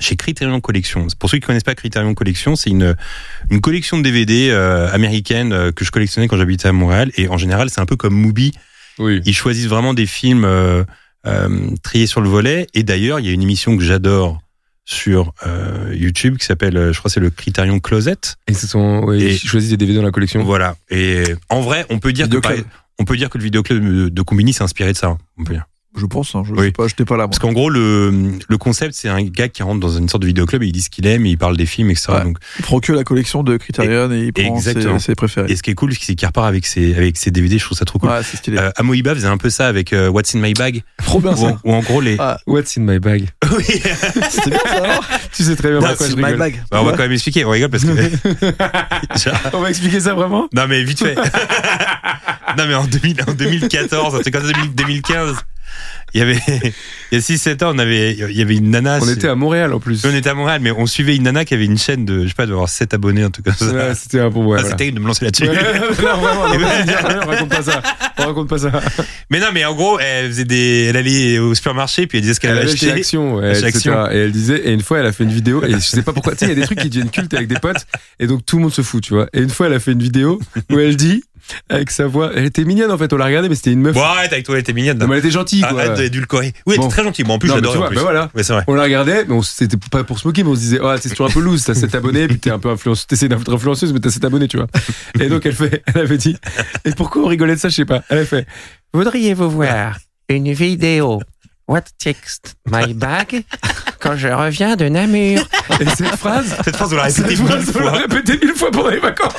Chez 0.00 0.16
Criterion 0.16 0.60
Collection. 0.60 1.06
Pour 1.18 1.30
ceux 1.30 1.38
qui 1.38 1.46
connaissent 1.46 1.62
pas 1.64 1.74
Criterion 1.74 2.14
Collection, 2.14 2.54
c'est 2.56 2.70
une 2.70 2.94
une 3.50 3.60
collection 3.60 3.96
de 3.98 4.02
DVD 4.02 4.50
euh, 4.50 4.90
américaine 4.92 5.52
euh, 5.52 5.72
que 5.72 5.84
je 5.84 5.90
collectionnais 5.90 6.28
quand 6.28 6.36
j'habitais 6.36 6.68
à 6.68 6.72
Montréal. 6.72 7.10
Et 7.16 7.28
en 7.28 7.38
général, 7.38 7.70
c'est 7.70 7.80
un 7.80 7.86
peu 7.86 7.96
comme 7.96 8.14
Mubi. 8.14 8.52
Oui. 8.98 9.20
Ils 9.24 9.34
choisissent 9.34 9.68
vraiment 9.68 9.94
des 9.94 10.06
films 10.06 10.44
euh, 10.44 10.84
euh, 11.26 11.70
triés 11.82 12.06
sur 12.06 12.20
le 12.20 12.28
volet. 12.28 12.66
Et 12.74 12.82
d'ailleurs, 12.82 13.20
il 13.20 13.26
y 13.26 13.30
a 13.30 13.32
une 13.32 13.42
émission 13.42 13.76
que 13.76 13.82
j'adore 13.82 14.40
sur 14.84 15.32
YouTube 15.92 16.36
qui 16.38 16.46
s'appelle, 16.46 16.92
je 16.92 16.98
crois, 16.98 17.10
c'est 17.10 17.18
le 17.18 17.30
Criterion 17.30 17.80
Closet. 17.80 18.36
Et 18.46 18.54
c'est 18.54 18.68
son. 18.68 19.02
Oui, 19.04 19.20
Et- 19.22 19.32
il 19.32 19.38
choisit 19.48 19.68
des 19.70 19.76
DVD 19.76 19.98
dans 19.98 20.04
la 20.04 20.12
collection. 20.12 20.44
Voilà. 20.44 20.76
Et 20.90 21.24
en 21.48 21.60
vrai, 21.60 21.84
on 21.90 21.98
peut 21.98 22.12
dire 22.12 22.28
que 22.28 22.36
on 22.98 23.04
peut 23.04 23.16
dire 23.16 23.28
que 23.28 23.36
le 23.38 23.44
vidéoclub 23.44 23.84
de, 23.84 24.08
de 24.08 24.22
Combini 24.22 24.52
s'est 24.52 24.62
inspiré 24.62 24.92
de 24.92 24.96
ça. 24.96 25.18
On 25.38 25.44
peut 25.44 25.54
dire. 25.54 25.66
Je 25.96 26.06
pense, 26.06 26.34
hein, 26.34 26.42
je 26.46 26.52
Oui. 26.52 26.66
sais 26.66 26.72
pas, 26.72 26.86
j'étais 26.88 27.04
pas 27.04 27.14
là. 27.16 27.22
moi. 27.24 27.28
Parce 27.28 27.38
qu'en 27.38 27.52
gros, 27.52 27.70
le, 27.70 28.32
le 28.48 28.58
concept, 28.58 28.94
c'est 28.94 29.08
un 29.08 29.22
gars 29.22 29.48
qui 29.48 29.62
rentre 29.62 29.80
dans 29.80 29.96
une 29.96 30.08
sorte 30.08 30.22
de 30.22 30.26
vidéoclub 30.26 30.62
et 30.62 30.66
il 30.66 30.72
dit 30.72 30.82
ce 30.82 30.90
qu'il 30.90 31.06
aime 31.06 31.24
et 31.26 31.30
il 31.30 31.38
parle 31.38 31.56
des 31.56 31.66
films, 31.66 31.90
etc. 31.90 32.06
Ouais. 32.12 32.24
Donc, 32.24 32.38
Il 32.58 32.64
prend 32.64 32.80
que 32.80 32.92
la 32.92 33.04
collection 33.04 33.42
de 33.42 33.56
Criterion 33.56 34.10
et 34.12 34.26
il 34.26 34.32
prend 34.32 34.60
ses, 34.60 34.70
Exactement. 34.70 34.98
ses 34.98 35.14
préférés. 35.14 35.50
et 35.50 35.56
ce 35.56 35.62
qui 35.62 35.70
est 35.70 35.74
cool, 35.74 35.94
c'est 35.94 36.14
qu'il 36.14 36.26
repart 36.26 36.46
avec 36.46 36.66
ses, 36.66 36.94
avec 36.94 37.16
ses 37.16 37.30
DVD. 37.30 37.58
Je 37.58 37.64
trouve 37.64 37.78
ça 37.78 37.84
trop 37.84 37.98
cool. 37.98 38.10
Ouais, 38.10 38.22
c'est 38.22 38.36
stylé. 38.36 38.58
Euh, 38.58 38.70
Amoeba 38.76 39.14
faisait 39.14 39.26
un 39.28 39.38
peu 39.38 39.48
ça 39.50 39.66
avec 39.68 39.92
euh, 39.92 40.08
What's 40.08 40.34
in 40.34 40.40
My 40.40 40.52
Bag, 40.52 40.82
Trop 41.04 41.20
bien 41.20 41.34
ça. 41.34 41.58
où 41.64 41.72
en 41.72 41.80
gros 41.80 42.00
les. 42.00 42.16
Ah, 42.18 42.38
What's 42.46 42.76
in 42.78 42.82
my 42.82 42.98
bag? 42.98 43.28
Oui. 43.56 43.64
C'était 44.28 44.50
bien 44.50 44.58
ça. 44.64 44.74
alors 44.84 45.04
Tu 45.32 45.42
sais 45.44 45.56
très 45.56 45.70
bien 45.70 45.80
Non, 45.80 45.86
pourquoi 45.88 46.06
je 46.08 46.12
c'est 46.14 46.16
my 46.32 46.34
bag. 46.36 46.62
Bah, 46.70 46.80
on 46.82 46.84
va 46.84 46.92
quand 46.92 46.98
même 47.04 47.12
expliquer. 47.12 47.44
On 47.44 47.50
rigole 47.50 47.70
parce 47.70 47.84
que. 47.84 47.90
On 49.54 49.60
va 49.60 49.70
expliquer 49.70 50.00
ça 50.00 50.14
vraiment? 50.14 50.48
Non 50.52 50.66
mais 50.68 50.82
vite 50.84 50.98
fait. 50.98 51.14
non 52.58 52.64
mais 52.66 52.74
en, 52.74 52.84
2000 52.86 53.16
en 53.28 53.32
2014, 53.32 54.14
un 54.14 54.20
truc 54.20 54.34
comme 54.34 54.46
ça, 54.46 54.52
2000 54.52 54.74
2015, 54.74 55.36
il 56.16 56.20
y 56.20 56.22
avait, 56.22 56.38
il 57.12 57.14
y 57.14 57.16
a 57.16 57.18
6-7 57.20 57.62
ans, 57.64 57.72
on 57.74 57.78
avait, 57.78 58.12
il 58.14 58.36
y 58.36 58.40
avait 58.40 58.56
une 58.56 58.70
nana. 58.70 58.98
On 59.02 59.08
était 59.08 59.28
à 59.28 59.34
Montréal 59.34 59.74
en 59.74 59.80
plus. 59.80 60.02
on 60.06 60.14
était 60.14 60.30
à 60.30 60.34
Montréal, 60.34 60.60
mais 60.62 60.70
on 60.70 60.86
suivait 60.86 61.14
une 61.14 61.24
nana 61.24 61.44
qui 61.44 61.52
avait 61.52 61.66
une 61.66 61.76
chaîne 61.76 62.04
de, 62.06 62.22
je 62.22 62.28
sais 62.28 62.34
pas, 62.34 62.46
d'avoir 62.46 62.68
7 62.70 62.94
abonnés, 62.94 63.22
un 63.22 63.30
truc 63.30 63.44
comme 63.44 63.54
ça. 63.54 63.66
Ouais, 63.66 63.94
C'était 63.94 64.20
un 64.20 64.30
bon. 64.30 64.46
Ouais, 64.46 64.56
Ah, 64.58 64.62
voilà. 64.62 64.70
C'était 64.70 64.90
de 64.90 64.98
me 64.98 65.06
lancer 65.06 65.26
là-dessus. 65.26 65.46
Ouais, 65.48 65.54
non, 65.78 65.92
vraiment, 65.92 66.48
non, 66.48 66.58
vas-y, 66.58 66.84
dis 66.84 66.90
rien, 66.94 67.20
on 67.22 67.28
raconte 67.28 67.50
pas 67.50 67.62
ça. 67.62 67.82
On 68.18 68.26
raconte 68.26 68.48
pas 68.48 68.58
ça. 68.58 68.72
Mais 69.30 69.40
non, 69.40 69.48
mais 69.52 69.64
en 69.66 69.74
gros, 69.74 69.98
elle 70.00 70.28
faisait 70.28 70.44
des, 70.46 70.86
elle 70.88 70.96
allait 70.96 71.38
au 71.38 71.54
supermarché, 71.54 72.06
puis 72.06 72.16
elle 72.18 72.22
disait 72.22 72.34
ce 72.34 72.40
qu'elle 72.40 72.52
Elle 72.52 72.58
avait 72.62 72.72
acheté. 72.72 72.90
Action, 72.92 73.36
ouais, 73.36 73.54
Chez 73.54 73.66
etc. 73.66 73.76
Action. 73.90 74.10
Et 74.10 74.16
elle 74.16 74.32
disait, 74.32 74.58
et 74.64 74.72
une 74.72 74.82
fois, 74.82 74.98
elle 75.00 75.06
a 75.06 75.12
fait 75.12 75.24
une 75.24 75.32
vidéo, 75.32 75.62
et 75.64 75.72
je 75.72 75.78
sais 75.78 76.02
pas 76.02 76.12
pourquoi, 76.14 76.32
tu 76.32 76.38
sais, 76.38 76.46
il 76.46 76.48
y 76.48 76.52
a 76.52 76.54
des 76.54 76.62
trucs 76.62 76.78
qui 76.78 76.88
deviennent 76.88 77.10
cultes 77.10 77.34
avec 77.34 77.46
des 77.48 77.58
potes, 77.58 77.86
et 78.18 78.26
donc 78.26 78.46
tout 78.46 78.56
le 78.56 78.62
monde 78.62 78.72
se 78.72 78.80
fout, 78.82 79.02
tu 79.02 79.12
vois. 79.14 79.28
Et 79.34 79.40
une 79.40 79.50
fois, 79.50 79.66
elle 79.66 79.74
a 79.74 79.80
fait 79.80 79.92
une 79.92 80.02
vidéo 80.02 80.40
où 80.72 80.78
elle 80.78 80.96
dit, 80.96 81.22
avec 81.68 81.90
sa 81.90 82.06
voix, 82.06 82.30
elle 82.34 82.44
était 82.44 82.64
mignonne 82.64 82.90
en 82.90 82.98
fait, 82.98 83.12
on 83.12 83.16
l'a 83.16 83.26
regardée, 83.26 83.48
mais 83.48 83.54
c'était 83.54 83.72
une 83.72 83.80
meuf. 83.80 83.96
Arrête 83.96 84.32
avec 84.32 84.44
toi, 84.46 84.54
elle 84.54 84.60
était 84.60 84.72
mignonne. 84.72 84.98
Non, 84.98 85.06
mais 85.06 85.14
elle 85.14 85.20
était 85.20 85.30
gentille, 85.30 85.60
quoi. 85.60 85.70
Arrête 85.80 85.94
d'édulcorer. 85.94 86.52
Oui, 86.66 86.76
Bon. 86.76 86.82
c'est 86.84 86.88
très 86.88 87.04
gentil. 87.04 87.24
Bon, 87.24 87.34
en 87.34 87.38
plus, 87.38 87.48
mais 87.52 87.60
plus. 87.60 87.94
bah 87.96 88.00
voilà. 88.02 88.30
Ouais, 88.34 88.42
c'est 88.42 88.52
vrai. 88.52 88.64
On 88.66 88.74
la 88.74 88.84
regardait, 88.84 89.24
mais 89.26 89.38
c'était 89.42 89.76
pas 89.90 90.04
pour 90.04 90.18
se 90.18 90.26
moquer, 90.26 90.42
mais 90.42 90.50
on 90.50 90.54
se 90.54 90.60
disait, 90.60 90.78
oh, 90.82 90.94
c'est 91.00 91.10
toujours 91.10 91.26
un 91.26 91.30
peu 91.30 91.40
loose, 91.40 91.64
t'as 91.64 91.74
7 91.74 91.94
abonnés, 91.94 92.26
puis 92.28 92.38
t'es 92.38 92.50
un 92.50 92.58
peu 92.58 92.70
influenceuse, 92.70 93.06
t'essaies 93.06 93.28
d'être 93.28 93.52
influenceuse, 93.52 93.92
mais 93.92 94.00
t'as 94.00 94.10
7 94.10 94.24
abonnés, 94.24 94.48
tu 94.48 94.56
vois. 94.56 94.66
Et 95.20 95.28
donc, 95.28 95.44
elle 95.46 95.54
fait, 95.54 95.82
elle 95.94 96.00
avait 96.02 96.18
dit, 96.18 96.36
et 96.84 96.90
pourquoi 96.92 97.22
on 97.22 97.26
rigolait 97.26 97.54
de 97.54 97.60
ça, 97.60 97.68
je 97.68 97.74
sais 97.74 97.84
pas. 97.84 98.02
Elle 98.08 98.18
a 98.18 98.24
fait, 98.24 98.46
Voudriez-vous 98.92 99.50
voir 99.50 99.98
une 100.28 100.52
vidéo? 100.52 101.20
What 101.68 101.82
text 101.98 102.54
my 102.70 102.94
bag? 102.94 103.42
Quand 104.00 104.16
je 104.16 104.28
reviens 104.28 104.76
de 104.76 104.88
Namur 104.88 105.40
et 105.80 105.84
cette 105.96 106.16
phrase, 106.16 106.56
Cette 106.64 106.76
phrase, 106.76 106.92
on 106.92 106.96
l'a 106.96 107.02
répétée 107.04 107.28
mille 107.36 107.46
phrase, 107.46 107.72
on 107.74 107.78
l'a 107.80 107.90
fois. 107.90 107.98
répété 107.98 108.38
mille 108.46 108.54
fois 108.54 108.70
pendant 108.70 108.90
les 108.90 108.98
vacances. 108.98 109.32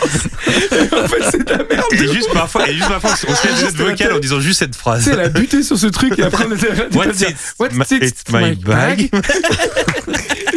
Et 0.71 0.93
en 0.95 1.07
fait, 1.07 1.23
c'est 1.31 1.45
de 1.45 1.49
la 1.51 1.57
merde. 1.57 1.85
Et 1.91 1.97
juste 2.13 2.31
parfois, 2.33 2.67
et 2.69 2.73
juste 2.73 2.87
parfois, 2.89 3.11
on 3.27 3.35
se 3.35 3.41
fait 3.47 3.53
des 3.55 3.61
notes 3.63 3.75
vocales 3.75 4.13
en 4.13 4.19
disant 4.19 4.39
juste 4.39 4.59
cette 4.59 4.71
Tu 4.71 4.79
phrase. 4.79 5.03
sais, 5.03 5.11
elle 5.11 5.19
a 5.21 5.29
buté 5.29 5.63
sur 5.63 5.77
ce 5.77 5.87
truc 5.87 6.17
et 6.19 6.23
après 6.23 6.45
on 6.49 6.55
était 6.55 6.67
What's 6.95 7.21
it? 7.21 7.35
What's 7.59 7.73
My- 7.75 7.97
it? 7.97 8.03
it's 8.03 8.23
my 8.31 8.55
bag? 8.55 9.09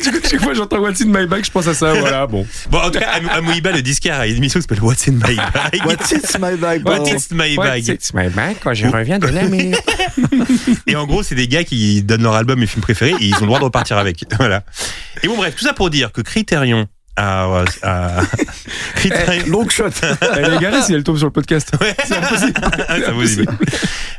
Du 0.02 0.10
coup, 0.12 0.18
chaque 0.30 0.40
fois 0.40 0.52
que 0.52 0.56
j'entends 0.56 0.78
What's 0.78 1.02
in 1.02 1.06
my 1.08 1.26
bag, 1.26 1.44
je 1.44 1.50
pense 1.50 1.66
à 1.66 1.74
ça, 1.74 1.92
voilà, 1.92 2.26
bon. 2.26 2.46
Bon, 2.70 2.78
en 2.78 2.90
tout 2.90 2.98
cas, 2.98 3.08
Am- 3.16 3.28
Amoeba, 3.30 3.70
le 3.72 3.82
disquaire, 3.82 4.18
a 4.18 4.26
une 4.26 4.36
émission 4.36 4.58
qui 4.58 4.62
s'appelle 4.62 4.82
What's 4.82 5.06
in 5.08 5.12
my 5.12 5.36
bag? 5.36 5.82
What's 5.84 6.10
it, 6.12 6.38
my 6.40 6.56
bag 6.56 6.86
What 6.86 6.96
pardon. 7.00 7.14
is 7.16 7.26
my 7.30 7.56
bag? 7.56 7.84
text 7.84 8.14
my 8.14 8.28
bag 8.30 8.56
quand 8.62 8.72
je 8.72 8.86
reviens 8.86 9.18
de 9.18 9.26
Namur 9.28 9.76
Et 10.86 10.96
en 10.96 11.04
gros, 11.06 11.22
c'est 11.22 11.34
des 11.34 11.48
gars 11.48 11.64
qui 11.64 12.02
donnent 12.02 12.22
leur 12.22 12.34
album 12.34 12.62
et 12.62 12.66
film 12.66 12.80
préféré 12.82 13.10
et 13.20 13.24
ils 13.26 13.34
ont 13.36 13.40
le 13.40 13.46
droit 13.46 13.58
de 13.58 13.64
repartir 13.64 13.89
avec. 13.98 14.24
Voilà. 14.38 14.62
Et 15.22 15.28
bon, 15.28 15.36
bref, 15.36 15.54
tout 15.56 15.64
ça 15.64 15.72
pour 15.72 15.90
dire 15.90 16.12
que 16.12 16.20
Criterion 16.20 16.86
a, 17.16 17.64
a- 17.82 18.22
Criterion, 18.94 19.46
Long 19.48 19.68
shot. 19.68 19.88
Elle 20.36 20.52
est 20.52 20.56
égarée 20.56 20.82
si 20.82 20.94
elle 20.94 21.02
tombe 21.04 21.16
sur 21.18 21.26
le 21.26 21.32
podcast. 21.32 21.72
Ouais. 21.80 21.94
C'est 22.04 22.16
impossible. 22.16 22.52
Ah, 22.62 22.96
c'est 22.96 23.06
impossible. 23.08 23.46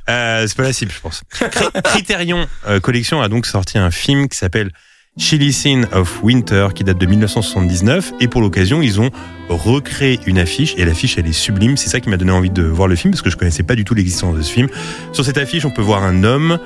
Euh, 0.09 0.45
c'est 0.47 0.57
pas 0.57 0.63
la 0.63 0.73
cible, 0.73 0.91
je 0.93 0.99
pense. 0.99 1.23
Cri- 1.31 1.81
Criterion 1.83 2.47
euh, 2.67 2.79
Collection 2.79 3.21
a 3.21 3.29
donc 3.29 3.45
sorti 3.45 3.77
un 3.77 3.91
film 3.91 4.27
qui 4.27 4.37
s'appelle 4.37 4.71
Chili 5.17 5.51
Scene 5.51 5.87
of 5.91 6.23
Winter, 6.23 6.69
qui 6.73 6.83
date 6.83 6.97
de 6.97 7.05
1979. 7.05 8.13
Et 8.19 8.27
pour 8.27 8.41
l'occasion, 8.41 8.81
ils 8.81 9.01
ont 9.01 9.09
recréé 9.49 10.19
une 10.25 10.39
affiche. 10.39 10.73
Et 10.77 10.85
l'affiche, 10.85 11.17
elle 11.17 11.27
est 11.27 11.33
sublime. 11.33 11.75
C'est 11.77 11.89
ça 11.89 11.99
qui 11.99 12.09
m'a 12.09 12.17
donné 12.17 12.31
envie 12.31 12.49
de 12.49 12.63
voir 12.63 12.87
le 12.87 12.95
film, 12.95 13.11
parce 13.11 13.21
que 13.21 13.29
je 13.29 13.35
connaissais 13.37 13.63
pas 13.63 13.75
du 13.75 13.83
tout 13.83 13.93
l'existence 13.93 14.35
de 14.37 14.41
ce 14.41 14.51
film. 14.51 14.67
Sur 15.11 15.25
cette 15.25 15.37
affiche, 15.37 15.65
on 15.65 15.71
peut 15.71 15.81
voir 15.81 16.03
un 16.03 16.23
homme 16.23 16.59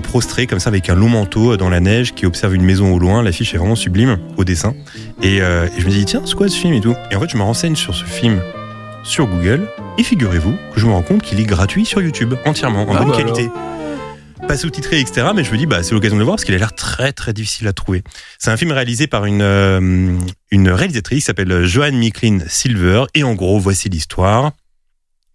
prostré 0.00 0.46
comme 0.46 0.60
ça 0.60 0.68
avec 0.68 0.88
un 0.88 0.94
long 0.94 1.08
manteau 1.08 1.52
euh, 1.52 1.56
dans 1.56 1.68
la 1.68 1.80
neige 1.80 2.14
qui 2.14 2.26
observe 2.26 2.54
une 2.54 2.64
maison 2.64 2.92
au 2.92 2.98
loin. 2.98 3.22
L'affiche 3.22 3.54
est 3.54 3.58
vraiment 3.58 3.76
sublime 3.76 4.18
au 4.36 4.44
dessin. 4.44 4.74
Et, 5.22 5.40
euh, 5.40 5.66
et 5.76 5.80
je 5.80 5.86
me 5.86 5.90
dis 5.90 6.04
tiens 6.04 6.22
c'est 6.24 6.34
quoi 6.34 6.48
ce 6.48 6.56
film 6.56 6.74
et 6.74 6.80
tout? 6.80 6.94
Et 7.10 7.16
en 7.16 7.20
fait 7.20 7.30
je 7.30 7.36
me 7.36 7.42
renseigne 7.42 7.76
sur 7.76 7.94
ce 7.94 8.04
film 8.04 8.40
sur 9.02 9.26
Google 9.26 9.68
et 9.98 10.02
figurez-vous 10.02 10.56
que 10.74 10.80
je 10.80 10.86
me 10.86 10.92
rends 10.92 11.02
compte 11.02 11.22
qu'il 11.22 11.38
est 11.40 11.44
gratuit 11.44 11.84
sur 11.84 12.00
YouTube 12.00 12.34
entièrement 12.44 12.88
en 12.88 12.94
Ah 12.94 12.98
bonne 12.98 13.10
bah 13.10 13.16
qualité. 13.16 13.48
Pas 14.48 14.58
sous-titré, 14.58 15.00
etc. 15.00 15.28
Mais 15.34 15.42
je 15.42 15.50
me 15.52 15.56
dis, 15.56 15.64
bah, 15.64 15.82
c'est 15.82 15.94
l'occasion 15.94 16.16
de 16.16 16.20
le 16.20 16.24
voir 16.24 16.36
parce 16.36 16.44
qu'il 16.44 16.54
a 16.54 16.58
l'air 16.58 16.74
très 16.74 17.12
très 17.12 17.32
difficile 17.32 17.66
à 17.66 17.72
trouver. 17.72 18.02
C'est 18.38 18.50
un 18.50 18.58
film 18.58 18.72
réalisé 18.72 19.06
par 19.06 19.24
une, 19.24 19.40
euh, 19.40 20.18
une 20.50 20.68
réalisatrice 20.68 21.20
qui 21.20 21.24
s'appelle 21.24 21.64
Joanne 21.64 21.96
Micklin 21.96 22.40
Silver. 22.46 23.04
Et 23.14 23.24
en 23.24 23.34
gros, 23.34 23.58
voici 23.58 23.88
l'histoire. 23.88 24.52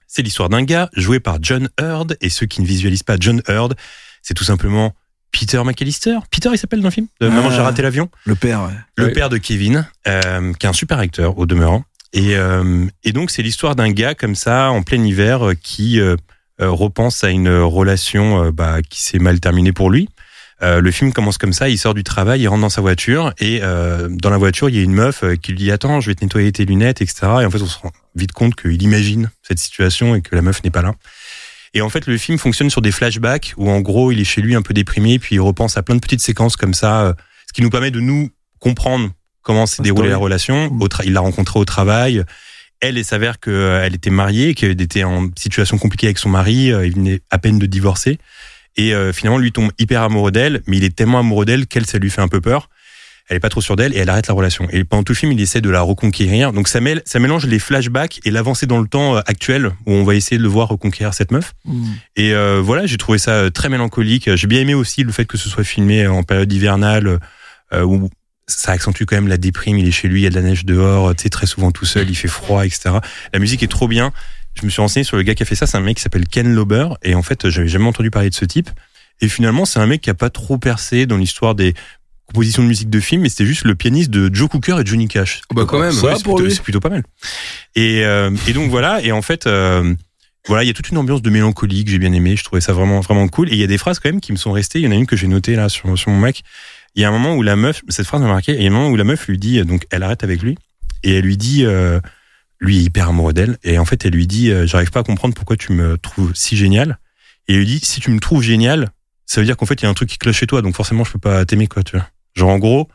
C'est 0.06 0.22
l'histoire 0.22 0.50
d'un 0.50 0.64
gars 0.64 0.90
joué 0.96 1.20
par 1.20 1.38
John 1.42 1.70
Hurd. 1.80 2.18
Et 2.22 2.30
ceux 2.30 2.46
qui 2.46 2.62
ne 2.62 2.68
visualisent 2.68 3.04
pas 3.04 3.18
John 3.20 3.42
Hurd, 3.48 3.76
c'est 4.22 4.34
tout 4.34 4.44
simplement 4.44 4.94
Peter 5.32 5.62
McAllister. 5.64 6.18
Peter, 6.32 6.50
il 6.54 6.58
s'appelle 6.58 6.80
dans 6.82 6.88
le 6.88 6.92
film 6.94 7.08
de 7.22 7.28
Maman, 7.30 7.50
Ah. 7.52 7.56
j'ai 7.56 7.62
raté 7.62 7.82
l'avion? 7.82 8.10
Le 8.26 8.36
père, 8.36 8.64
ouais. 8.64 8.74
Le 8.98 9.06
Ouais. 9.06 9.12
père 9.12 9.30
de 9.30 9.38
Kevin, 9.38 9.86
euh, 10.08 10.54
qui 10.54 10.66
est 10.66 10.70
un 10.70 10.74
super 10.74 10.98
acteur 11.00 11.38
au 11.38 11.46
demeurant. 11.46 11.84
Et, 12.14 12.36
euh, 12.36 12.86
et 13.04 13.12
donc, 13.12 13.30
c'est 13.30 13.44
l'histoire 13.44 13.76
d'un 13.76 13.92
gars 13.92 14.16
comme 14.16 14.34
ça, 14.36 14.72
en 14.72 14.82
plein 14.82 15.04
hiver, 15.04 15.50
euh, 15.50 15.54
qui 15.54 16.00
euh, 16.00 16.16
repense 16.60 17.24
à 17.24 17.30
une 17.30 17.50
relation 17.50 18.46
euh, 18.46 18.52
bah, 18.52 18.82
qui 18.82 19.02
s'est 19.04 19.20
mal 19.20 19.40
terminée 19.40 19.72
pour 19.72 19.90
lui. 19.92 20.10
Euh, 20.62 20.82
le 20.82 20.92
film 20.92 21.14
commence 21.14 21.38
comme 21.38 21.54
ça, 21.54 21.70
il 21.70 21.78
sort 21.78 21.94
du 21.94 22.04
travail, 22.04 22.42
il 22.42 22.48
rentre 22.50 22.62
dans 22.62 22.70
sa 22.70 22.82
voiture, 22.82 23.32
et 23.40 23.60
euh, 23.64 24.10
dans 24.12 24.30
la 24.30 24.38
voiture, 24.38 24.68
il 24.68 24.76
y 24.76 24.80
a 24.80 24.82
une 24.82 24.92
meuf 24.94 25.24
qui 25.42 25.52
lui 25.52 25.58
dit 25.60 25.72
«Attends, 25.72 26.02
je 26.02 26.08
vais 26.10 26.16
te 26.16 26.26
nettoyer 26.26 26.52
tes 26.52 26.66
lunettes, 26.66 27.02
etc.» 27.02 27.20
Et 27.42 27.46
en 27.46 27.50
fait, 27.52 27.62
on 27.62 27.66
se 27.68 27.78
rend 27.78 27.92
vite 28.16 28.34
compte 28.34 28.56
qu'il 28.56 28.82
imagine 28.82 29.30
cette 29.42 29.60
situation 29.60 30.16
et 30.16 30.22
que 30.22 30.36
la 30.36 30.42
meuf 30.42 30.62
n'est 30.64 30.70
pas 30.70 30.82
là. 30.82 30.96
Et 31.74 31.82
en 31.82 31.90
fait, 31.90 32.08
le 32.08 32.18
film 32.18 32.38
fonctionne 32.38 32.70
sur 32.70 32.82
des 32.82 32.92
flashbacks 32.92 33.54
où, 33.58 33.70
en 33.70 33.80
gros, 33.82 34.12
il 34.12 34.20
est 34.20 34.24
chez 34.26 34.42
lui 34.42 34.56
un 34.56 34.62
peu 34.62 34.74
déprimé, 34.74 35.20
puis 35.20 35.36
il 35.36 35.40
repense 35.40 35.78
à 35.78 35.84
plein 35.84 35.96
de 35.96 36.00
petites 36.02 36.22
séquences 36.22 36.56
comme 36.56 36.74
ça, 36.74 37.02
euh, 37.06 37.14
ce 37.48 37.54
qui 37.54 37.62
nous 37.62 37.70
permet 37.70 37.92
de 37.92 38.00
nous 38.00 38.30
comprendre 38.60 39.12
comment 39.42 39.66
s'est 39.66 39.84
déroulée 39.84 40.10
la 40.10 40.18
relation. 40.18 40.68
Tra- 40.88 41.04
il 41.06 41.14
l'a 41.14 41.22
rencontrée 41.22 41.60
au 41.60 41.66
travail. 41.66 42.24
Elle, 42.82 42.98
il 42.98 43.06
s'avère 43.06 43.40
qu'elle 43.40 43.94
était 43.94 44.10
mariée, 44.10 44.54
qu'elle 44.56 44.80
était 44.82 45.04
en 45.04 45.28
situation 45.38 45.78
compliquée 45.78 46.08
avec 46.08 46.18
son 46.18 46.30
mari. 46.30 46.72
euh, 46.72 46.86
Il 46.88 46.94
venait 46.96 47.22
à 47.30 47.38
peine 47.38 47.60
de 47.60 47.66
divorcer. 47.66 48.20
Et 48.78 48.94
euh, 48.94 49.12
finalement, 49.12 49.38
lui 49.40 49.52
tombe 49.52 49.72
hyper 49.80 50.02
amoureux 50.04 50.32
d'elle, 50.32 50.62
mais 50.66 50.78
il 50.78 50.84
est 50.84 50.96
tellement 50.96 51.20
amoureux 51.20 51.46
d'elle 51.46 51.68
qu'elle, 51.68 51.86
ça 51.86 51.98
lui 51.98 52.10
fait 52.10 52.22
un 52.22 52.28
peu 52.30 52.40
peur. 52.42 52.70
Elle 53.30 53.38
est 53.38 53.40
pas 53.40 53.50
trop 53.50 53.62
sûre 53.62 53.76
d'elle 53.76 53.94
et 53.94 53.98
elle 53.98 54.10
arrête 54.10 54.28
la 54.28 54.34
relation. 54.34 54.68
Et 54.72 54.84
pendant 54.84 55.04
tout 55.04 55.14
le 55.14 55.18
film, 55.18 55.32
il 55.32 55.40
essaie 55.40 55.62
de 55.62 55.70
la 55.70 55.82
reconquérir. 55.82 56.52
Donc 56.52 56.68
ça, 56.68 56.82
mêle, 56.82 57.04
ça 57.06 57.20
mélange 57.20 57.46
les 57.46 57.60
flashbacks 57.60 58.20
et 58.26 58.32
l'avancée 58.32 58.66
dans 58.66 58.80
le 58.80 58.88
temps 58.88 59.18
euh, 59.18 59.22
actuel 59.28 59.72
où 59.86 59.94
on 59.94 60.04
va 60.04 60.16
essayer 60.16 60.40
de 60.40 60.44
le 60.44 60.50
voir 60.50 60.68
reconquérir 60.68 61.14
cette 61.14 61.32
meuf. 61.32 61.54
Mm. 61.64 61.86
Et 62.16 62.34
euh, 62.34 62.60
voilà, 62.60 62.88
j'ai 62.88 62.98
trouvé 62.98 63.20
ça 63.20 63.32
euh, 63.32 63.50
très 63.52 63.70
mélancolique. 63.70 64.36
J'ai 64.36 64.48
bien 64.48 64.62
aimé 64.62 64.74
aussi 64.74 65.04
le 65.04 65.12
fait 65.12 65.26
que 65.26 65.38
ce 65.38 65.48
soit 65.48 65.64
filmé 65.64 66.08
en 66.08 66.24
période 66.24 66.52
hivernale, 66.52 67.20
euh, 67.72 67.84
où 67.84 68.10
ça 68.48 68.72
accentue 68.72 69.04
quand 69.04 69.16
même 69.16 69.28
la 69.28 69.38
déprime. 69.38 69.78
Il 69.78 69.88
est 69.88 69.92
chez 69.92 70.08
lui, 70.08 70.22
il 70.22 70.24
y 70.24 70.28
a 70.28 70.32
de 70.32 70.36
la 70.36 70.42
neige 70.42 70.66
dehors, 70.66 71.16
tu 71.16 71.24
sais, 71.24 71.30
très 71.30 71.46
souvent 71.46 71.72
tout 71.72 71.86
seul, 71.86 72.10
il 72.10 72.16
fait 72.16 72.28
froid, 72.28 72.66
etc. 72.66 72.96
La 73.32 73.38
musique 73.38 73.62
est 73.62 73.68
trop 73.68 73.88
bien. 73.88 74.12
Je 74.60 74.66
me 74.66 74.72
suis 74.72 74.82
renseigné 74.82 75.04
sur 75.04 75.18
le 75.18 75.24
gars 75.24 75.36
qui 75.36 75.44
a 75.44 75.46
fait 75.46 75.56
ça. 75.56 75.68
C'est 75.68 75.78
un 75.78 75.82
mec 75.82 75.98
qui 75.98 76.04
s'appelle 76.04 76.28
Ken 76.28 76.52
Lober. 76.52 76.90
Et 77.04 77.14
en 77.14 77.22
fait, 77.22 77.48
j'avais 77.50 77.68
jamais 77.68 77.86
entendu 77.86 78.10
parler 78.10 78.32
de 78.32 78.36
ce 78.36 78.46
type. 78.46 78.72
Et 79.22 79.30
finalement, 79.30 79.66
c'est 79.66 79.80
un 79.80 79.86
mec 79.86 80.02
qui 80.02 80.10
a 80.10 80.14
pas 80.14 80.30
trop 80.30 80.58
percé 80.58 81.06
dans 81.06 81.18
l'histoire 81.18 81.54
des 81.54 81.74
compositions 82.30 82.64
de 82.64 82.68
musique 82.68 82.90
de 82.90 83.00
film, 83.00 83.22
mais 83.22 83.30
c'était 83.30 83.46
juste 83.46 83.66
le 83.66 83.76
pianiste 83.76 84.10
de 84.10 84.34
Joe 84.34 84.50
Cooker 84.50 84.78
et 84.80 84.86
Johnny 84.86 85.08
Cash. 85.08 85.42
Bah, 85.54 85.66
quand 85.68 85.80
même. 85.80 85.92
Ça 85.92 86.06
Ouais, 86.08 86.14
c'est 86.16 86.24
pour 86.24 86.36
plutôt, 86.36 86.48
lui. 86.48 86.56
c'est 86.56 86.64
plutôt 86.64 86.80
pas 86.80 86.90
mal. 86.90 87.04
Et, 87.76 88.06
euh, 88.06 88.32
et 88.48 88.54
donc 88.54 88.70
voilà, 88.70 89.02
et 89.04 89.12
en 89.12 89.22
fait, 89.22 89.48
euh, 89.48 89.94
voilà, 90.48 90.64
il 90.64 90.68
y 90.68 90.70
a 90.70 90.74
toute 90.74 90.90
une 90.90 90.98
ambiance 90.98 91.22
de 91.22 91.30
mélancolie 91.30 91.84
que 91.86 91.92
j'ai 91.92 92.00
bien 92.00 92.14
aimé. 92.14 92.36
Je 92.36 92.44
trouvais 92.44 92.62
ça 92.62 92.74
vraiment 92.74 93.02
vraiment 93.02 93.28
cool. 93.28 93.50
Et 93.50 93.54
il 93.54 93.60
y 93.60 93.64
a 93.64 93.68
des 93.68 93.78
phrases 93.78 94.00
quand 94.00 94.10
même 94.10 94.22
qui 94.22 94.32
me 94.32 94.38
sont 94.38 94.52
restées. 94.52 94.80
Il 94.80 94.86
y 94.86 94.88
en 94.88 94.92
a 94.92 94.96
une 94.96 95.06
que 95.06 95.16
j'ai 95.16 95.28
notée 95.28 95.56
là 95.56 95.70
sur, 95.70 95.98
sur 95.98 96.12
mon 96.12 96.20
Mac. 96.20 96.42
Il 96.96 97.02
y 97.02 97.06
a 97.06 97.10
un 97.10 97.12
moment 97.12 97.36
où 97.36 97.44
la 97.44 97.56
meuf, 97.56 97.82
cette 97.90 98.08
phrase 98.08 98.22
m'a 98.22 98.28
marqué. 98.28 98.54
Il 98.54 98.62
y 98.62 98.66
a 98.66 98.70
un 98.70 98.74
moment 98.74 98.90
où 98.90 98.96
la 98.96 99.04
meuf 99.04 99.28
lui 99.28 99.38
dit, 99.38 99.64
donc 99.64 99.86
elle 99.92 100.04
arrête 100.04 100.24
avec 100.24 100.42
lui 100.42 100.58
et 101.04 101.16
elle 101.16 101.24
lui 101.24 101.38
dit, 101.38 101.66
euh, 101.66 102.00
lui 102.60 102.80
est 102.80 102.84
hyper 102.84 103.10
amoureux 103.10 103.34
d'elle 103.34 103.58
et 103.64 103.78
en 103.78 103.86
fait 103.86 104.06
elle 104.06 104.14
lui 104.14 104.28
dit, 104.28 104.52
euh, 104.52 104.66
j'arrive 104.66 104.92
pas 104.92 105.02
à 105.02 105.04
comprendre 105.04 105.34
pourquoi 105.34 105.56
tu 105.56 105.72
me 105.72 105.98
trouves 105.98 106.32
si 106.34 106.58
génial. 106.58 106.98
Et 107.48 107.54
il 107.54 107.60
lui 107.60 107.66
dit, 107.66 107.80
si 107.84 108.02
tu 108.02 108.12
me 108.12 108.20
trouves 108.20 108.44
génial, 108.44 108.90
ça 109.26 109.40
veut 109.42 109.46
dire 109.46 109.56
qu'en 109.56 109.66
fait 109.66 109.82
il 109.82 109.84
y 109.84 109.86
a 109.86 109.90
un 109.90 109.94
truc 109.94 110.10
qui 110.10 110.18
cloche 110.18 110.38
chez 110.38 110.48
toi, 110.48 110.62
donc 110.62 110.76
forcément 110.76 111.04
je 111.04 111.12
peux 111.12 111.20
pas 111.20 111.46
t'aimer 111.46 111.68
quoi, 111.68 111.84
tu 111.84 111.96
vois. 111.96 112.08
Genre 112.36 112.50
en 112.50 112.58
gros, 112.60 112.88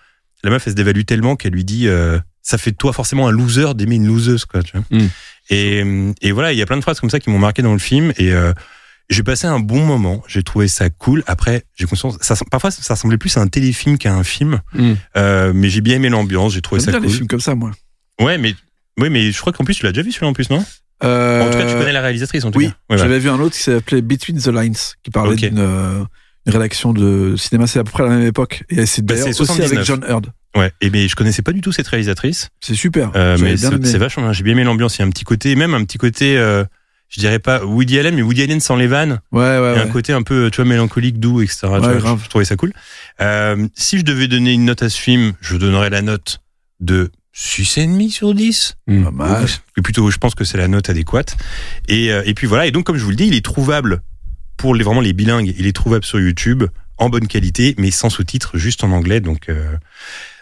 la 0.42 0.50
meuf 0.50 0.66
elle 0.66 0.72
se 0.72 0.76
dévalue 0.76 1.02
tellement 1.04 1.36
qu'elle 1.36 1.52
lui 1.52 1.64
dit 1.64 1.88
euh, 1.88 2.18
ça 2.42 2.58
fait 2.58 2.72
de 2.72 2.76
toi 2.76 2.92
forcément 2.92 3.26
un 3.28 3.30
loser 3.30 3.74
d'aimer 3.74 3.96
une 3.96 4.06
loseuse 4.06 4.44
quoi 4.44 4.62
tu 4.62 4.76
vois. 4.76 4.84
Mm. 4.90 5.08
et, 5.50 5.84
et 6.22 6.32
voilà 6.32 6.52
il 6.52 6.58
y 6.58 6.62
a 6.62 6.66
plein 6.66 6.76
de 6.76 6.82
phrases 6.82 7.00
comme 7.00 7.10
ça 7.10 7.18
qui 7.20 7.30
m'ont 7.30 7.38
marqué 7.38 7.62
dans 7.62 7.72
le 7.72 7.78
film 7.78 8.12
et 8.18 8.32
euh, 8.32 8.52
j'ai 9.10 9.22
passé 9.22 9.46
un 9.46 9.60
bon 9.60 9.84
moment 9.84 10.22
j'ai 10.28 10.42
trouvé 10.42 10.68
ça 10.68 10.90
cool. 10.90 11.22
Après 11.26 11.64
j'ai 11.74 11.86
conscience 11.86 12.16
ça 12.20 12.34
parfois 12.50 12.70
ça 12.70 12.94
ressemblait 12.94 13.16
plus 13.18 13.36
à 13.36 13.40
un 13.40 13.48
téléfilm 13.48 13.96
qu'à 13.98 14.14
un 14.14 14.24
film 14.24 14.60
Mm. 14.74 14.92
euh, 15.16 15.52
mais 15.54 15.68
j'ai 15.70 15.80
bien 15.80 15.96
aimé 15.96 16.08
l'ambiance 16.10 16.52
j'ai 16.54 16.62
trouvé 16.62 16.80
J'aime 16.80 16.86
ça 16.86 16.90
bien 16.92 17.00
cool. 17.00 17.08
les 17.08 17.14
films 17.14 17.28
comme 17.28 17.40
ça, 17.40 17.54
moi. 17.54 17.70
ouais 18.20 18.36
mais 18.38 18.54
oui 19.00 19.08
mais 19.10 19.32
je 19.32 19.38
crois 19.40 19.52
qu'en 19.52 19.64
plus 19.64 19.74
tu 19.74 19.84
l'as 19.84 19.92
déjà 19.92 20.02
vu 20.02 20.12
celui-là 20.12 20.28
en 20.30 20.32
plus 20.34 20.50
non? 20.50 20.64
Euh, 21.02 21.42
en 21.42 21.50
tout 21.50 21.58
cas 21.58 21.66
tu 21.66 21.74
connais 21.74 21.92
la 21.92 22.00
réalisatrice 22.02 22.44
en 22.44 22.50
tout 22.50 22.58
Oui, 22.58 22.68
cas. 22.68 22.74
Ouais, 22.90 22.98
j'avais 22.98 23.18
vu 23.18 23.28
un 23.28 23.40
autre 23.40 23.56
qui 23.56 23.62
s'appelait 23.62 24.00
Between 24.00 24.38
the 24.40 24.46
Lines, 24.46 24.76
qui 25.02 25.10
parlait 25.10 25.34
d'une 25.36 25.58
euh, 25.58 25.98
une 25.98 26.06
rédaction 26.46 26.92
de 26.92 27.36
cinéma, 27.36 27.66
c'est 27.66 27.78
à 27.78 27.84
peu 27.84 27.90
près 27.90 28.02
à 28.02 28.06
la 28.06 28.16
même 28.16 28.26
époque. 28.26 28.64
Et 28.68 28.86
c'est 28.86 29.02
Bah, 29.02 29.14
d'ailleurs 29.14 29.28
aussi 29.28 29.42
avec 29.62 29.78
79. 29.84 29.86
John 29.86 30.04
Hurd. 30.08 30.26
ouais 30.56 30.72
et 30.80 30.90
mais 30.90 31.08
je 31.08 31.16
connaissais 31.16 31.42
pas 31.42 31.52
du 31.52 31.60
tout 31.60 31.72
cette 31.72 31.88
réalisatrice 31.88 32.48
C'est 32.60 32.74
super. 32.74 33.10
Euh, 33.16 33.36
mais 33.40 33.56
c'est 33.56 33.98
vachement 33.98 34.24
bien. 34.24 34.32
J'ai 34.32 34.42
bien 34.44 34.52
aimé 34.52 34.64
l'ambiance. 34.64 34.96
Il 34.96 35.00
y 35.00 35.02
a 35.02 35.06
un 35.06 35.10
petit 35.10 35.24
côté, 35.24 35.56
même 35.56 35.74
un 35.74 35.84
petit 35.84 35.98
côté, 35.98 36.36
euh, 36.36 36.64
je 37.08 37.20
dirais 37.20 37.38
pas 37.38 37.64
Woody 37.64 37.98
Allen, 37.98 38.14
mais 38.14 38.22
Woody 38.22 38.42
Allen 38.42 38.60
sans 38.60 38.76
les 38.76 38.86
vannes. 38.86 39.20
Ouais, 39.32 39.40
ouais, 39.40 39.56
Il 39.56 39.56
y 39.56 39.56
a 39.56 39.72
ouais. 39.72 39.80
un 39.80 39.86
côté 39.88 40.12
un 40.12 40.22
peu, 40.22 40.50
tu 40.50 40.56
vois, 40.56 40.64
mélancolique, 40.68 41.18
doux, 41.20 41.40
etc. 41.40 41.60
Tu 41.62 41.66
vois, 41.68 41.94
grave. 41.94 42.18
je, 42.20 42.24
je 42.24 42.28
trouvais 42.28 42.44
ça 42.44 42.56
cool. 42.56 42.72
Euh, 43.20 43.66
si 43.74 43.98
je 43.98 44.04
devais 44.04 44.28
donner 44.28 44.52
une 44.52 44.64
note 44.64 44.82
à 44.82 44.88
ce 44.88 44.98
film, 45.00 45.32
je 45.40 45.56
donnerais 45.56 45.90
la 45.90 46.02
note 46.02 46.40
de 46.80 47.10
6,5 47.36 48.10
sur 48.10 48.34
10. 48.34 48.76
Mm. 48.86 49.04
Pas 49.04 49.10
mal. 49.10 49.46
Et 49.76 49.82
plutôt, 49.82 50.10
je 50.10 50.18
pense 50.18 50.34
que 50.34 50.44
c'est 50.44 50.58
la 50.58 50.68
note 50.68 50.88
adéquate. 50.90 51.36
Et, 51.88 52.12
euh, 52.12 52.22
et 52.26 52.34
puis 52.34 52.46
voilà. 52.46 52.66
Et 52.66 52.70
donc, 52.70 52.84
comme 52.84 52.96
je 52.96 53.04
vous 53.04 53.10
le 53.10 53.16
dis, 53.16 53.26
il 53.26 53.34
est 53.34 53.44
trouvable 53.44 54.02
pour 54.56 54.74
les, 54.74 54.84
vraiment 54.84 55.00
les 55.00 55.12
bilingues. 55.12 55.54
Il 55.58 55.66
est 55.66 55.72
trouvable 55.72 56.04
sur 56.04 56.20
YouTube 56.20 56.64
en 56.98 57.08
bonne 57.08 57.26
qualité, 57.26 57.74
mais 57.78 57.90
sans 57.90 58.10
sous-titres, 58.10 58.56
juste 58.56 58.84
en 58.84 58.90
anglais. 58.92 59.20
Donc, 59.20 59.48
euh, 59.48 59.76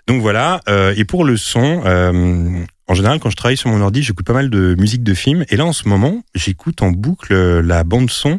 voilà. 0.08 0.60
Euh, 0.68 0.94
et 0.96 1.04
pour 1.04 1.24
le 1.24 1.36
son, 1.36 1.82
euh, 1.84 2.64
en 2.88 2.94
général, 2.94 3.18
quand 3.20 3.30
je 3.30 3.36
travaille 3.36 3.56
sur 3.56 3.70
mon 3.70 3.80
ordi, 3.80 4.02
j'écoute 4.02 4.26
pas 4.26 4.32
mal 4.32 4.50
de 4.50 4.74
musique 4.78 5.02
de 5.02 5.14
film. 5.14 5.44
Et 5.48 5.56
là, 5.56 5.64
en 5.64 5.72
ce 5.72 5.88
moment, 5.88 6.22
j'écoute 6.34 6.82
en 6.82 6.90
boucle 6.90 7.34
la 7.60 7.84
bande 7.84 8.10
son 8.10 8.38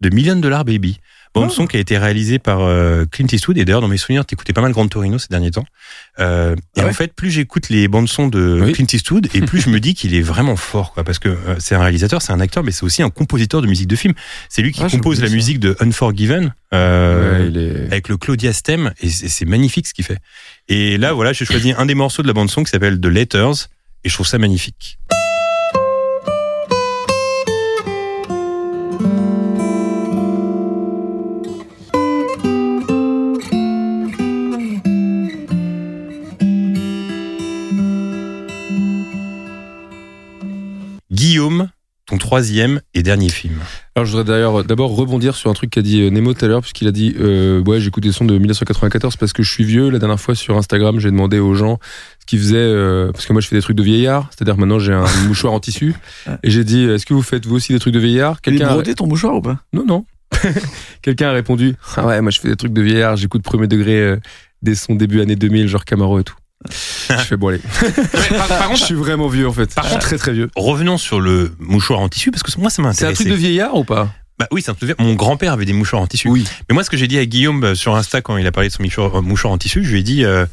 de 0.00 0.10
Million 0.10 0.36
Dollar 0.36 0.64
Baby. 0.64 0.98
Bande 1.34 1.48
Oh. 1.48 1.52
son 1.54 1.66
qui 1.66 1.78
a 1.78 1.80
été 1.80 1.96
réalisée 1.96 2.38
par 2.38 2.60
euh, 2.60 3.06
Clint 3.10 3.26
Eastwood. 3.32 3.56
Et 3.56 3.64
d'ailleurs, 3.64 3.80
dans 3.80 3.88
mes 3.88 3.96
souvenirs, 3.96 4.26
t'écoutais 4.26 4.52
pas 4.52 4.60
mal 4.60 4.72
Grand 4.72 4.86
Torino 4.86 5.18
ces 5.18 5.28
derniers 5.30 5.50
temps. 5.50 5.64
Euh, 6.20 6.54
et 6.76 6.80
Ah 6.80 6.84
ouais 6.84 6.90
en 6.90 6.92
fait, 6.92 7.14
plus 7.14 7.30
j'écoute 7.30 7.70
les 7.70 7.88
bandes 7.88 8.08
son 8.08 8.28
de 8.28 8.60
Oui. 8.62 8.72
Clint 8.72 8.86
Eastwood, 8.92 9.28
et 9.34 9.40
plus 9.40 9.60
je 9.62 9.70
me 9.70 9.80
dis 9.80 9.94
qu'il 9.94 10.14
est 10.14 10.20
vraiment 10.20 10.56
fort, 10.56 10.92
quoi. 10.92 11.04
Parce 11.04 11.18
que 11.18 11.30
euh, 11.30 11.56
c'est 11.58 11.74
un 11.74 11.80
réalisateur, 11.80 12.20
c'est 12.20 12.32
un 12.32 12.40
acteur, 12.40 12.62
mais 12.64 12.70
c'est 12.70 12.84
aussi 12.84 13.02
un 13.02 13.08
compositeur 13.10 13.62
de 13.62 13.66
musique 13.66 13.88
de 13.88 13.96
film. 13.96 14.12
C'est 14.50 14.60
lui 14.60 14.72
qui 14.72 14.82
Ah, 14.84 14.88
compose 14.90 15.20
la 15.22 15.28
ça. 15.28 15.34
musique 15.34 15.58
de 15.58 15.74
Unforgiven. 15.80 16.52
euh, 16.74 17.38
Ouais, 17.40 17.48
il 17.48 17.56
est. 17.58 17.86
avec 17.86 18.08
le 18.08 18.18
Claudia 18.18 18.52
Stem 18.52 18.92
et 19.00 19.08
c'est 19.08 19.28
c'est 19.28 19.44
magnifique 19.46 19.86
ce 19.86 19.94
qu'il 19.94 20.04
fait. 20.04 20.18
Et 20.68 20.98
là 20.98 21.12
voilà, 21.14 21.32
j'ai 21.32 21.44
choisi 21.46 21.72
un 21.72 21.86
des 21.86 21.94
morceaux 21.94 22.22
de 22.22 22.26
la 22.26 22.34
bande 22.34 22.50
son 22.50 22.62
qui 22.64 22.70
s'appelle 22.70 23.00
The 23.00 23.06
Letters 23.06 23.68
et 24.04 24.08
je 24.10 24.14
trouve 24.14 24.26
ça 24.26 24.36
magnifique. 24.38 24.98
Guillaume, 41.12 41.68
ton 42.06 42.16
troisième 42.18 42.80
et 42.94 43.02
dernier 43.02 43.28
film. 43.28 43.54
Alors, 43.94 44.06
je 44.06 44.10
voudrais 44.16 44.24
d'ailleurs 44.32 44.64
d'abord 44.64 44.94
rebondir 44.96 45.36
sur 45.36 45.50
un 45.50 45.54
truc 45.54 45.70
qu'a 45.70 45.82
dit 45.82 46.00
euh, 46.00 46.10
Nemo 46.10 46.32
tout 46.34 46.44
à 46.44 46.48
l'heure, 46.48 46.60
puisqu'il 46.62 46.88
a 46.88 46.90
dit 46.90 47.14
euh, 47.20 47.62
Ouais, 47.62 47.80
j'écoute 47.80 48.02
des 48.02 48.12
sons 48.12 48.24
de 48.24 48.36
1994 48.38 49.16
parce 49.16 49.32
que 49.32 49.42
je 49.42 49.50
suis 49.50 49.64
vieux. 49.64 49.90
La 49.90 49.98
dernière 49.98 50.18
fois 50.20 50.34
sur 50.34 50.56
Instagram, 50.56 50.98
j'ai 50.98 51.10
demandé 51.10 51.38
aux 51.38 51.54
gens 51.54 51.78
ce 52.20 52.26
qu'ils 52.26 52.38
faisaient, 52.38 52.56
euh, 52.56 53.12
parce 53.12 53.26
que 53.26 53.32
moi 53.32 53.40
je 53.42 53.48
fais 53.48 53.56
des 53.56 53.62
trucs 53.62 53.76
de 53.76 53.82
vieillard, 53.82 54.28
c'est-à-dire 54.30 54.54
que 54.56 54.60
maintenant 54.60 54.78
j'ai 54.78 54.92
un 54.94 55.04
mouchoir 55.28 55.52
en 55.52 55.60
tissu. 55.60 55.94
Et 56.42 56.50
j'ai 56.50 56.64
dit 56.64 56.84
Est-ce 56.84 57.04
que 57.06 57.14
vous 57.14 57.22
faites 57.22 57.46
vous 57.46 57.56
aussi 57.56 57.72
des 57.72 57.78
trucs 57.78 57.94
de 57.94 58.00
vieillard? 58.00 58.40
Quelqu'un 58.40 58.68
a- 58.68 58.72
brodé 58.72 58.94
ton 58.94 59.06
mouchoir 59.06 59.34
ou 59.36 59.42
pas? 59.42 59.58
Non, 59.72 59.84
non. 59.86 60.04
Quelqu'un 61.02 61.28
a 61.28 61.32
répondu 61.32 61.74
Ah 61.96 62.06
ouais, 62.06 62.20
moi 62.22 62.30
je 62.30 62.40
fais 62.40 62.48
des 62.48 62.56
trucs 62.56 62.72
de 62.72 62.82
vieillard, 62.82 63.16
j'écoute 63.16 63.42
premier 63.42 63.66
degré 63.68 64.00
euh, 64.00 64.16
des 64.62 64.74
sons 64.74 64.94
début 64.94 65.20
année 65.20 65.36
2000, 65.36 65.68
genre 65.68 65.84
Camaro 65.84 66.18
et 66.20 66.24
tout. 66.24 66.34
Je 66.70 67.14
fais 67.16 67.36
bon, 67.36 67.48
allez. 67.48 67.58
par, 67.58 68.48
par 68.48 68.62
Je 68.62 68.68
contre, 68.68 68.84
suis 68.84 68.94
vraiment 68.94 69.28
vieux 69.28 69.48
en 69.48 69.52
fait. 69.52 69.74
Par 69.74 69.84
je 69.84 69.88
suis 69.90 69.94
contre- 69.96 70.06
très 70.06 70.18
très 70.18 70.32
vieux. 70.32 70.50
revenons 70.56 70.98
sur 70.98 71.20
le 71.20 71.52
mouchoir 71.58 72.00
en 72.00 72.08
tissu 72.08 72.30
parce 72.30 72.42
que 72.42 72.60
moi 72.60 72.70
ça 72.70 72.82
m'a 72.82 72.92
C'est 72.92 73.06
un 73.06 73.12
truc 73.12 73.28
de 73.28 73.34
vieillard 73.34 73.74
ou 73.76 73.84
pas? 73.84 74.12
Bah 74.38 74.48
oui, 74.50 74.62
c'est 74.62 74.70
un 74.70 74.74
truc 74.74 74.88
de 74.88 74.94
Mon 75.02 75.14
grand-père 75.14 75.52
avait 75.52 75.64
des 75.66 75.72
mouchoirs 75.74 76.00
en 76.02 76.06
tissu. 76.06 76.28
Oui. 76.28 76.44
Mais 76.68 76.74
moi, 76.74 76.82
ce 76.84 76.90
que 76.90 76.96
j'ai 76.96 77.06
dit 77.06 77.18
à 77.18 77.26
Guillaume 77.26 77.62
euh, 77.64 77.74
sur 77.74 77.94
Insta 77.94 78.22
quand 78.22 78.36
il 78.38 78.46
a 78.46 78.50
parlé 78.52 78.70
de 78.70 78.74
son 78.74 78.82
mouchoir, 78.82 79.18
euh, 79.18 79.20
mouchoir 79.20 79.52
en 79.52 79.58
tissu, 79.58 79.84
je 79.84 79.92
lui 79.92 80.00
ai 80.00 80.02
dit, 80.02 80.24
euh, 80.24 80.46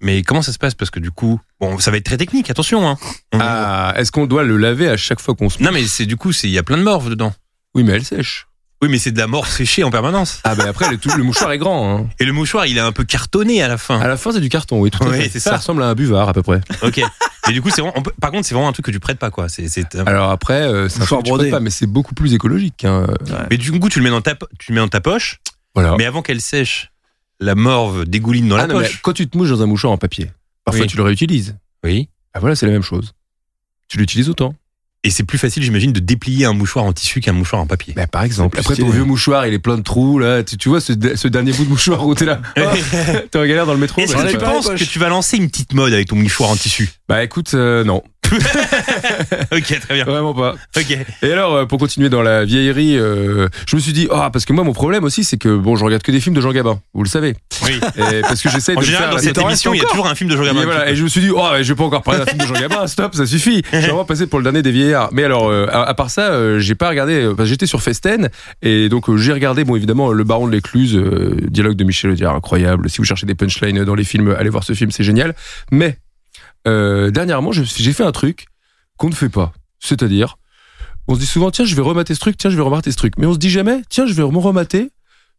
mais 0.00 0.22
comment 0.22 0.42
ça 0.42 0.52
se 0.52 0.58
passe? 0.58 0.74
Parce 0.74 0.90
que 0.90 0.98
du 0.98 1.12
coup, 1.12 1.40
bon, 1.60 1.78
ça 1.78 1.90
va 1.92 1.96
être 1.98 2.04
très 2.04 2.16
technique, 2.16 2.50
attention. 2.50 2.86
Hein. 2.86 2.98
Ah, 3.38 3.94
est-ce 3.96 4.10
qu'on 4.10 4.26
doit 4.26 4.42
le 4.42 4.56
laver 4.56 4.88
à 4.88 4.96
chaque 4.96 5.20
fois 5.20 5.34
qu'on 5.36 5.48
se. 5.48 5.62
Non, 5.62 5.70
mais 5.72 5.84
c'est 5.86 6.04
du 6.04 6.16
coup, 6.16 6.32
c'est 6.32 6.48
il 6.48 6.52
y 6.52 6.58
a 6.58 6.62
plein 6.64 6.76
de 6.76 6.82
morve 6.82 7.10
dedans. 7.10 7.32
Oui, 7.74 7.84
mais 7.84 7.92
elle 7.92 8.04
sèche. 8.04 8.48
Oui, 8.82 8.88
mais 8.88 8.98
c'est 8.98 9.12
de 9.12 9.18
la 9.18 9.28
morve 9.28 9.48
séchée 9.48 9.84
en 9.84 9.90
permanence. 9.90 10.40
Ah, 10.42 10.56
ben 10.56 10.66
après, 10.66 10.90
le, 10.90 10.98
tout- 10.98 11.16
le 11.16 11.22
mouchoir 11.22 11.52
est 11.52 11.58
grand. 11.58 12.00
Hein. 12.00 12.06
Et 12.18 12.24
le 12.24 12.32
mouchoir, 12.32 12.66
il 12.66 12.76
est 12.76 12.80
un 12.80 12.90
peu 12.90 13.04
cartonné 13.04 13.62
à 13.62 13.68
la 13.68 13.78
fin. 13.78 14.00
À 14.00 14.08
la 14.08 14.16
fin, 14.16 14.32
c'est 14.32 14.40
du 14.40 14.48
carton, 14.48 14.80
oui, 14.80 14.90
tout 14.90 15.02
à 15.04 15.08
Oui, 15.08 15.16
fait. 15.22 15.28
c'est 15.28 15.38
ça. 15.40 15.56
ressemble 15.56 15.82
à 15.84 15.86
un 15.88 15.94
buvard 15.94 16.28
à 16.28 16.32
peu 16.32 16.42
près. 16.42 16.60
Ok. 16.82 17.00
Et 17.48 17.52
du 17.52 17.62
coup, 17.62 17.70
c'est 17.70 17.80
vraiment. 17.80 17.94
on 17.96 18.02
peut- 18.02 18.12
par 18.20 18.32
contre, 18.32 18.44
c'est 18.46 18.54
vraiment 18.54 18.68
un 18.68 18.72
truc 18.72 18.86
que 18.86 18.90
tu 18.90 18.98
prêtes 18.98 19.18
pas, 19.20 19.30
quoi. 19.30 19.48
C'est, 19.48 19.68
c'est. 19.68 19.94
Alors 19.96 20.30
après, 20.30 20.62
euh, 20.62 20.88
c'est 20.88 21.00
un 21.02 21.04
truc 21.06 21.20
que 21.20 21.24
tu 21.24 21.30
brodé. 21.30 21.44
prêtes 21.44 21.52
pas, 21.52 21.60
mais 21.60 21.70
c'est 21.70 21.86
beaucoup 21.86 22.14
plus 22.14 22.34
écologique. 22.34 22.84
hein. 22.84 23.06
Mais 23.50 23.56
du 23.56 23.70
coup, 23.78 23.88
tu 23.88 24.00
le 24.00 24.04
mets 24.04 24.10
dans 24.10 24.20
ta, 24.20 24.34
tu 24.58 24.72
le 24.72 24.74
mets 24.74 24.80
dans 24.80 24.88
ta 24.88 25.00
poche. 25.00 25.38
Voilà. 25.74 25.94
Mais 25.96 26.04
avant 26.04 26.22
qu'elle 26.22 26.40
sèche, 26.40 26.90
la 27.38 27.54
morve 27.54 28.04
dégouline 28.04 28.48
dans 28.48 28.56
Ah 28.56 28.62
la 28.62 28.66
non, 28.66 28.80
mais 28.80 28.86
poche. 28.86 29.00
quand 29.02 29.12
tu 29.12 29.28
te 29.28 29.38
mouches 29.38 29.50
dans 29.50 29.62
un 29.62 29.66
mouchoir 29.66 29.92
en 29.92 29.98
papier, 29.98 30.30
parfois 30.64 30.82
Oui. 30.82 30.88
tu 30.88 30.96
le 30.96 31.02
réutilises. 31.04 31.56
Oui. 31.84 32.08
Ah 32.34 32.40
voilà, 32.40 32.56
c'est 32.56 32.66
la 32.66 32.72
même 32.72 32.82
chose. 32.82 33.12
Tu 33.88 33.98
l'utilises 33.98 34.28
autant. 34.28 34.54
Et 35.04 35.10
c'est 35.10 35.24
plus 35.24 35.38
facile, 35.38 35.64
j'imagine, 35.64 35.92
de 35.92 35.98
déplier 35.98 36.44
un 36.44 36.52
mouchoir 36.52 36.84
en 36.84 36.92
tissu 36.92 37.20
qu'un 37.20 37.32
mouchoir 37.32 37.60
en 37.60 37.66
papier. 37.66 37.92
Bah, 37.96 38.06
par 38.06 38.22
exemple. 38.22 38.58
Après, 38.60 38.76
ton 38.76 38.88
vieux 38.88 39.02
mouchoir, 39.02 39.46
il 39.48 39.54
est 39.54 39.58
plein 39.58 39.76
de 39.76 39.82
trous, 39.82 40.20
là. 40.20 40.44
Tu, 40.44 40.56
tu 40.56 40.68
vois 40.68 40.80
ce, 40.80 40.92
ce 41.16 41.26
dernier 41.28 41.52
bout 41.52 41.64
de 41.64 41.70
mouchoir 41.70 42.06
où 42.06 42.14
t'es 42.14 42.24
là. 42.24 42.40
Oh, 42.56 42.60
t'es 43.30 43.38
en 43.38 43.44
galère 43.46 43.66
dans 43.66 43.74
le 43.74 43.80
métro. 43.80 44.00
Est-ce 44.00 44.14
bah, 44.14 44.24
que 44.24 44.30
tu 44.30 44.38
pas. 44.38 44.50
penses 44.50 44.68
que 44.68 44.84
tu 44.84 44.98
vas 45.00 45.08
lancer 45.08 45.36
une 45.38 45.48
petite 45.50 45.74
mode 45.74 45.92
avec 45.92 46.06
ton 46.06 46.16
mouchoir 46.16 46.50
en 46.50 46.56
tissu? 46.56 46.88
Bah 47.08 47.24
écoute, 47.24 47.52
euh, 47.54 47.82
non. 47.82 48.02
Ok, 49.52 49.80
très 49.80 49.94
bien. 49.94 50.04
Vraiment 50.04 50.32
pas. 50.34 50.54
Ok. 50.76 50.96
Et 51.22 51.32
alors, 51.32 51.54
euh, 51.54 51.66
pour 51.66 51.78
continuer 51.78 52.08
dans 52.08 52.22
la 52.22 52.44
vieillerie, 52.44 52.96
euh, 52.96 53.48
je 53.66 53.76
me 53.76 53.80
suis 53.80 53.92
dit, 53.92 54.08
ah, 54.10 54.30
parce 54.32 54.44
que 54.44 54.52
moi, 54.52 54.64
mon 54.64 54.72
problème 54.72 55.04
aussi, 55.04 55.24
c'est 55.24 55.36
que 55.36 55.54
bon, 55.54 55.76
je 55.76 55.84
regarde 55.84 56.02
que 56.02 56.10
des 56.12 56.20
films 56.20 56.34
de 56.34 56.40
Jean 56.40 56.52
Gabin, 56.52 56.80
vous 56.94 57.02
le 57.02 57.08
savez. 57.08 57.34
Oui. 57.64 57.78
Et 57.96 58.22
parce 58.22 58.40
que 58.40 58.48
j'essaye 58.48 58.76
En 58.76 58.80
de 58.80 58.84
me 58.84 58.86
général, 58.86 59.08
faire 59.08 59.16
dans 59.16 59.22
cette 59.22 59.38
émission, 59.38 59.74
il 59.74 59.78
y 59.78 59.82
a 59.82 59.84
toujours 59.84 60.06
un 60.06 60.14
film 60.14 60.30
de 60.30 60.36
Jean 60.36 60.44
Et, 60.44 60.46
Gabin. 60.46 60.64
voilà, 60.64 60.90
et 60.90 60.96
je 60.96 61.02
me 61.04 61.08
suis 61.08 61.20
dit, 61.20 61.30
oh, 61.30 61.46
je 61.60 61.68
vais 61.68 61.74
pas 61.74 61.84
encore 61.84 62.02
parler 62.02 62.20
d'un 62.20 62.26
film 62.26 62.38
de 62.38 62.46
Jean 62.46 62.60
Gabin, 62.60 62.86
stop, 62.86 63.14
ça 63.14 63.26
suffit. 63.26 63.62
Je 63.70 63.76
vais 63.76 63.82
vraiment 63.88 64.04
passer 64.04 64.26
pour 64.26 64.38
le 64.38 64.44
dernier 64.44 64.62
des 64.62 64.72
Mais 65.12 65.24
alors, 65.24 65.48
euh, 65.48 65.66
à, 65.70 65.82
à 65.82 65.94
part 65.94 66.10
ça, 66.10 66.30
euh, 66.32 66.58
j'ai 66.58 66.74
pas 66.74 66.88
regardé, 66.88 67.14
euh, 67.24 67.34
parce 67.34 67.48
que 67.48 67.50
j'étais 67.50 67.66
sur 67.66 67.82
Festen, 67.82 68.28
et 68.62 68.88
donc 68.88 69.08
euh, 69.08 69.16
j'ai 69.16 69.32
regardé, 69.32 69.64
bon, 69.64 69.76
évidemment, 69.76 70.12
Le 70.12 70.24
Baron 70.24 70.46
de 70.46 70.52
l'Écluse, 70.52 70.96
dialogue 71.48 71.76
de 71.76 71.84
Michel 71.84 72.10
Audiard, 72.12 72.34
incroyable. 72.34 72.88
Si 72.90 72.98
vous 72.98 73.04
cherchez 73.04 73.26
des 73.26 73.34
punchlines 73.34 73.84
dans 73.84 73.94
les 73.94 74.04
films, 74.04 74.34
allez 74.38 74.50
voir 74.50 74.64
ce 74.64 74.72
film, 74.72 74.90
c'est 74.90 75.04
génial. 75.04 75.34
Mais, 75.70 75.98
dernièrement, 76.66 77.52
je- 77.52 77.62
j'ai 77.64 77.92
fait 77.92 78.04
un 78.04 78.12
truc 78.12 78.46
qu'on 78.96 79.08
ne 79.08 79.14
fait 79.14 79.28
pas. 79.28 79.52
C'est-à-dire, 79.80 80.36
on 81.08 81.14
se 81.14 81.20
dit 81.20 81.26
souvent, 81.26 81.50
tiens, 81.50 81.64
je 81.64 81.74
vais 81.74 81.82
remater 81.82 82.14
ce 82.14 82.20
truc, 82.20 82.36
tiens, 82.36 82.50
je 82.50 82.56
vais 82.56 82.62
remater 82.62 82.92
ce 82.92 82.96
truc. 82.96 83.14
Mais 83.18 83.26
on 83.26 83.32
se 83.34 83.38
dit 83.38 83.50
jamais, 83.50 83.82
tiens, 83.88 84.06
je 84.06 84.12
vais 84.14 84.22
remater 84.22 84.90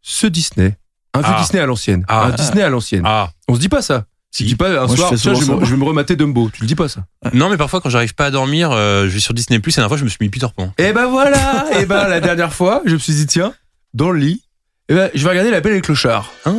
ce 0.02 0.26
Disney. 0.26 0.76
Un 1.14 1.20
vieux 1.20 1.30
Ah. 1.34 1.40
Disney 1.40 1.62
à 1.62 1.66
l'ancienne. 1.66 2.04
Ah. 2.08 2.26
Un 2.26 2.30
Disney 2.32 2.62
à 2.62 2.68
l'ancienne. 2.68 3.02
Ah. 3.06 3.30
On 3.48 3.54
se 3.54 3.60
dit 3.60 3.68
pas 3.68 3.80
ça. 3.82 4.04
Tu 4.34 4.42
Si. 4.42 4.44
dis 4.44 4.56
pas 4.56 4.68
un 4.82 4.86
Moi, 4.86 4.96
soir, 4.96 5.12
tiens, 5.14 5.34
je 5.34 5.40
vais, 5.44 5.52
me, 5.54 5.60
ça. 5.60 5.64
je 5.64 5.70
vais 5.70 5.76
me 5.76 5.84
remater 5.84 6.16
Dumbo. 6.16 6.50
Tu 6.52 6.62
le 6.62 6.66
dis 6.66 6.74
pas 6.74 6.88
ça. 6.88 7.04
Non, 7.32 7.48
mais 7.48 7.56
parfois, 7.56 7.80
quand 7.80 7.88
j'arrive 7.90 8.14
pas 8.14 8.26
à 8.26 8.30
dormir, 8.30 8.70
euh, 8.72 9.04
je 9.04 9.08
vais 9.14 9.20
sur 9.20 9.32
Disney 9.34 9.60
Plus. 9.60 9.72
Et 9.72 9.80
la 9.80 9.82
dernière 9.82 9.90
fois, 9.90 9.96
je 9.98 10.04
me 10.04 10.08
suis 10.08 10.18
mis 10.20 10.28
Peter 10.28 10.46
Pan. 10.56 10.72
Et 10.78 10.92
ben 10.92 11.06
voilà. 11.06 11.66
et 11.78 11.86
ben 11.86 12.08
la 12.08 12.20
dernière 12.20 12.52
fois, 12.52 12.82
je 12.84 12.94
me 12.94 12.98
suis 12.98 13.12
dit 13.14 13.26
tiens, 13.26 13.54
dans 13.94 14.10
le 14.10 14.18
lit, 14.18 14.42
et 14.88 14.94
ben 14.94 15.10
je 15.14 15.22
vais 15.22 15.30
regarder 15.30 15.50
La 15.50 15.60
Belle 15.60 15.72
et 15.74 15.76
le 15.76 15.82
Clochard. 15.82 16.32
Oh. 16.46 16.50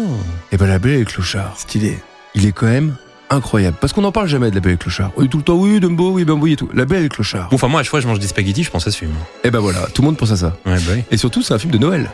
Et 0.51 0.57
ben 0.57 0.67
La 0.67 0.79
Belle 0.79 0.93
et 0.93 0.99
le 0.99 1.05
Clochard, 1.05 1.53
Stylé. 1.57 1.99
il 2.33 2.45
est 2.45 2.51
quand 2.53 2.65
même 2.67 2.95
incroyable 3.29 3.75
parce 3.81 3.91
qu'on 3.91 4.01
n'en 4.03 4.11
parle 4.11 4.27
jamais 4.29 4.49
de 4.51 4.55
La 4.55 4.61
Belle 4.61 4.71
et 4.71 4.75
le 4.75 4.79
Clochard. 4.79 5.11
On 5.17 5.21
dit 5.23 5.29
tout 5.29 5.37
le 5.39 5.43
temps 5.43 5.55
oui 5.55 5.79
Dumbo, 5.81 6.11
oui 6.11 6.23
Bambo 6.25 6.47
et 6.47 6.55
tout. 6.55 6.69
La 6.73 6.85
Belle 6.85 6.99
et 6.99 7.03
le 7.03 7.09
Clochard. 7.09 7.49
Bon, 7.49 7.55
enfin, 7.55 7.67
moi, 7.67 7.81
à 7.81 7.83
chaque 7.83 7.89
fois, 7.91 7.99
je 7.99 8.07
mange 8.07 8.19
des 8.19 8.27
spaghettis, 8.27 8.63
je 8.63 8.71
pense 8.71 8.87
à 8.87 8.91
ce 8.91 8.97
film. 8.99 9.11
Et 9.43 9.51
ben 9.51 9.59
voilà, 9.59 9.85
tout 9.93 10.01
le 10.01 10.05
monde 10.07 10.17
pense 10.17 10.31
à 10.31 10.37
ça. 10.37 10.55
Ouais, 10.65 10.75
bah 10.75 10.91
oui. 10.95 11.03
Et 11.11 11.17
surtout, 11.17 11.41
c'est 11.41 11.53
un 11.53 11.59
film 11.59 11.71
de 11.73 11.77
Noël. 11.77 12.09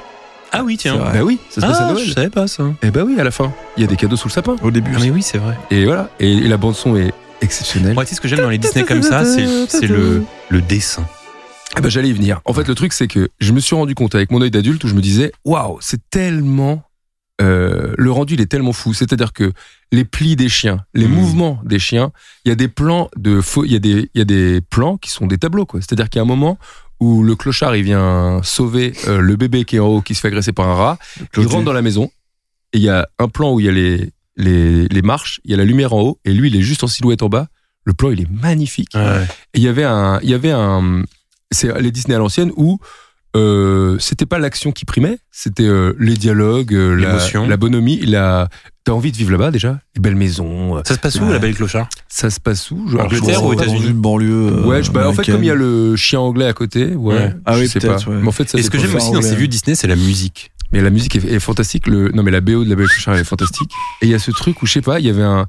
Ah 0.51 0.63
oui, 0.63 0.77
tiens. 0.77 0.97
Bah 0.97 1.23
oui, 1.23 1.39
ça 1.49 1.61
se 1.61 1.65
passe 1.65 1.79
à 1.79 1.87
Ah, 1.87 1.91
Noël. 1.93 2.05
je 2.05 2.11
savais 2.13 2.29
pas 2.29 2.47
ça. 2.47 2.63
Et 2.83 2.91
ben 2.91 3.03
oui, 3.05 3.19
à 3.19 3.23
la 3.23 3.31
fin, 3.31 3.53
il 3.77 3.81
y 3.81 3.83
a 3.83 3.87
des 3.87 3.95
cadeaux 3.95 4.17
sous 4.17 4.27
le 4.27 4.33
sapin. 4.33 4.55
Au 4.61 4.71
début. 4.71 4.91
Ah, 4.95 4.99
mais 5.01 5.09
oui, 5.09 5.21
c'est 5.21 5.37
vrai. 5.37 5.57
Et 5.69 5.85
voilà, 5.85 6.09
et, 6.19 6.31
et 6.31 6.47
la 6.47 6.57
bande 6.57 6.75
son 6.75 6.95
est 6.97 7.13
exceptionnelle. 7.41 7.93
Moi, 7.93 8.03
tu 8.03 8.09
sais 8.09 8.15
ce 8.15 8.21
que 8.21 8.27
j'aime 8.27 8.41
dans 8.41 8.49
les 8.49 8.57
Disney 8.57 8.83
comme 8.85 9.01
ça, 9.01 9.23
c'est 9.25 9.47
c'est 9.67 9.87
le, 9.87 10.23
le 10.49 10.61
dessin. 10.61 11.05
Eh 11.77 11.81
ben, 11.81 11.87
j'allais 11.89 12.09
y 12.09 12.13
venir. 12.13 12.41
En 12.43 12.53
fait, 12.53 12.67
le 12.67 12.75
truc, 12.75 12.91
c'est 12.91 13.07
que 13.07 13.29
je 13.39 13.53
me 13.53 13.61
suis 13.61 13.75
rendu 13.75 13.95
compte 13.95 14.13
avec 14.13 14.29
mon 14.29 14.41
œil 14.41 14.51
d'adulte 14.51 14.83
où 14.83 14.87
je 14.89 14.93
me 14.93 15.01
disais, 15.01 15.31
waouh, 15.45 15.77
c'est 15.79 16.01
tellement. 16.09 16.83
euh, 17.41 17.95
le 17.97 18.11
rendu, 18.11 18.35
il 18.35 18.41
est 18.41 18.45
tellement 18.45 18.73
fou. 18.73 18.93
C'est-à-dire 18.93 19.33
que 19.33 19.51
les 19.91 20.05
plis 20.05 20.35
des 20.35 20.47
chiens, 20.49 20.85
les 20.93 21.07
Mhm. 21.07 21.13
mouvements 21.15 21.59
des 21.65 21.79
chiens, 21.79 22.11
il 22.45 22.49
y 22.49 22.51
a 22.51 22.55
des 22.55 22.67
plans 22.67 23.09
de 23.17 23.41
faux, 23.41 23.65
il 23.65 23.71
y 23.71 23.75
a 23.75 23.79
des, 23.79 24.11
il 24.13 24.17
y 24.19 24.21
a 24.21 24.25
des 24.25 24.61
plans 24.61 24.97
qui 24.97 25.09
sont 25.09 25.25
des 25.25 25.39
tableaux, 25.39 25.65
quoi. 25.65 25.79
C'est-à-dire 25.81 26.07
qu'il 26.09 26.19
y 26.19 26.21
a 26.21 26.23
un 26.23 26.27
moment 26.27 26.59
où 27.01 27.23
le 27.23 27.35
clochard, 27.35 27.75
il 27.75 27.83
vient 27.83 28.39
sauver 28.43 28.93
euh, 29.07 29.19
le 29.19 29.35
bébé 29.35 29.65
qui 29.65 29.75
est 29.75 29.79
en 29.79 29.87
haut, 29.87 30.01
qui 30.01 30.15
se 30.15 30.21
fait 30.21 30.29
agresser 30.29 30.53
par 30.53 30.69
un 30.69 30.75
rat. 30.75 30.97
Il 31.35 31.47
rentre 31.47 31.65
dans 31.65 31.73
la 31.73 31.81
maison 31.81 32.11
et 32.73 32.77
il 32.77 32.83
y 32.83 32.89
a 32.89 33.09
un 33.19 33.27
plan 33.27 33.53
où 33.53 33.59
il 33.59 33.65
y 33.65 33.69
a 33.69 33.71
les, 33.71 34.11
les, 34.37 34.87
les 34.87 35.01
marches, 35.01 35.41
il 35.43 35.51
y 35.51 35.53
a 35.53 35.57
la 35.57 35.65
lumière 35.65 35.93
en 35.93 36.01
haut, 36.01 36.19
et 36.23 36.31
lui, 36.31 36.49
il 36.49 36.55
est 36.55 36.61
juste 36.61 36.83
en 36.83 36.87
silhouette 36.87 37.23
en 37.23 37.27
bas. 37.27 37.47
Le 37.83 37.93
plan, 37.93 38.11
il 38.11 38.21
est 38.21 38.29
magnifique. 38.29 38.93
Ouais. 38.93 39.23
Et 39.53 39.57
il 39.57 39.63
y 39.63 39.67
avait 39.67 39.83
un, 39.83 40.19
il 40.21 40.29
y 40.29 40.35
avait 40.35 40.51
un, 40.51 41.03
c'est 41.49 41.81
les 41.81 41.91
Disney 41.91 42.15
à 42.15 42.19
l'ancienne 42.19 42.51
où 42.55 42.79
euh, 43.35 43.97
c'était 43.99 44.25
pas 44.25 44.39
l'action 44.39 44.71
qui 44.71 44.83
primait, 44.85 45.19
c'était 45.31 45.63
euh, 45.63 45.93
les 45.99 46.15
dialogues, 46.15 46.73
euh, 46.73 46.95
la, 46.95 47.07
L'émotion. 47.13 47.47
la 47.47 47.57
bonhomie, 47.57 47.97
la. 48.05 48.49
T'as 48.83 48.93
envie 48.93 49.11
de 49.11 49.17
vivre 49.17 49.31
là-bas 49.31 49.51
déjà? 49.51 49.79
Les 49.95 50.01
belles 50.01 50.15
maisons. 50.15 50.77
euh, 50.77 50.81
Ça 50.85 50.95
se 50.95 50.99
passe 50.99 51.15
où, 51.19 51.25
Ouais. 51.25 51.31
la 51.33 51.39
belle 51.39 51.53
clochard? 51.55 51.87
Ça 52.09 52.29
se 52.31 52.39
passe 52.39 52.71
où 52.71 52.87
genre, 52.89 53.01
Angleterre 53.05 53.43
ou 53.45 53.53
Dans 53.53 53.61
États-Unis 53.61 53.87
une 53.89 53.93
banlieue. 54.01 54.33
euh, 54.53 54.65
Ouais, 54.65 54.81
je- 54.81 54.91
bah, 54.91 55.07
en 55.07 55.13
fait, 55.13 55.31
comme 55.31 55.43
il 55.43 55.47
y 55.47 55.51
a 55.51 55.55
le 55.55 55.95
chien 55.95 56.19
anglais 56.19 56.45
à 56.47 56.53
côté, 56.53 56.87
ouais. 56.95 57.15
Ouais. 57.15 57.33
Ah 57.45 57.57
oui, 57.57 57.69
peut-être, 57.69 58.03
pas. 58.05 58.11
ouais. 58.11 58.17
Mais 58.21 58.27
en 58.27 58.31
fait, 58.31 58.49
ça 58.49 58.57
Et 58.57 58.63
ce 58.63 58.69
que 58.71 58.79
j'aime 58.79 58.95
aussi 58.95 59.11
dans 59.11 59.21
ces 59.21 59.35
vues 59.35 59.47
Disney, 59.47 59.75
c'est 59.75 59.87
la 59.87 59.95
musique. 59.95 60.51
Mais 60.73 60.81
la 60.81 60.89
musique 60.89 61.15
est, 61.15 61.25
est 61.25 61.39
fantastique. 61.39 61.85
Le, 61.87 62.09
non, 62.09 62.23
mais 62.23 62.31
la 62.31 62.41
BO 62.41 62.63
de 62.63 62.69
la 62.69 62.75
Belle 62.75 62.87
Clochard 62.87 63.13
elle 63.15 63.21
est 63.21 63.25
fantastique. 63.25 63.69
Et 64.01 64.05
il 64.07 64.09
y 64.09 64.15
a 64.15 64.19
ce 64.19 64.31
truc 64.31 64.61
où, 64.63 64.65
je 64.65 64.71
sais 64.73 64.81
pas, 64.81 64.99
il 64.99 65.05
y 65.05 65.09
avait 65.09 65.21
un. 65.23 65.45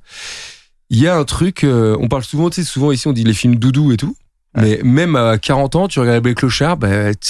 Il 0.90 0.98
y 0.98 1.06
a 1.08 1.16
un 1.16 1.24
truc. 1.24 1.64
euh, 1.64 1.96
on 2.00 2.08
parle 2.08 2.24
souvent, 2.24 2.50
tu 2.50 2.56
sais, 2.62 2.68
souvent 2.68 2.92
ici, 2.92 3.08
on 3.08 3.12
dit 3.14 3.24
les 3.24 3.32
films 3.32 3.56
doudou 3.56 3.92
et 3.92 3.96
tout. 3.96 4.14
Mais 4.54 4.80
même 4.84 5.16
à 5.16 5.38
40 5.38 5.76
ans, 5.76 5.88
tu 5.88 5.98
regardes 5.98 6.16
la 6.16 6.20
Belle 6.20 6.32
et 6.32 6.34
le 6.34 6.38
Clochard, 6.38 6.76
bah, 6.76 6.88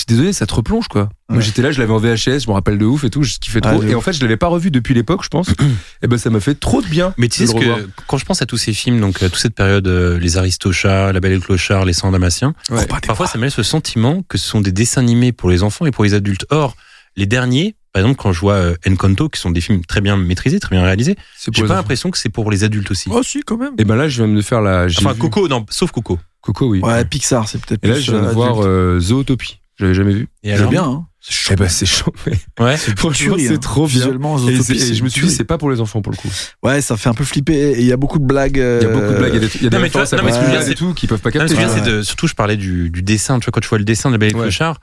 désolé, 0.08 0.32
ça 0.32 0.44
te 0.44 0.54
replonge, 0.54 0.88
quoi. 0.88 1.08
Moi, 1.28 1.38
Ouais. 1.38 1.44
j'étais 1.44 1.62
là, 1.62 1.70
je 1.70 1.78
l'avais 1.80 1.92
en 1.92 1.98
VHS, 1.98 2.40
je 2.40 2.48
me 2.48 2.52
rappelle 2.52 2.78
de 2.78 2.84
ouf 2.84 3.04
et 3.04 3.10
tout, 3.10 3.22
je 3.22 3.34
kiffais 3.38 3.60
Ah, 3.62 3.74
trop. 3.74 3.82
et 3.84 3.94
en 3.94 4.00
fait, 4.00 4.12
je 4.12 4.20
l'avais 4.22 4.36
pas 4.36 4.48
revu 4.48 4.70
depuis 4.72 4.92
l'époque, 4.92 5.22
je 5.22 5.28
pense. 5.28 5.48
et 6.02 6.08
ben, 6.08 6.18
ça 6.18 6.30
m'a 6.30 6.40
fait 6.40 6.58
trop 6.58 6.82
de 6.82 6.86
bien. 6.88 7.14
Mais 7.18 7.28
tu 7.28 7.38
sais 7.38 7.46
ce 7.46 7.54
que 7.54 7.88
quand 8.08 8.18
je 8.18 8.24
pense 8.24 8.42
à 8.42 8.46
tous 8.46 8.56
ces 8.56 8.72
films, 8.72 9.00
donc 9.00 9.22
euh, 9.22 9.28
toute 9.28 9.38
cette 9.40 9.54
période, 9.54 9.86
euh, 9.86 10.18
les 10.18 10.36
Aristochats, 10.36 11.12
La 11.12 11.20
Belle 11.20 11.32
et 11.32 11.36
le 11.36 11.40
Clochard, 11.40 11.84
Les 11.84 11.92
Cent 11.92 12.10
Damasiens, 12.10 12.54
Ouais. 12.70 12.86
parfois 13.06 13.26
ça 13.28 13.38
me 13.38 13.44
laisse 13.44 13.56
le 13.56 13.62
sentiment 13.62 14.22
que 14.28 14.36
ce 14.36 14.46
sont 14.48 14.60
des 14.60 14.72
dessins 14.72 15.00
animés 15.00 15.30
pour 15.32 15.48
les 15.48 15.62
enfants 15.62 15.86
et 15.86 15.90
pour 15.92 16.02
les 16.04 16.14
adultes. 16.14 16.46
Or, 16.50 16.74
les 17.16 17.26
derniers, 17.26 17.76
par 17.92 18.02
exemple, 18.02 18.20
quand 18.20 18.32
je 18.32 18.40
vois 18.40 18.54
euh, 18.54 18.74
Encanto, 18.88 19.28
qui 19.28 19.40
sont 19.40 19.50
des 19.50 19.60
films 19.60 19.84
très 19.84 20.00
bien 20.00 20.16
maîtrisés, 20.16 20.60
très 20.60 20.74
bien 20.74 20.82
réalisés, 20.84 21.16
j'ai 21.52 21.64
pas 21.66 21.74
l'impression 21.74 22.10
que 22.10 22.18
c'est 22.18 22.28
pour 22.30 22.50
les 22.50 22.64
adultes 22.64 22.90
aussi. 22.90 23.08
Oh, 23.12 23.22
si, 23.22 23.42
quand 23.42 23.56
même. 23.58 23.74
Et 23.78 23.84
ben 23.84 23.96
là, 23.96 24.08
je 24.08 24.22
viens 24.24 24.32
de 24.34 24.42
faire 24.42 24.60
la. 24.62 24.86
Enfin, 24.86 25.12
vu- 25.12 25.18
Coco, 25.18 25.48
non, 25.48 25.66
sauf 25.70 25.90
Coco. 25.90 26.18
Coco, 26.40 26.68
oui. 26.68 26.80
Ouais, 26.80 27.04
Pixar, 27.04 27.48
c'est 27.48 27.60
peut-être 27.60 27.84
Et 27.84 27.88
là, 27.88 27.94
plus, 27.94 28.02
je 28.02 28.10
viens 28.12 28.22
de 28.22 28.26
euh, 28.26 28.32
voir 28.32 28.52
adulte. 28.52 28.66
euh, 28.66 29.00
Zootopie. 29.00 29.58
J'avais 29.78 29.94
jamais 29.94 30.12
vu. 30.12 30.28
Et 30.42 30.52
alors 30.52 30.70
bien, 30.70 30.84
hein. 30.84 31.06
C'est 31.24 31.32
chaud. 31.34 31.50
Eh 31.52 31.56
ben, 31.56 31.68
c'est 31.68 31.86
chaud. 31.86 32.12
mais 32.26 32.32
Ouais. 32.58 32.76
Franchement, 32.96 33.36
c'est 33.38 33.52
hein. 33.54 33.56
trop 33.58 33.86
bien. 33.86 33.94
Visuellement, 33.94 34.38
Et, 34.48 34.52
et 34.54 34.94
je 34.94 35.04
me 35.04 35.08
suis 35.08 35.22
dit, 35.22 35.30
c'est 35.30 35.44
pas 35.44 35.56
pour 35.56 35.70
les 35.70 35.80
enfants 35.80 36.02
pour 36.02 36.10
le 36.12 36.16
coup. 36.16 36.28
Ouais, 36.64 36.80
ça 36.80 36.96
fait 36.96 37.08
un 37.08 37.14
peu 37.14 37.22
flipper. 37.24 37.72
Et 37.74 37.80
il 37.80 37.86
y 37.86 37.92
a 37.92 37.96
beaucoup 37.96 38.18
de 38.18 38.24
blagues. 38.24 38.56
Il 38.56 38.82
y 38.82 38.86
a 38.86 38.88
beaucoup 38.92 39.12
de 39.12 39.18
blagues, 39.18 39.34
il 39.34 39.42
y 39.42 39.44
a 39.44 39.48
des, 39.48 39.56
il 39.56 39.62
y 39.62 39.66
a 39.66 39.70
des 39.70 39.76
Non, 39.76 39.82
mais 39.82 39.88
tu 39.88 39.92
vois, 39.92 40.02
références 40.02 40.64
à 40.64 40.68
mais 40.68 40.74
tout 40.74 40.94
qui 40.94 41.06
peuvent 41.06 41.20
pas 41.20 41.30
Non, 41.30 41.34
mais 41.44 41.48
capter. 41.48 41.54
ce 41.54 41.60
que 41.60 41.60
je 41.62 41.66
veux 41.68 41.74
dire, 41.74 41.82
Ouais. 41.84 41.90
c'est 41.90 41.96
de, 41.98 42.02
surtout, 42.02 42.26
je 42.26 42.34
parlais 42.34 42.56
du, 42.56 42.90
du 42.90 43.02
dessin. 43.02 43.38
Tu 43.38 43.44
vois, 43.46 43.52
quand 43.52 43.60
tu 43.60 43.68
vois 43.68 43.78
le 43.78 43.84
dessin 43.84 44.08
de 44.10 44.14
La 44.14 44.18
Belle 44.18 44.34
Ouais. 44.34 44.42
Clochard, 44.42 44.80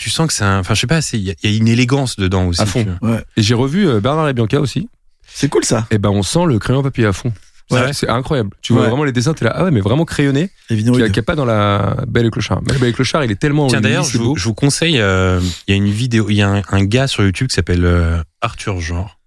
tu 0.00 0.08
sens 0.10 0.26
que 0.26 0.32
c'est 0.32 0.44
un, 0.44 0.60
enfin, 0.60 0.74
je 0.74 0.80
sais 0.80 0.86
pas, 0.86 1.00
c'est- 1.02 1.18
il 1.18 1.24
y, 1.24 1.30
a- 1.30 1.34
il 1.42 1.50
y 1.50 1.54
a 1.54 1.56
une 1.58 1.68
élégance 1.68 2.16
dedans 2.16 2.46
aussi. 2.46 2.60
À 2.62 2.66
fond. 2.66 2.84
tu 2.84 2.90
vois. 3.06 3.20
Et 3.36 3.42
j'ai 3.42 3.54
revu 3.54 3.86
euh, 3.86 4.00
Bernard 4.00 4.28
et 4.28 4.32
Bianca 4.32 4.58
aussi. 4.58 4.88
C'est 5.32 5.48
cool, 5.48 5.64
ça. 5.64 5.86
Et 5.90 5.98
ben, 5.98 6.08
on 6.08 6.22
sent 6.22 6.46
le 6.46 6.58
crayon 6.58 6.82
papier 6.82 7.04
à 7.06 7.12
fond. 7.12 7.32
Ouais. 7.70 7.92
C'est 7.92 8.08
incroyable. 8.08 8.50
Tu 8.62 8.72
vois 8.72 8.82
Ouais. 8.82 8.88
vraiment 8.88 9.04
les 9.04 9.12
dessins, 9.12 9.32
t'es 9.32 9.44
là, 9.44 9.52
ah 9.54 9.62
ouais, 9.64 9.70
mais 9.70 9.80
vraiment 9.80 10.04
crayonné, 10.04 10.50
Les 10.70 10.78
qu'il 10.82 10.90
n'y 10.90 11.18
a, 11.18 11.22
pas 11.22 11.36
dans 11.36 11.44
la 11.44 11.98
Belle 12.08 12.26
et 12.26 12.30
Clochard. 12.30 12.62
Mais 12.66 12.72
le 12.72 12.80
Belle 12.80 12.88
et 12.88 12.92
Clochard, 12.92 13.22
il 13.24 13.30
est 13.30 13.36
tellement 13.38 13.68
Tiens, 13.68 13.80
d'ailleurs, 13.80 14.02
je, 14.02 14.18
je 14.18 14.44
vous 14.44 14.54
conseille, 14.54 14.98
euh, 15.00 15.38
il 15.68 15.70
y 15.70 15.74
a 15.74 15.76
une 15.76 15.88
vidéo, 15.90 16.26
il 16.30 16.34
y 16.36 16.42
a 16.42 16.48
un, 16.50 16.62
un 16.68 16.84
gars 16.84 17.06
sur 17.06 17.22
YouTube 17.22 17.46
qui 17.48 17.54
s'appelle 17.54 17.84
euh, 17.84 18.20
Arthur 18.40 18.80
Genre. 18.80 19.19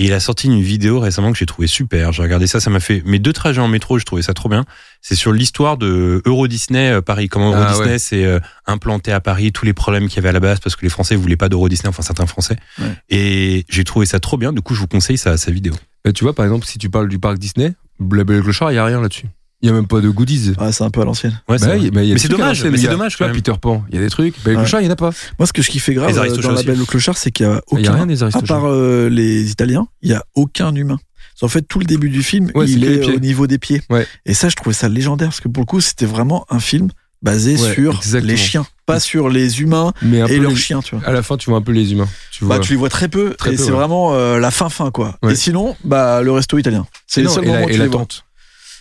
Et 0.00 0.04
il 0.04 0.14
a 0.14 0.20
sorti 0.20 0.46
une 0.46 0.62
vidéo 0.62 0.98
récemment 0.98 1.30
que 1.30 1.36
j'ai 1.36 1.44
trouvé 1.44 1.68
super. 1.68 2.10
J'ai 2.10 2.22
regardé 2.22 2.46
ça, 2.46 2.58
ça 2.58 2.70
m'a 2.70 2.80
fait 2.80 3.02
mes 3.04 3.18
deux 3.18 3.34
trajets 3.34 3.60
en 3.60 3.68
métro, 3.68 3.98
je 3.98 4.06
trouvais 4.06 4.22
ça 4.22 4.32
trop 4.32 4.48
bien. 4.48 4.64
C'est 5.02 5.14
sur 5.14 5.30
l'histoire 5.30 5.76
de 5.76 6.22
Euro 6.24 6.48
Disney 6.48 6.90
euh, 6.90 7.02
Paris. 7.02 7.28
Comment 7.28 7.50
Euro 7.50 7.62
Ah, 7.62 7.72
Disney 7.74 7.98
s'est 7.98 8.24
euh, 8.24 8.40
implanté 8.66 9.12
à 9.12 9.20
Paris, 9.20 9.52
tous 9.52 9.66
les 9.66 9.74
problèmes 9.74 10.08
qu'il 10.08 10.16
y 10.16 10.18
avait 10.20 10.30
à 10.30 10.32
la 10.32 10.40
base 10.40 10.58
parce 10.58 10.74
que 10.74 10.86
les 10.86 10.88
Français 10.88 11.16
voulaient 11.16 11.36
pas 11.36 11.50
d'Euro 11.50 11.68
Disney, 11.68 11.90
enfin 11.90 12.02
certains 12.02 12.24
Français. 12.24 12.56
Ouais. 12.78 12.94
Et 13.10 13.66
j'ai 13.68 13.84
trouvé 13.84 14.06
ça 14.06 14.20
trop 14.20 14.38
bien. 14.38 14.54
Du 14.54 14.62
coup, 14.62 14.74
je 14.74 14.80
vous 14.80 14.86
conseille 14.86 15.18
sa, 15.18 15.36
sa 15.36 15.50
vidéo. 15.50 15.74
Mais 16.06 16.14
tu 16.14 16.24
vois, 16.24 16.34
par 16.34 16.46
exemple, 16.46 16.64
si 16.64 16.78
tu 16.78 16.88
parles 16.88 17.10
du 17.10 17.18
parc 17.18 17.36
Disney, 17.36 17.66
et 17.66 17.74
le 18.00 18.42
Clochard, 18.42 18.72
il 18.72 18.76
y 18.76 18.78
a 18.78 18.84
rien 18.86 19.02
là-dessus. 19.02 19.26
Il 19.62 19.66
y 19.66 19.70
a 19.70 19.74
même 19.74 19.86
pas 19.86 20.00
de 20.00 20.08
goodies. 20.08 20.52
Ouais, 20.58 20.72
c'est 20.72 20.84
un 20.84 20.90
peu 20.90 21.02
à 21.02 21.04
l'ancienne. 21.04 21.38
Ouais, 21.48 21.58
c'est 21.58 21.66
Bah, 21.66 21.74
bah, 21.92 22.00
mais 22.02 22.18
c'est 22.18 22.28
dommage. 22.28 22.64
Mais 22.64 22.70
il 22.70 22.76
y 22.76 22.80
c'est 22.80 22.88
a- 22.88 22.90
dommage 22.92 23.16
quand 23.16 23.26
même. 23.26 23.34
Peter 23.34 23.52
Pan, 23.60 23.84
il 23.90 23.94
y 23.94 23.98
a 23.98 24.00
des 24.00 24.08
trucs. 24.08 24.34
Belle 24.42 24.54
et 24.54 24.56
le. 24.56 24.62
Clochard, 24.62 24.80
il 24.80 24.84
y 24.86 24.88
en 24.88 24.92
a 24.92 24.96
pas. 24.96 25.10
Moi, 25.38 25.46
ce 25.46 25.52
que 25.52 25.60
je 25.62 25.70
kiffais 25.70 25.92
grave 25.94 26.14
dans 26.14 26.22
la. 26.52 26.62
Belle 26.62 26.78
le 26.78 26.84
Clochard, 26.86 27.18
c'est 27.18 27.30
qu'il 27.30 27.44
y 27.46 27.48
a 27.48 27.60
Il 27.72 27.80
y 27.80 27.86
a 27.86 27.90
aucun. 27.90 27.92
rien 27.92 28.06
des 28.06 28.22
À 28.22 28.30
part 28.42 28.64
euh, 28.66 29.08
les 29.10 29.50
Italiens, 29.50 29.86
il 30.02 30.10
y 30.10 30.14
a 30.14 30.24
aucun 30.34 30.74
humain. 30.74 30.98
En 31.42 31.48
fait, 31.48 31.62
tout 31.62 31.78
le 31.78 31.86
début 31.86 32.10
du 32.10 32.22
film, 32.22 32.50
Ouais, 32.54 32.68
il 32.68 32.84
est 32.84 33.02
au 33.06 33.18
niveau 33.18 33.46
des 33.46 33.56
pieds. 33.56 33.80
Ouais. 33.88 34.06
Et 34.26 34.34
ça, 34.34 34.50
je 34.50 34.56
trouvais 34.56 34.74
ça 34.74 34.90
légendaire 34.90 35.28
parce 35.28 35.40
que 35.40 35.48
pour 35.48 35.62
le 35.62 35.66
coup, 35.66 35.80
c'était 35.80 36.04
vraiment 36.04 36.44
un 36.50 36.60
film 36.60 36.88
basé 37.22 37.56
Ouais, 37.56 37.74
sur 37.74 37.96
exactement. 37.96 38.30
les 38.32 38.36
chiens, 38.36 38.66
pas 38.86 39.00
sur 39.00 39.28
les 39.30 39.60
humains 39.62 39.92
Mais 40.02 40.20
un 40.20 40.26
et 40.26 40.36
peu 40.36 40.42
leurs 40.42 40.50
les- 40.52 40.56
chiens, 40.56 40.80
tu 40.82 40.96
vois. 40.96 41.06
À 41.06 41.12
la 41.12 41.22
fin, 41.22 41.36
tu 41.38 41.48
vois 41.50 41.58
un 41.58 41.62
peu 41.62 41.72
les 41.72 41.92
humains. 41.92 42.08
Tu 42.30 42.44
vois. 42.44 42.56
Bah, 42.58 42.62
tu 42.62 42.72
les 42.72 42.78
vois 42.78 42.88
très 42.90 43.08
peu, 43.08 43.34
Très 43.38 43.54
et 43.54 43.56
c'est 43.56 43.70
vraiment 43.70 44.14
euh, 44.14 44.38
la 44.38 44.50
fin 44.50 44.68
fin 44.68 44.90
quoi. 44.90 45.16
Et 45.30 45.34
sinon, 45.34 45.76
bah 45.84 46.20
le 46.22 46.30
resto 46.32 46.58
italien. 46.58 46.86
C'est 47.06 47.22
le 47.22 47.28
seul 47.28 47.44
et 47.44 47.46
moment 47.48 47.60
la, 47.60 47.66
où 47.66 47.70
tu 47.70 47.78
les 47.78 47.86
vois. 47.88 48.06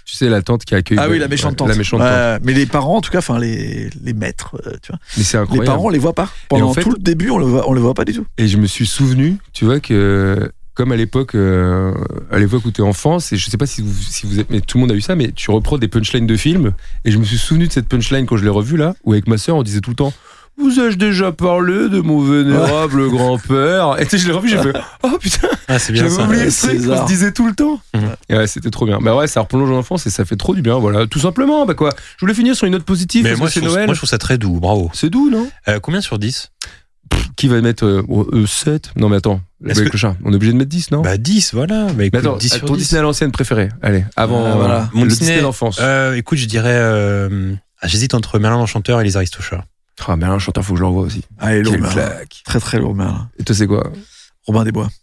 Tu 0.10 0.16
sais, 0.16 0.28
la 0.28 0.42
tante 0.42 0.66
qui 0.66 0.74
accueille. 0.74 0.98
Ah 1.00 1.08
oui, 1.08 1.20
la 1.20 1.28
méchante 1.28 1.56
tante. 1.56 1.68
La 1.68 1.76
méchante 1.76 2.00
tante. 2.00 2.10
Ouais, 2.10 2.40
mais 2.42 2.54
les 2.54 2.66
parents, 2.66 2.98
en 2.98 3.02
tout 3.02 3.12
cas, 3.12 3.20
enfin 3.20 3.38
les 3.38 3.92
les 4.04 4.14
maîtres, 4.14 4.56
euh, 4.66 4.72
tu 4.82 4.92
vois. 4.92 5.00
Mais 5.18 5.24
c'est 5.24 5.38
Les 5.52 5.62
parents, 5.64 5.86
on 5.86 5.90
les 5.90 6.00
voit 6.00 6.14
pas. 6.16 6.30
Pendant 6.50 6.70
en 6.70 6.74
fait- 6.74 6.82
tout 6.82 6.90
le 6.90 6.98
début, 6.98 7.30
on 7.30 7.38
le 7.38 7.46
voit, 7.46 7.70
on 7.70 7.76
voit 7.76 7.94
pas 7.94 8.06
du 8.06 8.14
tout. 8.14 8.26
Et 8.40 8.48
je 8.48 8.58
me 8.58 8.66
suis 8.66 8.88
souvenu, 8.88 9.38
tu 9.54 9.66
vois, 9.66 9.80
que 9.80 10.52
comme 10.74 10.92
à 10.92 10.96
l'époque, 10.96 11.36
euh, 11.36 11.94
à 12.32 12.40
l'époque 12.40 12.66
où 12.66 12.72
t'es 12.72 12.82
enfant, 12.82 13.20
c'est, 13.20 13.38
je 13.38 13.50
sais 13.52 13.58
pas 13.58 13.68
si 13.68 13.84
vous, 13.84 13.94
si 13.94 14.26
vous 14.26 14.40
êtes, 14.40 14.50
mais 14.50 14.62
tout 14.62 14.78
le 14.78 14.82
monde 14.82 14.92
a 14.92 14.96
eu 14.96 15.02
ça, 15.02 15.14
mais 15.16 15.32
tu 15.32 15.52
reprends 15.52 15.78
des 15.78 15.88
punchlines 15.88 16.26
de 16.26 16.38
films. 16.38 16.72
Et 17.06 17.12
je 17.12 17.20
me 17.20 17.24
suis 17.24 17.38
souvenu 17.38 17.68
de 17.68 17.72
cette 17.72 17.88
punchline 17.88 18.26
quand 18.26 18.38
je 18.38 18.44
l'ai 18.46 18.50
revue 18.50 18.78
là, 18.78 18.96
où 19.04 19.12
avec 19.12 19.28
ma 19.28 19.38
sœur, 19.38 19.58
on 19.58 19.64
disait 19.64 19.82
tout 19.82 19.92
le 19.92 19.96
temps. 19.98 20.14
Vous 20.60 20.80
ai-je 20.80 20.98
déjà 20.98 21.32
parlé 21.32 21.88
de 21.90 22.02
mon 22.02 22.22
vénérable 22.22 23.10
grand-père 23.10 23.96
Et 24.00 24.04
tu 24.06 24.12
sais, 24.12 24.18
je 24.18 24.28
l'ai 24.28 24.34
revu, 24.34 24.50
j'ai 24.50 24.58
fait 24.62 24.74
Oh 25.04 25.18
putain, 25.20 25.48
Ah, 25.68 25.80
c'est 25.80 25.94
bien 25.94 26.08
j'avais 26.08 26.24
oublié 26.24 26.52
ce 26.52 26.68
truc 26.68 26.86
qu'on 26.86 26.98
se 27.02 27.06
disait 27.08 27.32
tout 27.32 27.48
le 27.48 27.54
temps. 27.54 27.80
Mhm. 27.96 28.02
Et 28.30 28.36
ouais, 28.36 28.48
c'était 28.48 28.70
trop 28.70 28.86
bien. 28.86 29.00
Bah 29.02 29.16
ouais, 29.16 29.28
ça 29.28 29.42
replonge 29.42 29.70
l'enfance 29.70 30.06
et 30.06 30.10
ça 30.10 30.26
fait 30.26 30.36
trop 30.36 30.54
du 30.56 30.62
bien, 30.62 30.78
voilà. 30.78 31.08
Tout 31.08 31.20
simplement, 31.20 31.66
bah 31.66 31.74
quoi. 31.76 31.92
Je 32.18 32.22
voulais 32.22 32.34
finir 32.34 32.56
sur 32.56 32.66
une 32.68 32.74
note 32.74 32.84
positive 32.84 33.24
Mais 33.24 33.30
parce 33.32 33.40
moi, 33.40 33.48
que 33.48 33.54
je 33.54 33.60
c'est 33.60 33.66
trouve, 33.66 33.74
Noël. 33.76 33.86
moi, 33.88 33.94
je 33.94 34.00
trouve 34.00 34.10
ça 34.10 34.18
très 34.18 34.38
doux. 34.38 34.60
Bravo. 34.60 34.92
C'est 34.94 35.10
doux, 35.10 35.30
non? 35.30 35.50
Euh, 35.70 35.80
combien 35.80 36.02
sur 36.02 36.20
10 36.20 36.52
Qui 37.38 37.48
va 37.48 37.62
mettre 37.62 37.86
euh, 37.86 38.04
euh, 38.34 38.46
7 38.46 38.92
Non, 38.98 39.08
mais 39.10 39.16
attends, 39.18 39.40
Belle 39.62 39.76
que- 39.76 39.90
Clochard. 39.90 40.16
On 40.26 40.32
est 40.34 40.36
obligé 40.36 40.52
de 40.52 40.58
mettre 40.58 40.70
10, 40.70 40.92
non? 40.92 41.02
Bah 41.02 41.18
10, 41.18 41.54
voilà. 41.54 41.86
Bah, 41.94 42.04
écoute, 42.04 42.20
Mais 42.22 42.28
attends, 42.28 42.38
10 42.38 42.50
sur 42.50 42.66
ton 42.68 42.74
10. 42.74 42.80
Disney 42.80 43.00
à 43.00 43.04
l'ancienne 43.04 43.32
préféré. 43.32 43.70
Allez, 43.82 44.04
avant 44.18 44.46
Ah, 44.46 44.56
voilà. 44.56 44.90
mon 44.94 45.02
Mon 45.02 45.06
Disney, 45.06 45.42
d'enfance. 45.42 45.78
Euh, 45.82 46.16
écoute, 46.16 46.38
je 46.38 46.46
dirais. 46.48 46.70
euh, 46.76 47.54
ah, 47.82 47.88
J'hésite 47.88 48.14
entre 48.14 48.40
Merlin 48.40 48.58
l'Enchanteur 48.58 49.00
et 49.00 49.04
les 49.06 49.16
Aristochats. 49.16 49.64
Ah, 50.08 50.14
un 50.14 50.40
chanteur, 50.40 50.64
faut 50.64 50.74
que 50.74 50.80
je 50.80 50.84
le 50.84 50.88
revoie 50.88 51.04
aussi. 51.04 51.24
Allez, 51.38 51.62
lourd, 51.62 51.74
Merlin. 51.74 51.90
claque. 51.92 52.42
Très 52.46 52.60
très 52.60 52.80
lourd, 52.80 52.96
Merlin. 52.96 53.30
Et 53.40 53.44
toi, 53.44 53.56
c'est 53.56 53.68
quoi 53.68 53.92
Robin 54.46 54.64
des 54.64 54.72
Bois. 54.72 54.90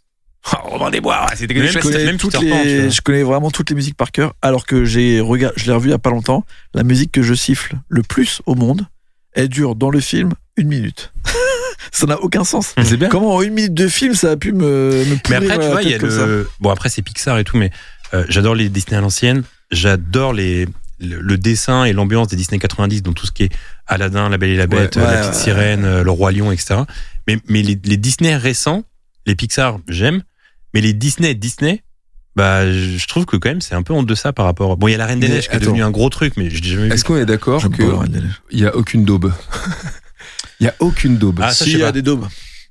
Ah, 0.53 0.61
Robin 0.63 0.91
des 0.91 1.01
Bois, 1.01 1.27
c'était 1.35 1.55
Même 1.55 1.67
Je 1.67 1.75
Même 1.75 1.83
connais, 1.83 2.13
Peter 2.13 2.17
toutes 2.19 2.41
les, 2.41 2.89
je 2.89 3.01
connais 3.01 3.25
vraiment 3.25 3.51
toutes 3.51 3.69
les 3.71 3.75
musiques 3.75 3.97
par 3.97 4.13
cœur, 4.13 4.33
alors 4.43 4.65
que 4.65 4.85
j'ai 4.85 5.19
regard, 5.21 5.51
je 5.57 5.67
l'ai 5.67 5.73
revu 5.73 5.89
il 5.89 5.91
y 5.91 5.95
a 5.95 5.99
pas 5.99 6.11
longtemps. 6.11 6.45
La 6.73 6.85
musique 6.85 7.11
que 7.11 7.21
je 7.23 7.35
siffle 7.35 7.75
le 7.89 8.03
plus 8.05 8.43
au 8.47 8.55
monde, 8.55 8.87
elle 9.33 9.49
dure 9.49 9.75
dans 9.75 9.91
le 9.91 9.99
film 9.99 10.35
une 10.57 10.69
minute. 10.69 11.13
ça 11.91 12.07
n'a 12.07 12.21
aucun 12.21 12.45
sens. 12.45 12.75
C'est 12.81 12.97
bien. 12.97 13.09
Comment 13.09 13.35
en 13.35 13.43
une 13.43 13.55
minute 13.55 13.75
de 13.75 13.89
film 13.89 14.15
ça 14.15 14.31
a 14.31 14.37
pu 14.37 14.53
me, 14.53 15.05
me 15.07 15.17
Mais 15.29 15.37
après, 15.37 15.59
tu 15.59 15.67
vois, 15.67 15.83
il 15.83 15.91
y 15.91 15.95
a 15.95 15.99
le. 15.99 16.49
Bon, 16.61 16.71
après, 16.71 16.91
c'est 16.91 17.03
Pixar 17.03 17.39
et 17.41 17.45
tout, 17.45 17.57
mais 17.57 17.73
euh, 18.15 18.25
j'adore 18.29 18.55
les 18.55 18.69
Disney 18.69 18.97
à 18.97 19.01
l'ancienne. 19.01 19.43
J'adore 19.73 20.33
les. 20.33 20.69
Le, 21.01 21.21
le 21.21 21.37
dessin 21.39 21.85
et 21.85 21.93
l'ambiance 21.93 22.29
des 22.29 22.37
Disney 22.37 22.59
90, 22.61 23.03
donc 23.03 23.17
tout 23.17 23.27
ce 23.27 23.33
qui 23.33 23.43
est 23.43 23.53
Aladdin, 23.87 24.29
La 24.29 24.39
Belle 24.39 24.51
et 24.51 24.57
la 24.57 24.67
Bête, 24.67 24.97
Ouais, 24.97 25.03
euh, 25.03 25.07
La 25.11 25.19
Petite 25.21 25.35
ouais. 25.35 25.39
Sirène, 25.41 25.85
euh, 25.85 26.03
Le 26.03 26.11
Roi 26.11 26.33
Lion, 26.33 26.51
etc. 26.53 26.81
Mais, 27.29 27.39
mais 27.49 27.63
les, 27.63 27.79
les 27.85 27.97
Disney 27.97 28.37
récents, 28.37 28.83
les 29.27 29.35
Pixar, 29.35 29.79
j'aime. 29.89 30.23
Mais 30.75 30.81
les 30.81 30.93
Disney 30.93 31.35
Disney, 31.35 31.83
bah, 32.35 32.71
je 32.71 33.07
trouve 33.07 33.25
que 33.25 33.37
quand 33.37 33.49
même, 33.49 33.61
c'est 33.63 33.75
un 33.75 33.83
peu 33.83 33.95
en 33.95 34.03
deçà 34.03 34.33
par 34.33 34.45
rapport. 34.45 34.77
Bon, 34.77 34.89
il 34.89 34.93
y 34.93 34.95
a 34.95 34.99
La 34.99 35.07
Reine 35.07 35.21
des 35.21 35.29
Neiges 35.29 35.45
qui 35.49 35.53
est 35.53 35.57
attends. 35.57 35.67
devenu 35.67 35.83
un 35.83 35.91
gros 35.91 36.11
truc, 36.11 36.35
mais 36.37 36.51
je 36.51 36.63
jamais 36.63 36.89
vu. 36.89 36.93
Est-ce 36.93 37.05
qu'on 37.05 37.17
est 37.17 37.25
d'accord 37.27 37.63
des 37.69 38.21
Neiges. 38.21 38.43
n'y 38.53 38.65
a 38.67 38.77
aucune 38.77 39.05
daube 39.05 39.33
Il 40.61 40.65
y 40.65 40.69
a 40.69 40.75
aucune 40.81 41.17
daube. 41.19 41.41
Ah, 41.43 41.51
ça, 41.53 41.65
Si, 41.65 41.71
je 41.71 41.77
sais 41.77 41.83
il 41.83 41.85
y 41.85 41.85
a 41.85 41.93
des 41.93 42.03
daubes. 42.03 42.27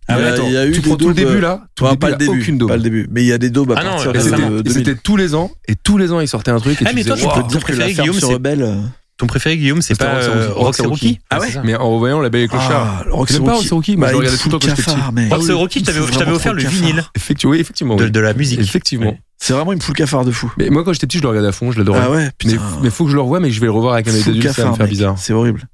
Ah 0.07 0.17
il, 0.17 0.21
y 0.21 0.23
ouais, 0.23 0.29
Attends, 0.31 0.45
il 0.47 0.53
y 0.53 0.57
a 0.57 0.65
eu 0.67 0.71
tu 0.71 0.81
prends 0.81 0.97
tout 0.97 1.07
le 1.07 1.15
début 1.15 1.39
là 1.39 1.65
tout 1.73 1.83
Ouais, 1.85 1.91
le 1.91 1.97
pas 1.97 2.11
le 2.11 2.15
début, 2.17 2.31
il 2.33 2.37
y 2.37 2.41
aucune 2.41 2.57
daube. 2.59 2.69
pas 2.69 2.77
le 2.77 2.83
début, 2.83 3.07
mais 3.09 3.23
il 3.23 3.27
y 3.27 3.33
a 3.33 3.39
des 3.39 3.49
daubes 3.49 3.71
à 3.71 3.75
Ah 3.79 3.83
non, 3.83 3.89
partir 3.91 4.09
euh, 4.09 4.13
de 4.13 4.19
c'était- 4.19 4.35
récemment. 4.35 4.57
et 4.59 4.63
2000. 4.63 4.73
c'était 4.85 4.95
tous 5.01 5.17
les 5.17 5.33
ans, 5.33 5.51
et 5.67 5.75
tous 5.75 5.97
les 5.97 6.11
ans 6.11 6.19
il 6.19 6.27
sortait 6.27 6.51
un 6.51 6.59
truc. 6.59 6.79
Et 6.79 6.85
Ah, 6.85 6.89
tu 6.89 6.95
mais 6.95 7.01
disais, 7.03 7.15
toi, 7.15 7.33
tu 7.33 7.39
peux 7.41 7.43
te 7.47 7.49
dire 7.51 7.63
que 7.63 7.73
la 7.73 7.85
ferme 7.87 7.91
Guillaume, 8.01 8.13
se 8.19 8.27
c'est- 8.27 8.33
rebelle. 8.33 8.75
Ton 9.17 9.27
préféré, 9.27 9.55
Guillaume, 9.57 9.81
c'est 9.81 9.97
pas 9.97 10.19
Roxy 10.55 10.81
euh, 10.81 10.87
Rookie. 10.87 11.19
Ah 11.29 11.39
ouais. 11.39 11.53
Mais 11.63 11.75
en 11.75 11.89
revoyant 11.93 12.19
la 12.19 12.29
Belle 12.29 12.43
et 12.43 12.47
Clochard. 12.49 13.05
J'aime 13.29 13.45
pas 13.45 13.55
Rookie, 13.55 13.95
moi, 13.95 14.09
je 14.11 14.15
regardais 14.15 14.37
tout 14.37 14.49
le 14.49 14.51
temps 14.51 14.59
quand 14.59 14.75
j'étais 14.75 14.83
cafard, 14.83 15.13
oui, 15.15 15.51
Rookie, 15.51 15.79
je 15.79 15.85
t'avais 15.85 15.99
offert 16.33 16.53
le 16.53 16.61
cafard. 16.61 16.79
vinyle 16.81 17.03
Effectivement, 17.15 17.51
oui, 17.53 17.59
effectivement. 17.59 17.95
de, 17.95 18.19
la 18.19 18.33
musique. 18.33 18.59
Effectivement. 18.59 19.17
C'est 19.37 19.53
vraiment 19.53 19.73
une 19.73 19.81
foule 19.81 19.95
cafard 19.95 20.25
de 20.25 20.31
fou. 20.31 20.51
Mais 20.57 20.69
moi, 20.69 20.83
quand 20.83 20.93
j'étais 20.93 21.07
petit, 21.07 21.17
je 21.17 21.21
le 21.23 21.29
regardais 21.29 21.49
à 21.49 21.51
fond, 21.51 21.71
je 21.71 21.77
l'adorais. 21.77 21.99
Ah 22.03 22.09
ouais, 22.09 22.23
mais, 22.25 22.31
putain. 22.37 22.61
mais 22.81 22.89
faut 22.89 23.03
que 23.05 23.11
je 23.11 23.15
le 23.15 23.21
revoie, 23.21 23.39
mais 23.39 23.51
je 23.51 23.59
vais 23.59 23.67
le 23.67 23.73
revoir 23.73 23.93
avec 23.93 24.07
un 24.07 24.11
Full 24.11 24.33
d'adulte, 24.33 24.43
ça 24.43 24.47
va 24.47 24.51
me 24.51 24.55
cafard, 24.55 24.77
faire 24.77 24.85
mec. 24.85 24.89
bizarre. 24.91 25.15
C'est 25.17 25.33
horrible. 25.33 25.67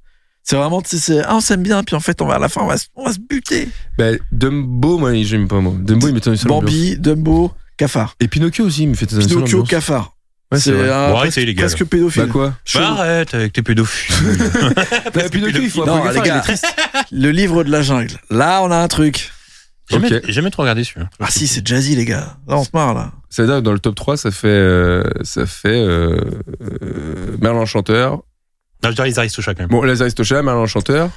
C'est 0.44 0.56
vraiment, 0.56 0.82
tu 0.82 0.98
sais, 0.98 1.22
ah, 1.24 1.36
on 1.36 1.40
s'aime 1.40 1.62
bien, 1.62 1.82
puis 1.84 1.94
en 1.94 2.00
fait, 2.00 2.20
on 2.20 2.26
va 2.26 2.34
à 2.34 2.38
la 2.38 2.48
fin, 2.48 2.62
on 2.62 2.66
va, 2.66 2.76
se- 2.76 2.86
on 2.96 3.04
va 3.04 3.12
se 3.12 3.18
buter. 3.20 3.68
Bah, 3.96 4.06
Dumbo, 4.32 4.98
moi, 4.98 5.14
j'aime 5.22 5.46
pas, 5.46 5.60
moi. 5.60 5.74
Dumbo, 5.78 6.08
il 6.08 6.14
m'étonne 6.14 6.36
sur 6.36 6.48
Bambi, 6.48 6.96
Dumbo, 6.98 7.52
cafard. 7.76 8.16
Et 8.18 8.26
Pinocchio 8.26 8.64
aussi, 8.66 8.82
il 8.82 8.88
me 8.88 8.94
fait 8.94 9.08
sur 9.08 9.20
Pinocchio, 9.20 9.62
cafard. 9.62 10.16
Ouais, 10.52 10.60
c'est 10.60 10.72
Bon, 10.72 11.16
presque, 11.16 11.36
les 11.38 11.54
gars, 11.54 11.62
presque 11.64 11.80
Bah 11.80 11.86
pédophile. 11.90 12.28
quoi 12.28 12.54
Chelou. 12.64 12.84
Bah, 12.84 13.00
arrête 13.00 13.34
avec 13.34 13.52
tes 13.52 13.62
pédophiles. 13.62 14.14
Bah, 15.14 15.22
Pinocchio, 15.30 15.60
il 15.62 15.70
faut 15.70 15.84
Non, 15.86 16.04
les 16.10 16.20
gars, 16.20 16.40
triste. 16.40 16.66
le 17.10 17.30
livre 17.30 17.64
de 17.64 17.70
la 17.70 17.82
jungle. 17.82 18.14
Là, 18.30 18.60
on 18.62 18.70
a 18.70 18.76
un 18.76 18.88
truc. 18.88 19.30
Jamais, 19.90 20.14
Ok. 20.14 20.30
jamais 20.30 20.50
trop 20.50 20.62
regardé 20.62 20.84
celui-là. 20.84 21.10
Ah 21.20 21.26
si, 21.28 21.46
c'est 21.46 21.66
jazzy 21.66 21.96
les 21.96 22.04
gars. 22.04 22.36
Là 22.48 22.56
on 22.56 22.64
se 22.64 22.70
marre 22.72 22.94
là. 22.94 23.12
C'est-à-dire 23.30 23.56
que 23.56 23.60
dans 23.60 23.72
le 23.72 23.78
top 23.78 23.94
3, 23.94 24.16
ça 24.16 24.30
fait, 24.30 24.46
euh, 24.48 25.02
ça 25.22 25.44
fait 25.46 25.68
euh, 25.70 26.16
euh, 26.62 27.36
Merlin 27.40 27.60
Enchanteur. 27.60 28.12
Non, 28.82 28.90
je 28.90 28.94
dirais 28.94 29.08
les 29.08 29.18
Aristochats 29.18 29.54
quand 29.54 29.62
même. 29.62 29.68
Bon, 29.70 29.82
Lazare 29.82 30.12
Tocha, 30.14 30.42
Merlin 30.42 30.60
Enchanteur. 30.60 31.10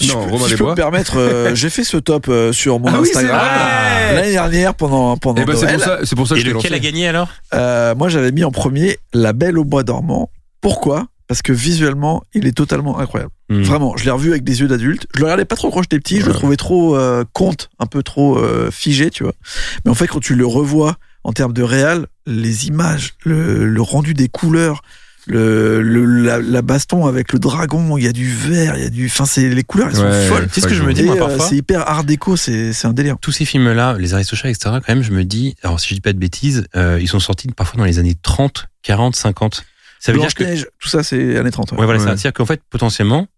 Si 0.00 0.08
Non, 0.08 0.22
je 0.22 0.24
peux- 0.26 0.30
Romain 0.32 0.44
si 0.46 0.50
je 0.52 0.56
peux 0.56 0.70
me 0.70 0.74
permettre, 0.74 1.18
euh, 1.18 1.54
j'ai 1.54 1.68
fait 1.70 1.84
ce 1.84 1.96
top 1.98 2.26
euh, 2.28 2.52
sur 2.52 2.80
mon 2.80 2.88
Ah 2.88 2.98
Instagram 3.00 3.36
vrai 3.38 4.14
l'année 4.14 4.30
dernière 4.32 4.74
pendant 4.74 5.16
pendant 5.16 5.42
Et 5.42 5.44
ben 5.44 5.54
c'est 5.56 5.66
pour 5.74 5.80
ça, 5.84 5.98
c'est 6.04 6.16
pour 6.16 6.26
ça 6.28 6.34
que 6.34 6.40
Et 6.40 6.44
je 6.44 6.50
lequel 6.50 6.74
a 6.74 6.78
gagné 6.78 7.06
alors 7.08 7.28
Euh, 7.54 7.94
moi, 7.94 8.08
j'avais 8.08 8.32
mis 8.32 8.42
en 8.44 8.50
premier 8.50 8.98
La 9.12 9.32
Belle 9.32 9.58
au 9.58 9.64
Bois 9.64 9.82
dormant. 9.82 10.30
Pourquoi? 10.60 11.06
Parce 11.28 11.42
que 11.42 11.52
visuellement, 11.52 12.22
il 12.34 12.46
est 12.46 12.52
totalement 12.56 12.98
incroyable. 12.98 13.32
Hmm. 13.48 13.62
Vraiment, 13.62 13.96
je 13.96 14.04
l'ai 14.04 14.10
revu 14.10 14.30
avec 14.30 14.44
des 14.44 14.60
yeux 14.60 14.68
d'adulte. 14.68 15.06
Je 15.14 15.20
le 15.20 15.24
regardais 15.26 15.44
pas 15.44 15.56
trop 15.56 15.70
quand 15.70 15.82
j'étais 15.82 15.98
petit. 15.98 16.20
Je 16.20 16.26
le 16.26 16.32
Ouais. 16.32 16.36
trouvais 16.38 16.56
trop 16.56 16.96
euh, 16.96 17.24
conte, 17.32 17.70
un 17.78 17.86
peu 17.86 18.02
trop 18.02 18.36
euh, 18.38 18.70
figé, 18.70 19.10
tu 19.10 19.22
vois. 19.24 19.32
Mais 19.84 19.90
en 19.90 19.94
fait, 19.94 20.06
quand 20.08 20.20
tu 20.20 20.34
le 20.34 20.46
revois 20.46 20.96
en 21.24 21.32
termes 21.32 21.52
de 21.52 21.62
réal, 21.62 22.06
les 22.26 22.66
images, 22.66 23.14
le, 23.24 23.64
le 23.66 23.82
rendu 23.82 24.12
des 24.14 24.28
couleurs, 24.28 24.82
le, 25.26 25.82
le- 25.82 26.04
la, 26.04 26.38
la 26.40 26.62
baston 26.62 27.06
avec 27.06 27.32
le 27.32 27.38
dragon, 27.38 27.96
il 27.96 28.04
y 28.04 28.08
a 28.08 28.12
du 28.12 28.28
vert, 28.28 28.76
il 28.76 28.82
y 28.82 28.86
a 28.86 28.90
du. 28.90 29.06
Enfin, 29.06 29.24
c'est 29.24 29.48
les 29.48 29.62
couleurs, 29.62 29.88
elles 29.90 29.96
sont 29.96 30.02
Ouais, 30.02 30.26
folles. 30.26 30.48
Tu 30.48 30.54
sais 30.54 30.60
ce 30.62 30.66
que 30.66 30.74
je 30.74 30.82
me 30.82 30.92
dis 30.92 31.08
euh, 31.08 31.16
parfois 31.16 31.46
c'est 31.48 31.56
hyper 31.56 31.88
art 31.88 32.04
déco, 32.04 32.36
c'est 32.36 32.72
c'est 32.72 32.86
un 32.88 32.92
délire. 32.92 33.16
tous 33.20 33.32
ces 33.32 33.44
films-là, 33.44 33.96
les 33.98 34.14
Aristochats, 34.14 34.48
etc., 34.50 34.76
quand 34.84 34.88
même, 34.88 35.02
je 35.02 35.12
me 35.12 35.24
dis, 35.24 35.54
alors 35.62 35.78
si 35.80 35.88
je 35.90 35.94
dis 35.94 36.00
pas 36.00 36.12
de 36.12 36.18
bêtises, 36.18 36.66
euh, 36.76 36.98
ils 37.00 37.08
sont 37.08 37.20
sortis 37.20 37.48
parfois 37.48 37.78
dans 37.78 37.84
les 37.84 37.98
années 37.98 38.16
30, 38.20 38.66
40, 38.82 39.14
50. 39.16 39.64
Ça 40.00 40.12
veut 40.12 40.18
dire 40.18 40.34
que. 40.34 40.42
Blanche-Neige, 40.42 40.66
tout 40.80 40.88
ça, 40.88 41.02
c'est 41.04 41.36
années 41.38 41.50
30. 41.52 41.72
ouais. 41.72 41.78
Ouais, 41.78 41.84
voilà, 41.84 42.00
Ouais. 42.00 42.04
ça 42.06 42.12
veut 42.12 42.18
dire 42.18 42.32
qu'en 42.32 42.46
fait, 42.46 42.60
potentiellement, 42.68 43.28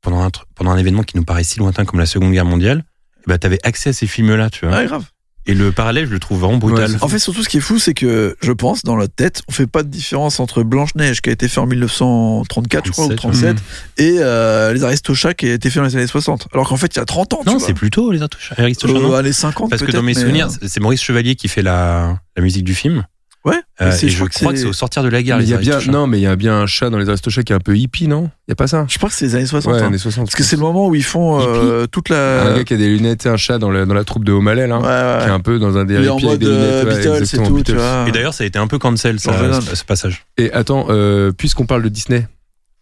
pendant 0.00 0.22
un, 0.22 0.30
pendant 0.54 0.70
un 0.70 0.78
événement 0.78 1.02
qui 1.02 1.16
nous 1.18 1.24
paraît 1.24 1.44
si 1.44 1.58
lointain 1.58 1.84
comme 1.84 2.00
la 2.00 2.06
Seconde 2.06 2.32
Guerre 2.32 2.44
mondiale, 2.46 2.84
bah, 3.26 3.36
t'avais 3.38 3.58
accès 3.62 3.90
à 3.90 3.92
ces 3.92 4.06
films-là, 4.06 4.48
tu 4.50 4.66
vois. 4.66 4.76
Ouais, 4.78 4.86
grave. 4.86 5.04
Et 5.46 5.52
le 5.54 5.72
parallèle, 5.72 6.06
je 6.06 6.12
le 6.12 6.18
trouve 6.20 6.40
vraiment 6.40 6.56
brutal. 6.56 6.90
Ouais, 6.90 6.96
En 7.02 7.08
fait, 7.08 7.18
surtout, 7.18 7.42
ce 7.42 7.48
qui 7.50 7.58
est 7.58 7.60
fou, 7.60 7.78
c'est 7.78 7.92
que 7.94 8.34
je 8.40 8.52
pense, 8.52 8.82
dans 8.82 8.96
notre 8.96 9.14
tête, 9.14 9.42
on 9.48 9.52
fait 9.52 9.66
pas 9.66 9.82
de 9.82 9.88
différence 9.88 10.40
entre 10.40 10.62
Blanche-Neige, 10.62 11.20
qui 11.20 11.28
a 11.28 11.32
été 11.34 11.48
fait 11.48 11.60
en 11.60 11.66
1934, 11.66 12.86
je 12.86 12.90
crois, 12.92 13.04
ou 13.06 13.14
37, 13.14 13.56
37, 13.56 13.56
Mhm. 13.56 13.62
et 13.98 14.16
euh, 14.20 14.72
Les 14.72 14.84
Aristochats, 14.84 15.34
qui 15.34 15.46
a 15.48 15.52
été 15.52 15.68
fait 15.70 15.80
dans 15.80 15.86
les 15.86 15.96
années 15.96 16.06
60. 16.06 16.48
Alors 16.52 16.68
qu'en 16.68 16.76
fait, 16.78 16.94
il 16.94 16.98
y 16.98 17.02
a 17.02 17.04
30 17.04 17.34
ans, 17.34 17.40
non, 17.46 17.58
c'est 17.58 17.74
plutôt 17.74 18.10
les 18.10 18.20
Aristochats, 18.22 18.54
Aristochats, 18.58 18.94
Euh, 18.94 19.00
non 19.00 19.14
années 19.14 19.32
50, 19.32 19.70
Parce 19.70 19.82
que 19.82 19.92
dans 19.92 20.02
mes 20.02 20.14
souvenirs, 20.14 20.48
euh, 20.62 20.66
c'est 20.68 20.80
Maurice 20.80 21.02
Chevalier 21.02 21.34
qui 21.36 21.48
fait 21.48 21.62
la, 21.62 22.18
la 22.36 22.42
musique 22.42 22.64
du 22.64 22.74
film. 22.74 23.04
Ouais, 23.44 23.56
Euh, 23.82 23.90
et 23.92 24.08
je 24.08 24.08
je 24.08 24.24
crois 24.24 24.52
que 24.54 24.58
c'est- 24.58 24.64
au 24.64 24.72
sortir 24.72 25.02
de 25.02 25.08
la 25.08 25.22
guerre, 25.22 25.36
Mais 25.36 25.42
les 25.42 25.50
y 25.50 25.54
a 25.54 25.58
bien, 25.58 25.78
non, 25.90 26.06
mais 26.06 26.18
il 26.18 26.22
y 26.22 26.26
a 26.26 26.34
bien 26.34 26.54
un 26.60 26.66
chat 26.66 26.88
dans 26.88 26.96
les 26.96 27.10
Aristochats 27.10 27.42
qui 27.42 27.52
est 27.52 27.56
un 27.56 27.60
peu 27.60 27.76
hippie, 27.76 28.08
non? 28.08 28.30
Il 28.48 28.50
y 28.50 28.52
a 28.52 28.54
pas 28.54 28.66
ça? 28.66 28.86
Je 28.88 28.96
crois 28.96 29.10
que 29.10 29.14
c'est 29.14 29.26
les 29.26 29.34
années 29.34 29.44
60. 29.46 29.74
Ouais, 29.74 29.80
hein. 29.82 29.86
années 29.88 29.98
60. 29.98 30.24
Parce 30.24 30.34
que 30.34 30.42
c'est 30.42 30.56
le 30.56 30.62
moment 30.62 30.88
où 30.88 30.94
ils 30.94 31.02
font 31.04 31.40
euh, 31.42 31.84
toute 31.86 32.08
la. 32.08 32.44
Un 32.52 32.56
gars 32.56 32.64
qui 32.64 32.72
a 32.72 32.76
des 32.78 32.88
lunettes 32.88 33.26
et 33.26 33.28
un 33.28 33.36
chat 33.36 33.58
dans, 33.58 33.68
le- 33.70 33.84
dans 33.84 33.92
la 33.92 34.04
troupe 34.04 34.24
de 34.24 34.32
O'Malley, 34.32 34.66
là. 34.66 34.76
Ouais, 34.78 34.82
Qui 34.82 34.88
est 34.88 35.28
ouais. 35.28 35.34
un 35.34 35.40
peu 35.40 35.58
dans 35.58 35.76
un 35.76 35.82
Il 35.82 35.86
délire 35.88 36.14
hippie 36.14 36.26
avec 36.26 36.30
mode 36.30 36.38
des 36.40 36.46
euh, 36.46 36.82
lunettes. 36.84 36.86
ouais, 36.88 36.94
Beatles 37.02 37.14
et 37.14 37.18
exactement, 37.18 37.48
tout, 37.58 37.62
tu 37.64 37.72
vois. 37.74 38.04
Et 38.08 38.12
d'ailleurs, 38.12 38.32
ça 38.34 38.44
a 38.44 38.46
été 38.46 38.58
un 38.58 38.66
peu 38.66 38.78
cancel, 38.78 39.20
ça, 39.20 39.32
ce, 39.60 39.76
ce 39.76 39.84
passage. 39.84 40.24
Et 40.38 40.50
attends, 40.52 40.86
euh, 40.88 41.30
puisqu'on 41.32 41.66
parle 41.66 41.82
de 41.82 41.90
Disney, 41.90 42.26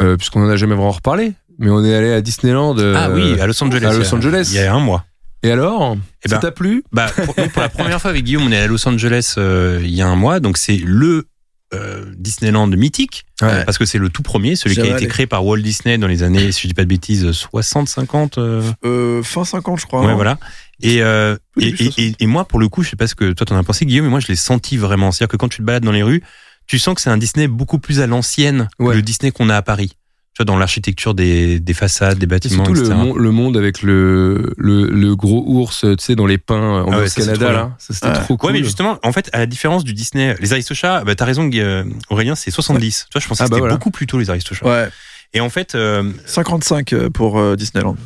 euh, 0.01 0.17
puisqu'on 0.17 0.45
en 0.45 0.49
a 0.49 0.55
jamais 0.55 0.75
vraiment 0.77 0.93
reparlé, 0.93 1.33
mais 1.59 1.71
on 1.71 1.85
est 1.85 1.93
allé 1.95 2.13
à 2.13 2.21
Disneyland. 2.21 2.79
euh, 2.79 2.95
ah 2.97 3.11
oui, 3.13 3.41
à 3.41 3.47
Los 3.49 3.61
Angeles. 3.65 3.85
à 3.85 3.93
Los 3.95 4.15
Angeles. 4.15 4.49
Il 4.53 4.61
y 4.61 4.65
a 4.65 4.73
un 4.73 4.79
mois. 4.81 5.05
Et 5.43 5.51
alors? 5.51 5.97
Eh 6.25 6.29
Ça 6.29 6.37
ben, 6.37 6.41
t'a 6.41 6.51
plu? 6.53 6.85
Bah, 6.93 7.07
pour, 7.25 7.35
la 7.61 7.69
première 7.69 8.01
fois 8.01 8.11
avec 8.11 8.25
Guillaume, 8.25 8.47
on 8.47 8.53
est 8.53 8.59
à 8.59 8.67
Los 8.67 8.87
Angeles 8.89 9.35
euh, 9.39 9.81
il 9.83 9.91
y 9.91 10.01
a 10.03 10.07
un 10.07 10.17
mois, 10.17 10.39
donc 10.41 10.57
c'est 10.57 10.77
le 10.77 11.27
euh, 11.75 12.05
Disneyland 12.17 12.67
mythique, 12.69 13.25
Ouais. 13.41 13.65
parce 13.65 13.77
que 13.79 13.85
c'est 13.87 13.99
le 13.99 14.09
tout 14.11 14.23
premier, 14.23 14.55
celui 14.57 14.75
qui 14.77 14.83
a 14.83 14.95
été 14.97 15.07
créé 15.09 15.27
par 15.27 15.45
Walt 15.45 15.57
Disney 15.59 15.99
dans 15.99 16.07
les 16.07 16.23
années, 16.23 16.53
si 16.53 16.63
je 16.63 16.69
dis 16.69 16.75
pas 16.75 16.83
de 16.85 16.89
bêtises, 16.89 17.33
60, 17.33 17.89
50. 17.89 18.39
euh, 18.39 18.63
Euh, 18.85 19.23
fin 19.23 19.45
50, 19.45 19.81
je 19.81 19.87
crois. 19.87 20.05
ouais, 20.07 20.15
voilà. 20.15 20.39
Et, 20.83 21.03
euh, 21.03 21.37
et, 21.59 21.73
début 21.73 21.91
et, 21.97 22.07
et- 22.09 22.15
et 22.21 22.27
moi, 22.27 22.45
pour 22.45 22.61
le 22.61 22.69
coup, 22.69 22.83
je 22.85 22.91
sais 22.91 22.97
pas 22.97 23.07
ce 23.07 23.15
que 23.15 23.33
toi 23.33 23.47
t'en 23.47 23.57
as 23.57 23.63
pensé, 23.65 23.85
Guillaume, 23.87 24.05
mais 24.07 24.11
moi 24.11 24.21
je 24.21 24.29
l'ai 24.29 24.37
senti 24.37 24.77
vraiment. 24.77 25.11
C'est-à-dire 25.13 25.31
que 25.33 25.37
quand 25.39 25.49
tu 25.49 25.59
te 25.59 25.63
balades 25.63 25.83
dans 25.85 25.93
les 25.93 26.03
rues, 26.03 26.23
tu 26.67 26.79
sens 26.79 26.95
que 26.95 27.01
c'est 27.01 27.11
un 27.11 27.17
Disney 27.19 27.49
beaucoup 27.49 27.79
plus 27.79 28.01
à 28.01 28.07
l'ancienne 28.07 28.69
que 28.79 28.85
le 28.85 29.03
Disney 29.03 29.33
qu'on 29.33 29.49
a 29.49 29.57
à 29.57 29.63
Paris. 29.63 29.97
Tu 30.35 30.39
vois, 30.43 30.47
dans 30.47 30.57
l'architecture 30.57 31.13
des, 31.15 31.61
des 31.61 31.75
façades, 31.75 32.17
des 32.19 32.25
Et 32.25 32.27
bâtiments, 32.27 32.65
surtout 32.65 32.73
le, 32.81 32.87
etc. 32.87 33.13
le 33.19 33.31
monde 33.33 33.55
avec 33.59 33.83
le, 33.83 34.55
le, 34.57 34.87
le 34.87 35.15
gros 35.15 35.45
ours, 35.47 35.81
tu 35.83 35.95
sais, 35.99 36.15
dans 36.17 36.25
les 36.25 36.39
pins 36.39 36.83
en 36.85 36.91
Ah 36.93 36.99
ouais, 37.01 37.09
Canada, 37.15 37.53
là. 37.53 37.77
Ça, 37.79 37.93
c'était 37.93 38.07
Ouais. 38.09 38.15
trop 38.15 38.37
cool. 38.39 38.47
Ouais, 38.53 38.59
mais 38.59 38.65
justement, 38.65 38.99
en 39.05 39.13
fait, 39.13 39.29
à 39.35 39.39
la 39.41 39.47
différence 39.47 39.85
du 39.85 39.93
Disney, 39.93 40.35
les 40.41 40.53
Aristochats, 40.55 41.05
bah, 41.05 41.15
t'as 41.15 41.27
raison, 41.27 41.51
euh, 41.53 41.85
Aurélien, 42.09 42.35
c'est 42.35 42.51
70. 42.51 43.07
Tu 43.11 43.13
vois, 43.13 43.21
je 43.21 43.29
pensais 43.29 43.43
Ah 43.43 43.47
que 43.47 43.51
bah 43.51 43.57
c'était 43.57 43.61
voilà. 43.61 43.75
beaucoup 43.75 43.91
plus 43.91 44.07
tôt, 44.07 44.19
les 44.19 44.31
Aristochats. 44.31 44.67
Ouais, 44.67 44.89
Et 45.35 45.41
en 45.41 45.51
fait, 45.51 45.75
euh, 45.75 46.11
55 46.25 46.93
euh, 46.95 47.11
pour 47.11 47.39
euh, 47.39 47.55
Disneyland. 47.55 47.97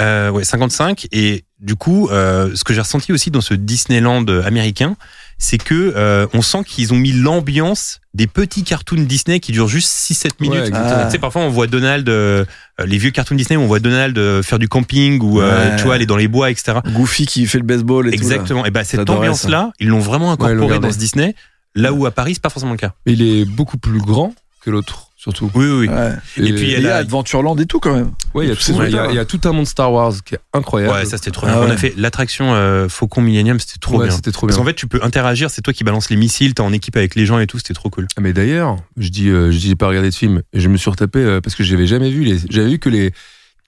euh, 0.00 0.30
ouais, 0.30 0.44
55. 0.44 1.08
Et 1.10 1.42
du 1.58 1.74
coup, 1.74 2.08
euh, 2.12 2.50
ce 2.54 2.62
que 2.62 2.74
j'ai 2.74 2.80
ressenti 2.80 3.12
aussi 3.12 3.32
dans 3.32 3.40
ce 3.40 3.54
Disneyland 3.54 4.24
euh, 4.28 4.44
américain, 4.44 4.94
c'est 5.38 5.58
que 5.58 5.92
euh, 5.96 6.26
on 6.34 6.42
sent 6.42 6.64
qu'ils 6.66 6.92
ont 6.92 6.96
mis 6.96 7.12
l'ambiance 7.12 8.00
des 8.14 8.26
petits 8.26 8.62
cartoons 8.62 9.02
Disney 9.02 9.40
qui 9.40 9.52
durent 9.52 9.68
juste 9.68 9.88
6-7 9.88 10.30
minutes. 10.40 10.54
Ouais, 10.54 10.66
exactement. 10.68 11.00
Ah. 11.00 11.04
Tu 11.06 11.10
sais, 11.12 11.18
parfois 11.18 11.42
on 11.42 11.48
voit 11.48 11.66
Donald, 11.66 12.08
euh, 12.08 12.44
euh, 12.80 12.86
les 12.86 12.98
vieux 12.98 13.10
cartoons 13.10 13.34
Disney, 13.34 13.56
on 13.56 13.66
voit 13.66 13.80
Donald 13.80 14.16
euh, 14.18 14.42
faire 14.42 14.58
du 14.58 14.68
camping 14.68 15.20
ou 15.20 15.40
Ouais. 15.40 15.76
tu 15.78 15.84
vois 15.84 15.94
aller 15.94 16.06
dans 16.06 16.16
les 16.16 16.28
bois, 16.28 16.50
etc. 16.50 16.78
Goofy 16.86 17.26
qui 17.26 17.46
fait 17.46 17.58
le 17.58 17.64
baseball 17.64 18.08
et 18.08 18.14
Exactement. 18.14 18.64
Et 18.66 18.70
bah 18.70 18.84
cette 18.84 19.00
J'adorais 19.00 19.18
ambiance-là, 19.18 19.72
ils 19.80 19.88
l'ont 19.88 20.00
vraiment 20.00 20.32
incorporée 20.32 20.78
dans 20.78 20.92
ce 20.92 20.98
Disney. 20.98 21.34
Là 21.74 21.92
où 21.92 22.04
à 22.04 22.10
Paris, 22.10 22.34
c'est 22.34 22.42
pas 22.42 22.50
forcément 22.50 22.72
le 22.72 22.78
cas. 22.78 22.92
Il 23.06 23.22
est 23.22 23.44
beaucoup 23.46 23.78
plus 23.78 24.00
grand 24.00 24.34
que 24.62 24.70
l'autre, 24.70 25.08
surtout. 25.16 25.50
Oui, 25.54 25.66
oui, 25.66 25.86
oui. 25.86 25.88
Ouais. 25.88 26.12
Et 26.36 26.52
puis, 26.52 26.70
Et 26.72 26.76
il 26.78 26.82
y 26.82 26.86
a 26.86 26.94
a- 26.96 26.98
Adventureland 26.98 27.56
et 27.56 27.66
tout 27.66 27.80
quand 27.80 27.94
même. 27.94 28.12
Ouais, 28.34 28.46
il 28.46 28.48
y 28.48 28.52
a 28.52 28.56
tout- 28.56 28.72
y, 28.72 29.14
y 29.14 29.18
a 29.18 29.48
un 29.48 29.52
monde 29.52 29.66
Star 29.66 29.92
Wars 29.92 30.12
qui 30.24 30.34
est 30.36 30.38
incroyable. 30.52 30.94
Ouais, 30.94 31.04
ça 31.04 31.18
c'était 31.18 31.30
trop 31.32 31.46
Ah 31.48 31.54
bien. 31.56 31.68
On 31.68 31.70
a 31.70 31.76
fait 31.76 31.94
l'attraction 31.96 32.54
euh, 32.54 32.88
Faucon 32.88 33.20
Millennium, 33.22 33.58
c'était 33.58 33.78
trop 33.80 33.98
Ouais, 33.98 34.06
bien. 34.06 34.14
c'était 34.16 34.30
trop 34.32 34.46
Parce 34.46 34.56
bien. 34.56 34.64
qu'en 34.64 34.68
fait, 34.68 34.74
tu 34.74 34.86
peux 34.86 35.00
interagir, 35.02 35.50
c'est 35.50 35.62
toi 35.62 35.72
qui 35.72 35.82
balances 35.84 36.10
les 36.10 36.16
missiles, 36.16 36.54
t'es 36.54 36.60
en 36.62 36.72
équipe 36.72 36.96
avec 36.96 37.14
les 37.16 37.26
gens 37.26 37.38
et 37.40 37.46
tout, 37.46 37.58
c'était 37.58 37.74
trop 37.74 37.90
cool. 37.90 38.06
Ah, 38.16 38.20
Mais 38.20 38.32
d'ailleurs, 38.32 38.76
je 38.96 39.08
dis, 39.08 39.28
euh, 39.28 39.50
je 39.50 39.58
dis 39.58 39.68
j'ai 39.68 39.76
pas 39.76 39.88
regardé 39.88 40.10
de 40.10 40.14
film. 40.14 40.42
Je 40.54 40.68
me 40.68 40.76
suis 40.76 40.90
retapé 40.90 41.18
euh, 41.18 41.40
parce 41.40 41.54
que 41.56 41.64
j'avais 41.64 41.86
jamais 41.86 42.10
vu 42.10 42.22
les, 42.24 42.38
j'avais 42.48 42.68
vu 42.70 42.78
que 42.78 42.88
les, 42.88 43.12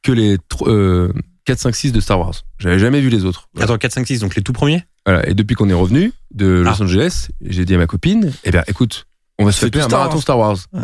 que 0.03 0.13
les 0.13 0.39
tro- 0.49 0.69
euh, 0.69 1.13
4, 1.47 1.59
5, 1.59 1.75
6 1.75 1.93
de 1.93 2.01
Star 2.01 2.19
Wars. 2.21 2.35
J'avais 2.59 2.79
jamais 2.79 3.01
vu 3.01 3.09
les 3.11 3.25
autres. 3.25 3.49
Voilà. 3.55 3.65
Attends, 3.73 3.79
4, 3.79 3.93
5, 3.93 4.07
6, 4.07 4.21
donc 4.21 4.35
les 4.37 4.43
tout 4.43 4.53
premiers? 4.53 4.85
Voilà. 5.05 5.29
Et 5.29 5.35
depuis 5.35 5.55
qu'on 5.57 5.69
est 5.69 5.75
revenu 5.75 6.13
de 6.33 6.47
Los 6.47 6.71
Ah. 6.81 6.83
Angeles, 6.85 7.29
j'ai 7.43 7.65
dit 7.67 7.75
à 7.75 7.79
ma 7.79 7.87
copine, 7.87 8.33
eh 8.45 8.51
ben, 8.51 8.63
écoute, 8.67 9.07
on 9.39 9.45
va 9.45 9.53
se 9.53 9.67
tout 9.67 9.79
un 9.79 9.83
Star 9.83 9.91
marathon 9.99 10.15
Wars. 10.15 10.23
Star 10.23 10.39
Wars. 10.39 10.57
Ouais. 10.73 10.81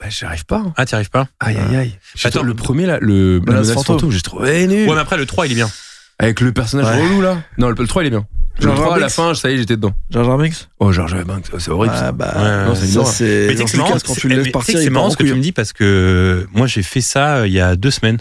Bah, 0.00 0.06
j'y 0.08 0.24
arrive 0.24 0.44
pas. 0.46 0.64
Ah, 0.76 0.84
t'y 0.84 0.94
arrives 0.94 1.10
pas 1.10 1.28
Aïe, 1.40 1.56
aïe, 1.56 1.76
aïe. 1.76 1.98
Attends. 2.24 2.42
Le 2.42 2.54
premier 2.54 2.86
là, 2.86 2.98
le 3.00 3.38
la 3.46 3.52
Menace 3.52 3.68
fantôme. 3.72 3.96
fantôme, 3.96 4.10
j'ai 4.10 4.20
trouvé 4.20 4.66
nul. 4.66 4.88
Ouais, 4.88 4.94
mais 4.94 5.00
après, 5.00 5.16
le 5.16 5.26
3, 5.26 5.46
il 5.46 5.52
est 5.52 5.56
bien. 5.56 5.70
Avec 6.18 6.40
le 6.40 6.52
personnage 6.52 6.86
Ouais. 6.86 7.02
relou 7.02 7.20
là. 7.20 7.42
Non, 7.58 7.68
le, 7.68 7.74
le 7.78 7.86
3 7.86 8.02
il 8.02 8.06
est 8.06 8.10
bien. 8.10 8.26
Le 8.58 8.62
Jar 8.64 8.76
Jar 8.76 8.84
3 8.84 8.96
à 8.96 8.98
la 9.00 9.08
fin, 9.08 9.34
ça 9.34 9.50
y 9.50 9.54
est, 9.54 9.58
j'étais 9.58 9.76
dedans. 9.76 9.92
Jar 10.10 10.36
Binks 10.36 10.68
Oh, 10.78 10.92
Jar 10.92 11.08
Binks, 11.24 11.46
c'est 11.58 11.70
horrible. 11.70 11.94
Ah 11.96 12.12
bah, 12.12 12.66
non, 12.66 12.74
c'est 12.74 12.86
c'est. 13.06 13.46
Mais 13.48 13.66
c'est 13.66 13.76
marrant, 13.78 13.96
quand 14.04 14.14
tu 14.14 14.28
le 14.28 14.36
laisses 14.42 14.52
partir, 14.52 14.78
c'est 14.78 14.90
marrant 14.90 15.10
ce 15.10 15.16
que 15.16 15.22
tu 15.24 15.34
me 15.34 15.40
dis 15.40 15.52
parce 15.52 15.72
que 15.72 16.46
moi, 16.52 16.66
j'ai 16.66 16.82
fait 16.82 17.00
ça 17.00 17.36
euh, 17.38 17.46
il 17.46 17.52
y 17.52 17.60
a 17.60 17.76
deux 17.76 17.90
semaines. 17.90 18.18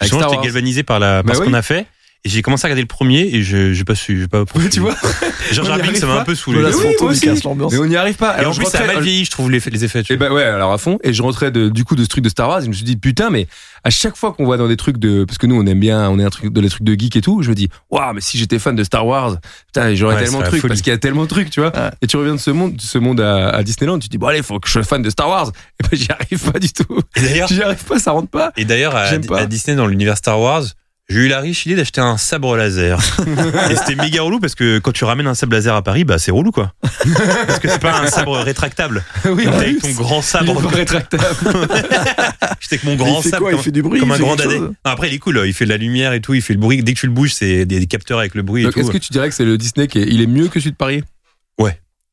Justement, 0.00 0.28
j'étais 0.30 0.42
galvanisé 0.44 0.82
par, 0.82 0.98
la, 0.98 1.22
par 1.22 1.24
Bah 1.24 1.34
ce 1.34 1.40
qu'on 1.40 1.54
a 1.54 1.62
fait. 1.62 1.86
Et 2.24 2.28
j'ai 2.28 2.40
commencé 2.40 2.64
à 2.64 2.68
regarder 2.68 2.82
le 2.82 2.86
premier 2.86 3.22
et 3.22 3.42
je 3.42 3.72
j'ai 3.72 3.82
pas 3.84 3.96
su, 3.96 4.20
j'ai 4.20 4.28
pas. 4.28 4.42
Ouais, 4.54 4.68
tu 4.70 4.78
vois. 4.78 4.94
Binks, 5.52 5.58
arrive 5.68 5.96
ça 5.96 6.06
m'a 6.06 6.20
un 6.20 6.24
peu 6.24 6.36
saoulé. 6.36 6.58
Menace 6.60 6.76
oui, 6.76 6.94
aussi. 7.00 7.20
casse 7.22 7.42
l'ambiance. 7.42 7.72
Mais 7.72 7.78
on 7.78 7.86
n'y 7.86 7.96
arrive 7.96 8.14
pas. 8.14 8.36
Et 8.36 8.38
Alors, 8.38 8.50
en 8.50 8.52
je 8.54 8.60
plus, 8.60 8.70
ça 8.70 8.78
a 8.78 8.80
rentrais- 8.82 8.94
mal 8.94 9.02
vieilli, 9.02 9.24
je 9.24 9.30
trouve, 9.32 9.50
les, 9.50 9.58
les 9.58 9.84
effets. 9.84 10.04
Et 10.08 10.16
vois. 10.16 10.28
bah 10.28 10.32
ouais, 10.34 10.44
alors 10.44 10.72
à 10.72 10.78
fond. 10.78 11.00
Et 11.02 11.12
je 11.12 11.20
rentrais 11.20 11.50
de, 11.50 11.68
du 11.68 11.84
coup 11.84 11.96
de 11.96 12.04
ce 12.04 12.08
truc 12.08 12.22
de 12.22 12.28
Star 12.28 12.48
Wars. 12.48 12.60
Et 12.60 12.64
je 12.64 12.68
me 12.68 12.72
suis 12.74 12.84
dit 12.84 12.96
putain, 12.96 13.28
mais 13.30 13.48
à 13.82 13.90
chaque 13.90 14.16
fois 14.16 14.32
qu'on 14.32 14.46
va 14.46 14.56
dans 14.56 14.68
des 14.68 14.76
trucs 14.76 14.98
de, 14.98 15.24
parce 15.24 15.36
que 15.36 15.46
nous 15.48 15.56
on 15.60 15.66
aime 15.66 15.80
bien, 15.80 16.08
on 16.10 16.20
est 16.20 16.24
un 16.24 16.30
truc 16.30 16.52
de 16.52 16.60
les 16.60 16.68
trucs 16.68 16.84
de 16.84 16.94
geek 16.94 17.16
et 17.16 17.20
tout. 17.22 17.42
Je 17.42 17.50
me 17.50 17.56
dis, 17.56 17.68
waouh, 17.90 18.14
mais 18.14 18.20
si 18.20 18.38
j'étais 18.38 18.60
fan 18.60 18.76
de 18.76 18.84
Star 18.84 19.04
Wars, 19.04 19.38
putain, 19.66 19.92
j'aurais 19.96 20.14
Ouais, 20.14 20.22
tellement 20.22 20.38
de 20.42 20.44
trucs 20.46 20.60
folie. 20.60 20.68
parce 20.68 20.80
qu'il 20.82 20.92
y 20.92 20.94
a 20.94 20.98
tellement 20.98 21.24
de 21.24 21.28
trucs, 21.28 21.50
tu 21.50 21.58
vois. 21.60 21.76
Ouais. 21.76 21.90
Et 22.02 22.06
tu 22.06 22.16
reviens 22.16 22.34
de 22.36 22.40
ce 22.40 22.52
monde, 22.52 22.76
de 22.76 22.80
ce 22.82 22.98
monde 22.98 23.20
à, 23.20 23.48
à 23.48 23.62
Disneyland, 23.64 23.98
tu 23.98 24.06
te 24.06 24.12
dis 24.12 24.18
bon 24.18 24.28
allez, 24.28 24.42
faut 24.42 24.60
que 24.60 24.68
je 24.68 24.72
sois 24.74 24.84
fan 24.84 25.02
de 25.02 25.10
Star 25.10 25.28
Wars. 25.28 25.48
Et 25.80 25.82
ben 25.82 25.98
j'y 25.98 26.08
arrive 26.12 26.52
pas 26.52 26.60
du 26.60 26.72
tout. 26.72 27.00
D'ailleurs, 27.16 27.48
J'y 27.52 27.62
arrive 27.62 27.82
pas, 27.84 27.98
ça 27.98 28.12
rentre 28.12 28.28
pas. 28.28 28.52
Et 28.56 28.64
d'ailleurs, 28.64 28.94
à 28.94 29.46
Disney, 29.46 29.76
dans 29.76 29.88
l'univers 29.88 30.16
Star 30.16 30.38
Wars, 30.40 30.62
j'ai 31.08 31.20
eu 31.20 31.28
la 31.28 31.40
riche 31.40 31.66
idée 31.66 31.74
d'acheter 31.74 32.00
un 32.00 32.16
sabre 32.16 32.56
laser. 32.56 32.98
et 33.70 33.76
c'était 33.76 33.96
méga 33.96 34.22
relou 34.22 34.40
parce 34.40 34.54
que 34.54 34.78
quand 34.78 34.92
tu 34.92 35.04
ramènes 35.04 35.26
un 35.26 35.34
sabre 35.34 35.52
laser 35.54 35.74
à 35.74 35.82
Paris, 35.82 36.04
bah 36.04 36.18
c'est 36.18 36.30
relou 36.30 36.50
quoi. 36.52 36.72
parce 37.46 37.58
que 37.58 37.68
c'est 37.68 37.80
pas 37.80 38.00
un 38.00 38.06
sabre 38.06 38.38
rétractable. 38.38 39.04
oui, 39.26 39.44
Donc 39.44 39.54
avec 39.54 39.78
plus, 39.78 39.94
ton 39.94 40.02
grand 40.02 40.16
il 40.16 40.18
est 40.20 40.22
sabre. 40.22 40.66
rétractable. 40.68 41.24
J'étais 42.60 42.74
avec 42.76 42.84
mon 42.84 42.96
grand 42.96 43.18
il 43.18 43.22
fait 43.24 43.28
sabre. 43.30 43.42
quoi 43.42 43.50
comme, 43.50 43.60
Il 43.60 43.62
fait 43.64 43.70
du 43.72 43.82
bruit 43.82 44.00
comme 44.00 44.12
un 44.12 44.18
grand 44.18 44.36
dadais. 44.36 44.58
Non, 44.58 44.74
après, 44.84 45.08
il 45.08 45.14
est 45.14 45.18
cool. 45.18 45.42
Il 45.44 45.52
fait 45.52 45.64
de 45.64 45.70
la 45.70 45.76
lumière 45.76 46.12
et 46.12 46.20
tout. 46.20 46.34
Il 46.34 46.42
fait 46.42 46.54
le 46.54 46.60
bruit. 46.60 46.82
Dès 46.82 46.94
que 46.94 47.00
tu 47.00 47.06
le 47.06 47.12
bouges, 47.12 47.34
c'est 47.34 47.66
des, 47.66 47.86
capteurs 47.86 48.18
avec 48.20 48.34
le 48.34 48.42
bruit 48.42 48.62
et 48.62 48.64
Donc 48.64 48.74
tout. 48.74 48.80
est-ce 48.80 48.90
que 48.90 48.98
tu 48.98 49.12
dirais 49.12 49.28
que 49.28 49.34
c'est 49.34 49.44
le 49.44 49.58
Disney 49.58 49.88
qui 49.88 49.98
est, 49.98 50.06
il 50.06 50.20
est 50.22 50.26
mieux 50.26 50.48
que 50.48 50.60
celui 50.60 50.72
de 50.72 50.76
Paris? 50.76 51.02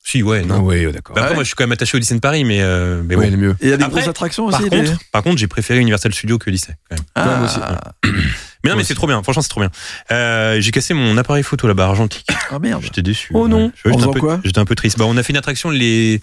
Si, 0.01 0.23
ouais, 0.23 0.43
non. 0.43 0.61
oui, 0.61 0.91
d'accord. 0.91 1.15
Bah, 1.15 1.21
après, 1.23 1.35
moi, 1.35 1.43
je 1.43 1.49
suis 1.49 1.55
quand 1.55 1.65
même 1.65 1.71
attaché 1.73 1.95
au 1.95 1.99
Disney 1.99 2.17
de 2.17 2.21
Paris, 2.21 2.43
mais, 2.43 2.61
euh, 2.63 3.03
mais 3.05 3.15
Ouais, 3.15 3.25
bon. 3.25 3.31
il 3.31 3.33
est 3.35 3.37
mieux. 3.37 3.55
Et 3.59 3.65
il 3.65 3.69
y 3.69 3.73
a 3.73 3.77
des 3.77 3.83
Après, 3.83 3.99
grosses 3.99 4.09
attractions 4.09 4.49
Par 4.49 4.59
aussi. 4.59 4.69
des- 4.69 4.77
contre, 4.77 4.99
par 5.11 5.21
contre, 5.21 5.37
j'ai 5.37 5.47
préféré 5.47 5.79
Universal 5.81 6.13
Studios 6.15 6.39
que 6.39 6.49
Disney. 6.49 6.75
Quand 6.89 6.95
même. 6.95 7.05
Ah, 7.13 7.43
aussi. 7.45 7.59
Mais 8.63 8.71
non, 8.71 8.75
mais 8.75 8.83
c'est 8.83 8.93
trop 8.95 9.07
bien. 9.07 9.21
Franchement, 9.23 9.41
c'est 9.41 9.49
trop 9.49 9.61
bien. 9.61 9.69
Euh, 10.11 10.59
j'ai 10.59 10.71
cassé 10.71 10.93
mon 10.93 11.17
appareil 11.17 11.43
photo 11.43 11.67
là-bas, 11.67 11.85
argentique. 11.85 12.27
ah 12.51 12.59
merde. 12.59 12.81
J'étais 12.83 13.01
déçu. 13.01 13.31
Oh 13.33 13.47
non. 13.47 13.67
Ouais. 13.85 13.91
J'étais 13.93 14.03
un, 14.03 14.11
peu- 14.11 14.19
quoi 14.19 14.39
j'étais 14.43 14.59
un 14.59 14.65
peu 14.65 14.75
triste. 14.75 14.97
Bah, 14.97 15.05
on 15.07 15.15
a 15.17 15.23
fait 15.23 15.31
une 15.31 15.37
attraction, 15.37 15.69
les, 15.69 16.21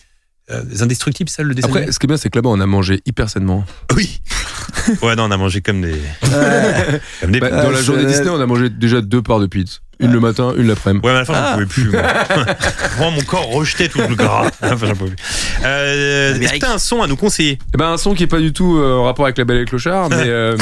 euh, 0.51 0.63
les 0.69 0.83
Indestructibles, 0.83 1.31
ça, 1.31 1.43
le 1.43 1.55
dessin 1.55 1.69
Après, 1.69 1.91
ce 1.91 1.99
qui 1.99 2.07
est 2.07 2.09
bien, 2.09 2.17
c'est 2.19 2.29
que 2.31 2.37
là-bas, 2.39 2.51
on 2.51 2.61
a 2.61 2.67
mangé 2.67 3.01
hyper 3.07 3.31
sainement. 3.31 3.65
Oui. 3.97 4.21
ouais, 5.03 5.17
non, 5.17 5.25
on 5.25 5.31
a 5.31 5.37
mangé 5.37 5.61
comme 5.63 5.81
des. 5.81 5.93
Ouais. 5.93 6.01
Comme 7.21 7.31
des 7.33 7.41
Bah, 7.41 7.49
Ah, 7.53 7.63
dans 7.63 7.71
la 7.71 7.81
journée 7.83 8.05
Disney, 8.05 8.29
on 8.29 8.41
a 8.41 8.47
mangé 8.47 8.69
déjà 8.69 9.01
deux 9.01 9.23
parts 9.23 9.41
de 9.41 9.47
pizza. 9.47 9.79
Une 9.99 10.13
le 10.13 10.21
matin, 10.21 10.53
une 10.59 10.67
l'après-midi. 10.67 11.07
Ouais, 11.07 11.13
mais 11.13 11.17
à 11.17 11.21
la 11.21 11.25
fin, 11.25 11.33
Ah. 11.35 11.47
j'en 11.49 11.53
pouvais 11.55 11.67
plus. 11.67 11.91
Moi. 11.91 12.03
Moi, 12.99 13.11
mon 13.13 13.23
corps 13.23 13.47
rejetait 13.49 13.89
tout 13.89 13.99
le 14.07 14.15
gras. 14.15 14.51
Enfin, 14.63 14.87
j'en 14.89 14.95
pouvais 14.95 15.13
plus. 15.13 15.25
Euh, 15.65 16.39
Est-ce 16.39 16.53
que 16.53 16.59
t'as 16.59 16.75
un 16.75 16.79
son 16.79 17.01
à 17.01 17.07
nous 17.07 17.17
conseiller? 17.17 17.59
Eh 17.73 17.79
ben, 17.79 17.87
un 17.93 17.97
son 17.97 18.13
qui 18.15 18.23
est 18.25 18.27
pas 18.27 18.41
du 18.41 18.53
tout 18.53 18.77
euh, 18.77 18.93
en 18.97 19.05
rapport 19.05 19.25
avec 19.25 19.39
la 19.39 19.45
Belle 19.47 19.57
et 19.57 19.61
le 19.61 19.65
Clochard, 19.67 20.11
mais 20.11 20.17
euh, 20.27 20.55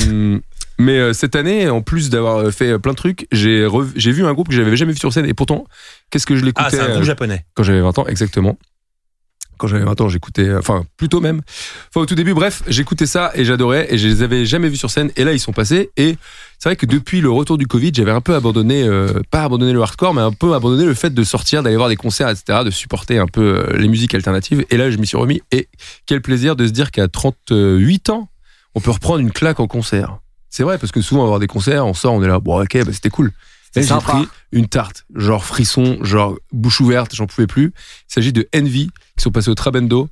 mais 0.78 0.98
euh, 0.98 1.12
cette 1.12 1.36
année, 1.36 1.68
en 1.68 1.82
plus 1.82 2.10
d'avoir 2.10 2.50
fait 2.52 2.78
plein 2.78 2.92
de 2.92 2.96
trucs, 2.96 3.26
j'ai 3.32 3.64
rev- 3.66 3.92
j'ai 3.96 4.12
vu 4.12 4.24
un 4.26 4.32
groupe 4.32 4.48
que 4.48 4.54
j'avais 4.54 4.76
jamais 4.76 4.92
vu 4.92 4.98
sur 4.98 5.12
scène 5.12 5.26
et 5.26 5.34
pourtant, 5.34 5.66
qu'est-ce 6.10 6.26
que 6.26 6.36
je 6.36 6.44
l'écoutais 6.44 6.66
Ah, 6.66 6.70
c'est 6.70 6.80
un 6.80 6.84
euh, 6.90 6.92
groupe 6.94 7.04
japonais. 7.04 7.44
quand 7.54 7.62
j'avais 7.62 7.80
20 7.80 7.98
ans, 7.98 8.06
exactement. 8.06 8.58
Quand 9.56 9.68
j'avais 9.68 9.84
20 9.84 10.00
ans, 10.00 10.08
j'écoutais, 10.08 10.48
euh, 10.48 10.58
enfin, 10.58 10.84
plutôt 10.96 11.20
même. 11.20 11.40
Enfin, 11.88 12.00
au 12.00 12.06
tout 12.06 12.16
début, 12.16 12.34
bref, 12.34 12.64
j'écoutais 12.66 13.06
ça 13.06 13.30
et 13.36 13.44
j'adorais 13.44 13.86
et 13.88 13.98
je 13.98 14.08
les 14.08 14.22
avais 14.22 14.44
jamais 14.46 14.68
vus 14.68 14.76
sur 14.78 14.90
scène. 14.90 15.12
Et 15.14 15.22
là, 15.22 15.32
ils 15.32 15.38
sont 15.38 15.52
passés. 15.52 15.90
Et 15.96 16.16
c'est 16.58 16.70
vrai 16.70 16.74
que 16.76 16.86
depuis 16.86 17.20
le 17.20 17.30
retour 17.30 17.56
du 17.56 17.68
Covid, 17.68 17.92
j'avais 17.94 18.10
un 18.10 18.20
peu 18.20 18.34
abandonné, 18.34 18.82
euh, 18.82 19.20
pas 19.30 19.44
abandonné 19.44 19.72
le 19.72 19.80
hardcore, 19.80 20.12
mais 20.12 20.22
un 20.22 20.32
peu 20.32 20.54
abandonné 20.54 20.84
le 20.84 20.94
fait 20.94 21.14
de 21.14 21.22
sortir, 21.22 21.62
d'aller 21.62 21.76
voir 21.76 21.88
des 21.88 21.94
concerts, 21.94 22.30
etc., 22.30 22.62
de 22.64 22.70
supporter 22.72 23.18
un 23.18 23.28
peu 23.28 23.60
euh, 23.70 23.76
les 23.78 23.86
musiques 23.86 24.16
alternatives. 24.16 24.64
Et 24.70 24.76
là, 24.76 24.90
je 24.90 24.96
m'y 24.96 25.06
suis 25.06 25.16
remis. 25.16 25.40
Et 25.52 25.68
quel 26.06 26.20
plaisir 26.20 26.56
de 26.56 26.66
se 26.66 26.72
dire 26.72 26.90
qu'à 26.90 27.06
38 27.06 28.10
ans, 28.10 28.28
on 28.74 28.80
peut 28.80 28.90
reprendre 28.90 29.20
une 29.20 29.30
claque 29.30 29.60
en 29.60 29.68
concert. 29.68 30.18
C'est 30.54 30.62
vrai, 30.62 30.78
parce 30.78 30.92
que 30.92 31.00
souvent, 31.00 31.22
on 31.22 31.24
va 31.24 31.28
voir 31.30 31.40
des 31.40 31.48
concerts, 31.48 31.84
on 31.84 31.94
sort, 31.94 32.12
on 32.12 32.22
est 32.22 32.28
là, 32.28 32.38
bon, 32.38 32.62
ok, 32.62 32.84
bah, 32.84 32.92
c'était 32.92 33.10
cool. 33.10 33.32
Là, 33.74 33.82
j'ai 33.82 33.94
pris 33.96 34.28
une 34.52 34.68
tarte, 34.68 35.04
genre 35.12 35.44
frisson, 35.44 35.98
genre 36.02 36.36
bouche 36.52 36.80
ouverte, 36.80 37.12
j'en 37.12 37.26
pouvais 37.26 37.48
plus. 37.48 37.72
Il 38.08 38.14
s'agit 38.14 38.32
de 38.32 38.48
Envy, 38.54 38.86
qui 39.16 39.22
sont 39.24 39.32
passés 39.32 39.50
au 39.50 39.56
Trabendo. 39.56 40.08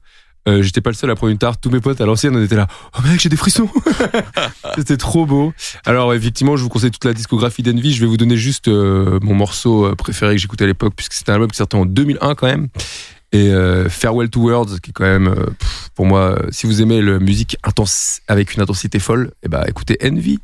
Euh, 0.48 0.60
J'étais 0.60 0.80
pas 0.80 0.90
le 0.90 0.96
seul 0.96 1.08
à 1.12 1.14
prendre 1.14 1.30
une 1.30 1.38
tarte. 1.38 1.60
Tous 1.60 1.70
mes 1.70 1.78
potes 1.78 2.00
à 2.00 2.06
l'ancienne, 2.06 2.34
on 2.34 2.42
était 2.42 2.56
là. 2.56 2.66
Oh 2.98 3.02
mec, 3.06 3.20
j'ai 3.20 3.28
des 3.28 3.36
frissons. 3.36 3.68
C'était 4.74 4.96
trop 4.96 5.26
beau. 5.26 5.52
Alors 5.86 6.12
effectivement, 6.12 6.56
je 6.56 6.64
vous 6.64 6.68
conseille 6.68 6.90
toute 6.90 7.04
la 7.04 7.14
discographie 7.14 7.62
d'Envy. 7.62 7.92
Je 7.92 8.00
vais 8.00 8.08
vous 8.08 8.16
donner 8.16 8.36
juste 8.36 8.66
euh, 8.66 9.20
mon 9.22 9.34
morceau 9.34 9.86
euh, 9.86 9.94
préféré 9.94 10.34
que 10.34 10.40
j'écoutais 10.40 10.64
à 10.64 10.66
l'époque, 10.66 10.94
puisque 10.96 11.12
c'était 11.12 11.30
un 11.30 11.34
album 11.34 11.52
qui 11.52 11.58
sortait 11.58 11.76
en 11.76 11.86
2001 11.86 12.34
quand 12.34 12.48
même. 12.48 12.66
Et 13.32 13.48
euh, 13.48 13.88
Farewell 13.88 14.28
to 14.28 14.40
Words, 14.40 14.80
qui 14.82 14.90
est 14.90 14.92
quand 14.92 15.04
même, 15.04 15.28
euh, 15.28 15.46
pour 15.94 16.04
moi, 16.04 16.38
euh, 16.38 16.48
si 16.50 16.66
vous 16.66 16.82
aimez 16.82 17.00
la 17.00 17.18
musique 17.18 17.56
intense 17.64 18.20
avec 18.28 18.54
une 18.54 18.62
intensité 18.62 18.98
folle, 18.98 19.32
eh 19.42 19.48
ben 19.48 19.64
écoutez 19.66 19.96
Envy. 20.04 20.38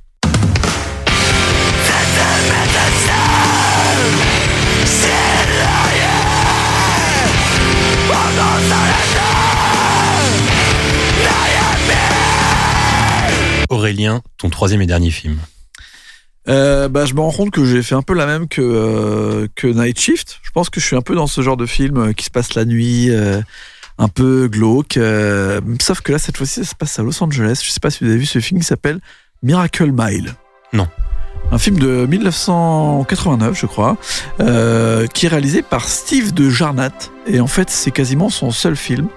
Aurélien, 13.68 14.22
ton 14.38 14.48
troisième 14.48 14.80
et 14.80 14.86
dernier 14.86 15.10
film. 15.10 15.38
Euh, 16.48 16.88
bah, 16.88 17.04
je 17.04 17.14
me 17.14 17.20
rends 17.20 17.32
compte 17.32 17.50
que 17.50 17.64
j'ai 17.64 17.82
fait 17.82 17.94
un 17.94 18.02
peu 18.02 18.14
la 18.14 18.26
même 18.26 18.48
que, 18.48 18.62
euh, 18.62 19.46
que 19.54 19.66
Night 19.66 19.98
Shift. 19.98 20.40
Je 20.42 20.50
pense 20.50 20.70
que 20.70 20.80
je 20.80 20.86
suis 20.86 20.96
un 20.96 21.02
peu 21.02 21.14
dans 21.14 21.26
ce 21.26 21.40
genre 21.42 21.56
de 21.56 21.66
film 21.66 21.98
euh, 21.98 22.12
qui 22.12 22.24
se 22.24 22.30
passe 22.30 22.54
la 22.54 22.64
nuit, 22.64 23.10
euh, 23.10 23.40
un 23.98 24.08
peu 24.08 24.48
glauque. 24.48 24.98
sauf 25.80 26.00
que 26.00 26.12
là, 26.12 26.18
cette 26.18 26.36
fois-ci, 26.36 26.64
ça 26.64 26.70
se 26.70 26.74
passe 26.74 26.98
à 26.98 27.02
Los 27.02 27.22
Angeles. 27.22 27.60
Je 27.64 27.70
sais 27.70 27.80
pas 27.80 27.90
si 27.90 28.04
vous 28.04 28.10
avez 28.10 28.18
vu 28.18 28.26
ce 28.26 28.38
film 28.38 28.60
qui 28.60 28.66
s'appelle 28.66 29.00
Miracle 29.42 29.90
Mile. 29.92 30.34
Non. 30.72 30.86
Un 31.50 31.58
film 31.58 31.78
de 31.78 32.06
1989, 32.06 33.58
je 33.58 33.66
crois, 33.66 33.96
qui 34.38 35.26
est 35.26 35.28
réalisé 35.28 35.62
par 35.62 35.88
Steve 35.88 36.32
de 36.32 36.48
Jarnat. 36.48 36.92
Et 37.26 37.40
en 37.40 37.46
fait, 37.46 37.70
c'est 37.70 37.90
quasiment 37.90 38.28
son 38.30 38.52
seul 38.52 38.76
film. 38.76 39.08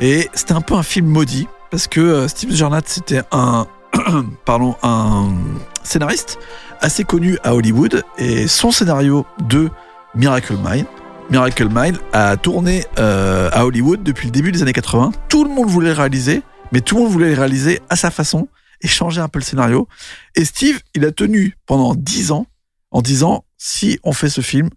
Et 0.00 0.28
c'était 0.34 0.54
un 0.54 0.60
peu 0.60 0.74
un 0.74 0.82
film 0.82 1.06
maudit, 1.06 1.46
parce 1.70 1.86
que 1.86 2.28
Steve 2.28 2.50
de 2.50 2.56
Jarnat, 2.56 2.82
c'était 2.84 3.22
un, 3.32 3.66
pardon, 4.44 4.76
un 4.82 5.34
scénariste 5.82 6.38
assez 6.80 7.04
connu 7.04 7.38
à 7.42 7.54
Hollywood. 7.54 8.02
Et 8.18 8.46
son 8.48 8.70
scénario 8.70 9.26
de 9.40 9.70
Miracle 10.14 10.56
Mile, 10.62 10.86
Miracle 11.30 11.68
Mile 11.70 11.98
a 12.12 12.36
tourné 12.36 12.84
euh, 12.98 13.50
à 13.52 13.66
Hollywood 13.66 14.02
depuis 14.02 14.26
le 14.26 14.32
début 14.32 14.52
des 14.52 14.62
années 14.62 14.72
80. 14.72 15.12
Tout 15.28 15.44
le 15.44 15.50
monde 15.50 15.68
voulait 15.68 15.90
le 15.90 15.94
réaliser, 15.94 16.42
mais 16.72 16.80
tout 16.80 16.96
le 16.96 17.02
monde 17.02 17.12
voulait 17.12 17.30
le 17.30 17.38
réaliser 17.38 17.80
à 17.88 17.96
sa 17.96 18.10
façon 18.10 18.48
et 18.80 18.88
changer 18.88 19.20
un 19.20 19.28
peu 19.28 19.38
le 19.38 19.44
scénario. 19.44 19.88
Et 20.34 20.44
Steve, 20.44 20.80
il 20.94 21.04
a 21.04 21.12
tenu 21.12 21.56
pendant 21.66 21.94
10 21.94 22.32
ans 22.32 22.46
en 22.90 23.02
disant 23.02 23.44
si 23.58 23.98
on 24.04 24.12
fait 24.12 24.30
ce 24.30 24.40
film, 24.40 24.70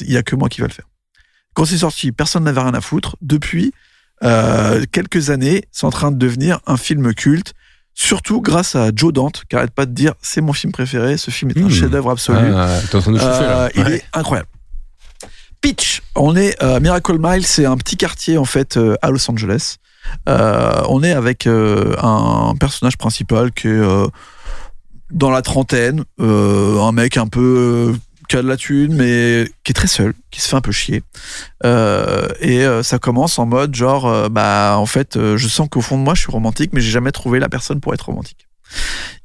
il 0.00 0.12
y 0.12 0.16
a 0.16 0.22
que 0.22 0.36
moi 0.36 0.48
qui 0.48 0.60
va 0.60 0.66
le 0.66 0.72
faire. 0.72 0.88
Quand 1.54 1.64
c'est 1.64 1.78
sorti, 1.78 2.12
personne 2.12 2.44
n'avait 2.44 2.60
rien 2.60 2.74
à 2.74 2.80
foutre. 2.80 3.16
Depuis 3.22 3.72
euh, 4.22 4.84
quelques 4.92 5.30
années, 5.30 5.64
c'est 5.72 5.86
en 5.86 5.90
train 5.90 6.10
de 6.10 6.18
devenir 6.18 6.60
un 6.66 6.76
film 6.76 7.14
culte, 7.14 7.54
surtout 7.98 8.40
grâce 8.42 8.76
à 8.76 8.90
Joe 8.94 9.12
Dante, 9.12 9.42
qui 9.48 9.56
arrête 9.56 9.70
pas 9.72 9.86
de 9.86 9.92
dire 9.92 10.12
c'est 10.22 10.42
mon 10.42 10.52
film 10.52 10.70
préféré, 10.72 11.16
ce 11.16 11.30
film 11.32 11.50
est 11.50 11.58
un 11.58 11.66
Mmh. 11.66 11.70
chef-d'œuvre 11.70 12.10
absolu. 12.10 12.52
Ah, 12.54 12.68
t'es 12.88 12.94
en 12.96 13.00
train 13.00 13.10
de 13.12 13.18
chauffer 13.18 13.40
là. 13.42 13.62
Euh, 13.64 13.68
il 13.74 13.82
Ouais. 13.84 13.94
est 13.96 14.04
incroyable. 14.12 14.48
Pitch, 15.62 16.02
on 16.14 16.36
est 16.36 16.62
euh, 16.62 16.78
Miracle 16.78 17.16
Mile, 17.18 17.44
c'est 17.46 17.64
un 17.64 17.76
petit 17.78 17.96
quartier 17.96 18.36
en 18.38 18.44
fait 18.44 18.76
euh, 18.76 18.94
à 19.02 19.10
Los 19.10 19.28
Angeles. 19.30 19.76
Euh, 20.28 20.82
on 20.88 21.02
est 21.02 21.12
avec 21.12 21.46
euh, 21.46 21.96
un 22.00 22.54
personnage 22.60 22.96
principal 22.98 23.50
qui 23.50 23.66
est 23.68 23.70
euh, 23.72 24.06
dans 25.10 25.30
la 25.30 25.40
trentaine, 25.42 26.04
un 26.20 26.92
mec 26.92 27.16
un 27.16 27.26
peu 27.26 27.94
qui 28.28 28.36
a 28.36 28.42
de 28.42 28.48
la 28.48 28.56
thune, 28.56 28.94
mais 28.94 29.48
qui 29.64 29.72
est 29.72 29.74
très 29.74 29.86
seul, 29.86 30.14
qui 30.30 30.40
se 30.40 30.48
fait 30.48 30.56
un 30.56 30.60
peu 30.60 30.72
chier. 30.72 31.02
Euh, 31.64 32.28
et 32.40 32.64
euh, 32.64 32.82
ça 32.82 32.98
commence 32.98 33.38
en 33.38 33.46
mode 33.46 33.74
genre, 33.74 34.06
euh, 34.06 34.28
bah 34.28 34.76
en 34.78 34.86
fait, 34.86 35.18
je 35.36 35.48
sens 35.48 35.68
qu'au 35.70 35.80
fond 35.80 35.98
de 35.98 36.02
moi, 36.02 36.14
je 36.14 36.20
suis 36.22 36.32
romantique, 36.32 36.70
mais 36.72 36.80
j'ai 36.80 36.90
jamais 36.90 37.12
trouvé 37.12 37.38
la 37.38 37.48
personne 37.48 37.80
pour 37.80 37.94
être 37.94 38.06
romantique. 38.06 38.46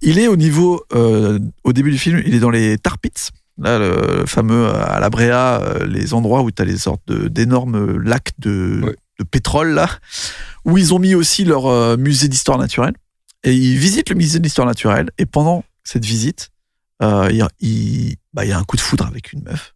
Il 0.02 0.20
est 0.20 0.28
au 0.28 0.36
niveau, 0.38 0.84
euh, 0.94 1.40
au 1.64 1.74
début 1.74 1.92
du 1.92 1.98
film, 1.98 2.22
il 2.26 2.36
est 2.36 2.40
dans 2.40 2.50
les 2.52 2.78
tar 2.78 2.98
pits, 3.00 3.12
là, 3.58 3.80
le 3.80 4.26
fameux 4.28 4.68
à 4.70 5.00
la 5.00 5.10
Bréa, 5.10 5.62
les 5.88 6.14
endroits 6.14 6.42
où 6.42 6.52
tu 6.52 6.62
as 6.62 6.66
les 6.66 6.78
sortes 6.78 7.12
d'énormes 7.12 7.98
lacs 8.04 8.32
de, 8.40 8.82
Ouais. 8.84 8.96
de 9.20 9.24
pétrole, 9.24 9.70
là, 9.72 9.90
où 10.66 10.78
ils 10.78 10.94
ont 10.94 11.00
mis 11.00 11.16
aussi 11.16 11.44
leur 11.44 11.66
euh, 11.68 11.98
musée 11.98 12.28
d'histoire 12.28 12.58
naturelle. 12.58 12.94
Et 13.44 13.54
ils 13.54 13.78
visitent 13.78 14.10
le 14.10 14.16
musée 14.16 14.40
d'histoire 14.40 14.68
naturelle, 14.68 15.10
et 15.18 15.26
pendant 15.26 15.64
cette 15.84 16.06
visite, 16.06 16.50
euh, 17.02 17.28
il, 17.32 17.44
il- 17.60 18.16
bah, 18.34 18.46
il 18.46 18.50
y 18.50 18.54
a 18.54 18.58
un 18.58 18.64
coup 18.64 18.76
de 18.76 18.82
foudre 18.82 19.06
avec 19.06 19.34
une 19.34 19.44
meuf. 19.44 19.74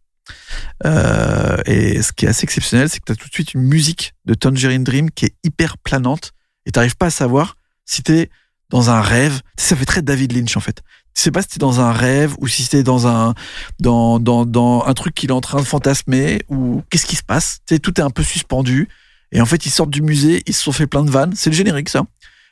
Euh, 0.84 1.56
et 1.66 2.02
ce 2.02 2.12
qui 2.12 2.26
est 2.26 2.28
assez 2.28 2.44
exceptionnel, 2.44 2.88
c'est 2.88 2.98
que 2.98 3.04
tu 3.06 3.12
as 3.12 3.16
tout 3.16 3.28
de 3.28 3.32
suite 3.32 3.54
une 3.54 3.62
musique 3.62 4.14
de 4.24 4.34
Tangerine 4.34 4.84
Dream 4.84 5.10
qui 5.10 5.26
est 5.26 5.34
hyper 5.44 5.78
planante, 5.78 6.32
et 6.66 6.72
t'arrives 6.72 6.96
pas 6.96 7.06
à 7.06 7.10
savoir 7.10 7.56
si 7.84 8.02
t'es 8.02 8.28
dans 8.70 8.90
un 8.90 9.00
rêve. 9.00 9.40
Ça 9.56 9.76
fait 9.76 9.84
très 9.84 10.02
David 10.02 10.32
Lynch 10.32 10.56
en 10.56 10.60
fait. 10.60 10.82
Tu 11.14 11.22
sais 11.22 11.30
pas 11.30 11.42
si 11.42 11.48
t'es 11.48 11.58
dans 11.58 11.80
un 11.80 11.92
rêve 11.92 12.34
ou 12.38 12.48
si 12.48 12.68
t'es 12.68 12.82
dans 12.82 13.06
un 13.06 13.34
dans, 13.78 14.18
dans, 14.18 14.44
dans 14.44 14.84
un 14.84 14.94
truc 14.94 15.14
qu'il 15.14 15.30
est 15.30 15.34
en 15.34 15.40
train 15.40 15.60
de 15.60 15.66
fantasmer 15.66 16.42
ou 16.48 16.82
qu'est-ce 16.90 17.06
qui 17.06 17.16
se 17.16 17.22
passe. 17.22 17.60
Tu 17.66 17.80
tout 17.80 17.98
est 18.00 18.04
un 18.04 18.10
peu 18.10 18.22
suspendu. 18.22 18.88
Et 19.32 19.40
en 19.40 19.46
fait, 19.46 19.66
ils 19.66 19.70
sortent 19.70 19.90
du 19.90 20.02
musée, 20.02 20.42
ils 20.46 20.54
se 20.54 20.62
sont 20.62 20.72
fait 20.72 20.86
plein 20.86 21.04
de 21.04 21.10
vannes. 21.10 21.32
C'est 21.34 21.50
le 21.50 21.56
générique 21.56 21.88
ça. 21.88 22.02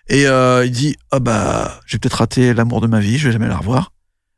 Et 0.09 0.26
euh, 0.26 0.64
il 0.64 0.70
dit 0.70 0.97
ah 1.10 1.18
bah 1.18 1.81
j'ai 1.86 1.98
peut-être 1.98 2.14
raté 2.14 2.55
l'amour 2.55 2.81
de 2.81 2.86
ma 2.86 3.01
vie, 3.01 3.18
je 3.18 3.26
vais 3.26 3.32
jamais 3.32 3.48
la 3.48 3.56
revoir. 3.56 3.93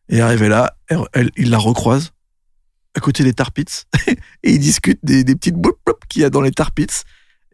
Et 0.08 0.20
arrivé 0.20 0.48
là, 0.48 0.76
elle, 0.88 1.30
il 1.36 1.50
la 1.50 1.58
recroise 1.58 2.12
à 2.94 3.00
côté 3.00 3.24
des 3.24 3.34
tar 3.34 3.52
pits 3.52 3.64
et 4.08 4.16
ils 4.52 4.58
discutent 4.58 5.00
des, 5.02 5.24
des 5.24 5.34
petites 5.34 5.56
boules 5.56 5.74
qu'il 6.08 6.22
y 6.22 6.24
a 6.24 6.30
dans 6.30 6.40
les 6.40 6.52
tar 6.52 6.72
pits. 6.72 6.86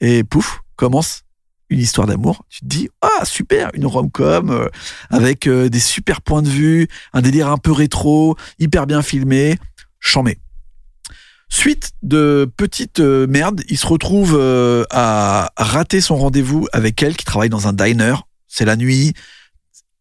Et 0.00 0.24
pouf, 0.24 0.60
commence 0.76 1.22
une 1.68 1.80
histoire 1.80 2.06
d'amour. 2.06 2.44
Tu 2.50 2.60
te 2.60 2.66
dis, 2.66 2.88
ah 3.00 3.24
super, 3.24 3.70
une 3.74 3.86
rom-com 3.86 4.50
euh, 4.50 4.68
avec 5.10 5.46
euh, 5.46 5.68
des 5.68 5.80
super 5.80 6.20
points 6.20 6.42
de 6.42 6.48
vue, 6.48 6.88
un 7.12 7.22
délire 7.22 7.48
un 7.48 7.56
peu 7.56 7.72
rétro, 7.72 8.36
hyper 8.58 8.86
bien 8.86 9.02
filmé, 9.02 9.58
chambé. 9.98 10.38
Suite 11.54 11.90
de 12.02 12.50
petites 12.56 13.00
euh, 13.00 13.26
merdes, 13.26 13.62
il 13.68 13.76
se 13.76 13.86
retrouve 13.86 14.38
euh, 14.40 14.84
à 14.90 15.52
rater 15.58 16.00
son 16.00 16.16
rendez-vous 16.16 16.66
avec 16.72 17.02
elle 17.02 17.14
qui 17.14 17.26
travaille 17.26 17.50
dans 17.50 17.68
un 17.68 17.74
diner. 17.74 18.26
C'est 18.48 18.64
la 18.64 18.74
nuit. 18.74 19.12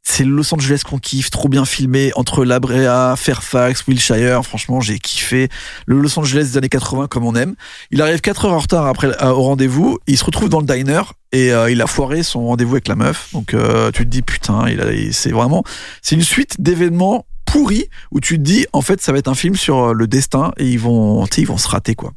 C'est 0.03 0.25
Los 0.25 0.53
Angeles 0.53 0.81
qu'on 0.87 0.97
kiffe, 0.97 1.29
trop 1.29 1.47
bien 1.47 1.63
filmé 1.63 2.11
entre 2.15 2.43
La 2.43 2.59
Brea, 2.59 3.15
Fairfax, 3.15 3.85
Wilshire. 3.87 4.43
Franchement, 4.43 4.81
j'ai 4.81 4.97
kiffé 4.99 5.47
le 5.85 5.99
Los 5.99 6.17
Angeles 6.19 6.43
des 6.51 6.57
années 6.57 6.69
80 6.69 7.07
comme 7.07 7.23
on 7.25 7.35
aime. 7.35 7.55
Il 7.91 8.01
arrive 8.01 8.19
4 8.19 8.45
heures 8.45 8.53
en 8.53 8.59
retard 8.59 8.87
après 8.87 9.07
euh, 9.23 9.29
au 9.29 9.43
rendez-vous. 9.43 9.99
Il 10.07 10.17
se 10.17 10.23
retrouve 10.25 10.49
dans 10.49 10.59
le 10.59 10.65
diner 10.65 11.01
et 11.31 11.53
euh, 11.53 11.69
il 11.71 11.81
a 11.81 11.87
foiré 11.87 12.23
son 12.23 12.47
rendez-vous 12.47 12.73
avec 12.75 12.87
la 12.87 12.95
meuf. 12.95 13.29
Donc 13.33 13.53
euh, 13.53 13.91
tu 13.91 14.03
te 14.03 14.09
dis 14.09 14.21
putain, 14.23 14.67
il 14.67 14.79
il- 14.95 15.13
c'est 15.13 15.31
vraiment, 15.31 15.63
c'est 16.01 16.15
une 16.15 16.23
suite 16.23 16.59
d'événements 16.59 17.25
pourris 17.45 17.85
où 18.11 18.19
tu 18.19 18.37
te 18.37 18.41
dis 18.43 18.65
en 18.73 18.81
fait 18.81 19.01
ça 19.01 19.11
va 19.11 19.19
être 19.19 19.27
un 19.27 19.35
film 19.35 19.55
sur 19.55 19.89
euh, 19.89 19.93
le 19.93 20.07
destin 20.07 20.51
et 20.57 20.65
ils 20.67 20.79
vont, 20.79 21.25
ils 21.37 21.45
vont 21.47 21.57
se 21.59 21.67
rater 21.67 21.95
quoi. 21.95 22.11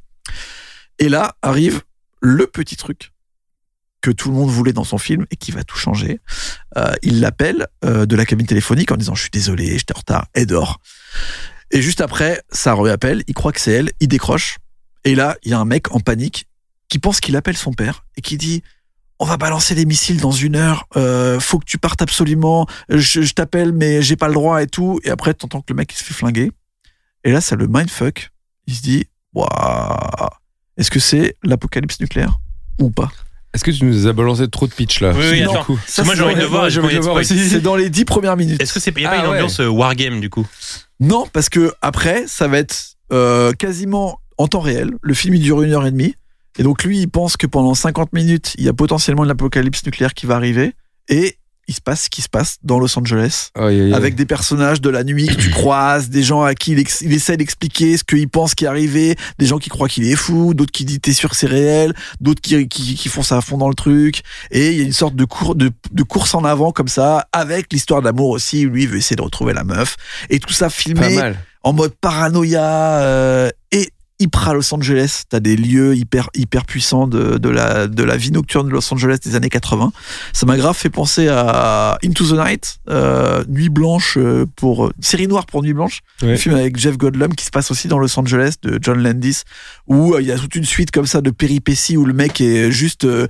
Et 0.98 1.08
là 1.10 1.34
arrive 1.42 1.82
le 2.20 2.46
petit 2.46 2.76
truc 2.76 3.10
que 4.04 4.10
tout 4.10 4.28
le 4.28 4.36
monde 4.36 4.50
voulait 4.50 4.74
dans 4.74 4.84
son 4.84 4.98
film 4.98 5.24
et 5.30 5.36
qui 5.36 5.50
va 5.50 5.64
tout 5.64 5.78
changer. 5.78 6.20
Euh, 6.76 6.92
il 7.02 7.20
l'appelle 7.20 7.66
euh, 7.86 8.04
de 8.04 8.16
la 8.16 8.26
cabine 8.26 8.46
téléphonique 8.46 8.92
en 8.92 8.96
disant 8.96 9.14
je 9.14 9.22
suis 9.22 9.30
désolé, 9.30 9.78
j'étais 9.78 9.94
en 9.94 10.00
retard, 10.00 10.26
elle 10.34 10.44
dort. 10.46 10.78
Et 11.70 11.80
juste 11.80 12.02
après, 12.02 12.42
ça 12.50 12.74
réappelle, 12.74 13.24
il 13.28 13.32
croit 13.32 13.50
que 13.52 13.60
c'est 13.60 13.72
elle, 13.72 13.92
il 14.00 14.08
décroche. 14.08 14.58
Et 15.04 15.14
là, 15.14 15.38
il 15.42 15.52
y 15.52 15.54
a 15.54 15.58
un 15.58 15.64
mec 15.64 15.94
en 15.94 16.00
panique 16.00 16.48
qui 16.90 16.98
pense 16.98 17.18
qu'il 17.20 17.34
appelle 17.34 17.56
son 17.56 17.72
père 17.72 18.04
et 18.18 18.20
qui 18.20 18.36
dit 18.36 18.62
on 19.18 19.24
va 19.24 19.38
balancer 19.38 19.74
les 19.74 19.86
missiles 19.86 20.20
dans 20.20 20.32
une 20.32 20.56
heure, 20.56 20.86
euh, 20.96 21.40
faut 21.40 21.58
que 21.58 21.64
tu 21.64 21.78
partes 21.78 22.02
absolument, 22.02 22.66
je, 22.90 23.32
t'appelle 23.32 23.72
mais 23.72 24.02
j'ai 24.02 24.16
pas 24.16 24.28
le 24.28 24.34
droit 24.34 24.62
et 24.62 24.66
tout. 24.66 25.00
Et 25.04 25.08
après, 25.08 25.32
t'entends 25.32 25.62
que 25.62 25.72
le 25.72 25.76
mec 25.76 25.90
il 25.94 25.96
se 25.96 26.04
fait 26.04 26.12
flinguer. 26.12 26.52
Et 27.24 27.32
là, 27.32 27.40
ça 27.40 27.56
le 27.56 27.68
mindfuck. 27.68 28.32
Il 28.66 28.74
se 28.74 28.82
dit, 28.82 29.06
waouh, 29.32 29.48
est-ce 30.76 30.90
que 30.90 31.00
c'est 31.00 31.36
l'apocalypse 31.42 32.00
nucléaire 32.00 32.38
ou 32.78 32.90
pas? 32.90 33.10
Est-ce 33.54 33.62
que 33.64 33.70
tu 33.70 33.84
nous 33.84 34.06
as 34.08 34.12
balancé 34.12 34.48
trop 34.48 34.66
de 34.66 34.72
pitch 34.72 35.00
là 35.00 35.12
Oui, 35.14 35.24
oui, 35.30 35.36
Du 35.38 35.44
attends. 35.44 35.62
coup. 35.64 35.76
Parce 35.76 35.96
que 35.96 36.02
moi, 36.02 36.14
j'ai 36.16 36.22
envie 36.22 36.34
de 36.34 36.40
le 36.40 36.46
voir, 36.46 36.68
j'ai 36.70 36.80
envie 36.80 36.96
de. 36.98 37.22
C'est 37.22 37.60
dans 37.60 37.76
les 37.76 37.88
dix 37.88 38.04
premières 38.04 38.36
minutes. 38.36 38.60
Est-ce 38.60 38.72
que 38.74 38.80
c'est 38.80 38.90
y 38.98 39.06
a 39.06 39.08
pas 39.10 39.16
Ah 39.16 39.20
une 39.24 39.30
ouais. 39.30 39.36
ambiance 39.36 39.60
euh, 39.60 39.68
wargame 39.68 40.20
du 40.20 40.28
coup? 40.28 40.46
Non, 41.00 41.26
parce 41.32 41.48
que 41.48 41.72
après, 41.80 42.24
ça 42.26 42.48
va 42.48 42.58
être 42.58 42.76
euh, 43.12 43.52
quasiment 43.52 44.18
en 44.38 44.48
temps 44.48 44.60
réel. 44.60 44.90
Le 45.00 45.14
film, 45.14 45.34
il 45.36 45.40
dure 45.42 45.62
une 45.62 45.72
heure 45.72 45.86
et 45.86 45.90
demie. 45.92 46.14
Et 46.58 46.62
donc, 46.62 46.84
lui, 46.84 46.98
il 46.98 47.08
pense 47.08 47.36
que 47.36 47.46
pendant 47.46 47.74
50 47.74 48.12
minutes, 48.12 48.54
il 48.58 48.64
y 48.64 48.68
a 48.68 48.72
potentiellement 48.72 49.24
l'apocalypse 49.24 49.84
nucléaire 49.84 50.14
qui 50.14 50.26
va 50.26 50.36
arriver. 50.36 50.72
Et 51.08 51.36
il 51.68 51.74
se 51.74 51.80
passe 51.80 52.04
ce 52.04 52.10
qui 52.10 52.22
se 52.22 52.28
passe 52.28 52.56
dans 52.62 52.78
Los 52.78 52.98
Angeles. 52.98 53.50
Avec 53.56 54.14
des 54.14 54.26
personnages 54.26 54.80
de 54.80 54.90
la 54.90 55.04
nuit 55.04 55.26
que 55.26 55.34
tu 55.34 55.50
croises, 55.50 56.08
des 56.10 56.22
gens 56.22 56.42
à 56.42 56.54
qui 56.54 56.72
il, 56.72 57.12
essaie 57.12 57.36
d'expliquer 57.36 57.96
ce 57.96 58.04
qu'il 58.04 58.28
pense 58.28 58.54
qui 58.54 58.64
est 58.64 58.68
arrivé, 58.68 59.16
des 59.38 59.46
gens 59.46 59.58
qui 59.58 59.70
croient 59.70 59.88
qu'il 59.88 60.04
est 60.04 60.16
fou, 60.16 60.54
d'autres 60.54 60.72
qui 60.72 60.84
disent 60.84 61.00
t'es 61.00 61.12
sûr 61.12 61.30
que 61.30 61.36
c'est 61.36 61.46
réel, 61.46 61.94
d'autres 62.20 62.40
qui, 62.40 62.68
qui, 62.68 62.94
qui 62.94 63.08
font 63.08 63.22
ça 63.22 63.38
à 63.38 63.40
fond 63.40 63.56
dans 63.56 63.68
le 63.68 63.74
truc. 63.74 64.22
Et 64.50 64.72
il 64.72 64.78
y 64.78 64.80
a 64.80 64.84
une 64.84 64.92
sorte 64.92 65.16
de, 65.16 65.24
cour, 65.24 65.54
de, 65.54 65.70
de 65.90 66.02
course 66.02 66.34
en 66.34 66.44
avant 66.44 66.72
comme 66.72 66.88
ça, 66.88 67.26
avec 67.32 67.72
l'histoire 67.72 68.02
d'amour 68.02 68.30
aussi. 68.30 68.64
Lui, 68.64 68.82
il 68.82 68.88
veut 68.88 68.98
essayer 68.98 69.16
de 69.16 69.22
retrouver 69.22 69.54
la 69.54 69.64
meuf. 69.64 69.96
Et 70.30 70.38
tout 70.38 70.52
ça 70.52 70.70
filmé 70.70 71.34
en 71.64 71.72
mode 71.72 71.94
paranoïa 71.98 73.00
euh, 73.00 73.50
hyper 74.24 74.48
à 74.48 74.54
Los 74.54 74.72
Angeles. 74.74 75.22
T'as 75.28 75.40
des 75.40 75.56
lieux 75.56 75.94
hyper 75.96 76.28
hyper 76.34 76.64
puissants 76.64 77.06
de, 77.06 77.38
de 77.38 77.48
la 77.48 77.86
de 77.86 78.02
la 78.02 78.16
vie 78.16 78.30
nocturne 78.32 78.66
de 78.68 78.72
Los 78.72 78.92
Angeles 78.92 79.18
des 79.24 79.36
années 79.36 79.48
80. 79.48 79.92
Ça 80.32 80.46
m'a 80.46 80.56
grave 80.56 80.76
fait 80.76 80.90
penser 80.90 81.28
à 81.28 81.98
Into 82.04 82.24
the 82.26 82.32
Night, 82.38 82.78
euh, 82.90 83.44
Nuit 83.48 83.68
blanche 83.68 84.16
euh, 84.16 84.46
pour 84.56 84.90
série 85.00 85.28
noire 85.28 85.46
pour 85.46 85.62
Nuit 85.62 85.72
blanche, 85.74 86.00
Ouais. 86.22 86.36
film 86.36 86.54
avec 86.54 86.76
Jeff 86.78 86.96
Goldblum 86.96 87.34
qui 87.34 87.44
se 87.44 87.50
passe 87.50 87.70
aussi 87.70 87.88
dans 87.88 87.98
Los 87.98 88.18
Angeles 88.18 88.54
de 88.62 88.78
John 88.80 89.02
Landis, 89.02 89.42
où 89.86 90.14
euh, 90.14 90.22
il 90.22 90.26
y 90.28 90.32
a 90.32 90.38
toute 90.38 90.54
une 90.54 90.64
suite 90.64 90.90
comme 90.90 91.06
ça 91.06 91.20
de 91.20 91.30
péripéties 91.30 91.96
où 91.96 92.04
le 92.04 92.12
mec 92.12 92.40
est 92.40 92.70
juste, 92.70 93.04
euh, 93.04 93.26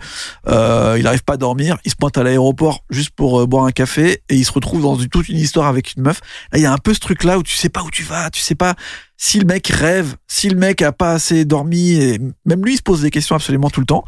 euh, 0.48 0.96
il 0.98 1.06
arrive 1.06 1.24
pas 1.24 1.34
à 1.34 1.36
dormir, 1.36 1.78
il 1.84 1.90
se 1.90 1.96
pointe 1.96 2.16
à 2.16 2.22
l'aéroport 2.22 2.84
juste 2.90 3.10
pour 3.10 3.40
euh, 3.40 3.46
boire 3.46 3.64
un 3.64 3.72
café 3.72 4.22
et 4.28 4.36
il 4.36 4.44
se 4.44 4.52
retrouve 4.52 4.82
dans 4.82 4.96
une- 4.96 5.08
toute 5.08 5.28
une 5.28 5.38
histoire 5.38 5.66
avec 5.66 5.94
une 5.96 6.02
meuf. 6.04 6.20
Là, 6.52 6.58
il 6.58 6.62
y 6.62 6.66
a 6.66 6.72
un 6.72 6.78
peu 6.78 6.94
ce 6.94 7.00
truc 7.00 7.24
là 7.24 7.38
où 7.38 7.42
tu 7.42 7.54
sais 7.56 7.68
pas 7.68 7.82
où 7.82 7.90
tu 7.90 8.02
vas, 8.04 8.30
tu 8.30 8.40
sais 8.40 8.54
pas 8.54 8.74
si 9.16 9.38
le 9.38 9.46
mec 9.46 9.66
rêve, 9.68 10.16
si 10.28 10.48
le 10.48 10.56
mec 10.56 10.82
a 10.82 10.92
pas 10.92 11.12
assez 11.12 11.44
dormi, 11.44 11.92
et 11.92 12.20
même 12.44 12.64
lui 12.64 12.74
il 12.74 12.76
se 12.76 12.82
pose 12.82 13.02
des 13.02 13.10
questions 13.10 13.34
absolument 13.36 13.70
tout 13.70 13.80
le 13.80 13.86
temps. 13.86 14.04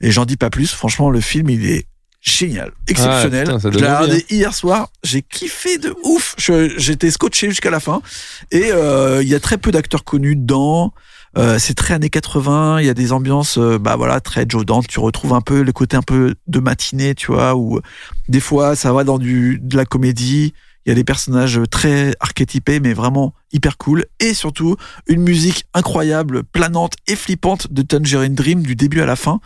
Et 0.00 0.10
j'en 0.10 0.24
dis 0.24 0.36
pas 0.36 0.50
plus. 0.50 0.72
Franchement, 0.72 1.10
le 1.10 1.20
film 1.20 1.48
il 1.50 1.70
est 1.70 1.86
génial, 2.20 2.72
exceptionnel. 2.88 3.44
putain, 3.44 3.60
ça 3.60 3.70
je 3.70 3.78
l'ai 3.78 3.86
regardé 3.86 4.16
hein. 4.16 4.20
hier 4.34 4.52
soir, 4.54 4.90
j'ai 5.04 5.22
kiffé 5.22 5.78
de 5.78 5.94
ouf. 6.04 6.34
J'étais 6.76 7.10
scotché 7.12 7.48
jusqu'à 7.48 7.70
la 7.70 7.78
fin. 7.78 8.02
Et 8.50 8.70
euh, 8.72 9.22
il 9.22 9.28
y 9.28 9.34
a 9.34 9.40
très 9.40 9.56
peu 9.58 9.70
d'acteurs 9.70 10.02
connus 10.04 10.34
dedans. 10.36 10.92
Euh, 11.36 11.58
c'est 11.58 11.74
très 11.74 11.94
années 11.94 12.10
80. 12.10 12.80
Il 12.80 12.86
y 12.86 12.88
a 12.88 12.94
des 12.94 13.12
ambiances, 13.12 13.58
euh, 13.58 13.78
bah 13.78 13.96
voilà, 13.96 14.20
très 14.20 14.46
Joe 14.48 14.64
Dante. 14.64 14.86
Tu 14.86 15.00
retrouves 15.00 15.34
un 15.34 15.40
peu 15.40 15.62
le 15.62 15.72
côté 15.72 15.96
un 15.96 16.02
peu 16.02 16.34
de 16.46 16.58
matinée, 16.58 17.14
tu 17.14 17.32
vois, 17.32 17.54
où 17.54 17.80
des 18.28 18.40
fois 18.40 18.76
ça 18.76 18.92
va 18.92 19.04
dans 19.04 19.18
du 19.18 19.58
de 19.62 19.76
la 19.76 19.84
comédie. 19.84 20.54
Il 20.88 20.92
y 20.92 20.92
a 20.92 20.94
des 20.94 21.04
personnages 21.04 21.60
très 21.70 22.14
archétypés, 22.18 22.80
mais 22.80 22.94
vraiment 22.94 23.34
hyper 23.52 23.76
cool. 23.76 24.06
Et 24.20 24.32
surtout, 24.32 24.76
une 25.06 25.20
musique 25.20 25.66
incroyable, 25.74 26.44
planante 26.44 26.94
et 27.06 27.14
flippante 27.14 27.70
de 27.70 27.82
Tangerine 27.82 28.34
Dream 28.34 28.62
du 28.62 28.74
début 28.74 29.02
à 29.02 29.04
la 29.04 29.14
fin. 29.14 29.38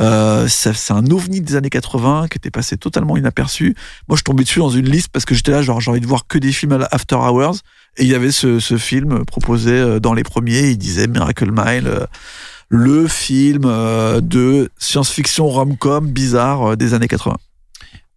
Euh, 0.00 0.48
c'est 0.48 0.94
un 0.94 1.04
ovni 1.10 1.42
des 1.42 1.56
années 1.56 1.68
80 1.68 2.28
qui 2.30 2.38
était 2.38 2.50
passé 2.50 2.78
totalement 2.78 3.18
inaperçu. 3.18 3.76
Moi, 4.08 4.16
je 4.16 4.22
tombais 4.22 4.44
dessus 4.44 4.60
dans 4.60 4.70
une 4.70 4.88
liste 4.88 5.08
parce 5.12 5.26
que 5.26 5.34
j'étais 5.34 5.50
là, 5.50 5.60
genre, 5.60 5.78
j'ai 5.82 5.90
envie 5.90 6.00
de 6.00 6.06
voir 6.06 6.26
que 6.26 6.38
des 6.38 6.52
films 6.52 6.72
à 6.72 6.88
After 6.90 7.16
Hours. 7.16 7.56
Et 7.98 8.04
il 8.04 8.08
y 8.08 8.14
avait 8.14 8.32
ce, 8.32 8.58
ce 8.58 8.78
film 8.78 9.26
proposé 9.26 9.72
euh, 9.72 10.00
dans 10.00 10.14
les 10.14 10.22
premiers. 10.22 10.70
Il 10.70 10.78
disait 10.78 11.06
Miracle 11.06 11.50
Mile, 11.50 11.86
euh, 11.86 12.06
le 12.70 13.08
film 13.08 13.64
de 14.22 14.70
science-fiction 14.78 15.48
rom-com 15.48 16.06
bizarre 16.06 16.78
des 16.78 16.94
années 16.94 17.08
80. 17.08 17.36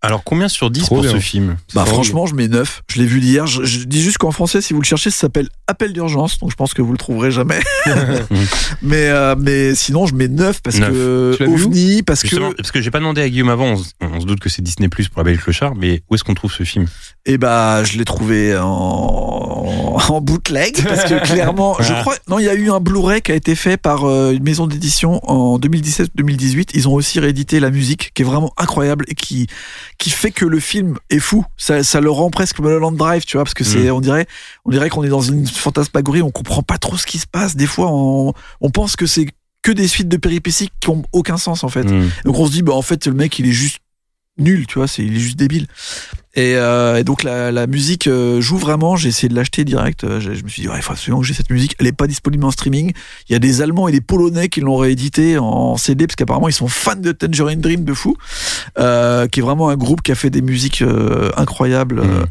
Alors 0.03 0.23
combien 0.23 0.47
sur 0.49 0.71
10 0.71 0.81
Trop 0.81 0.95
pour 0.95 1.03
bien. 1.03 1.11
ce 1.11 1.17
film? 1.19 1.57
Bah 1.75 1.83
Trop 1.83 1.93
franchement, 1.95 2.25
je 2.25 2.33
mets 2.33 2.47
9. 2.47 2.81
Je 2.89 2.99
l'ai 2.99 3.05
vu 3.05 3.19
d'hier. 3.19 3.45
Je, 3.45 3.63
je 3.63 3.85
dis 3.85 4.01
juste 4.01 4.17
qu'en 4.17 4.31
français, 4.31 4.61
si 4.61 4.73
vous 4.73 4.81
le 4.81 4.85
cherchez, 4.85 5.11
ça 5.11 5.17
s'appelle 5.17 5.49
Appel 5.71 5.93
d'urgence. 5.93 6.37
Donc 6.39 6.51
je 6.51 6.55
pense 6.55 6.73
que 6.73 6.81
vous 6.81 6.91
le 6.91 6.97
trouverez 6.97 7.31
jamais. 7.31 7.59
mais 8.81 9.07
euh, 9.09 9.35
mais 9.37 9.73
sinon, 9.75 10.05
je 10.05 10.13
mets 10.13 10.27
9 10.27 10.61
parce 10.61 10.77
Neuf. 10.77 10.91
que 10.91 11.37
OVNI, 11.47 12.03
parce 12.03 12.21
Justement, 12.21 12.51
que 12.51 12.55
parce 12.57 12.71
que 12.71 12.81
j'ai 12.81 12.91
pas 12.91 12.99
demandé 12.99 13.21
à 13.21 13.29
Guillaume 13.29 13.49
avant, 13.49 13.65
on, 13.67 13.77
se- 13.77 13.91
on 14.01 14.19
se 14.19 14.25
doute 14.25 14.39
que 14.39 14.49
c'est 14.49 14.61
Disney 14.61 14.89
Plus 14.89 15.07
pour 15.09 15.19
la 15.19 15.23
Belle 15.23 15.39
Clochard, 15.39 15.75
mais 15.75 16.03
où 16.09 16.15
est-ce 16.15 16.23
qu'on 16.23 16.33
trouve 16.33 16.51
ce 16.51 16.63
film? 16.63 16.85
Et 17.25 17.37
bah 17.37 17.83
je 17.83 17.97
l'ai 17.97 18.05
trouvé 18.05 18.57
en, 18.57 19.97
en 20.09 20.21
bootleg 20.21 20.75
parce 20.83 21.03
que 21.05 21.23
clairement, 21.25 21.77
je 21.79 21.93
crois 22.01 22.15
non, 22.27 22.39
il 22.39 22.45
y 22.45 22.49
a 22.49 22.53
eu 22.55 22.69
un 22.71 22.79
Blu-ray 22.79 23.21
qui 23.21 23.31
a 23.31 23.35
été 23.35 23.55
fait 23.55 23.77
par 23.77 24.05
euh, 24.05 24.31
une 24.31 24.43
maison 24.43 24.67
d'édition 24.67 25.19
en 25.29 25.57
2017-2018. 25.59 26.69
Ils 26.73 26.87
ont 26.87 26.93
aussi 26.93 27.19
réédité 27.19 27.59
la 27.59 27.69
musique 27.71 28.11
qui 28.13 28.21
est 28.21 28.25
vraiment 28.25 28.53
incroyable 28.57 29.05
et 29.07 29.15
qui 29.15 29.47
qui 29.97 30.09
fait 30.09 30.31
que 30.31 30.45
le 30.45 30.59
film 30.59 30.97
est 31.09 31.19
fou. 31.19 31.45
Ça, 31.57 31.83
ça 31.83 32.01
le 32.01 32.09
rend 32.09 32.29
presque 32.29 32.59
Mulholland 32.59 32.95
Drive, 32.95 33.23
tu 33.25 33.37
vois, 33.37 33.43
parce 33.43 33.53
que 33.53 33.63
c'est, 33.63 33.91
on 33.91 34.01
dirait, 34.01 34.25
on 34.65 34.71
dirait 34.71 34.89
qu'on 34.89 35.03
est 35.03 35.09
dans 35.09 35.21
une 35.21 35.45
fantasmagorie, 35.61 36.21
on 36.21 36.31
comprend 36.31 36.63
pas 36.63 36.77
trop 36.77 36.97
ce 36.97 37.05
qui 37.05 37.19
se 37.19 37.27
passe. 37.27 37.55
Des 37.55 37.67
fois, 37.67 37.87
on, 37.89 38.33
on 38.59 38.69
pense 38.69 38.95
que 38.95 39.05
c'est 39.05 39.27
que 39.61 39.71
des 39.71 39.87
suites 39.87 40.07
de 40.07 40.17
péripéties 40.17 40.69
qui 40.79 40.89
ont 40.89 41.03
aucun 41.11 41.37
sens 41.37 41.63
en 41.63 41.69
fait. 41.69 41.83
Hmm. 41.83 42.09
Donc 42.25 42.37
on 42.39 42.47
se 42.47 42.51
dit, 42.51 42.63
bah 42.63 42.73
en 42.73 42.81
fait, 42.81 43.05
le 43.05 43.13
mec, 43.13 43.37
il 43.39 43.47
est 43.47 43.51
juste 43.51 43.79
nul, 44.37 44.65
tu 44.67 44.79
vois, 44.79 44.87
c'est, 44.87 45.03
il 45.03 45.15
est 45.15 45.19
juste 45.19 45.37
débile. 45.37 45.67
Et, 46.33 46.55
euh, 46.55 46.97
et 46.97 47.03
donc 47.03 47.23
la, 47.23 47.51
la 47.51 47.67
musique 47.67 48.07
euh, 48.07 48.39
joue 48.39 48.57
vraiment. 48.57 48.95
J'ai 48.95 49.09
essayé 49.09 49.27
de 49.27 49.35
l'acheter 49.35 49.65
direct. 49.65 50.03
Euh, 50.05 50.19
Je, 50.21 50.33
je 50.33 50.43
me 50.43 50.47
suis 50.49 50.61
dit, 50.61 50.69
ouais, 50.69 50.77
il 50.77 50.81
faut 50.81 50.93
absolument 50.93 51.19
que 51.21 51.27
j'ai 51.27 51.33
cette 51.33 51.49
musique. 51.49 51.75
Elle 51.79 51.87
est 51.87 51.91
pas 51.91 52.07
disponible 52.07 52.45
en 52.45 52.51
streaming. 52.51 52.93
Il 53.27 53.33
y 53.33 53.35
a 53.35 53.39
des 53.39 53.61
Allemands 53.61 53.87
et 53.89 53.91
des 53.91 53.99
Polonais 54.01 54.47
qui 54.47 54.61
l'ont 54.61 54.77
réédité 54.77 55.37
en 55.37 55.75
CD 55.75 56.07
parce 56.07 56.15
qu'apparemment 56.15 56.47
ils 56.47 56.53
sont 56.53 56.69
fans 56.69 56.95
de 56.95 57.11
Tangerine 57.11 57.59
Dream 57.59 57.83
de 57.83 57.93
fou, 57.93 58.15
euh, 58.79 59.27
qui 59.27 59.39
est 59.41 59.43
vraiment 59.43 59.69
un 59.69 59.75
groupe 59.75 60.01
qui 60.01 60.11
a 60.11 60.15
fait 60.15 60.29
des 60.29 60.41
musiques 60.41 60.81
euh, 60.81 61.31
incroyables 61.35 62.01
Mhm. 62.01 62.25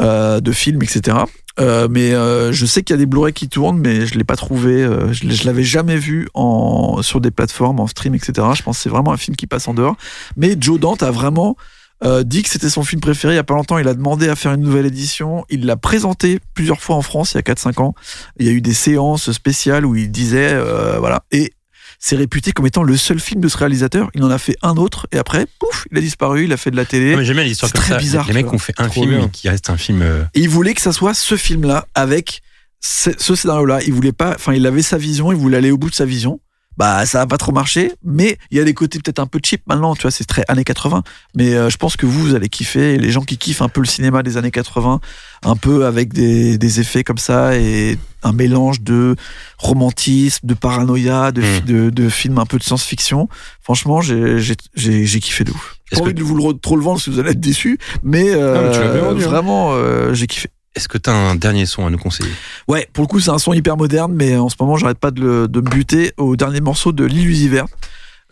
euh, 0.00 0.40
de 0.40 0.52
films, 0.52 0.82
etc. 0.82 1.16
Euh, 1.58 1.88
mais 1.90 2.12
euh, 2.14 2.52
je 2.52 2.66
sais 2.66 2.82
qu'il 2.82 2.94
y 2.94 2.98
a 2.98 2.98
des 2.98 3.06
Blu-ray 3.06 3.32
qui 3.32 3.48
tournent, 3.48 3.78
mais 3.80 4.06
je 4.06 4.14
l'ai 4.16 4.24
pas 4.24 4.36
trouvé. 4.36 4.74
euh, 4.82 5.12
je 5.12 5.28
je 5.28 5.44
l'avais 5.46 5.64
jamais 5.64 5.96
vu 5.96 6.28
en 6.34 7.00
sur 7.02 7.20
des 7.20 7.30
plateformes, 7.32 7.80
en 7.80 7.86
stream, 7.86 8.14
etc. 8.14 8.32
Je 8.54 8.62
pense 8.62 8.76
que 8.76 8.82
c'est 8.82 8.88
vraiment 8.90 9.12
un 9.12 9.16
film 9.16 9.36
qui 9.36 9.46
passe 9.48 9.66
en 9.68 9.74
dehors. 9.74 9.96
Mais 10.36 10.56
Joe 10.60 10.78
Dante 10.78 11.02
a 11.02 11.10
vraiment 11.10 11.56
euh, 12.04 12.22
dit 12.22 12.42
que 12.42 12.48
c'était 12.48 12.70
son 12.70 12.84
film 12.84 13.00
préféré 13.00 13.34
il 13.34 13.36
y 13.36 13.40
a 13.40 13.44
pas 13.44 13.54
longtemps. 13.54 13.78
Il 13.78 13.88
a 13.88 13.94
demandé 13.94 14.28
à 14.28 14.36
faire 14.36 14.52
une 14.52 14.62
nouvelle 14.62 14.86
édition. 14.86 15.44
Il 15.50 15.66
l'a 15.66 15.76
présenté 15.76 16.38
plusieurs 16.54 16.80
fois 16.80 16.96
en 16.96 17.02
France 17.02 17.32
il 17.32 17.36
y 17.36 17.38
a 17.38 17.42
4-5 17.42 17.80
ans. 17.82 17.94
Il 18.38 18.46
y 18.46 18.48
a 18.48 18.52
eu 18.52 18.60
des 18.60 18.74
séances 18.74 19.32
spéciales 19.32 19.84
où 19.84 19.96
il 19.96 20.10
disait 20.10 20.50
euh, 20.52 20.98
voilà 20.98 21.24
et 21.32 21.52
c'est 22.00 22.14
réputé 22.14 22.52
comme 22.52 22.66
étant 22.66 22.84
le 22.84 22.96
seul 22.96 23.18
film 23.18 23.40
de 23.40 23.48
ce 23.48 23.56
réalisateur. 23.56 24.08
Il 24.14 24.22
en 24.22 24.30
a 24.30 24.38
fait 24.38 24.54
un 24.62 24.76
autre 24.76 25.08
et 25.10 25.18
après, 25.18 25.46
pouf, 25.58 25.88
il 25.90 25.98
a 25.98 26.00
disparu. 26.00 26.44
Il 26.44 26.52
a 26.52 26.56
fait 26.56 26.70
de 26.70 26.76
la 26.76 26.84
télé. 26.84 27.10
Non, 27.12 27.18
mais 27.18 27.24
J'aime 27.24 27.36
bien 27.38 27.44
l'histoire 27.44 27.68
c'est 27.70 27.76
comme 27.78 27.82
très 27.86 27.94
ça. 27.94 27.98
bizarre, 27.98 28.26
les 28.28 28.34
mecs 28.34 28.52
ont 28.52 28.58
fait 28.58 28.74
un 28.78 28.84
Trop 28.86 29.02
film 29.02 29.16
bien. 29.16 29.28
qui 29.28 29.48
reste 29.48 29.68
un 29.68 29.76
film. 29.76 30.02
euh, 30.02 30.22
Et 30.34 30.40
il 30.40 30.48
voulait 30.48 30.74
que 30.74 30.80
ça 30.80 30.92
soit 30.92 31.14
ce 31.14 31.36
film-là 31.36 31.88
avec 31.96 32.42
ce, 32.80 33.10
ce 33.18 33.34
scénario-là. 33.34 33.80
Il 33.84 33.92
voulait 33.92 34.12
pas, 34.12 34.34
enfin, 34.36 34.54
il 34.54 34.64
avait 34.68 34.82
sa 34.82 34.96
vision, 34.98 35.32
il 35.32 35.38
voulait 35.38 35.56
aller 35.56 35.72
au 35.72 35.78
bout 35.78 35.90
de 35.90 35.94
sa 35.96 36.04
vision. 36.04 36.38
Bah, 36.78 37.04
ça 37.06 37.22
a 37.22 37.26
pas 37.26 37.38
trop 37.38 37.50
marché, 37.50 37.92
mais 38.04 38.38
il 38.52 38.56
y 38.56 38.60
a 38.60 38.64
des 38.64 38.72
côtés 38.72 39.00
peut-être 39.00 39.18
un 39.18 39.26
peu 39.26 39.40
cheap 39.44 39.62
maintenant, 39.66 39.96
tu 39.96 40.02
vois, 40.02 40.12
c'est 40.12 40.24
très 40.24 40.44
années 40.48 40.62
80. 40.64 41.02
Mais 41.34 41.54
euh, 41.54 41.68
je 41.70 41.76
pense 41.76 41.96
que 41.96 42.06
vous, 42.06 42.20
vous 42.28 42.34
allez 42.36 42.48
kiffer, 42.48 42.94
et 42.94 42.98
les 42.98 43.10
gens 43.10 43.22
qui 43.22 43.36
kiffent 43.36 43.62
un 43.62 43.68
peu 43.68 43.80
le 43.80 43.86
cinéma 43.88 44.22
des 44.22 44.36
années 44.36 44.52
80, 44.52 45.00
un 45.44 45.56
peu 45.56 45.86
avec 45.86 46.12
des, 46.12 46.56
des 46.56 46.78
effets 46.80 47.02
comme 47.02 47.18
ça, 47.18 47.56
et 47.58 47.98
un 48.22 48.32
mélange 48.32 48.80
de 48.80 49.16
romantisme, 49.58 50.46
de 50.46 50.54
paranoïa, 50.54 51.32
de, 51.32 51.40
fi- 51.42 51.62
de, 51.62 51.90
de 51.90 52.08
films 52.08 52.38
un 52.38 52.46
peu 52.46 52.58
de 52.58 52.62
science-fiction. 52.62 53.28
Franchement, 53.60 54.00
j'ai 54.00 54.38
j'ai- 54.38 54.54
j'ai 54.74 55.04
j'ai 55.04 55.20
kiffé 55.20 55.44
de 55.44 55.50
ouf. 55.50 55.76
J'ai 55.90 56.00
envie 56.00 56.12
que- 56.14 56.18
de 56.18 56.22
vous 56.24 56.36
le 56.36 56.58
trop 56.58 56.76
le 56.76 56.82
vendre 56.82 57.02
que 57.02 57.10
vous 57.10 57.18
allez 57.18 57.30
être 57.30 57.40
déçus, 57.40 57.78
mais, 58.02 58.30
euh, 58.30 58.70
mais 59.14 59.24
hein. 59.24 59.28
vraiment, 59.28 59.70
euh, 59.72 60.14
j'ai 60.14 60.26
kiffé. 60.26 60.48
Est-ce 60.78 60.88
que 60.88 60.96
t'as 60.96 61.12
un 61.12 61.34
dernier 61.34 61.66
son 61.66 61.84
à 61.86 61.90
nous 61.90 61.98
conseiller? 61.98 62.30
Ouais, 62.68 62.88
pour 62.92 63.02
le 63.02 63.08
coup, 63.08 63.18
c'est 63.18 63.30
un 63.30 63.38
son 63.38 63.52
hyper 63.52 63.76
moderne, 63.76 64.12
mais 64.14 64.36
en 64.36 64.48
ce 64.48 64.54
moment, 64.60 64.76
j'arrête 64.76 64.98
pas 64.98 65.10
de 65.10 65.20
me 65.20 65.60
buter 65.60 66.12
au 66.18 66.36
dernier 66.36 66.60
morceau 66.60 66.92
de 66.92 67.04
l'illusiver. 67.04 67.64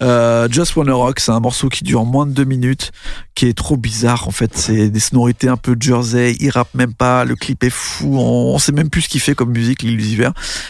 Euh, 0.03 0.47
Just 0.49 0.77
Wanna 0.77 0.95
Rock, 0.95 1.19
c'est 1.19 1.33
un 1.33 1.41
morceau 1.41 1.69
qui 1.69 1.83
dure 1.83 2.05
moins 2.05 2.25
de 2.25 2.31
deux 2.31 2.45
minutes, 2.45 2.93
qui 3.35 3.47
est 3.47 3.57
trop 3.57 3.77
bizarre. 3.77 4.29
En 4.29 4.31
fait, 4.31 4.57
c'est 4.57 4.91
des 4.91 5.01
sonorités 5.01 5.49
un 5.49 5.57
peu 5.57 5.77
Jersey. 5.79 6.37
Il 6.39 6.51
rappe 6.51 6.73
même 6.75 6.95
pas. 6.95 7.25
Le 7.25 7.35
clip 7.35 7.65
est 7.65 7.71
fou. 7.71 8.17
On, 8.17 8.55
on 8.55 8.59
sait 8.59 8.73
même 8.73 8.91
plus 8.91 9.03
ce 9.03 9.09
qu'il 9.09 9.21
fait 9.21 9.35
comme 9.35 9.51
musique, 9.51 9.83
l'illusiver. 9.83 10.29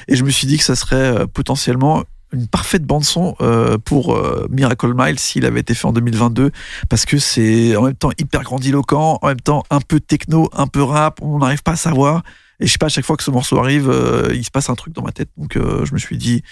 Et 0.08 0.16
je 0.16 0.24
me 0.24 0.30
suis 0.30 0.46
dit 0.46 0.56
que 0.56 0.64
ça 0.64 0.76
serait 0.76 0.96
euh, 0.96 1.26
potentiellement 1.26 2.04
une 2.32 2.48
parfaite 2.48 2.84
bande 2.84 3.04
son 3.04 3.36
euh, 3.40 3.78
pour 3.78 4.14
euh, 4.14 4.46
Miracle 4.50 4.92
Mile 4.94 5.18
s'il 5.18 5.44
avait 5.44 5.60
été 5.60 5.74
fait 5.74 5.86
en 5.86 5.92
2022 5.92 6.50
parce 6.88 7.04
que 7.04 7.18
c'est 7.18 7.76
en 7.76 7.82
même 7.82 7.94
temps 7.94 8.10
hyper 8.18 8.42
grandiloquent 8.42 9.18
en 9.22 9.26
même 9.28 9.40
temps 9.40 9.62
un 9.70 9.80
peu 9.80 10.00
techno 10.00 10.50
un 10.52 10.66
peu 10.66 10.82
rap 10.82 11.20
on 11.22 11.38
n'arrive 11.38 11.62
pas 11.62 11.72
à 11.72 11.76
savoir 11.76 12.22
et 12.60 12.66
je 12.66 12.72
sais 12.72 12.78
pas, 12.78 12.86
à 12.86 12.88
chaque 12.88 13.04
fois 13.04 13.16
que 13.16 13.22
ce 13.22 13.30
morceau 13.30 13.58
arrive, 13.58 13.90
euh, 13.90 14.30
il 14.34 14.44
se 14.44 14.50
passe 14.50 14.70
un 14.70 14.74
truc 14.74 14.94
dans 14.94 15.02
ma 15.02 15.12
tête. 15.12 15.28
Donc 15.36 15.56
euh, 15.56 15.84
je 15.84 15.92
me 15.92 15.98
suis 15.98 16.16
dit 16.16 16.42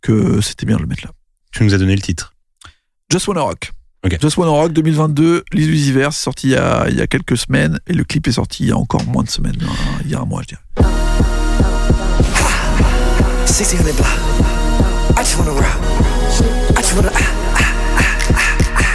que 0.00 0.40
c'était 0.40 0.66
bien 0.66 0.76
de 0.76 0.82
le 0.82 0.86
mettre 0.86 1.04
là. 1.04 1.10
Tu 1.52 1.64
nous 1.64 1.74
as 1.74 1.78
donné 1.78 1.94
le 1.94 2.02
titre. 2.02 2.34
Just 3.10 3.26
Wanna 3.26 3.42
Rock. 3.42 3.72
Just 4.20 4.36
Wanna 4.36 4.52
Rock 4.52 4.72
2022, 4.72 5.44
l'illusiver, 5.52 6.08
c'est 6.12 6.22
sorti 6.22 6.48
il 6.48 6.52
y, 6.52 6.56
a, 6.56 6.88
il 6.88 6.96
y 6.96 7.02
a 7.02 7.06
quelques 7.06 7.36
semaines 7.36 7.80
et 7.86 7.92
le 7.92 8.04
clip 8.04 8.26
est 8.28 8.32
sorti 8.32 8.62
il 8.62 8.68
y 8.68 8.72
a 8.72 8.76
encore 8.76 9.04
moins 9.04 9.24
de 9.24 9.28
semaines, 9.28 9.58
hein, 9.62 9.98
il 10.04 10.10
y 10.10 10.14
a 10.14 10.20
un 10.20 10.24
mois 10.24 10.40
je 10.42 10.48
dirais. 10.48 10.62
Ha! 15.16 15.16
1600 15.16 15.16
block. 15.16 15.16
I 15.16 15.22
just 15.22 15.36
wanna 15.38 15.52
rock. 15.52 15.80
I 16.76 16.82
just 16.82 16.94
wanna. 16.94 17.10
ah, 17.12 17.18
ah, 17.54 17.70
ah, 17.96 18.36
ah, 18.36 18.54
ah, 18.76 18.94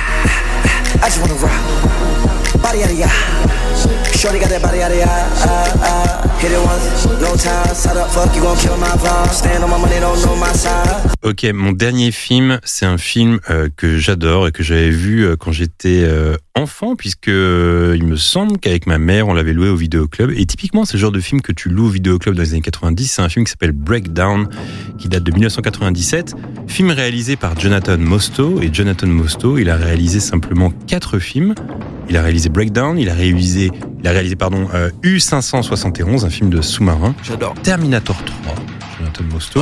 ah. 0.66 1.04
I 1.04 1.10
just 1.10 1.20
wanna 1.22 1.36
rock. 1.36 2.45
Ok, 11.22 11.44
mon 11.54 11.72
dernier 11.72 12.12
film, 12.12 12.60
c'est 12.64 12.86
un 12.86 12.98
film 12.98 13.40
euh, 13.50 13.68
que 13.76 13.98
j'adore 13.98 14.48
et 14.48 14.52
que 14.52 14.64
j'avais 14.64 14.90
vu 14.90 15.26
euh, 15.26 15.36
quand 15.36 15.52
j'étais 15.52 16.04
euh, 16.04 16.38
enfant, 16.56 16.96
puisque 16.96 17.28
il 17.28 18.04
me 18.04 18.16
semble 18.16 18.58
qu'avec 18.58 18.88
ma 18.88 18.98
mère, 18.98 19.28
on 19.28 19.34
l'avait 19.34 19.54
loué 19.54 19.70
au 19.70 19.76
vidéoclub. 19.76 20.32
Et 20.32 20.46
typiquement, 20.46 20.86
c'est 20.86 20.94
le 20.94 21.00
genre 21.00 21.12
de 21.12 21.20
film 21.20 21.42
que 21.42 21.52
tu 21.52 21.70
loues 21.70 21.88
au 21.88 21.90
vidéoclub 21.90 22.36
dans 22.36 22.42
les 22.42 22.52
années 22.52 22.62
90. 22.62 23.12
C'est 23.12 23.22
un 23.22 23.30
film 23.30 23.46
qui 23.46 23.52
s'appelle 23.52 23.74
Breakdown, 23.74 24.48
qui 24.98 25.10
date 25.10 25.24
de 25.24 25.32
1997. 25.32 26.36
Film 26.68 26.92
réalisé 26.92 27.36
par 27.36 27.60
Jonathan 27.60 27.98
Mostow. 27.98 28.62
Et 28.62 28.70
Jonathan 28.72 29.08
Mostow, 29.08 29.58
il 29.58 29.70
a 29.70 29.76
réalisé 29.76 30.20
simplement 30.20 30.72
quatre 30.88 31.20
films. 31.20 31.56
Il 32.10 32.18
a 32.18 32.22
réalisé 32.22 32.45
Breakdown, 32.50 32.98
il 32.98 33.10
a 33.10 33.14
réalisé, 33.14 33.72
il 34.02 34.08
a 34.08 34.12
réalisé 34.12 34.36
pardon, 34.36 34.68
euh, 34.74 34.90
U571, 35.04 36.26
un 36.26 36.30
film 36.30 36.50
de 36.50 36.62
sous-marin. 36.62 37.16
J'adore. 37.24 37.54
Terminator 37.64 38.16
3, 38.24 38.56
Jonathan 39.00 39.24
Mostow. 39.32 39.62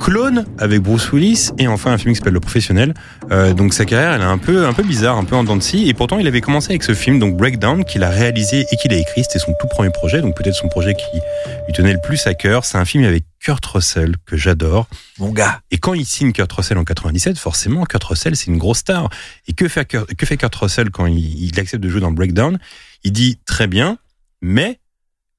Clone 0.00 0.46
avec 0.58 0.80
Bruce 0.80 1.12
Willis 1.12 1.50
et 1.58 1.68
enfin 1.68 1.92
un 1.92 1.98
film 1.98 2.12
qui 2.12 2.18
s'appelle 2.18 2.32
Le 2.32 2.40
Professionnel. 2.40 2.94
Euh, 3.30 3.52
donc 3.52 3.74
sa 3.74 3.84
carrière 3.84 4.12
elle 4.14 4.22
est 4.22 4.24
un 4.24 4.38
peu 4.38 4.66
un 4.66 4.72
peu 4.72 4.82
bizarre, 4.82 5.18
un 5.18 5.24
peu 5.24 5.36
en 5.36 5.44
dents 5.44 5.56
de 5.56 5.62
scie 5.62 5.88
et 5.88 5.94
pourtant 5.94 6.18
il 6.18 6.26
avait 6.26 6.40
commencé 6.40 6.70
avec 6.70 6.82
ce 6.82 6.94
film 6.94 7.18
donc 7.18 7.36
Breakdown 7.36 7.84
qu'il 7.84 8.02
a 8.02 8.08
réalisé 8.08 8.66
et 8.72 8.76
qu'il 8.76 8.92
a 8.94 8.96
écrit. 8.96 9.22
C'était 9.22 9.38
son 9.38 9.52
tout 9.60 9.68
premier 9.68 9.90
projet 9.90 10.22
donc 10.22 10.34
peut-être 10.36 10.54
son 10.54 10.68
projet 10.68 10.94
qui 10.94 11.20
lui 11.66 11.74
tenait 11.74 11.92
le 11.92 12.00
plus 12.00 12.26
à 12.26 12.34
cœur. 12.34 12.64
C'est 12.64 12.78
un 12.78 12.84
film 12.84 13.04
avec 13.04 13.24
Kurt 13.38 13.64
Russell 13.66 14.16
que 14.24 14.36
j'adore. 14.36 14.88
Mon 15.18 15.30
gars. 15.30 15.60
Et 15.70 15.78
quand 15.78 15.94
il 15.94 16.06
signe 16.06 16.32
Kurt 16.32 16.50
Russell 16.50 16.78
en 16.78 16.84
97, 16.84 17.38
forcément 17.38 17.84
Kurt 17.84 18.02
Russell 18.04 18.34
c'est 18.36 18.46
une 18.46 18.58
grosse 18.58 18.78
star. 18.78 19.10
Et 19.46 19.52
que 19.52 19.68
fait 19.68 19.84
Kurt, 19.84 20.14
que 20.14 20.26
fait 20.26 20.38
Kurt 20.38 20.54
Russell 20.54 20.90
quand 20.90 21.06
il, 21.06 21.18
il 21.18 21.60
accepte 21.60 21.82
de 21.82 21.88
jouer 21.90 22.00
dans 22.00 22.10
Breakdown? 22.10 22.58
Il 23.04 23.12
dit 23.12 23.38
très 23.44 23.66
bien, 23.66 23.98
mais 24.40 24.80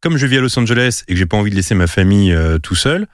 comme 0.01 0.17
je 0.17 0.25
vis 0.25 0.38
à 0.38 0.41
Los 0.41 0.57
Angeles 0.57 1.03
et 1.07 1.13
que 1.13 1.17
j'ai 1.17 1.25
pas 1.25 1.38
envie 1.38 1.51
de 1.51 1.55
laisser 1.55 1.75
ma 1.75 1.88
famille 1.88 2.33
euh, 2.33 2.57
tout 2.57 2.75
seul, 2.75 3.07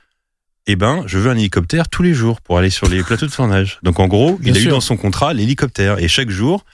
eh 0.67 0.75
ben, 0.75 1.03
je 1.07 1.17
veux 1.17 1.31
un 1.31 1.35
hélicoptère 1.37 1.87
tous 1.89 2.03
les 2.03 2.13
jours 2.13 2.41
pour 2.41 2.57
aller 2.57 2.69
sur 2.69 2.87
les 2.87 3.01
plateaux 3.03 3.25
de 3.25 3.31
tournage. 3.31 3.79
Donc 3.83 3.99
en 3.99 4.07
gros, 4.07 4.37
Bien 4.37 4.53
il 4.53 4.57
a 4.57 4.61
eu 4.61 4.67
dans 4.67 4.81
son 4.81 4.97
contrat 4.97 5.33
l'hélicoptère 5.33 5.99
et 5.99 6.07
chaque 6.07 6.29
jour, 6.29 6.65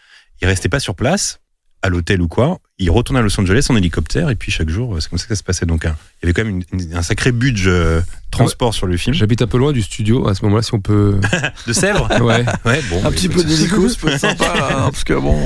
il 0.41 0.47
restait 0.47 0.69
pas 0.69 0.79
sur 0.79 0.95
place 0.95 1.39
à 1.81 1.89
l'hôtel 1.89 2.21
ou 2.21 2.27
quoi. 2.27 2.59
Il 2.79 2.89
retournait 2.89 3.19
à 3.19 3.23
Los 3.23 3.39
Angeles 3.39 3.67
en 3.69 3.75
hélicoptère 3.75 4.29
et 4.29 4.35
puis 4.35 4.51
chaque 4.51 4.69
jour, 4.69 4.97
c'est 4.99 5.09
comme 5.09 5.19
ça 5.19 5.25
que 5.25 5.35
ça 5.35 5.39
se 5.39 5.43
passait. 5.43 5.65
Donc 5.65 5.85
hein, 5.85 5.95
il 6.21 6.25
y 6.25 6.25
avait 6.25 6.33
quand 6.33 6.43
même 6.45 6.63
une- 6.71 6.79
une- 6.81 6.95
un 6.95 7.01
sacré 7.03 7.31
budget 7.31 7.69
euh, 7.69 8.01
transport 8.31 8.73
sur 8.73 8.87
le 8.87 8.97
film. 8.97 9.13
J'habite 9.13 9.41
un 9.41 9.47
peu 9.47 9.57
loin 9.57 9.71
du 9.73 9.81
studio. 9.81 10.27
À 10.27 10.33
ce 10.33 10.43
moment-là, 10.45 10.63
si 10.63 10.73
on 10.73 10.79
peut. 10.81 11.19
De 11.67 11.73
Sèvres. 11.73 12.07
Ouais. 12.23 12.45
Ouais, 12.65 12.81
bon. 12.89 13.05
Un 13.05 13.11
petit 13.11 13.29
peu 13.29 13.43
d'hélico, 13.43 13.85
être 13.87 14.17
sympa, 14.19 14.53
hein, 14.71 14.89
parce 14.91 15.03
que 15.03 15.13
bon. 15.13 15.37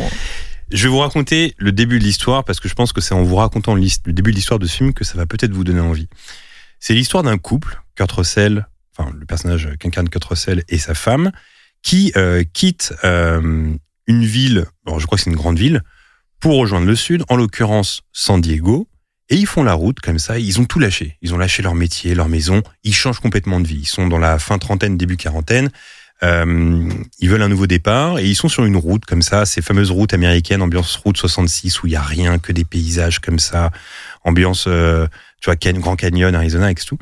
Je 0.71 0.83
vais 0.83 0.89
vous 0.89 0.99
raconter 0.99 1.53
le 1.57 1.71
début 1.71 1.97
de 1.97 2.03
l'histoire 2.03 2.43
parce 2.43 2.59
que 2.59 2.67
je 2.67 2.73
pense 2.75 2.91
que 2.93 2.99
c'est 3.01 3.13
en 3.13 3.23
vous 3.23 3.35
racontant 3.37 3.73
le 3.73 3.81
début 4.13 4.31
de 4.31 4.35
l'histoire 4.35 4.59
de 4.59 4.67
ce 4.67 4.75
film 4.77 4.93
que 4.93 5.05
ça 5.05 5.15
va 5.15 5.25
peut-être 5.25 5.53
vous 5.53 5.63
donner 5.63 5.79
envie. 5.79 6.07
C'est 6.79 6.93
l'histoire 6.93 7.23
d'un 7.23 7.37
couple, 7.37 7.81
Kurt 7.95 8.11
Russell, 8.11 8.67
enfin 8.95 9.11
le 9.17 9.25
personnage 9.25 9.69
qu'incarne 9.79 10.09
Kurt 10.09 10.23
Russell 10.23 10.63
et 10.67 10.77
sa 10.77 10.93
femme, 10.93 11.31
qui 11.81 12.11
euh, 12.15 12.43
quittent 12.53 12.93
euh, 13.03 13.73
une 14.07 14.25
ville, 14.25 14.65
bon, 14.85 14.99
je 14.99 15.05
crois 15.05 15.17
que 15.17 15.23
c'est 15.23 15.29
une 15.29 15.35
grande 15.35 15.57
ville, 15.57 15.81
pour 16.39 16.57
rejoindre 16.57 16.85
le 16.85 16.95
sud, 16.95 17.23
en 17.29 17.35
l'occurrence 17.35 18.01
San 18.13 18.41
Diego, 18.41 18.87
et 19.29 19.35
ils 19.35 19.47
font 19.47 19.63
la 19.63 19.73
route 19.73 19.99
comme 19.99 20.19
ça, 20.19 20.39
ils 20.39 20.59
ont 20.61 20.65
tout 20.65 20.79
lâché. 20.79 21.17
Ils 21.21 21.33
ont 21.33 21.37
lâché 21.37 21.61
leur 21.61 21.75
métier, 21.75 22.15
leur 22.15 22.29
maison, 22.29 22.63
ils 22.83 22.93
changent 22.93 23.19
complètement 23.19 23.59
de 23.59 23.67
vie. 23.67 23.79
Ils 23.81 23.87
sont 23.87 24.07
dans 24.07 24.19
la 24.19 24.39
fin 24.39 24.57
trentaine, 24.57 24.97
début 24.97 25.17
quarantaine. 25.17 25.69
Euh, 26.23 26.89
ils 27.19 27.29
veulent 27.29 27.43
un 27.43 27.49
nouveau 27.49 27.67
départ 27.67 28.17
et 28.17 28.25
ils 28.25 28.35
sont 28.35 28.49
sur 28.49 28.65
une 28.65 28.77
route 28.77 29.05
comme 29.05 29.21
ça, 29.21 29.45
ces 29.45 29.61
fameuses 29.61 29.91
routes 29.91 30.13
américaines, 30.13 30.63
ambiance 30.63 30.95
route 30.95 31.17
66 31.17 31.83
où 31.83 31.87
il 31.87 31.93
y 31.93 31.95
a 31.95 32.01
rien 32.01 32.39
que 32.39 32.51
des 32.51 32.65
paysages 32.65 33.19
comme 33.19 33.37
ça, 33.37 33.71
ambiance, 34.23 34.65
euh, 34.67 35.07
tu 35.41 35.45
vois, 35.49 35.55
Grand 35.55 35.95
Canyon, 35.95 36.33
Arizona, 36.35 36.65
avec 36.65 36.83
tout. 36.83 36.97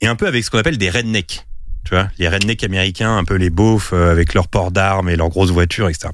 Et 0.00 0.06
un 0.06 0.16
peu 0.16 0.26
avec 0.26 0.44
ce 0.44 0.50
qu'on 0.50 0.58
appelle 0.58 0.78
des 0.78 0.90
rednecks, 0.90 1.46
tu 1.84 1.90
vois, 1.94 2.08
les 2.18 2.28
rednecks 2.28 2.64
américains, 2.64 3.16
un 3.16 3.24
peu 3.24 3.34
les 3.36 3.50
beaufs 3.50 3.90
euh, 3.92 4.10
avec 4.10 4.34
leurs 4.34 4.48
ports 4.48 4.70
d'armes 4.72 5.08
et 5.08 5.16
leurs 5.16 5.28
grosses 5.28 5.50
voitures, 5.52 5.88
etc. 5.88 6.08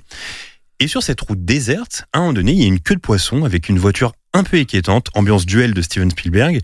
Et 0.81 0.89
sur 0.89 1.03
cette 1.03 1.21
route 1.21 1.45
déserte, 1.45 2.05
à 2.13 2.19
un 2.19 2.21
moment 2.23 2.33
donné, 2.33 2.53
il 2.53 2.59
y 2.61 2.65
a 2.65 2.67
une 2.67 2.81
queue 2.81 2.97
de 2.97 3.01
poisson 3.01 3.45
avec 3.45 3.69
une 3.69 3.79
voiture 3.79 4.13
un 4.35 4.43
peu 4.45 4.57
inquiétante, 4.59 5.09
ambiance 5.15 5.47
duel 5.47 5.75
de 5.75 5.83
Steven 5.83 6.11
Spielberg. 6.11 6.61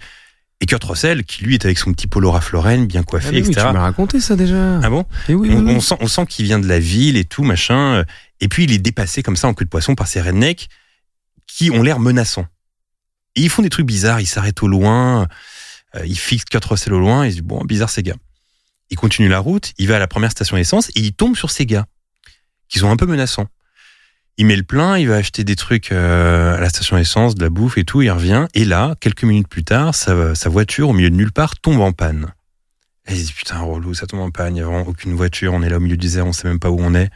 Et 0.60 0.66
Kurt 0.66 0.82
Russell, 0.82 1.22
qui 1.22 1.44
lui 1.44 1.54
est 1.54 1.64
avec 1.64 1.78
son 1.78 1.92
petit 1.92 2.08
polo 2.08 2.32
Ralph 2.32 2.50
Lauren, 2.50 2.86
bien 2.86 3.04
coiffé, 3.04 3.28
Ah, 3.30 3.34
oui, 3.36 3.42
tu 3.44 3.50
etc. 3.52 3.66
m'as 3.72 3.80
raconté 3.82 4.18
ça 4.18 4.34
déjà. 4.34 4.80
Ah 4.82 4.90
bon? 4.90 5.04
Et 5.28 5.34
oui, 5.34 5.50
on, 5.52 5.58
oui, 5.58 5.62
oui. 5.66 5.72
on 5.76 5.80
sent, 5.80 5.94
on 6.00 6.08
sent 6.08 6.26
qu'il 6.26 6.46
vient 6.46 6.58
de 6.58 6.66
la 6.66 6.80
ville 6.80 7.16
et 7.16 7.24
tout, 7.24 7.44
machin. 7.44 7.94
euh, 7.98 8.04
Et 8.40 8.48
puis 8.48 8.64
il 8.64 8.72
est 8.72 8.78
dépassé 8.78 9.22
comme 9.22 9.36
ça 9.36 9.46
en 9.46 9.54
queue 9.54 9.64
de 9.66 9.70
poisson 9.70 9.94
par 9.94 10.08
ces 10.08 10.20
rednecks 10.20 10.68
qui 11.46 11.70
ont 11.70 11.82
l'air 11.84 12.00
menaçants. 12.00 12.46
Et 13.36 13.42
ils 13.42 13.50
font 13.50 13.62
des 13.62 13.70
trucs 13.70 13.86
bizarres, 13.86 14.20
ils 14.20 14.26
s'arrêtent 14.26 14.62
au 14.62 14.68
loin, 14.68 15.28
euh, 15.94 16.06
ils 16.06 16.18
fixent 16.18 16.44
Kurt 16.44 16.64
Russell 16.64 16.92
au 16.94 16.98
loin, 17.00 17.24
ils 17.26 17.30
se 17.30 17.36
disent, 17.36 17.44
bon, 17.44 17.64
bizarre 17.64 17.90
ces 17.90 18.02
gars. 18.02 18.16
Il 18.90 18.96
continue 18.96 19.28
la 19.28 19.38
route, 19.38 19.72
il 19.78 19.86
va 19.88 19.96
à 19.96 19.98
la 19.98 20.08
première 20.08 20.30
station 20.30 20.56
essence 20.56 20.88
et 20.90 21.00
il 21.00 21.12
tombe 21.12 21.36
sur 21.36 21.50
ces 21.50 21.66
gars 21.66 21.86
qui 22.68 22.78
sont 22.78 22.90
un 22.90 22.96
peu 22.96 23.06
menaçants. 23.06 23.46
Il 24.38 24.46
met 24.46 24.56
le 24.56 24.62
plein, 24.62 24.96
il 24.98 25.08
va 25.08 25.16
acheter 25.16 25.42
des 25.44 25.56
trucs 25.56 25.90
euh, 25.90 26.56
à 26.56 26.60
la 26.60 26.68
station 26.68 26.96
essence, 26.96 27.34
de 27.34 27.42
la 27.42 27.50
bouffe 27.50 27.76
et 27.76 27.84
tout, 27.84 28.02
il 28.02 28.10
revient. 28.10 28.46
Et 28.54 28.64
là, 28.64 28.94
quelques 29.00 29.24
minutes 29.24 29.48
plus 29.48 29.64
tard, 29.64 29.94
sa, 29.94 30.34
sa 30.34 30.48
voiture, 30.48 30.88
au 30.90 30.92
milieu 30.92 31.10
de 31.10 31.16
nulle 31.16 31.32
part, 31.32 31.58
tombe 31.58 31.80
en 31.80 31.92
panne. 31.92 32.32
Et 33.08 33.14
il 33.14 33.20
se 33.20 33.26
dit, 33.26 33.32
putain, 33.32 33.58
relou, 33.58 33.94
ça 33.94 34.06
tombe 34.06 34.20
en 34.20 34.30
panne, 34.30 34.54
il 34.54 34.60
n'y 34.60 34.60
a 34.60 34.66
vraiment 34.66 34.86
aucune 34.86 35.14
voiture, 35.14 35.54
on 35.54 35.62
est 35.62 35.68
là 35.68 35.78
au 35.78 35.80
milieu 35.80 35.96
du 35.96 36.06
désert, 36.06 36.26
on 36.26 36.32
sait 36.32 36.46
même 36.46 36.60
pas 36.60 36.70
où 36.70 36.78
on 36.80 36.94
est. 36.94 37.10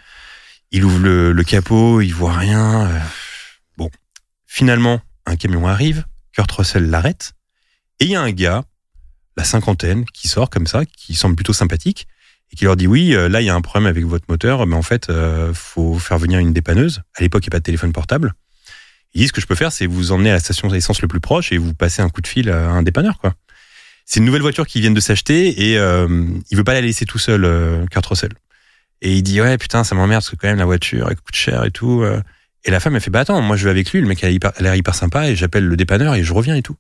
Il 0.73 0.85
ouvre 0.85 0.99
le, 0.99 1.33
le 1.33 1.45
capot, 1.45 2.01
il 2.01 2.13
voit 2.13 2.33
rien. 2.33 2.87
euh, 2.87 2.99
Bon. 3.77 3.91
Finalement, 4.47 5.01
un 5.27 5.37
camion 5.37 5.67
arrive, 5.67 6.05
Kurt 6.33 6.51
Russell 6.53 6.89
l'arrête, 6.89 7.33
et 8.01 8.05
il 8.05 8.11
y 8.11 8.17
a 8.17 8.23
un 8.23 8.33
gars, 8.33 8.65
la 9.37 9.45
cinquantaine, 9.45 10.05
qui 10.07 10.29
sort 10.29 10.51
comme 10.51 10.67
ça, 10.67 10.85
qui 10.85 11.15
semble 11.15 11.37
plutôt 11.37 11.53
sympathique, 11.53 12.07
et 12.53 12.57
qui 12.57 12.65
leur 12.65 12.77
dit 12.77 12.87
oui, 12.87 13.15
euh, 13.15 13.29
là 13.29 13.41
il 13.41 13.47
y 13.47 13.51
a 13.51 13.55
un 13.55 13.61
problème 13.61 13.89
avec 13.89 14.05
votre 14.05 14.27
moteur, 14.29 14.67
mais 14.67 14.77
en 14.77 14.83
fait, 14.83 15.09
euh, 15.09 15.53
faut 15.55 15.99
faire 15.99 16.19
venir 16.19 16.39
une 16.39 16.53
dépanneuse. 16.53 17.03
À 17.17 17.23
l'époque, 17.23 17.45
il 17.45 17.49
n'y 17.49 17.51
a 17.51 17.57
pas 17.57 17.61
de 17.61 17.65
téléphone 17.65 17.93
portable. 17.93 18.35
Il 19.15 19.21
dit 19.21 19.29
ce 19.29 19.33
que 19.33 19.41
je 19.41 19.47
peux 19.47 19.55
faire, 19.55 19.73
c'est 19.73 19.87
vous 19.87 20.13
emmener 20.13 20.31
à 20.31 20.35
la 20.35 20.41
station 20.41 20.69
d'essence 20.69 21.03
le 21.03 21.09
plus 21.09 21.21
proche 21.21 21.53
et 21.53 21.59
vous 21.59 21.75
passer 21.75 22.03
un 22.03 22.09
coup 22.09 22.21
de 22.21 22.27
fil 22.27 22.51
à 22.51 22.71
un 22.71 22.83
dépanneur, 22.83 23.19
quoi. 23.19 23.35
C'est 24.05 24.21
une 24.21 24.27
nouvelle 24.27 24.43
voiture 24.43 24.67
qu'ils 24.67 24.81
viennent 24.81 24.95
de 24.95 25.01
s'acheter 25.01 25.71
et 25.71 25.79
euh, 25.79 26.27
il 26.51 26.57
veut 26.57 26.65
pas 26.65 26.75
la 26.75 26.81
laisser 26.81 27.07
tout 27.07 27.19
seul, 27.19 27.45
euh, 27.45 27.87
Kurt 27.87 28.05
Russell. 28.05 28.33
Et 29.01 29.15
il 29.15 29.23
dit 29.23 29.41
ouais 29.41 29.59
putain 29.59 29.85
ça 29.85 29.95
m'emmerde 29.95 30.23
parce 30.23 30.31
que 30.31 30.37
quand 30.37 30.49
même 30.49 30.59
la 30.59 30.65
voiture 30.65 31.09
elle 31.09 31.17
coûte 31.17 31.35
cher 31.35 31.65
et 31.65 31.71
tout. 31.71 32.05
Et 32.65 32.71
la 32.71 32.79
femme 32.81 32.95
elle 32.95 33.01
fait 33.03 33.11
bah 33.11 33.21
attends 33.21 33.41
moi 33.43 33.57
je 33.57 33.65
vais 33.65 33.71
avec 33.71 33.91
lui, 33.93 34.01
le 34.01 34.07
mec 34.07 34.23
elle 34.23 34.29
a 34.31 34.33
hyper- 34.33 34.53
elle 34.57 34.67
a 34.67 34.71
l'air 34.71 34.75
hyper 34.77 34.95
sympa 34.95 35.29
et 35.29 35.37
j'appelle 35.37 35.65
le 35.67 35.77
dépanneur 35.77 36.15
et 36.15 36.23
je 36.23 36.33
reviens 36.33 36.55
et 36.57 36.63
tout. 36.63 36.77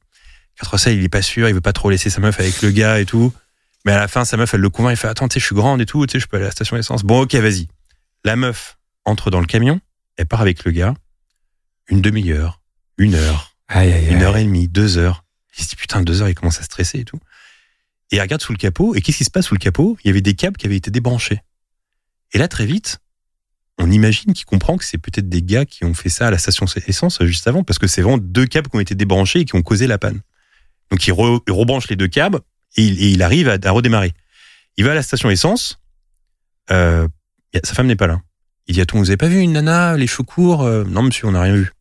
Kurt 0.57 0.69
Russell 0.71 0.97
il 0.97 1.05
est 1.05 1.09
pas 1.09 1.23
sûr, 1.23 1.49
il 1.49 1.55
veut 1.55 1.61
pas 1.61 1.73
trop 1.73 1.91
laisser 1.91 2.11
sa 2.11 2.21
meuf 2.21 2.39
avec 2.39 2.63
le 2.63 2.71
gars 2.71 3.01
et 3.01 3.07
tout. 3.07 3.33
Mais 3.85 3.93
à 3.93 3.99
la 3.99 4.07
fin 4.09 4.25
sa 4.25 4.37
meuf 4.37 4.55
elle 4.55 4.61
le 4.61 4.71
convainc, 4.71 4.93
il 4.93 4.97
fait 4.97 5.09
attends 5.09 5.27
tu 5.29 5.35
sais 5.35 5.41
je 5.41 5.47
suis 5.47 5.55
grande 5.57 5.81
et 5.81 5.87
tout, 5.87 6.07
tu 6.07 6.13
sais 6.13 6.21
je 6.21 6.27
peux 6.29 6.37
aller 6.37 6.45
à 6.45 6.49
la 6.49 6.53
station 6.53 6.77
d'essence. 6.77 7.03
Bon 7.03 7.21
ok 7.23 7.35
vas-y. 7.35 7.69
La 8.25 8.37
meuf 8.37 8.79
entre 9.05 9.31
dans 9.31 9.41
le 9.41 9.47
camion, 9.47 9.81
elle 10.17 10.27
part 10.27 10.41
avec 10.41 10.65
le 10.65 10.71
gars 10.71 10.95
une 11.89 12.01
demi-heure, 12.01 12.61
une 12.97 13.15
heure, 13.17 13.57
Aïe, 13.69 13.93
aïe, 13.93 14.07
aïe. 14.07 14.15
une 14.15 14.23
heure 14.23 14.37
et 14.37 14.45
demie, 14.45 14.69
deux 14.69 14.99
heures. 14.99 15.25
Il 15.59 15.65
se 15.65 15.71
dit 15.71 15.77
putain 15.77 16.01
deux 16.03 16.23
heures, 16.23 16.29
il 16.29 16.35
commence 16.35 16.61
à 16.61 16.63
stresser 16.63 17.01
et 17.01 17.05
tout. 17.05 17.19
Et 18.13 18.17
il 18.17 18.21
regarde 18.21 18.41
sous 18.41 18.53
le 18.53 18.59
capot, 18.59 18.95
et 18.95 19.01
qu'est-ce 19.01 19.19
qui 19.19 19.25
se 19.25 19.31
passe 19.31 19.47
sous 19.47 19.55
le 19.55 19.59
capot? 19.59 19.97
Il 20.05 20.07
y 20.07 20.11
avait 20.11 20.21
des 20.21 20.35
câbles 20.35 20.57
qui 20.57 20.67
avaient 20.67 20.77
été 20.77 20.91
débranchés. 20.91 21.41
Et 22.33 22.39
là 22.39 22.47
très 22.47 22.67
vite, 22.67 23.01
on 23.78 23.90
imagine 23.90 24.32
qu'il 24.35 24.44
comprend 24.44 24.77
que 24.77 24.85
c'est 24.85 24.99
peut-être 24.99 25.28
des 25.28 25.43
gars 25.43 25.65
qui 25.65 25.85
ont 25.85 25.94
fait 25.94 26.09
ça 26.09 26.28
à 26.28 26.31
la 26.31 26.39
station 26.39 26.66
essence 26.86 27.23
juste 27.24 27.49
avant, 27.49 27.65
parce 27.65 27.78
que 27.78 27.86
c'est 27.86 28.03
vraiment 28.03 28.19
deux 28.19 28.47
câbles 28.47 28.69
qui 28.69 28.77
ont 28.77 28.81
été 28.81 28.94
débranchés 28.94 29.40
et 29.40 29.44
qui 29.44 29.55
ont 29.57 29.62
causé 29.62 29.86
la 29.86 29.99
panne. 29.99 30.20
Donc 30.90 31.07
il, 31.07 31.12
re- 31.12 31.40
il 31.47 31.53
rebranche 31.53 31.89
les 31.89 31.97
deux 31.97 32.09
câbles 32.09 32.40
et 32.77 32.85
il, 32.85 33.23
arrive 33.23 33.49
à, 33.49 33.57
à 33.62 33.70
redémarrer. 33.70 34.12
Il 34.77 34.85
va 34.85 34.93
à 34.93 34.94
la 34.94 35.03
station 35.03 35.31
essence, 35.31 35.78
euh, 36.70 37.09
sa 37.65 37.74
femme 37.74 37.86
n'est 37.86 37.97
pas 37.97 38.07
là. 38.07 38.20
Il 38.66 38.74
dit 38.74 38.81
Attends, 38.81 38.99
vous 38.99 39.11
avez 39.11 39.16
pas 39.16 39.28
vu 39.28 39.40
une 39.40 39.53
nana, 39.53 39.97
les 39.97 40.07
cheveux 40.07 40.23
courts 40.24 40.62
Euh, 40.62 40.85
Non 40.85 41.03
monsieur, 41.03 41.27
on 41.27 41.32
n'a 41.32 41.40
rien 41.43 41.55
vu. 41.55 41.73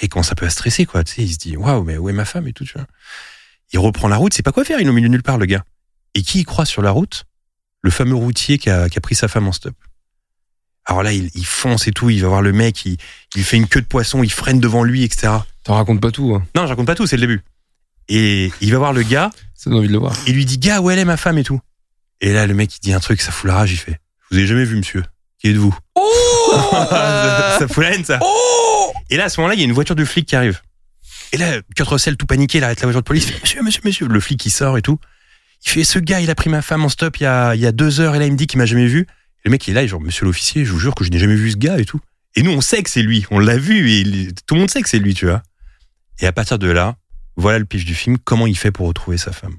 Et 0.00 0.04
il 0.06 0.08
commence 0.08 0.30
un 0.32 0.34
peu 0.34 0.46
à 0.46 0.50
stresser, 0.50 0.86
quoi. 0.86 1.02
Tu 1.04 1.14
sais, 1.14 1.22
il 1.22 1.32
se 1.32 1.38
dit, 1.38 1.56
waouh, 1.56 1.82
mais 1.82 1.96
où 1.98 2.08
est 2.08 2.12
ma 2.12 2.24
femme 2.24 2.46
et 2.46 2.52
tout, 2.52 2.64
tu 2.64 2.72
vois. 2.74 2.86
Il 3.72 3.78
reprend 3.80 4.08
la 4.08 4.16
route, 4.16 4.32
c'est 4.32 4.42
pas 4.42 4.52
quoi 4.52 4.64
faire, 4.64 4.80
il 4.80 4.86
est 4.86 4.90
au 4.90 4.92
milieu 4.92 5.08
de 5.08 5.12
nulle 5.12 5.22
part, 5.22 5.38
le 5.38 5.46
gars. 5.46 5.64
Et 6.14 6.22
qui 6.22 6.40
y 6.40 6.44
croit 6.44 6.66
sur 6.66 6.82
la 6.82 6.90
route? 6.90 7.24
Le 7.82 7.90
fameux 7.90 8.14
routier 8.14 8.58
qui 8.58 8.70
a, 8.70 8.88
qui 8.88 8.98
a 8.98 9.00
pris 9.00 9.14
sa 9.14 9.28
femme 9.28 9.46
en 9.48 9.52
stop. 9.52 9.74
Alors 10.88 11.02
là, 11.02 11.12
il, 11.12 11.30
il 11.34 11.44
fonce 11.46 11.86
et 11.86 11.92
tout, 11.92 12.08
il 12.10 12.20
va 12.22 12.28
voir 12.28 12.42
le 12.42 12.52
mec, 12.52 12.84
il, 12.86 12.96
il 13.36 13.44
fait 13.44 13.58
une 13.58 13.68
queue 13.68 13.82
de 13.82 13.86
poisson, 13.86 14.22
il 14.22 14.32
freine 14.32 14.58
devant 14.58 14.82
lui, 14.82 15.04
etc. 15.04 15.32
T'en 15.64 15.74
racontes 15.74 16.00
pas 16.00 16.10
tout. 16.10 16.34
Hein. 16.34 16.44
Non, 16.56 16.62
je 16.64 16.68
raconte 16.70 16.86
pas 16.86 16.94
tout, 16.94 17.06
c'est 17.06 17.16
le 17.16 17.20
début. 17.20 17.42
Et 18.08 18.50
il 18.62 18.72
va 18.72 18.78
voir 18.78 18.92
le 18.94 19.02
gars, 19.02 19.30
Ça 19.54 19.68
donne 19.68 19.80
envie 19.80 19.88
de 19.88 19.92
le 19.92 19.98
voir. 19.98 20.14
il 20.26 20.34
lui 20.34 20.46
dit, 20.46 20.56
gars, 20.58 20.80
où 20.80 20.88
elle 20.90 20.98
est 20.98 21.04
ma 21.04 21.18
femme 21.18 21.36
et 21.38 21.44
tout. 21.44 21.60
Et 22.22 22.32
là, 22.32 22.46
le 22.46 22.54
mec, 22.54 22.74
il 22.74 22.80
dit 22.80 22.92
un 22.94 23.00
truc, 23.00 23.20
ça 23.20 23.30
fout 23.30 23.46
la 23.48 23.54
rage, 23.56 23.70
il 23.72 23.76
fait, 23.76 24.00
je 24.30 24.36
vous 24.36 24.42
ai 24.42 24.46
jamais 24.46 24.64
vu, 24.64 24.76
monsieur. 24.76 25.04
Qui 25.38 25.50
êtes-vous? 25.50 25.76
Ça, 26.50 27.56
ça 27.60 27.68
fout 27.68 27.84
la 27.84 27.94
haine, 27.94 28.04
ça. 28.04 28.18
Et 29.10 29.16
là, 29.16 29.24
à 29.24 29.28
ce 29.28 29.38
moment-là, 29.40 29.54
il 29.54 29.60
y 29.60 29.62
a 29.62 29.66
une 29.66 29.72
voiture 29.72 29.94
de 29.94 30.04
flic 30.04 30.26
qui 30.26 30.36
arrive. 30.36 30.60
Et 31.32 31.36
là, 31.36 31.60
Kurt 31.76 31.90
Russell, 31.90 32.16
tout 32.16 32.24
paniqué, 32.26 32.58
il 32.58 32.64
arrête 32.64 32.80
la 32.80 32.86
voiture 32.86 33.02
de 33.02 33.06
police. 33.06 33.26
il 33.28 33.34
fait, 33.34 33.40
Monsieur, 33.42 33.62
monsieur, 33.62 33.82
monsieur. 33.84 34.08
Le 34.08 34.20
flic, 34.20 34.44
il 34.46 34.50
sort 34.50 34.78
et 34.78 34.82
tout. 34.82 34.98
Il 35.66 35.70
fait 35.70 35.84
ce 35.84 35.98
gars, 35.98 36.20
il 36.20 36.30
a 36.30 36.34
pris 36.34 36.48
ma 36.48 36.62
femme 36.62 36.84
en 36.84 36.88
stop 36.88 37.18
il 37.18 37.24
y 37.24 37.26
a, 37.26 37.54
il 37.54 37.60
y 37.60 37.66
a 37.66 37.72
deux 37.72 38.00
heures 38.00 38.14
et 38.14 38.18
là 38.18 38.26
il 38.26 38.32
me 38.32 38.36
dit 38.38 38.46
qu'il 38.46 38.58
m'a 38.58 38.64
jamais 38.66 38.86
vu. 38.86 39.06
Et 39.44 39.48
le 39.48 39.50
mec 39.52 39.66
il 39.66 39.72
est 39.72 39.74
là, 39.74 39.82
il 39.82 39.84
est 39.84 39.88
genre 39.88 40.00
Monsieur 40.00 40.24
l'officier, 40.24 40.64
je 40.64 40.72
vous 40.72 40.78
jure 40.80 40.94
que 40.94 41.04
je 41.04 41.10
n'ai 41.10 41.18
jamais 41.18 41.34
vu 41.36 41.50
ce 41.52 41.56
gars 41.56 41.78
et 41.78 41.84
tout. 41.84 42.00
Et 42.36 42.42
nous 42.42 42.50
on 42.50 42.60
sait 42.60 42.82
que 42.82 42.90
c'est 42.90 43.02
lui, 43.02 43.26
on 43.30 43.38
l'a 43.38 43.56
vu 43.56 43.90
et 43.90 44.00
il- 44.00 44.34
tout 44.46 44.54
le 44.54 44.60
monde 44.60 44.70
sait 44.70 44.82
que 44.82 44.88
c'est 44.88 44.98
lui, 44.98 45.14
tu 45.14 45.26
vois. 45.26 45.42
Et 46.20 46.26
à 46.26 46.32
partir 46.32 46.58
de 46.58 46.68
là, 46.68 46.96
voilà 47.36 47.58
le 47.58 47.64
pitch 47.64 47.84
du 47.84 47.94
film, 47.94 48.18
comment 48.18 48.46
il 48.46 48.56
fait 48.58 48.70
pour 48.72 48.86
retrouver 48.88 49.16
sa 49.18 49.32
femme. 49.32 49.56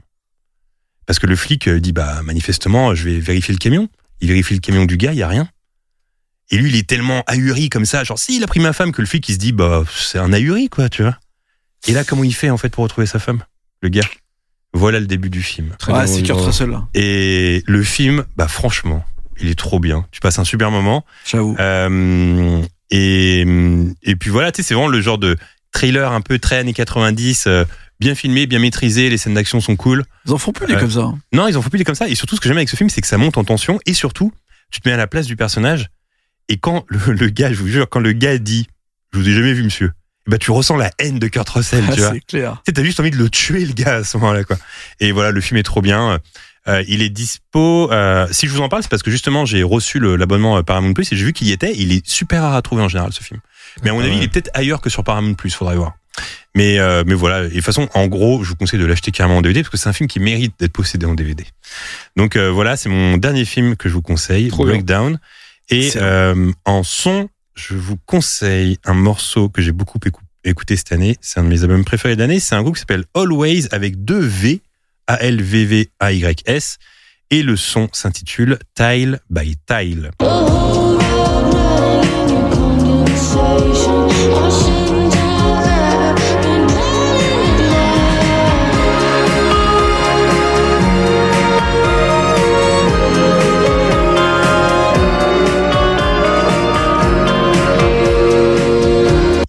Parce 1.05 1.17
que 1.19 1.27
le 1.27 1.35
flic 1.35 1.67
euh, 1.67 1.79
dit 1.79 1.91
bah 1.93 2.21
manifestement 2.23 2.93
je 2.93 3.03
vais 3.05 3.19
vérifier 3.19 3.53
le 3.53 3.57
camion. 3.59 3.89
Il 4.21 4.27
vérifie 4.27 4.53
le 4.53 4.59
camion 4.59 4.85
du 4.85 4.97
gars, 4.97 5.13
il 5.13 5.17
y 5.17 5.23
a 5.23 5.27
rien. 5.27 5.49
Et 6.51 6.57
lui 6.57 6.69
il 6.69 6.75
est 6.75 6.87
tellement 6.87 7.23
ahuri 7.27 7.69
comme 7.69 7.85
ça, 7.85 8.03
genre 8.03 8.19
si 8.19 8.35
il 8.37 8.43
a 8.43 8.47
pris 8.47 8.59
ma 8.59 8.73
femme 8.73 8.91
que 8.91 9.01
le 9.01 9.07
flic 9.07 9.27
il 9.29 9.33
se 9.33 9.39
dit 9.39 9.51
bah 9.51 9.83
c'est 9.95 10.17
un 10.19 10.33
ahuri 10.33 10.67
quoi, 10.69 10.89
tu 10.89 11.03
vois. 11.03 11.17
Et 11.87 11.93
là 11.93 12.03
comment 12.03 12.23
il 12.23 12.33
fait 12.35 12.49
en 12.49 12.57
fait 12.57 12.69
pour 12.69 12.83
retrouver 12.83 13.07
sa 13.07 13.19
femme, 13.19 13.41
le 13.81 13.89
gars? 13.89 14.07
Voilà 14.73 14.99
le 14.99 15.07
début 15.07 15.29
du 15.31 15.41
film. 15.41 15.73
Très 15.79 15.93
Ouais, 15.93 16.05
bon, 16.05 16.15
c'est 16.15 16.21
Kurt. 16.21 16.41
Russell, 16.41 16.69
là. 16.69 16.87
Et 16.93 17.63
le 17.65 17.81
film, 17.83 18.25
bah 18.35 18.47
franchement, 18.47 19.03
il 19.41 19.49
est 19.49 19.57
trop 19.57 19.79
bien. 19.79 20.05
Tu 20.11 20.19
passes 20.19 20.39
un 20.39 20.43
super 20.43 20.71
moment. 20.71 21.05
J'avoue. 21.25 21.55
Euh, 21.59 22.61
et, 22.91 23.41
et 24.03 24.15
puis 24.15 24.29
voilà, 24.29 24.51
tu 24.51 24.57
sais, 24.61 24.67
c'est 24.67 24.73
vraiment 24.73 24.87
le 24.89 25.01
genre 25.01 25.17
de 25.17 25.37
trailer 25.71 26.11
un 26.11 26.21
peu 26.21 26.39
très 26.39 26.57
années 26.57 26.73
90, 26.73 27.45
euh, 27.47 27.63
bien 27.99 28.15
filmé, 28.15 28.47
bien 28.47 28.59
maîtrisé, 28.59 29.09
les 29.09 29.17
scènes 29.17 29.35
d'action 29.35 29.61
sont 29.61 29.75
cool. 29.75 30.03
Ils 30.25 30.31
en 30.33 30.37
font 30.37 30.51
plus 30.51 30.65
des 30.65 30.73
Ouais. 30.73 30.79
comme 30.79 30.91
ça. 30.91 31.01
hein. 31.01 31.19
Non, 31.33 31.47
ils 31.47 31.57
en 31.57 31.61
font 31.61 31.69
plus 31.69 31.77
des 31.77 31.83
comme 31.83 31.95
ça. 31.95 32.07
Et 32.07 32.15
surtout, 32.15 32.35
ce 32.35 32.41
que 32.41 32.47
j'aime 32.47 32.57
avec 32.57 32.69
ce 32.69 32.75
film, 32.75 32.89
c'est 32.89 33.01
que 33.01 33.07
ça 33.07 33.17
monte 33.17 33.37
en 33.37 33.43
tension. 33.43 33.79
Et 33.85 33.93
surtout, 33.93 34.31
tu 34.71 34.81
te 34.81 34.87
mets 34.89 34.93
à 34.93 34.97
la 34.97 35.07
place 35.07 35.25
du 35.27 35.35
personnage. 35.35 35.89
Et 36.47 36.57
quand 36.57 36.85
le, 36.87 37.13
le 37.13 37.29
gars, 37.29 37.53
je 37.53 37.59
vous 37.59 37.67
jure, 37.67 37.87
quand 37.89 37.99
le 37.99 38.11
gars 38.13 38.37
dit 38.39 38.67
«Je 39.13 39.19
vous 39.19 39.29
ai 39.29 39.33
jamais 39.33 39.53
vu, 39.53 39.63
monsieur», 39.63 39.91
bah 40.27 40.37
tu 40.37 40.51
ressens 40.51 40.75
la 40.77 40.91
haine 40.99 41.17
de 41.19 41.27
Kurt 41.27 41.47
Russell, 41.49 41.83
Ah, 41.87 41.91
tu 41.93 41.99
vois. 42.01 42.11
c'est 42.13 42.19
clair. 42.21 42.61
Tu 42.65 42.73
t'as 42.73 42.83
juste 42.83 42.99
envie 42.99 43.11
de 43.11 43.17
le 43.17 43.29
tuer, 43.29 43.65
le 43.65 43.73
gars, 43.73 43.95
à 43.97 44.03
ce 44.03 44.17
moment-là, 44.17 44.43
quoi. 44.43 44.57
Et 44.99 45.11
voilà, 45.11 45.29
le 45.31 45.41
film 45.41 45.57
est 45.59 45.63
trop 45.63 45.81
bien. 45.81 46.19
Euh, 46.67 46.83
il 46.87 47.01
est 47.01 47.09
dispo. 47.09 47.91
euh, 47.91 48.27
si 48.31 48.47
je 48.47 48.51
vous 48.53 48.61
en 48.61 48.69
parle, 48.69 48.83
c'est 48.83 48.89
parce 48.89 49.01
que 49.03 49.11
justement, 49.11 49.45
j'ai 49.45 49.63
reçu 49.63 49.99
l'abonnement 49.99 50.57
euh, 50.57 50.61
Paramount 50.63 50.93
Plus 50.93 51.11
et 51.11 51.15
j'ai 51.15 51.25
vu 51.25 51.33
qu'il 51.33 51.47
y 51.47 51.51
était. 51.51 51.73
Il 51.75 51.91
est 51.91 52.07
super 52.07 52.41
rare 52.43 52.55
à 52.55 52.61
trouver 52.61 52.83
en 52.83 52.87
général, 52.89 53.13
ce 53.13 53.23
film. 53.23 53.39
Mais 53.83 53.89
à 53.89 53.93
mon 53.93 54.01
avis, 54.01 54.17
il 54.17 54.23
est 54.23 54.27
peut-être 54.27 54.51
ailleurs 54.53 54.81
que 54.81 54.89
sur 54.89 55.03
Paramount 55.03 55.33
Plus, 55.35 55.53
faudrait 55.53 55.75
voir. 55.77 55.93
Mais, 56.55 56.79
euh, 56.79 57.03
mais 57.07 57.13
voilà. 57.13 57.45
Et 57.45 57.49
de 57.49 57.53
toute 57.55 57.63
façon, 57.63 57.87
en 57.93 58.07
gros, 58.07 58.43
je 58.43 58.49
vous 58.49 58.55
conseille 58.55 58.79
de 58.79 58.85
l'acheter 58.85 59.11
carrément 59.11 59.37
en 59.37 59.41
DVD 59.41 59.61
parce 59.61 59.69
que 59.71 59.77
c'est 59.77 59.87
un 59.89 59.93
film 59.93 60.09
qui 60.09 60.19
mérite 60.19 60.53
d'être 60.59 60.73
possédé 60.73 61.05
en 61.05 61.13
DVD. 61.15 61.45
Donc 62.17 62.35
euh, 62.35 62.49
voilà, 62.51 62.75
c'est 62.75 62.89
mon 62.89 63.17
dernier 63.17 63.45
film 63.45 63.75
que 63.75 63.87
je 63.87 63.93
vous 63.93 64.01
conseille, 64.01 64.49
Trop. 64.49 64.65
Breakdown. 64.65 65.19
Et 65.69 65.91
euh, 65.97 66.51
en 66.65 66.83
son, 66.83 67.29
je 67.55 67.75
vous 67.75 67.95
conseille 68.05 68.79
un 68.83 68.95
morceau 68.95 69.47
que 69.49 69.61
j'ai 69.61 69.71
beaucoup 69.71 69.99
écou- 69.99 70.21
écouté 70.43 70.75
cette 70.75 70.91
année. 70.91 71.15
C'est 71.21 71.39
un 71.39 71.43
de 71.43 71.49
mes 71.49 71.61
albums 71.61 71.85
préférés 71.85 72.15
de 72.15 72.21
l'année. 72.21 72.39
C'est 72.39 72.55
un 72.55 72.63
groupe 72.63 72.75
qui 72.75 72.79
s'appelle 72.81 73.05
Always 73.15 73.67
avec 73.71 74.03
deux 74.03 74.19
V, 74.19 74.61
A-L-V-V-A-Y-S. 75.09 76.77
Et 77.31 77.41
le 77.43 77.55
son 77.55 77.89
s'intitule 77.91 78.59
Tile 78.75 79.19
by 79.29 79.55
Tile. 79.67 80.11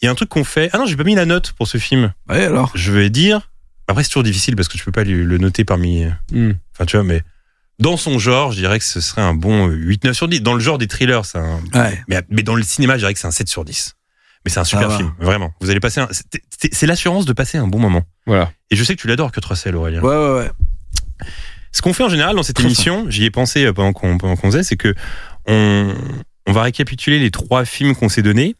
Il 0.02 0.06
y 0.06 0.08
a 0.08 0.10
un 0.10 0.14
truc 0.14 0.30
qu'on 0.30 0.44
fait. 0.44 0.70
Ah 0.72 0.78
non, 0.78 0.86
j'ai 0.86 0.96
pas 0.96 1.04
mis 1.04 1.14
la 1.14 1.26
note 1.26 1.52
pour 1.52 1.68
ce 1.68 1.76
film. 1.76 2.14
Ouais, 2.30 2.44
alors. 2.44 2.72
Je 2.74 2.90
vais 2.90 3.10
dire. 3.10 3.50
Après, 3.90 4.02
c'est 4.04 4.08
toujours 4.10 4.22
difficile 4.22 4.56
parce 4.56 4.68
que 4.68 4.76
tu 4.78 4.84
peux 4.84 4.92
pas 4.92 5.04
le 5.04 5.24
le 5.24 5.38
noter 5.38 5.64
parmi. 5.64 6.04
Hmm. 6.32 6.52
Enfin, 6.74 6.86
tu 6.86 6.96
vois, 6.96 7.04
mais 7.04 7.22
dans 7.78 7.96
son 7.96 8.18
genre, 8.18 8.52
je 8.52 8.58
dirais 8.58 8.78
que 8.78 8.84
ce 8.84 9.00
serait 9.00 9.22
un 9.22 9.34
bon 9.34 9.68
8-9 9.68 10.12
sur 10.12 10.28
10. 10.28 10.40
Dans 10.42 10.54
le 10.54 10.60
genre 10.60 10.78
des 10.78 10.86
thrillers, 10.86 11.24
c'est 11.24 11.38
un. 11.38 11.60
Ouais. 11.74 12.02
Mais, 12.08 12.22
mais 12.30 12.42
dans 12.42 12.54
le 12.54 12.62
cinéma, 12.62 12.94
je 12.94 13.00
dirais 13.00 13.14
que 13.14 13.20
c'est 13.20 13.26
un 13.26 13.30
7 13.32 13.48
sur 13.48 13.64
10. 13.64 13.96
Mais 14.44 14.50
c'est 14.50 14.60
un 14.60 14.64
super 14.64 14.90
Ah, 14.90 14.96
film, 14.96 15.12
vraiment. 15.18 15.52
Vous 15.60 15.70
allez 15.70 15.80
passer 15.80 16.00
un. 16.00 16.08
c'est- 16.10 16.86
l'assurance 16.86 17.26
de 17.26 17.32
passer 17.32 17.58
un 17.58 17.66
bon 17.66 17.78
moment. 17.78 18.04
Voilà. 18.26 18.52
Et 18.70 18.76
je 18.76 18.84
sais 18.84 18.96
que 18.96 19.00
tu 19.00 19.06
l'adores, 19.08 19.32
que 19.32 19.40
Russell, 19.46 19.76
Aurélien. 19.76 20.00
Ouais, 20.02 20.16
ouais, 20.16 20.34
ouais. 20.38 20.50
Ce 21.72 21.82
qu'on 21.82 21.92
fait 21.92 22.02
en 22.04 22.08
général 22.08 22.34
dans 22.36 22.42
cette 22.42 22.56
Très 22.56 22.64
émission, 22.64 23.06
j'y 23.10 23.24
ai 23.24 23.30
pensé 23.30 23.64
euh, 23.64 23.72
pendant 23.72 23.92
qu'on 23.92 24.18
qu'on 24.18 24.36
faisait, 24.36 24.62
c'est 24.62 24.76
que 24.76 24.94
on, 25.46 25.94
on 26.46 26.52
va 26.52 26.62
récapituler 26.62 27.18
les 27.18 27.30
trois 27.30 27.64
films 27.64 27.94
qu'on 27.94 28.08
s'est 28.08 28.22
donnés. 28.22 28.56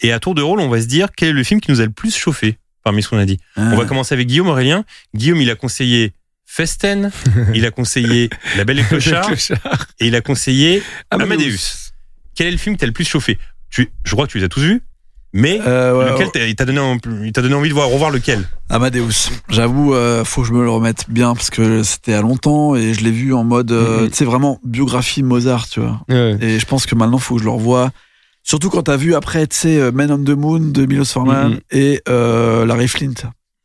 Et 0.00 0.12
à 0.12 0.18
tour 0.20 0.34
de 0.34 0.42
rôle, 0.42 0.60
on 0.60 0.68
va 0.68 0.80
se 0.80 0.86
dire 0.86 1.08
quel 1.16 1.28
est 1.28 1.32
le 1.32 1.44
film 1.44 1.60
qui 1.60 1.70
nous 1.70 1.80
a 1.80 1.84
le 1.84 1.90
plus 1.90 2.14
chauffé 2.16 2.58
parmi 2.84 3.02
ce 3.02 3.08
qu'on 3.08 3.18
a 3.18 3.26
dit. 3.26 3.38
On 3.56 3.76
va 3.76 3.84
commencer 3.84 4.14
avec 4.14 4.26
Guillaume 4.26 4.48
Aurélien. 4.48 4.84
Guillaume, 5.14 5.40
il 5.40 5.50
a 5.50 5.54
conseillé 5.54 6.12
Festen, 6.46 7.10
il 7.54 7.64
a 7.64 7.70
conseillé 7.70 8.28
La 8.56 8.64
Belle 8.64 8.80
et 8.80 8.82
Clochard, 8.84 9.30
et 10.00 10.06
il 10.06 10.14
a 10.16 10.20
conseillé 10.20 10.82
Amadeus. 11.10 11.92
Quel 12.34 12.48
est 12.48 12.52
le 12.52 12.56
film 12.56 12.74
qui 12.76 12.80
t'a 12.80 12.86
le 12.86 12.92
plus 12.92 13.04
chauffé? 13.08 13.38
Tu, 13.70 13.90
Je 14.04 14.12
crois 14.12 14.26
que 14.26 14.32
tu 14.32 14.38
les 14.38 14.44
as 14.44 14.48
tous 14.48 14.60
vus, 14.62 14.82
mais 15.32 15.60
Euh, 15.64 15.96
ouais, 15.96 16.10
lequel 16.10 16.42
ouais. 16.42 16.50
il 16.50 16.56
t'a 16.56 16.64
donné, 16.64 16.80
il 16.80 17.54
envie 17.54 17.68
de 17.68 17.74
voir, 17.74 17.88
revoir 17.88 18.10
lequel? 18.10 18.48
Amadeus. 18.68 19.30
J'avoue, 19.48 19.94
euh, 19.94 20.24
faut 20.24 20.42
que 20.42 20.48
je 20.48 20.52
me 20.52 20.64
le 20.64 20.70
remette 20.70 21.04
bien 21.08 21.34
parce 21.34 21.50
que 21.50 21.82
c'était 21.84 22.14
à 22.14 22.20
longtemps 22.22 22.74
et 22.74 22.94
je 22.94 23.04
l'ai 23.04 23.12
vu 23.12 23.32
en 23.32 23.44
mode, 23.44 23.70
euh, 23.70 24.02
Mhm. 24.02 24.10
tu 24.10 24.16
sais, 24.16 24.24
vraiment 24.24 24.58
biographie 24.64 25.22
Mozart, 25.22 25.68
tu 25.68 25.78
vois. 25.80 26.00
Ouais. 26.08 26.36
Et 26.40 26.58
je 26.58 26.66
pense 26.66 26.86
que 26.86 26.96
maintenant, 26.96 27.18
faut 27.18 27.34
que 27.36 27.40
je 27.40 27.44
le 27.44 27.52
revoie. 27.52 27.92
Surtout 28.42 28.70
quand 28.70 28.82
t'as 28.84 28.96
vu 28.96 29.14
après, 29.14 29.46
tu 29.46 29.56
sais, 29.56 29.78
euh, 29.80 29.92
Men 29.92 30.10
on 30.10 30.18
the 30.24 30.30
Moon 30.30 30.60
de 30.60 30.86
Milos 30.86 31.04
Forman 31.06 31.50
Mhm. 31.52 31.60
et 31.70 32.00
euh, 32.08 32.64
Larry 32.66 32.88
Flint. 32.88 33.14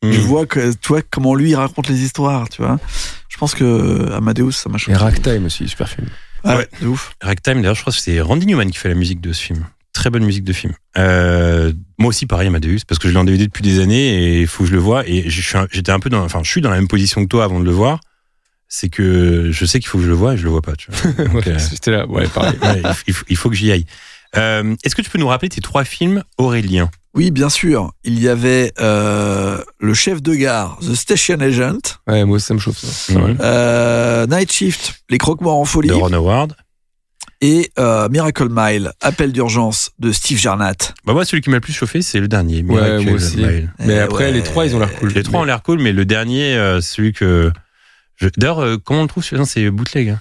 Hmm. 0.04 0.12
Je 0.12 0.20
vois 0.20 0.46
que, 0.46 0.72
tu 0.74 0.88
vois, 0.90 1.02
comment 1.02 1.34
lui 1.36 1.52
il 1.52 1.56
raconte 1.56 1.88
les 1.88 2.02
histoires, 2.04 2.50
tu 2.50 2.62
vois. 2.62 2.78
Je 3.30 3.38
pense 3.38 3.56
que 3.56 4.12
Amadeus, 4.14 4.52
ça 4.52 4.70
m'a 4.70 4.78
choqué. 4.78 4.92
Et 4.92 4.96
Ragtime 4.96 5.46
aussi, 5.46 5.68
super 5.68 5.90
film. 5.90 6.08
Ah, 6.44 6.58
Ouais. 6.58 6.68
de 6.82 6.88
ouf. 6.88 7.14
Ragtime, 7.22 7.62
d'ailleurs, 7.62 7.76
je 7.76 7.82
crois 7.82 7.92
que 7.94 8.00
c'est 8.00 8.22
Randy 8.22 8.46
Newman 8.46 8.70
qui 8.70 8.78
fait 8.78 8.90
la 8.90 8.96
musique 8.96 9.20
de 9.22 9.34
ce 9.34 9.42
film. 9.42 9.66
Très 9.94 10.10
bonne 10.10 10.26
musique 10.26 10.44
de 10.44 10.54
film. 10.54 10.74
Euh, 10.98 11.72
moi 11.98 12.10
aussi, 12.10 12.26
pareil, 12.26 12.48
Amadeus, 12.50 12.80
parce 12.88 13.00
que 13.00 13.08
je 13.08 13.14
l'ai 13.14 13.20
en 13.20 13.24
DVD 13.24 13.46
depuis 13.48 13.64
des 13.64 13.80
années 13.80 14.36
et 14.36 14.42
il 14.42 14.48
faut 14.48 14.64
que 14.64 14.70
je 14.70 14.76
le 14.76 14.80
vois. 14.82 15.08
Et 15.08 15.30
je 15.30 15.42
suis 15.42 15.58
un- 15.58 15.68
j'étais 15.72 15.92
un 15.94 16.00
peu 16.00 16.10
dans, 16.10 16.22
enfin, 16.24 16.42
je 16.44 16.50
suis 16.52 16.62
dans 16.62 16.70
la 16.70 16.76
même 16.76 16.88
position 16.90 17.24
que 17.24 17.30
toi 17.30 17.46
avant 17.46 17.60
de 17.62 17.66
le 17.66 17.72
voir. 17.72 18.02
C'est 18.68 18.90
que 18.90 19.50
je 19.52 19.66
sais 19.66 19.80
qu'il 19.80 19.88
faut 19.88 19.98
que 20.00 20.04
je 20.04 20.10
le 20.10 20.16
vois 20.16 20.34
et 20.34 20.38
je 20.38 20.44
le 20.44 20.50
vois 20.50 20.62
pas, 20.62 20.74
tu 20.76 20.92
vois. 20.92 21.00
Euh, 21.48 21.60
C'était 21.60 21.92
là, 21.92 22.06
ouais, 22.08 22.28
pareil. 22.28 22.58
ouais, 22.62 22.82
il, 22.84 22.90
il 23.08 23.14
faut, 23.14 23.26
il 23.30 23.38
faut 23.38 23.50
que 23.50 23.56
j'y 23.56 23.72
aille. 23.72 23.86
Euh, 24.38 24.76
Est-ce 24.84 24.96
que 24.96 25.02
tu 25.02 25.10
peux 25.10 25.20
nous 25.20 25.28
rappeler 25.28 25.50
tes 25.50 25.62
trois 25.62 25.84
films 25.84 26.24
Aurélien? 26.38 26.90
Oui, 27.14 27.32
bien 27.32 27.48
sûr. 27.50 27.94
Il 28.04 28.20
y 28.20 28.28
avait 28.28 28.74
euh, 28.80 29.62
le 29.80 29.94
chef 29.94 30.22
de 30.22 30.36
gare, 30.36 30.78
The 30.82 30.94
Station 30.96 31.40
Agent, 31.40 31.78
Ouais, 32.08 32.26
moi 32.26 32.36
aussi, 32.36 32.46
ça 32.48 32.54
me 32.54 32.60
chauffe 32.60 32.78
ça. 32.78 32.88
C'est 32.88 33.16
Mhm. 33.16 33.38
euh, 33.40 34.28
Night 34.28 34.52
Shift, 34.52 34.96
Les 35.10 35.18
Croque-Morts 35.18 35.58
en 35.60 35.66
folie, 35.66 35.88
de 35.88 35.94
Ron 35.94 36.12
Howard 36.12 36.56
et 37.42 37.72
euh, 37.80 38.10
Miracle 38.10 38.48
Mile, 38.50 38.92
Appel 39.02 39.32
d'urgence 39.32 39.92
de 40.00 40.12
Steve 40.12 40.38
Jarnat. 40.40 40.74
Bah 41.06 41.14
moi, 41.14 41.24
celui 41.26 41.42
qui 41.42 41.50
m'a 41.50 41.58
le 41.58 41.62
plus 41.62 41.74
chauffé, 41.74 42.02
c'est 42.02 42.20
le 42.20 42.28
dernier. 42.28 42.58
Ouais, 42.58 42.64
Miracle 42.64 43.04
moi 43.06 43.14
aussi. 43.14 43.38
Mile. 43.38 43.74
Mais 43.80 43.94
Eh 43.96 44.00
après, 44.00 44.26
ouais. 44.26 44.32
les 44.34 44.42
trois, 44.44 44.66
ils 44.66 44.76
ont 44.76 44.80
l'air 44.80 44.94
cool. 44.96 45.12
Les 45.14 45.24
trois 45.24 45.40
ont 45.42 45.46
l'air 45.46 45.62
cool, 45.64 45.80
mais 45.80 45.94
le 45.94 46.04
dernier, 46.06 46.56
euh, 46.56 46.82
celui 46.82 47.14
que. 47.14 47.52
je- 48.18 48.28
D'ailleurs, 48.38 48.60
euh, 48.60 48.78
comment 48.84 49.00
on 49.00 49.04
le 49.04 49.08
trouve 49.10 49.24
C'est 49.46 49.70
bootleg. 49.70 50.10
hein. 50.10 50.20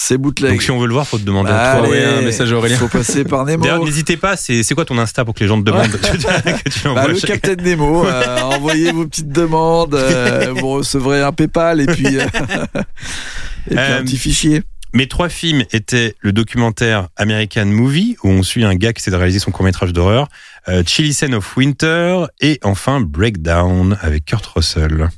C'est 0.00 0.16
bootleg. 0.16 0.52
Donc 0.52 0.62
si 0.62 0.70
on 0.70 0.78
veut 0.78 0.86
le 0.86 0.92
voir, 0.92 1.08
faut 1.08 1.18
te 1.18 1.24
demander 1.24 1.50
Bah, 1.50 1.72
à 1.72 1.74
toi. 1.74 1.82
envoyer 1.86 2.04
allez, 2.04 2.18
un 2.18 2.22
message 2.22 2.52
à 2.52 2.56
Aurélien. 2.56 2.76
Faut 2.76 2.86
passer 2.86 3.24
par 3.24 3.44
Nemo. 3.44 3.64
D'ailleurs, 3.64 3.84
n'hésitez 3.84 4.16
pas, 4.16 4.36
c'est 4.36 4.62
quoi 4.76 4.84
ton 4.84 4.96
Insta 4.96 5.24
pour 5.24 5.34
que 5.34 5.40
les 5.40 5.48
gens 5.48 5.58
te 5.60 5.64
demandent 5.64 5.90
que 5.90 6.68
tu 6.68 6.88
Bah, 6.94 7.08
le 7.08 7.18
chaque- 7.18 7.40
Captain 7.40 7.56
Nemo, 7.60 8.06
euh, 8.06 8.40
envoyez 8.42 8.92
vos 8.92 9.06
petites 9.08 9.28
demandes, 9.32 9.96
euh, 9.96 10.52
vous 10.56 10.68
recevrez 10.68 11.20
un 11.20 11.32
PayPal 11.32 11.80
et 11.80 11.86
puis, 11.86 12.16
euh, 12.16 12.22
et 12.22 13.70
puis 13.70 13.76
Euh, 13.76 13.98
un 13.98 14.02
petit 14.04 14.18
fichier. 14.18 14.62
Mes 14.94 15.08
trois 15.08 15.28
films 15.28 15.64
étaient 15.72 16.14
le 16.20 16.32
documentaire 16.32 17.08
American 17.16 17.66
Movie, 17.66 18.16
où 18.22 18.28
on 18.28 18.44
suit 18.44 18.64
un 18.64 18.76
gars 18.76 18.92
qui 18.92 19.00
essaie 19.02 19.10
de 19.10 19.16
réaliser 19.16 19.40
son 19.40 19.50
court-métrage 19.50 19.92
d'horreur, 19.92 20.28
euh, 20.68 20.84
Chili 20.86 21.12
Scene 21.12 21.34
of 21.34 21.56
Winter, 21.56 22.24
et 22.40 22.60
enfin 22.62 23.00
Breakdown 23.00 23.98
avec 24.00 24.26
Kurt 24.26 24.46
Russell. 24.46 25.08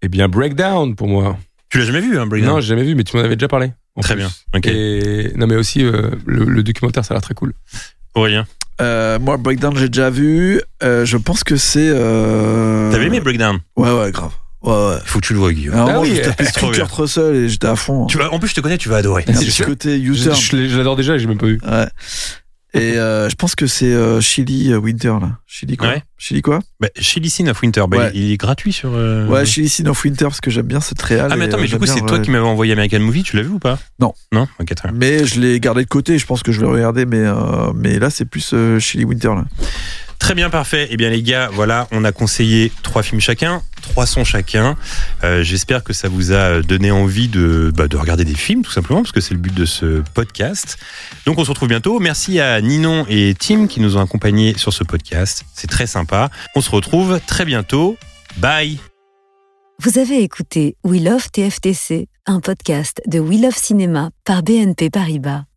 Eh 0.00 0.08
bien, 0.08 0.28
Breakdown 0.28 0.94
pour 0.94 1.08
moi. 1.08 1.36
Tu 1.70 1.78
l'as 1.78 1.84
jamais 1.86 2.00
vu, 2.00 2.18
hein, 2.18 2.26
Breakdown? 2.26 2.54
Non, 2.54 2.60
j'ai 2.60 2.68
jamais 2.68 2.84
vu, 2.84 2.94
mais 2.94 3.02
tu 3.04 3.16
m'en 3.16 3.22
avais 3.24 3.34
déjà 3.36 3.48
parlé. 3.48 3.72
En 3.98 4.02
Très 4.02 4.14
plus. 4.14 4.20
bien. 4.22 4.30
Ok. 4.54 4.66
Et 4.66 5.32
non, 5.36 5.46
mais 5.46 5.56
aussi 5.56 5.84
euh, 5.84 6.10
le, 6.24 6.44
le 6.44 6.62
documentaire, 6.62 7.04
ça 7.04 7.12
a 7.12 7.16
l'air 7.16 7.22
très 7.22 7.34
cool. 7.34 7.52
Aurélien, 8.14 8.46
Euh, 8.80 9.18
moi, 9.18 9.36
Breakdown, 9.36 9.76
j'ai 9.76 9.88
déjà 9.88 10.08
vu. 10.08 10.62
Euh, 10.82 11.04
je 11.04 11.16
pense 11.16 11.42
que 11.44 11.56
c'est. 11.56 11.90
Euh... 11.92 12.90
t'avais 12.92 13.06
aimé 13.06 13.20
Breakdown? 13.20 13.58
Ouais, 13.76 13.90
ouais, 13.92 14.10
grave. 14.12 14.32
Ouais, 14.62 14.72
ouais. 14.72 14.96
Faut 15.04 15.20
que 15.20 15.26
tu 15.26 15.32
le 15.34 15.38
vois, 15.40 15.52
Guillaume. 15.52 15.74
Ah 15.76 16.00
oui, 16.00 16.14
je 16.16 16.22
tapais 16.22 16.44
Kurt 16.72 16.90
Russell 16.92 17.34
et 17.34 17.48
j'étais 17.48 17.66
à 17.68 17.76
fond. 17.76 18.06
Tu 18.06 18.18
vas, 18.18 18.32
en 18.32 18.38
plus, 18.38 18.48
je 18.48 18.54
te 18.54 18.60
connais, 18.60 18.78
tu 18.78 18.88
vas 18.88 18.96
adorer. 18.96 19.24
Un 19.28 19.34
C'est 19.34 19.50
sûr 19.50 19.66
côté 19.66 20.00
Je, 20.02 20.10
U-turn. 20.12 20.34
je 20.36 20.68
je 20.68 20.76
l'adore 20.78 20.96
déjà 20.96 21.14
et 21.14 21.18
j'ai 21.18 21.26
même 21.26 21.38
pas 21.38 21.46
vu. 21.46 21.60
Ouais. 21.64 21.86
Et 22.80 22.98
euh, 22.98 23.28
je 23.28 23.34
pense 23.34 23.54
que 23.54 23.66
c'est 23.66 23.92
euh, 23.92 24.20
Chili 24.20 24.72
euh, 24.72 24.78
Winter 24.78 25.14
là. 25.20 25.38
Chili 25.46 25.76
quoi? 25.76 25.88
Ouais. 25.88 26.02
Chili 26.18 26.42
quoi? 26.42 26.60
Bah, 26.80 26.88
Chili 26.98 27.30
Scene 27.30 27.48
of 27.48 27.60
Winter, 27.62 27.84
bah, 27.88 27.96
Ouais. 27.98 28.10
il 28.14 28.32
est 28.32 28.36
gratuit 28.36 28.72
sur. 28.72 28.92
Ouais, 28.92 29.44
Chili 29.44 29.68
Sin 29.68 29.86
of 29.86 30.02
Winter 30.04 30.24
parce 30.24 30.40
que 30.40 30.50
j'aime 30.50 30.66
bien 30.66 30.80
cette 30.80 31.00
réal. 31.02 31.28
Ah, 31.32 31.36
mais 31.36 31.44
attends, 31.46 31.58
mais 31.58 31.66
du 31.68 31.78
coup, 31.78 31.86
c'est 31.86 32.00
toi 32.06 32.18
qui 32.18 32.30
m'avais 32.30 32.44
envoyé 32.44 32.72
American 32.72 33.00
Movie, 33.00 33.22
tu 33.22 33.36
l'as 33.36 33.42
vu 33.42 33.50
ou 33.50 33.58
pas? 33.58 33.78
Non. 34.00 34.14
Non? 34.32 34.46
Ok, 34.60 34.74
très 34.74 34.88
bien. 34.90 34.98
Mais 34.98 35.24
je 35.26 35.40
l'ai 35.40 35.60
gardé 35.60 35.82
de 35.84 35.88
côté. 35.88 36.18
Je 36.18 36.26
pense 36.26 36.42
que 36.42 36.52
je 36.52 36.60
vais 36.60 36.66
regarder. 36.66 37.06
Mais 37.06 37.24
mais 37.74 37.98
là, 37.98 38.10
c'est 38.10 38.24
plus 38.24 38.54
Chili 38.78 39.04
Winter 39.04 39.28
là. 39.28 39.44
Très 40.28 40.34
bien, 40.34 40.50
parfait. 40.50 40.88
Eh 40.90 40.98
bien, 40.98 41.08
les 41.08 41.22
gars, 41.22 41.48
voilà, 41.50 41.88
on 41.90 42.04
a 42.04 42.12
conseillé 42.12 42.70
trois 42.82 43.02
films 43.02 43.18
chacun, 43.18 43.62
trois 43.80 44.04
sons 44.04 44.24
chacun. 44.24 44.76
Euh, 45.24 45.42
J'espère 45.42 45.82
que 45.82 45.94
ça 45.94 46.10
vous 46.10 46.34
a 46.34 46.60
donné 46.60 46.90
envie 46.90 47.28
de, 47.28 47.72
bah, 47.74 47.88
de 47.88 47.96
regarder 47.96 48.26
des 48.26 48.34
films, 48.34 48.60
tout 48.60 48.70
simplement, 48.70 49.00
parce 49.00 49.12
que 49.12 49.22
c'est 49.22 49.32
le 49.32 49.40
but 49.40 49.54
de 49.54 49.64
ce 49.64 50.02
podcast. 50.12 50.76
Donc, 51.24 51.38
on 51.38 51.44
se 51.44 51.48
retrouve 51.48 51.70
bientôt. 51.70 51.98
Merci 51.98 52.40
à 52.40 52.60
Ninon 52.60 53.06
et 53.08 53.34
Tim 53.38 53.68
qui 53.68 53.80
nous 53.80 53.96
ont 53.96 54.02
accompagnés 54.02 54.52
sur 54.58 54.74
ce 54.74 54.84
podcast. 54.84 55.46
C'est 55.54 55.70
très 55.70 55.86
sympa. 55.86 56.28
On 56.54 56.60
se 56.60 56.70
retrouve 56.70 57.20
très 57.26 57.46
bientôt. 57.46 57.96
Bye. 58.36 58.78
Vous 59.82 59.98
avez 59.98 60.22
écouté 60.22 60.76
We 60.84 61.00
Love 61.00 61.30
TFTC, 61.30 62.06
un 62.26 62.40
podcast 62.40 63.00
de 63.06 63.18
We 63.18 63.40
Love 63.40 63.56
Cinéma 63.56 64.10
par 64.26 64.42
BNP 64.42 64.90
Paribas. 64.90 65.47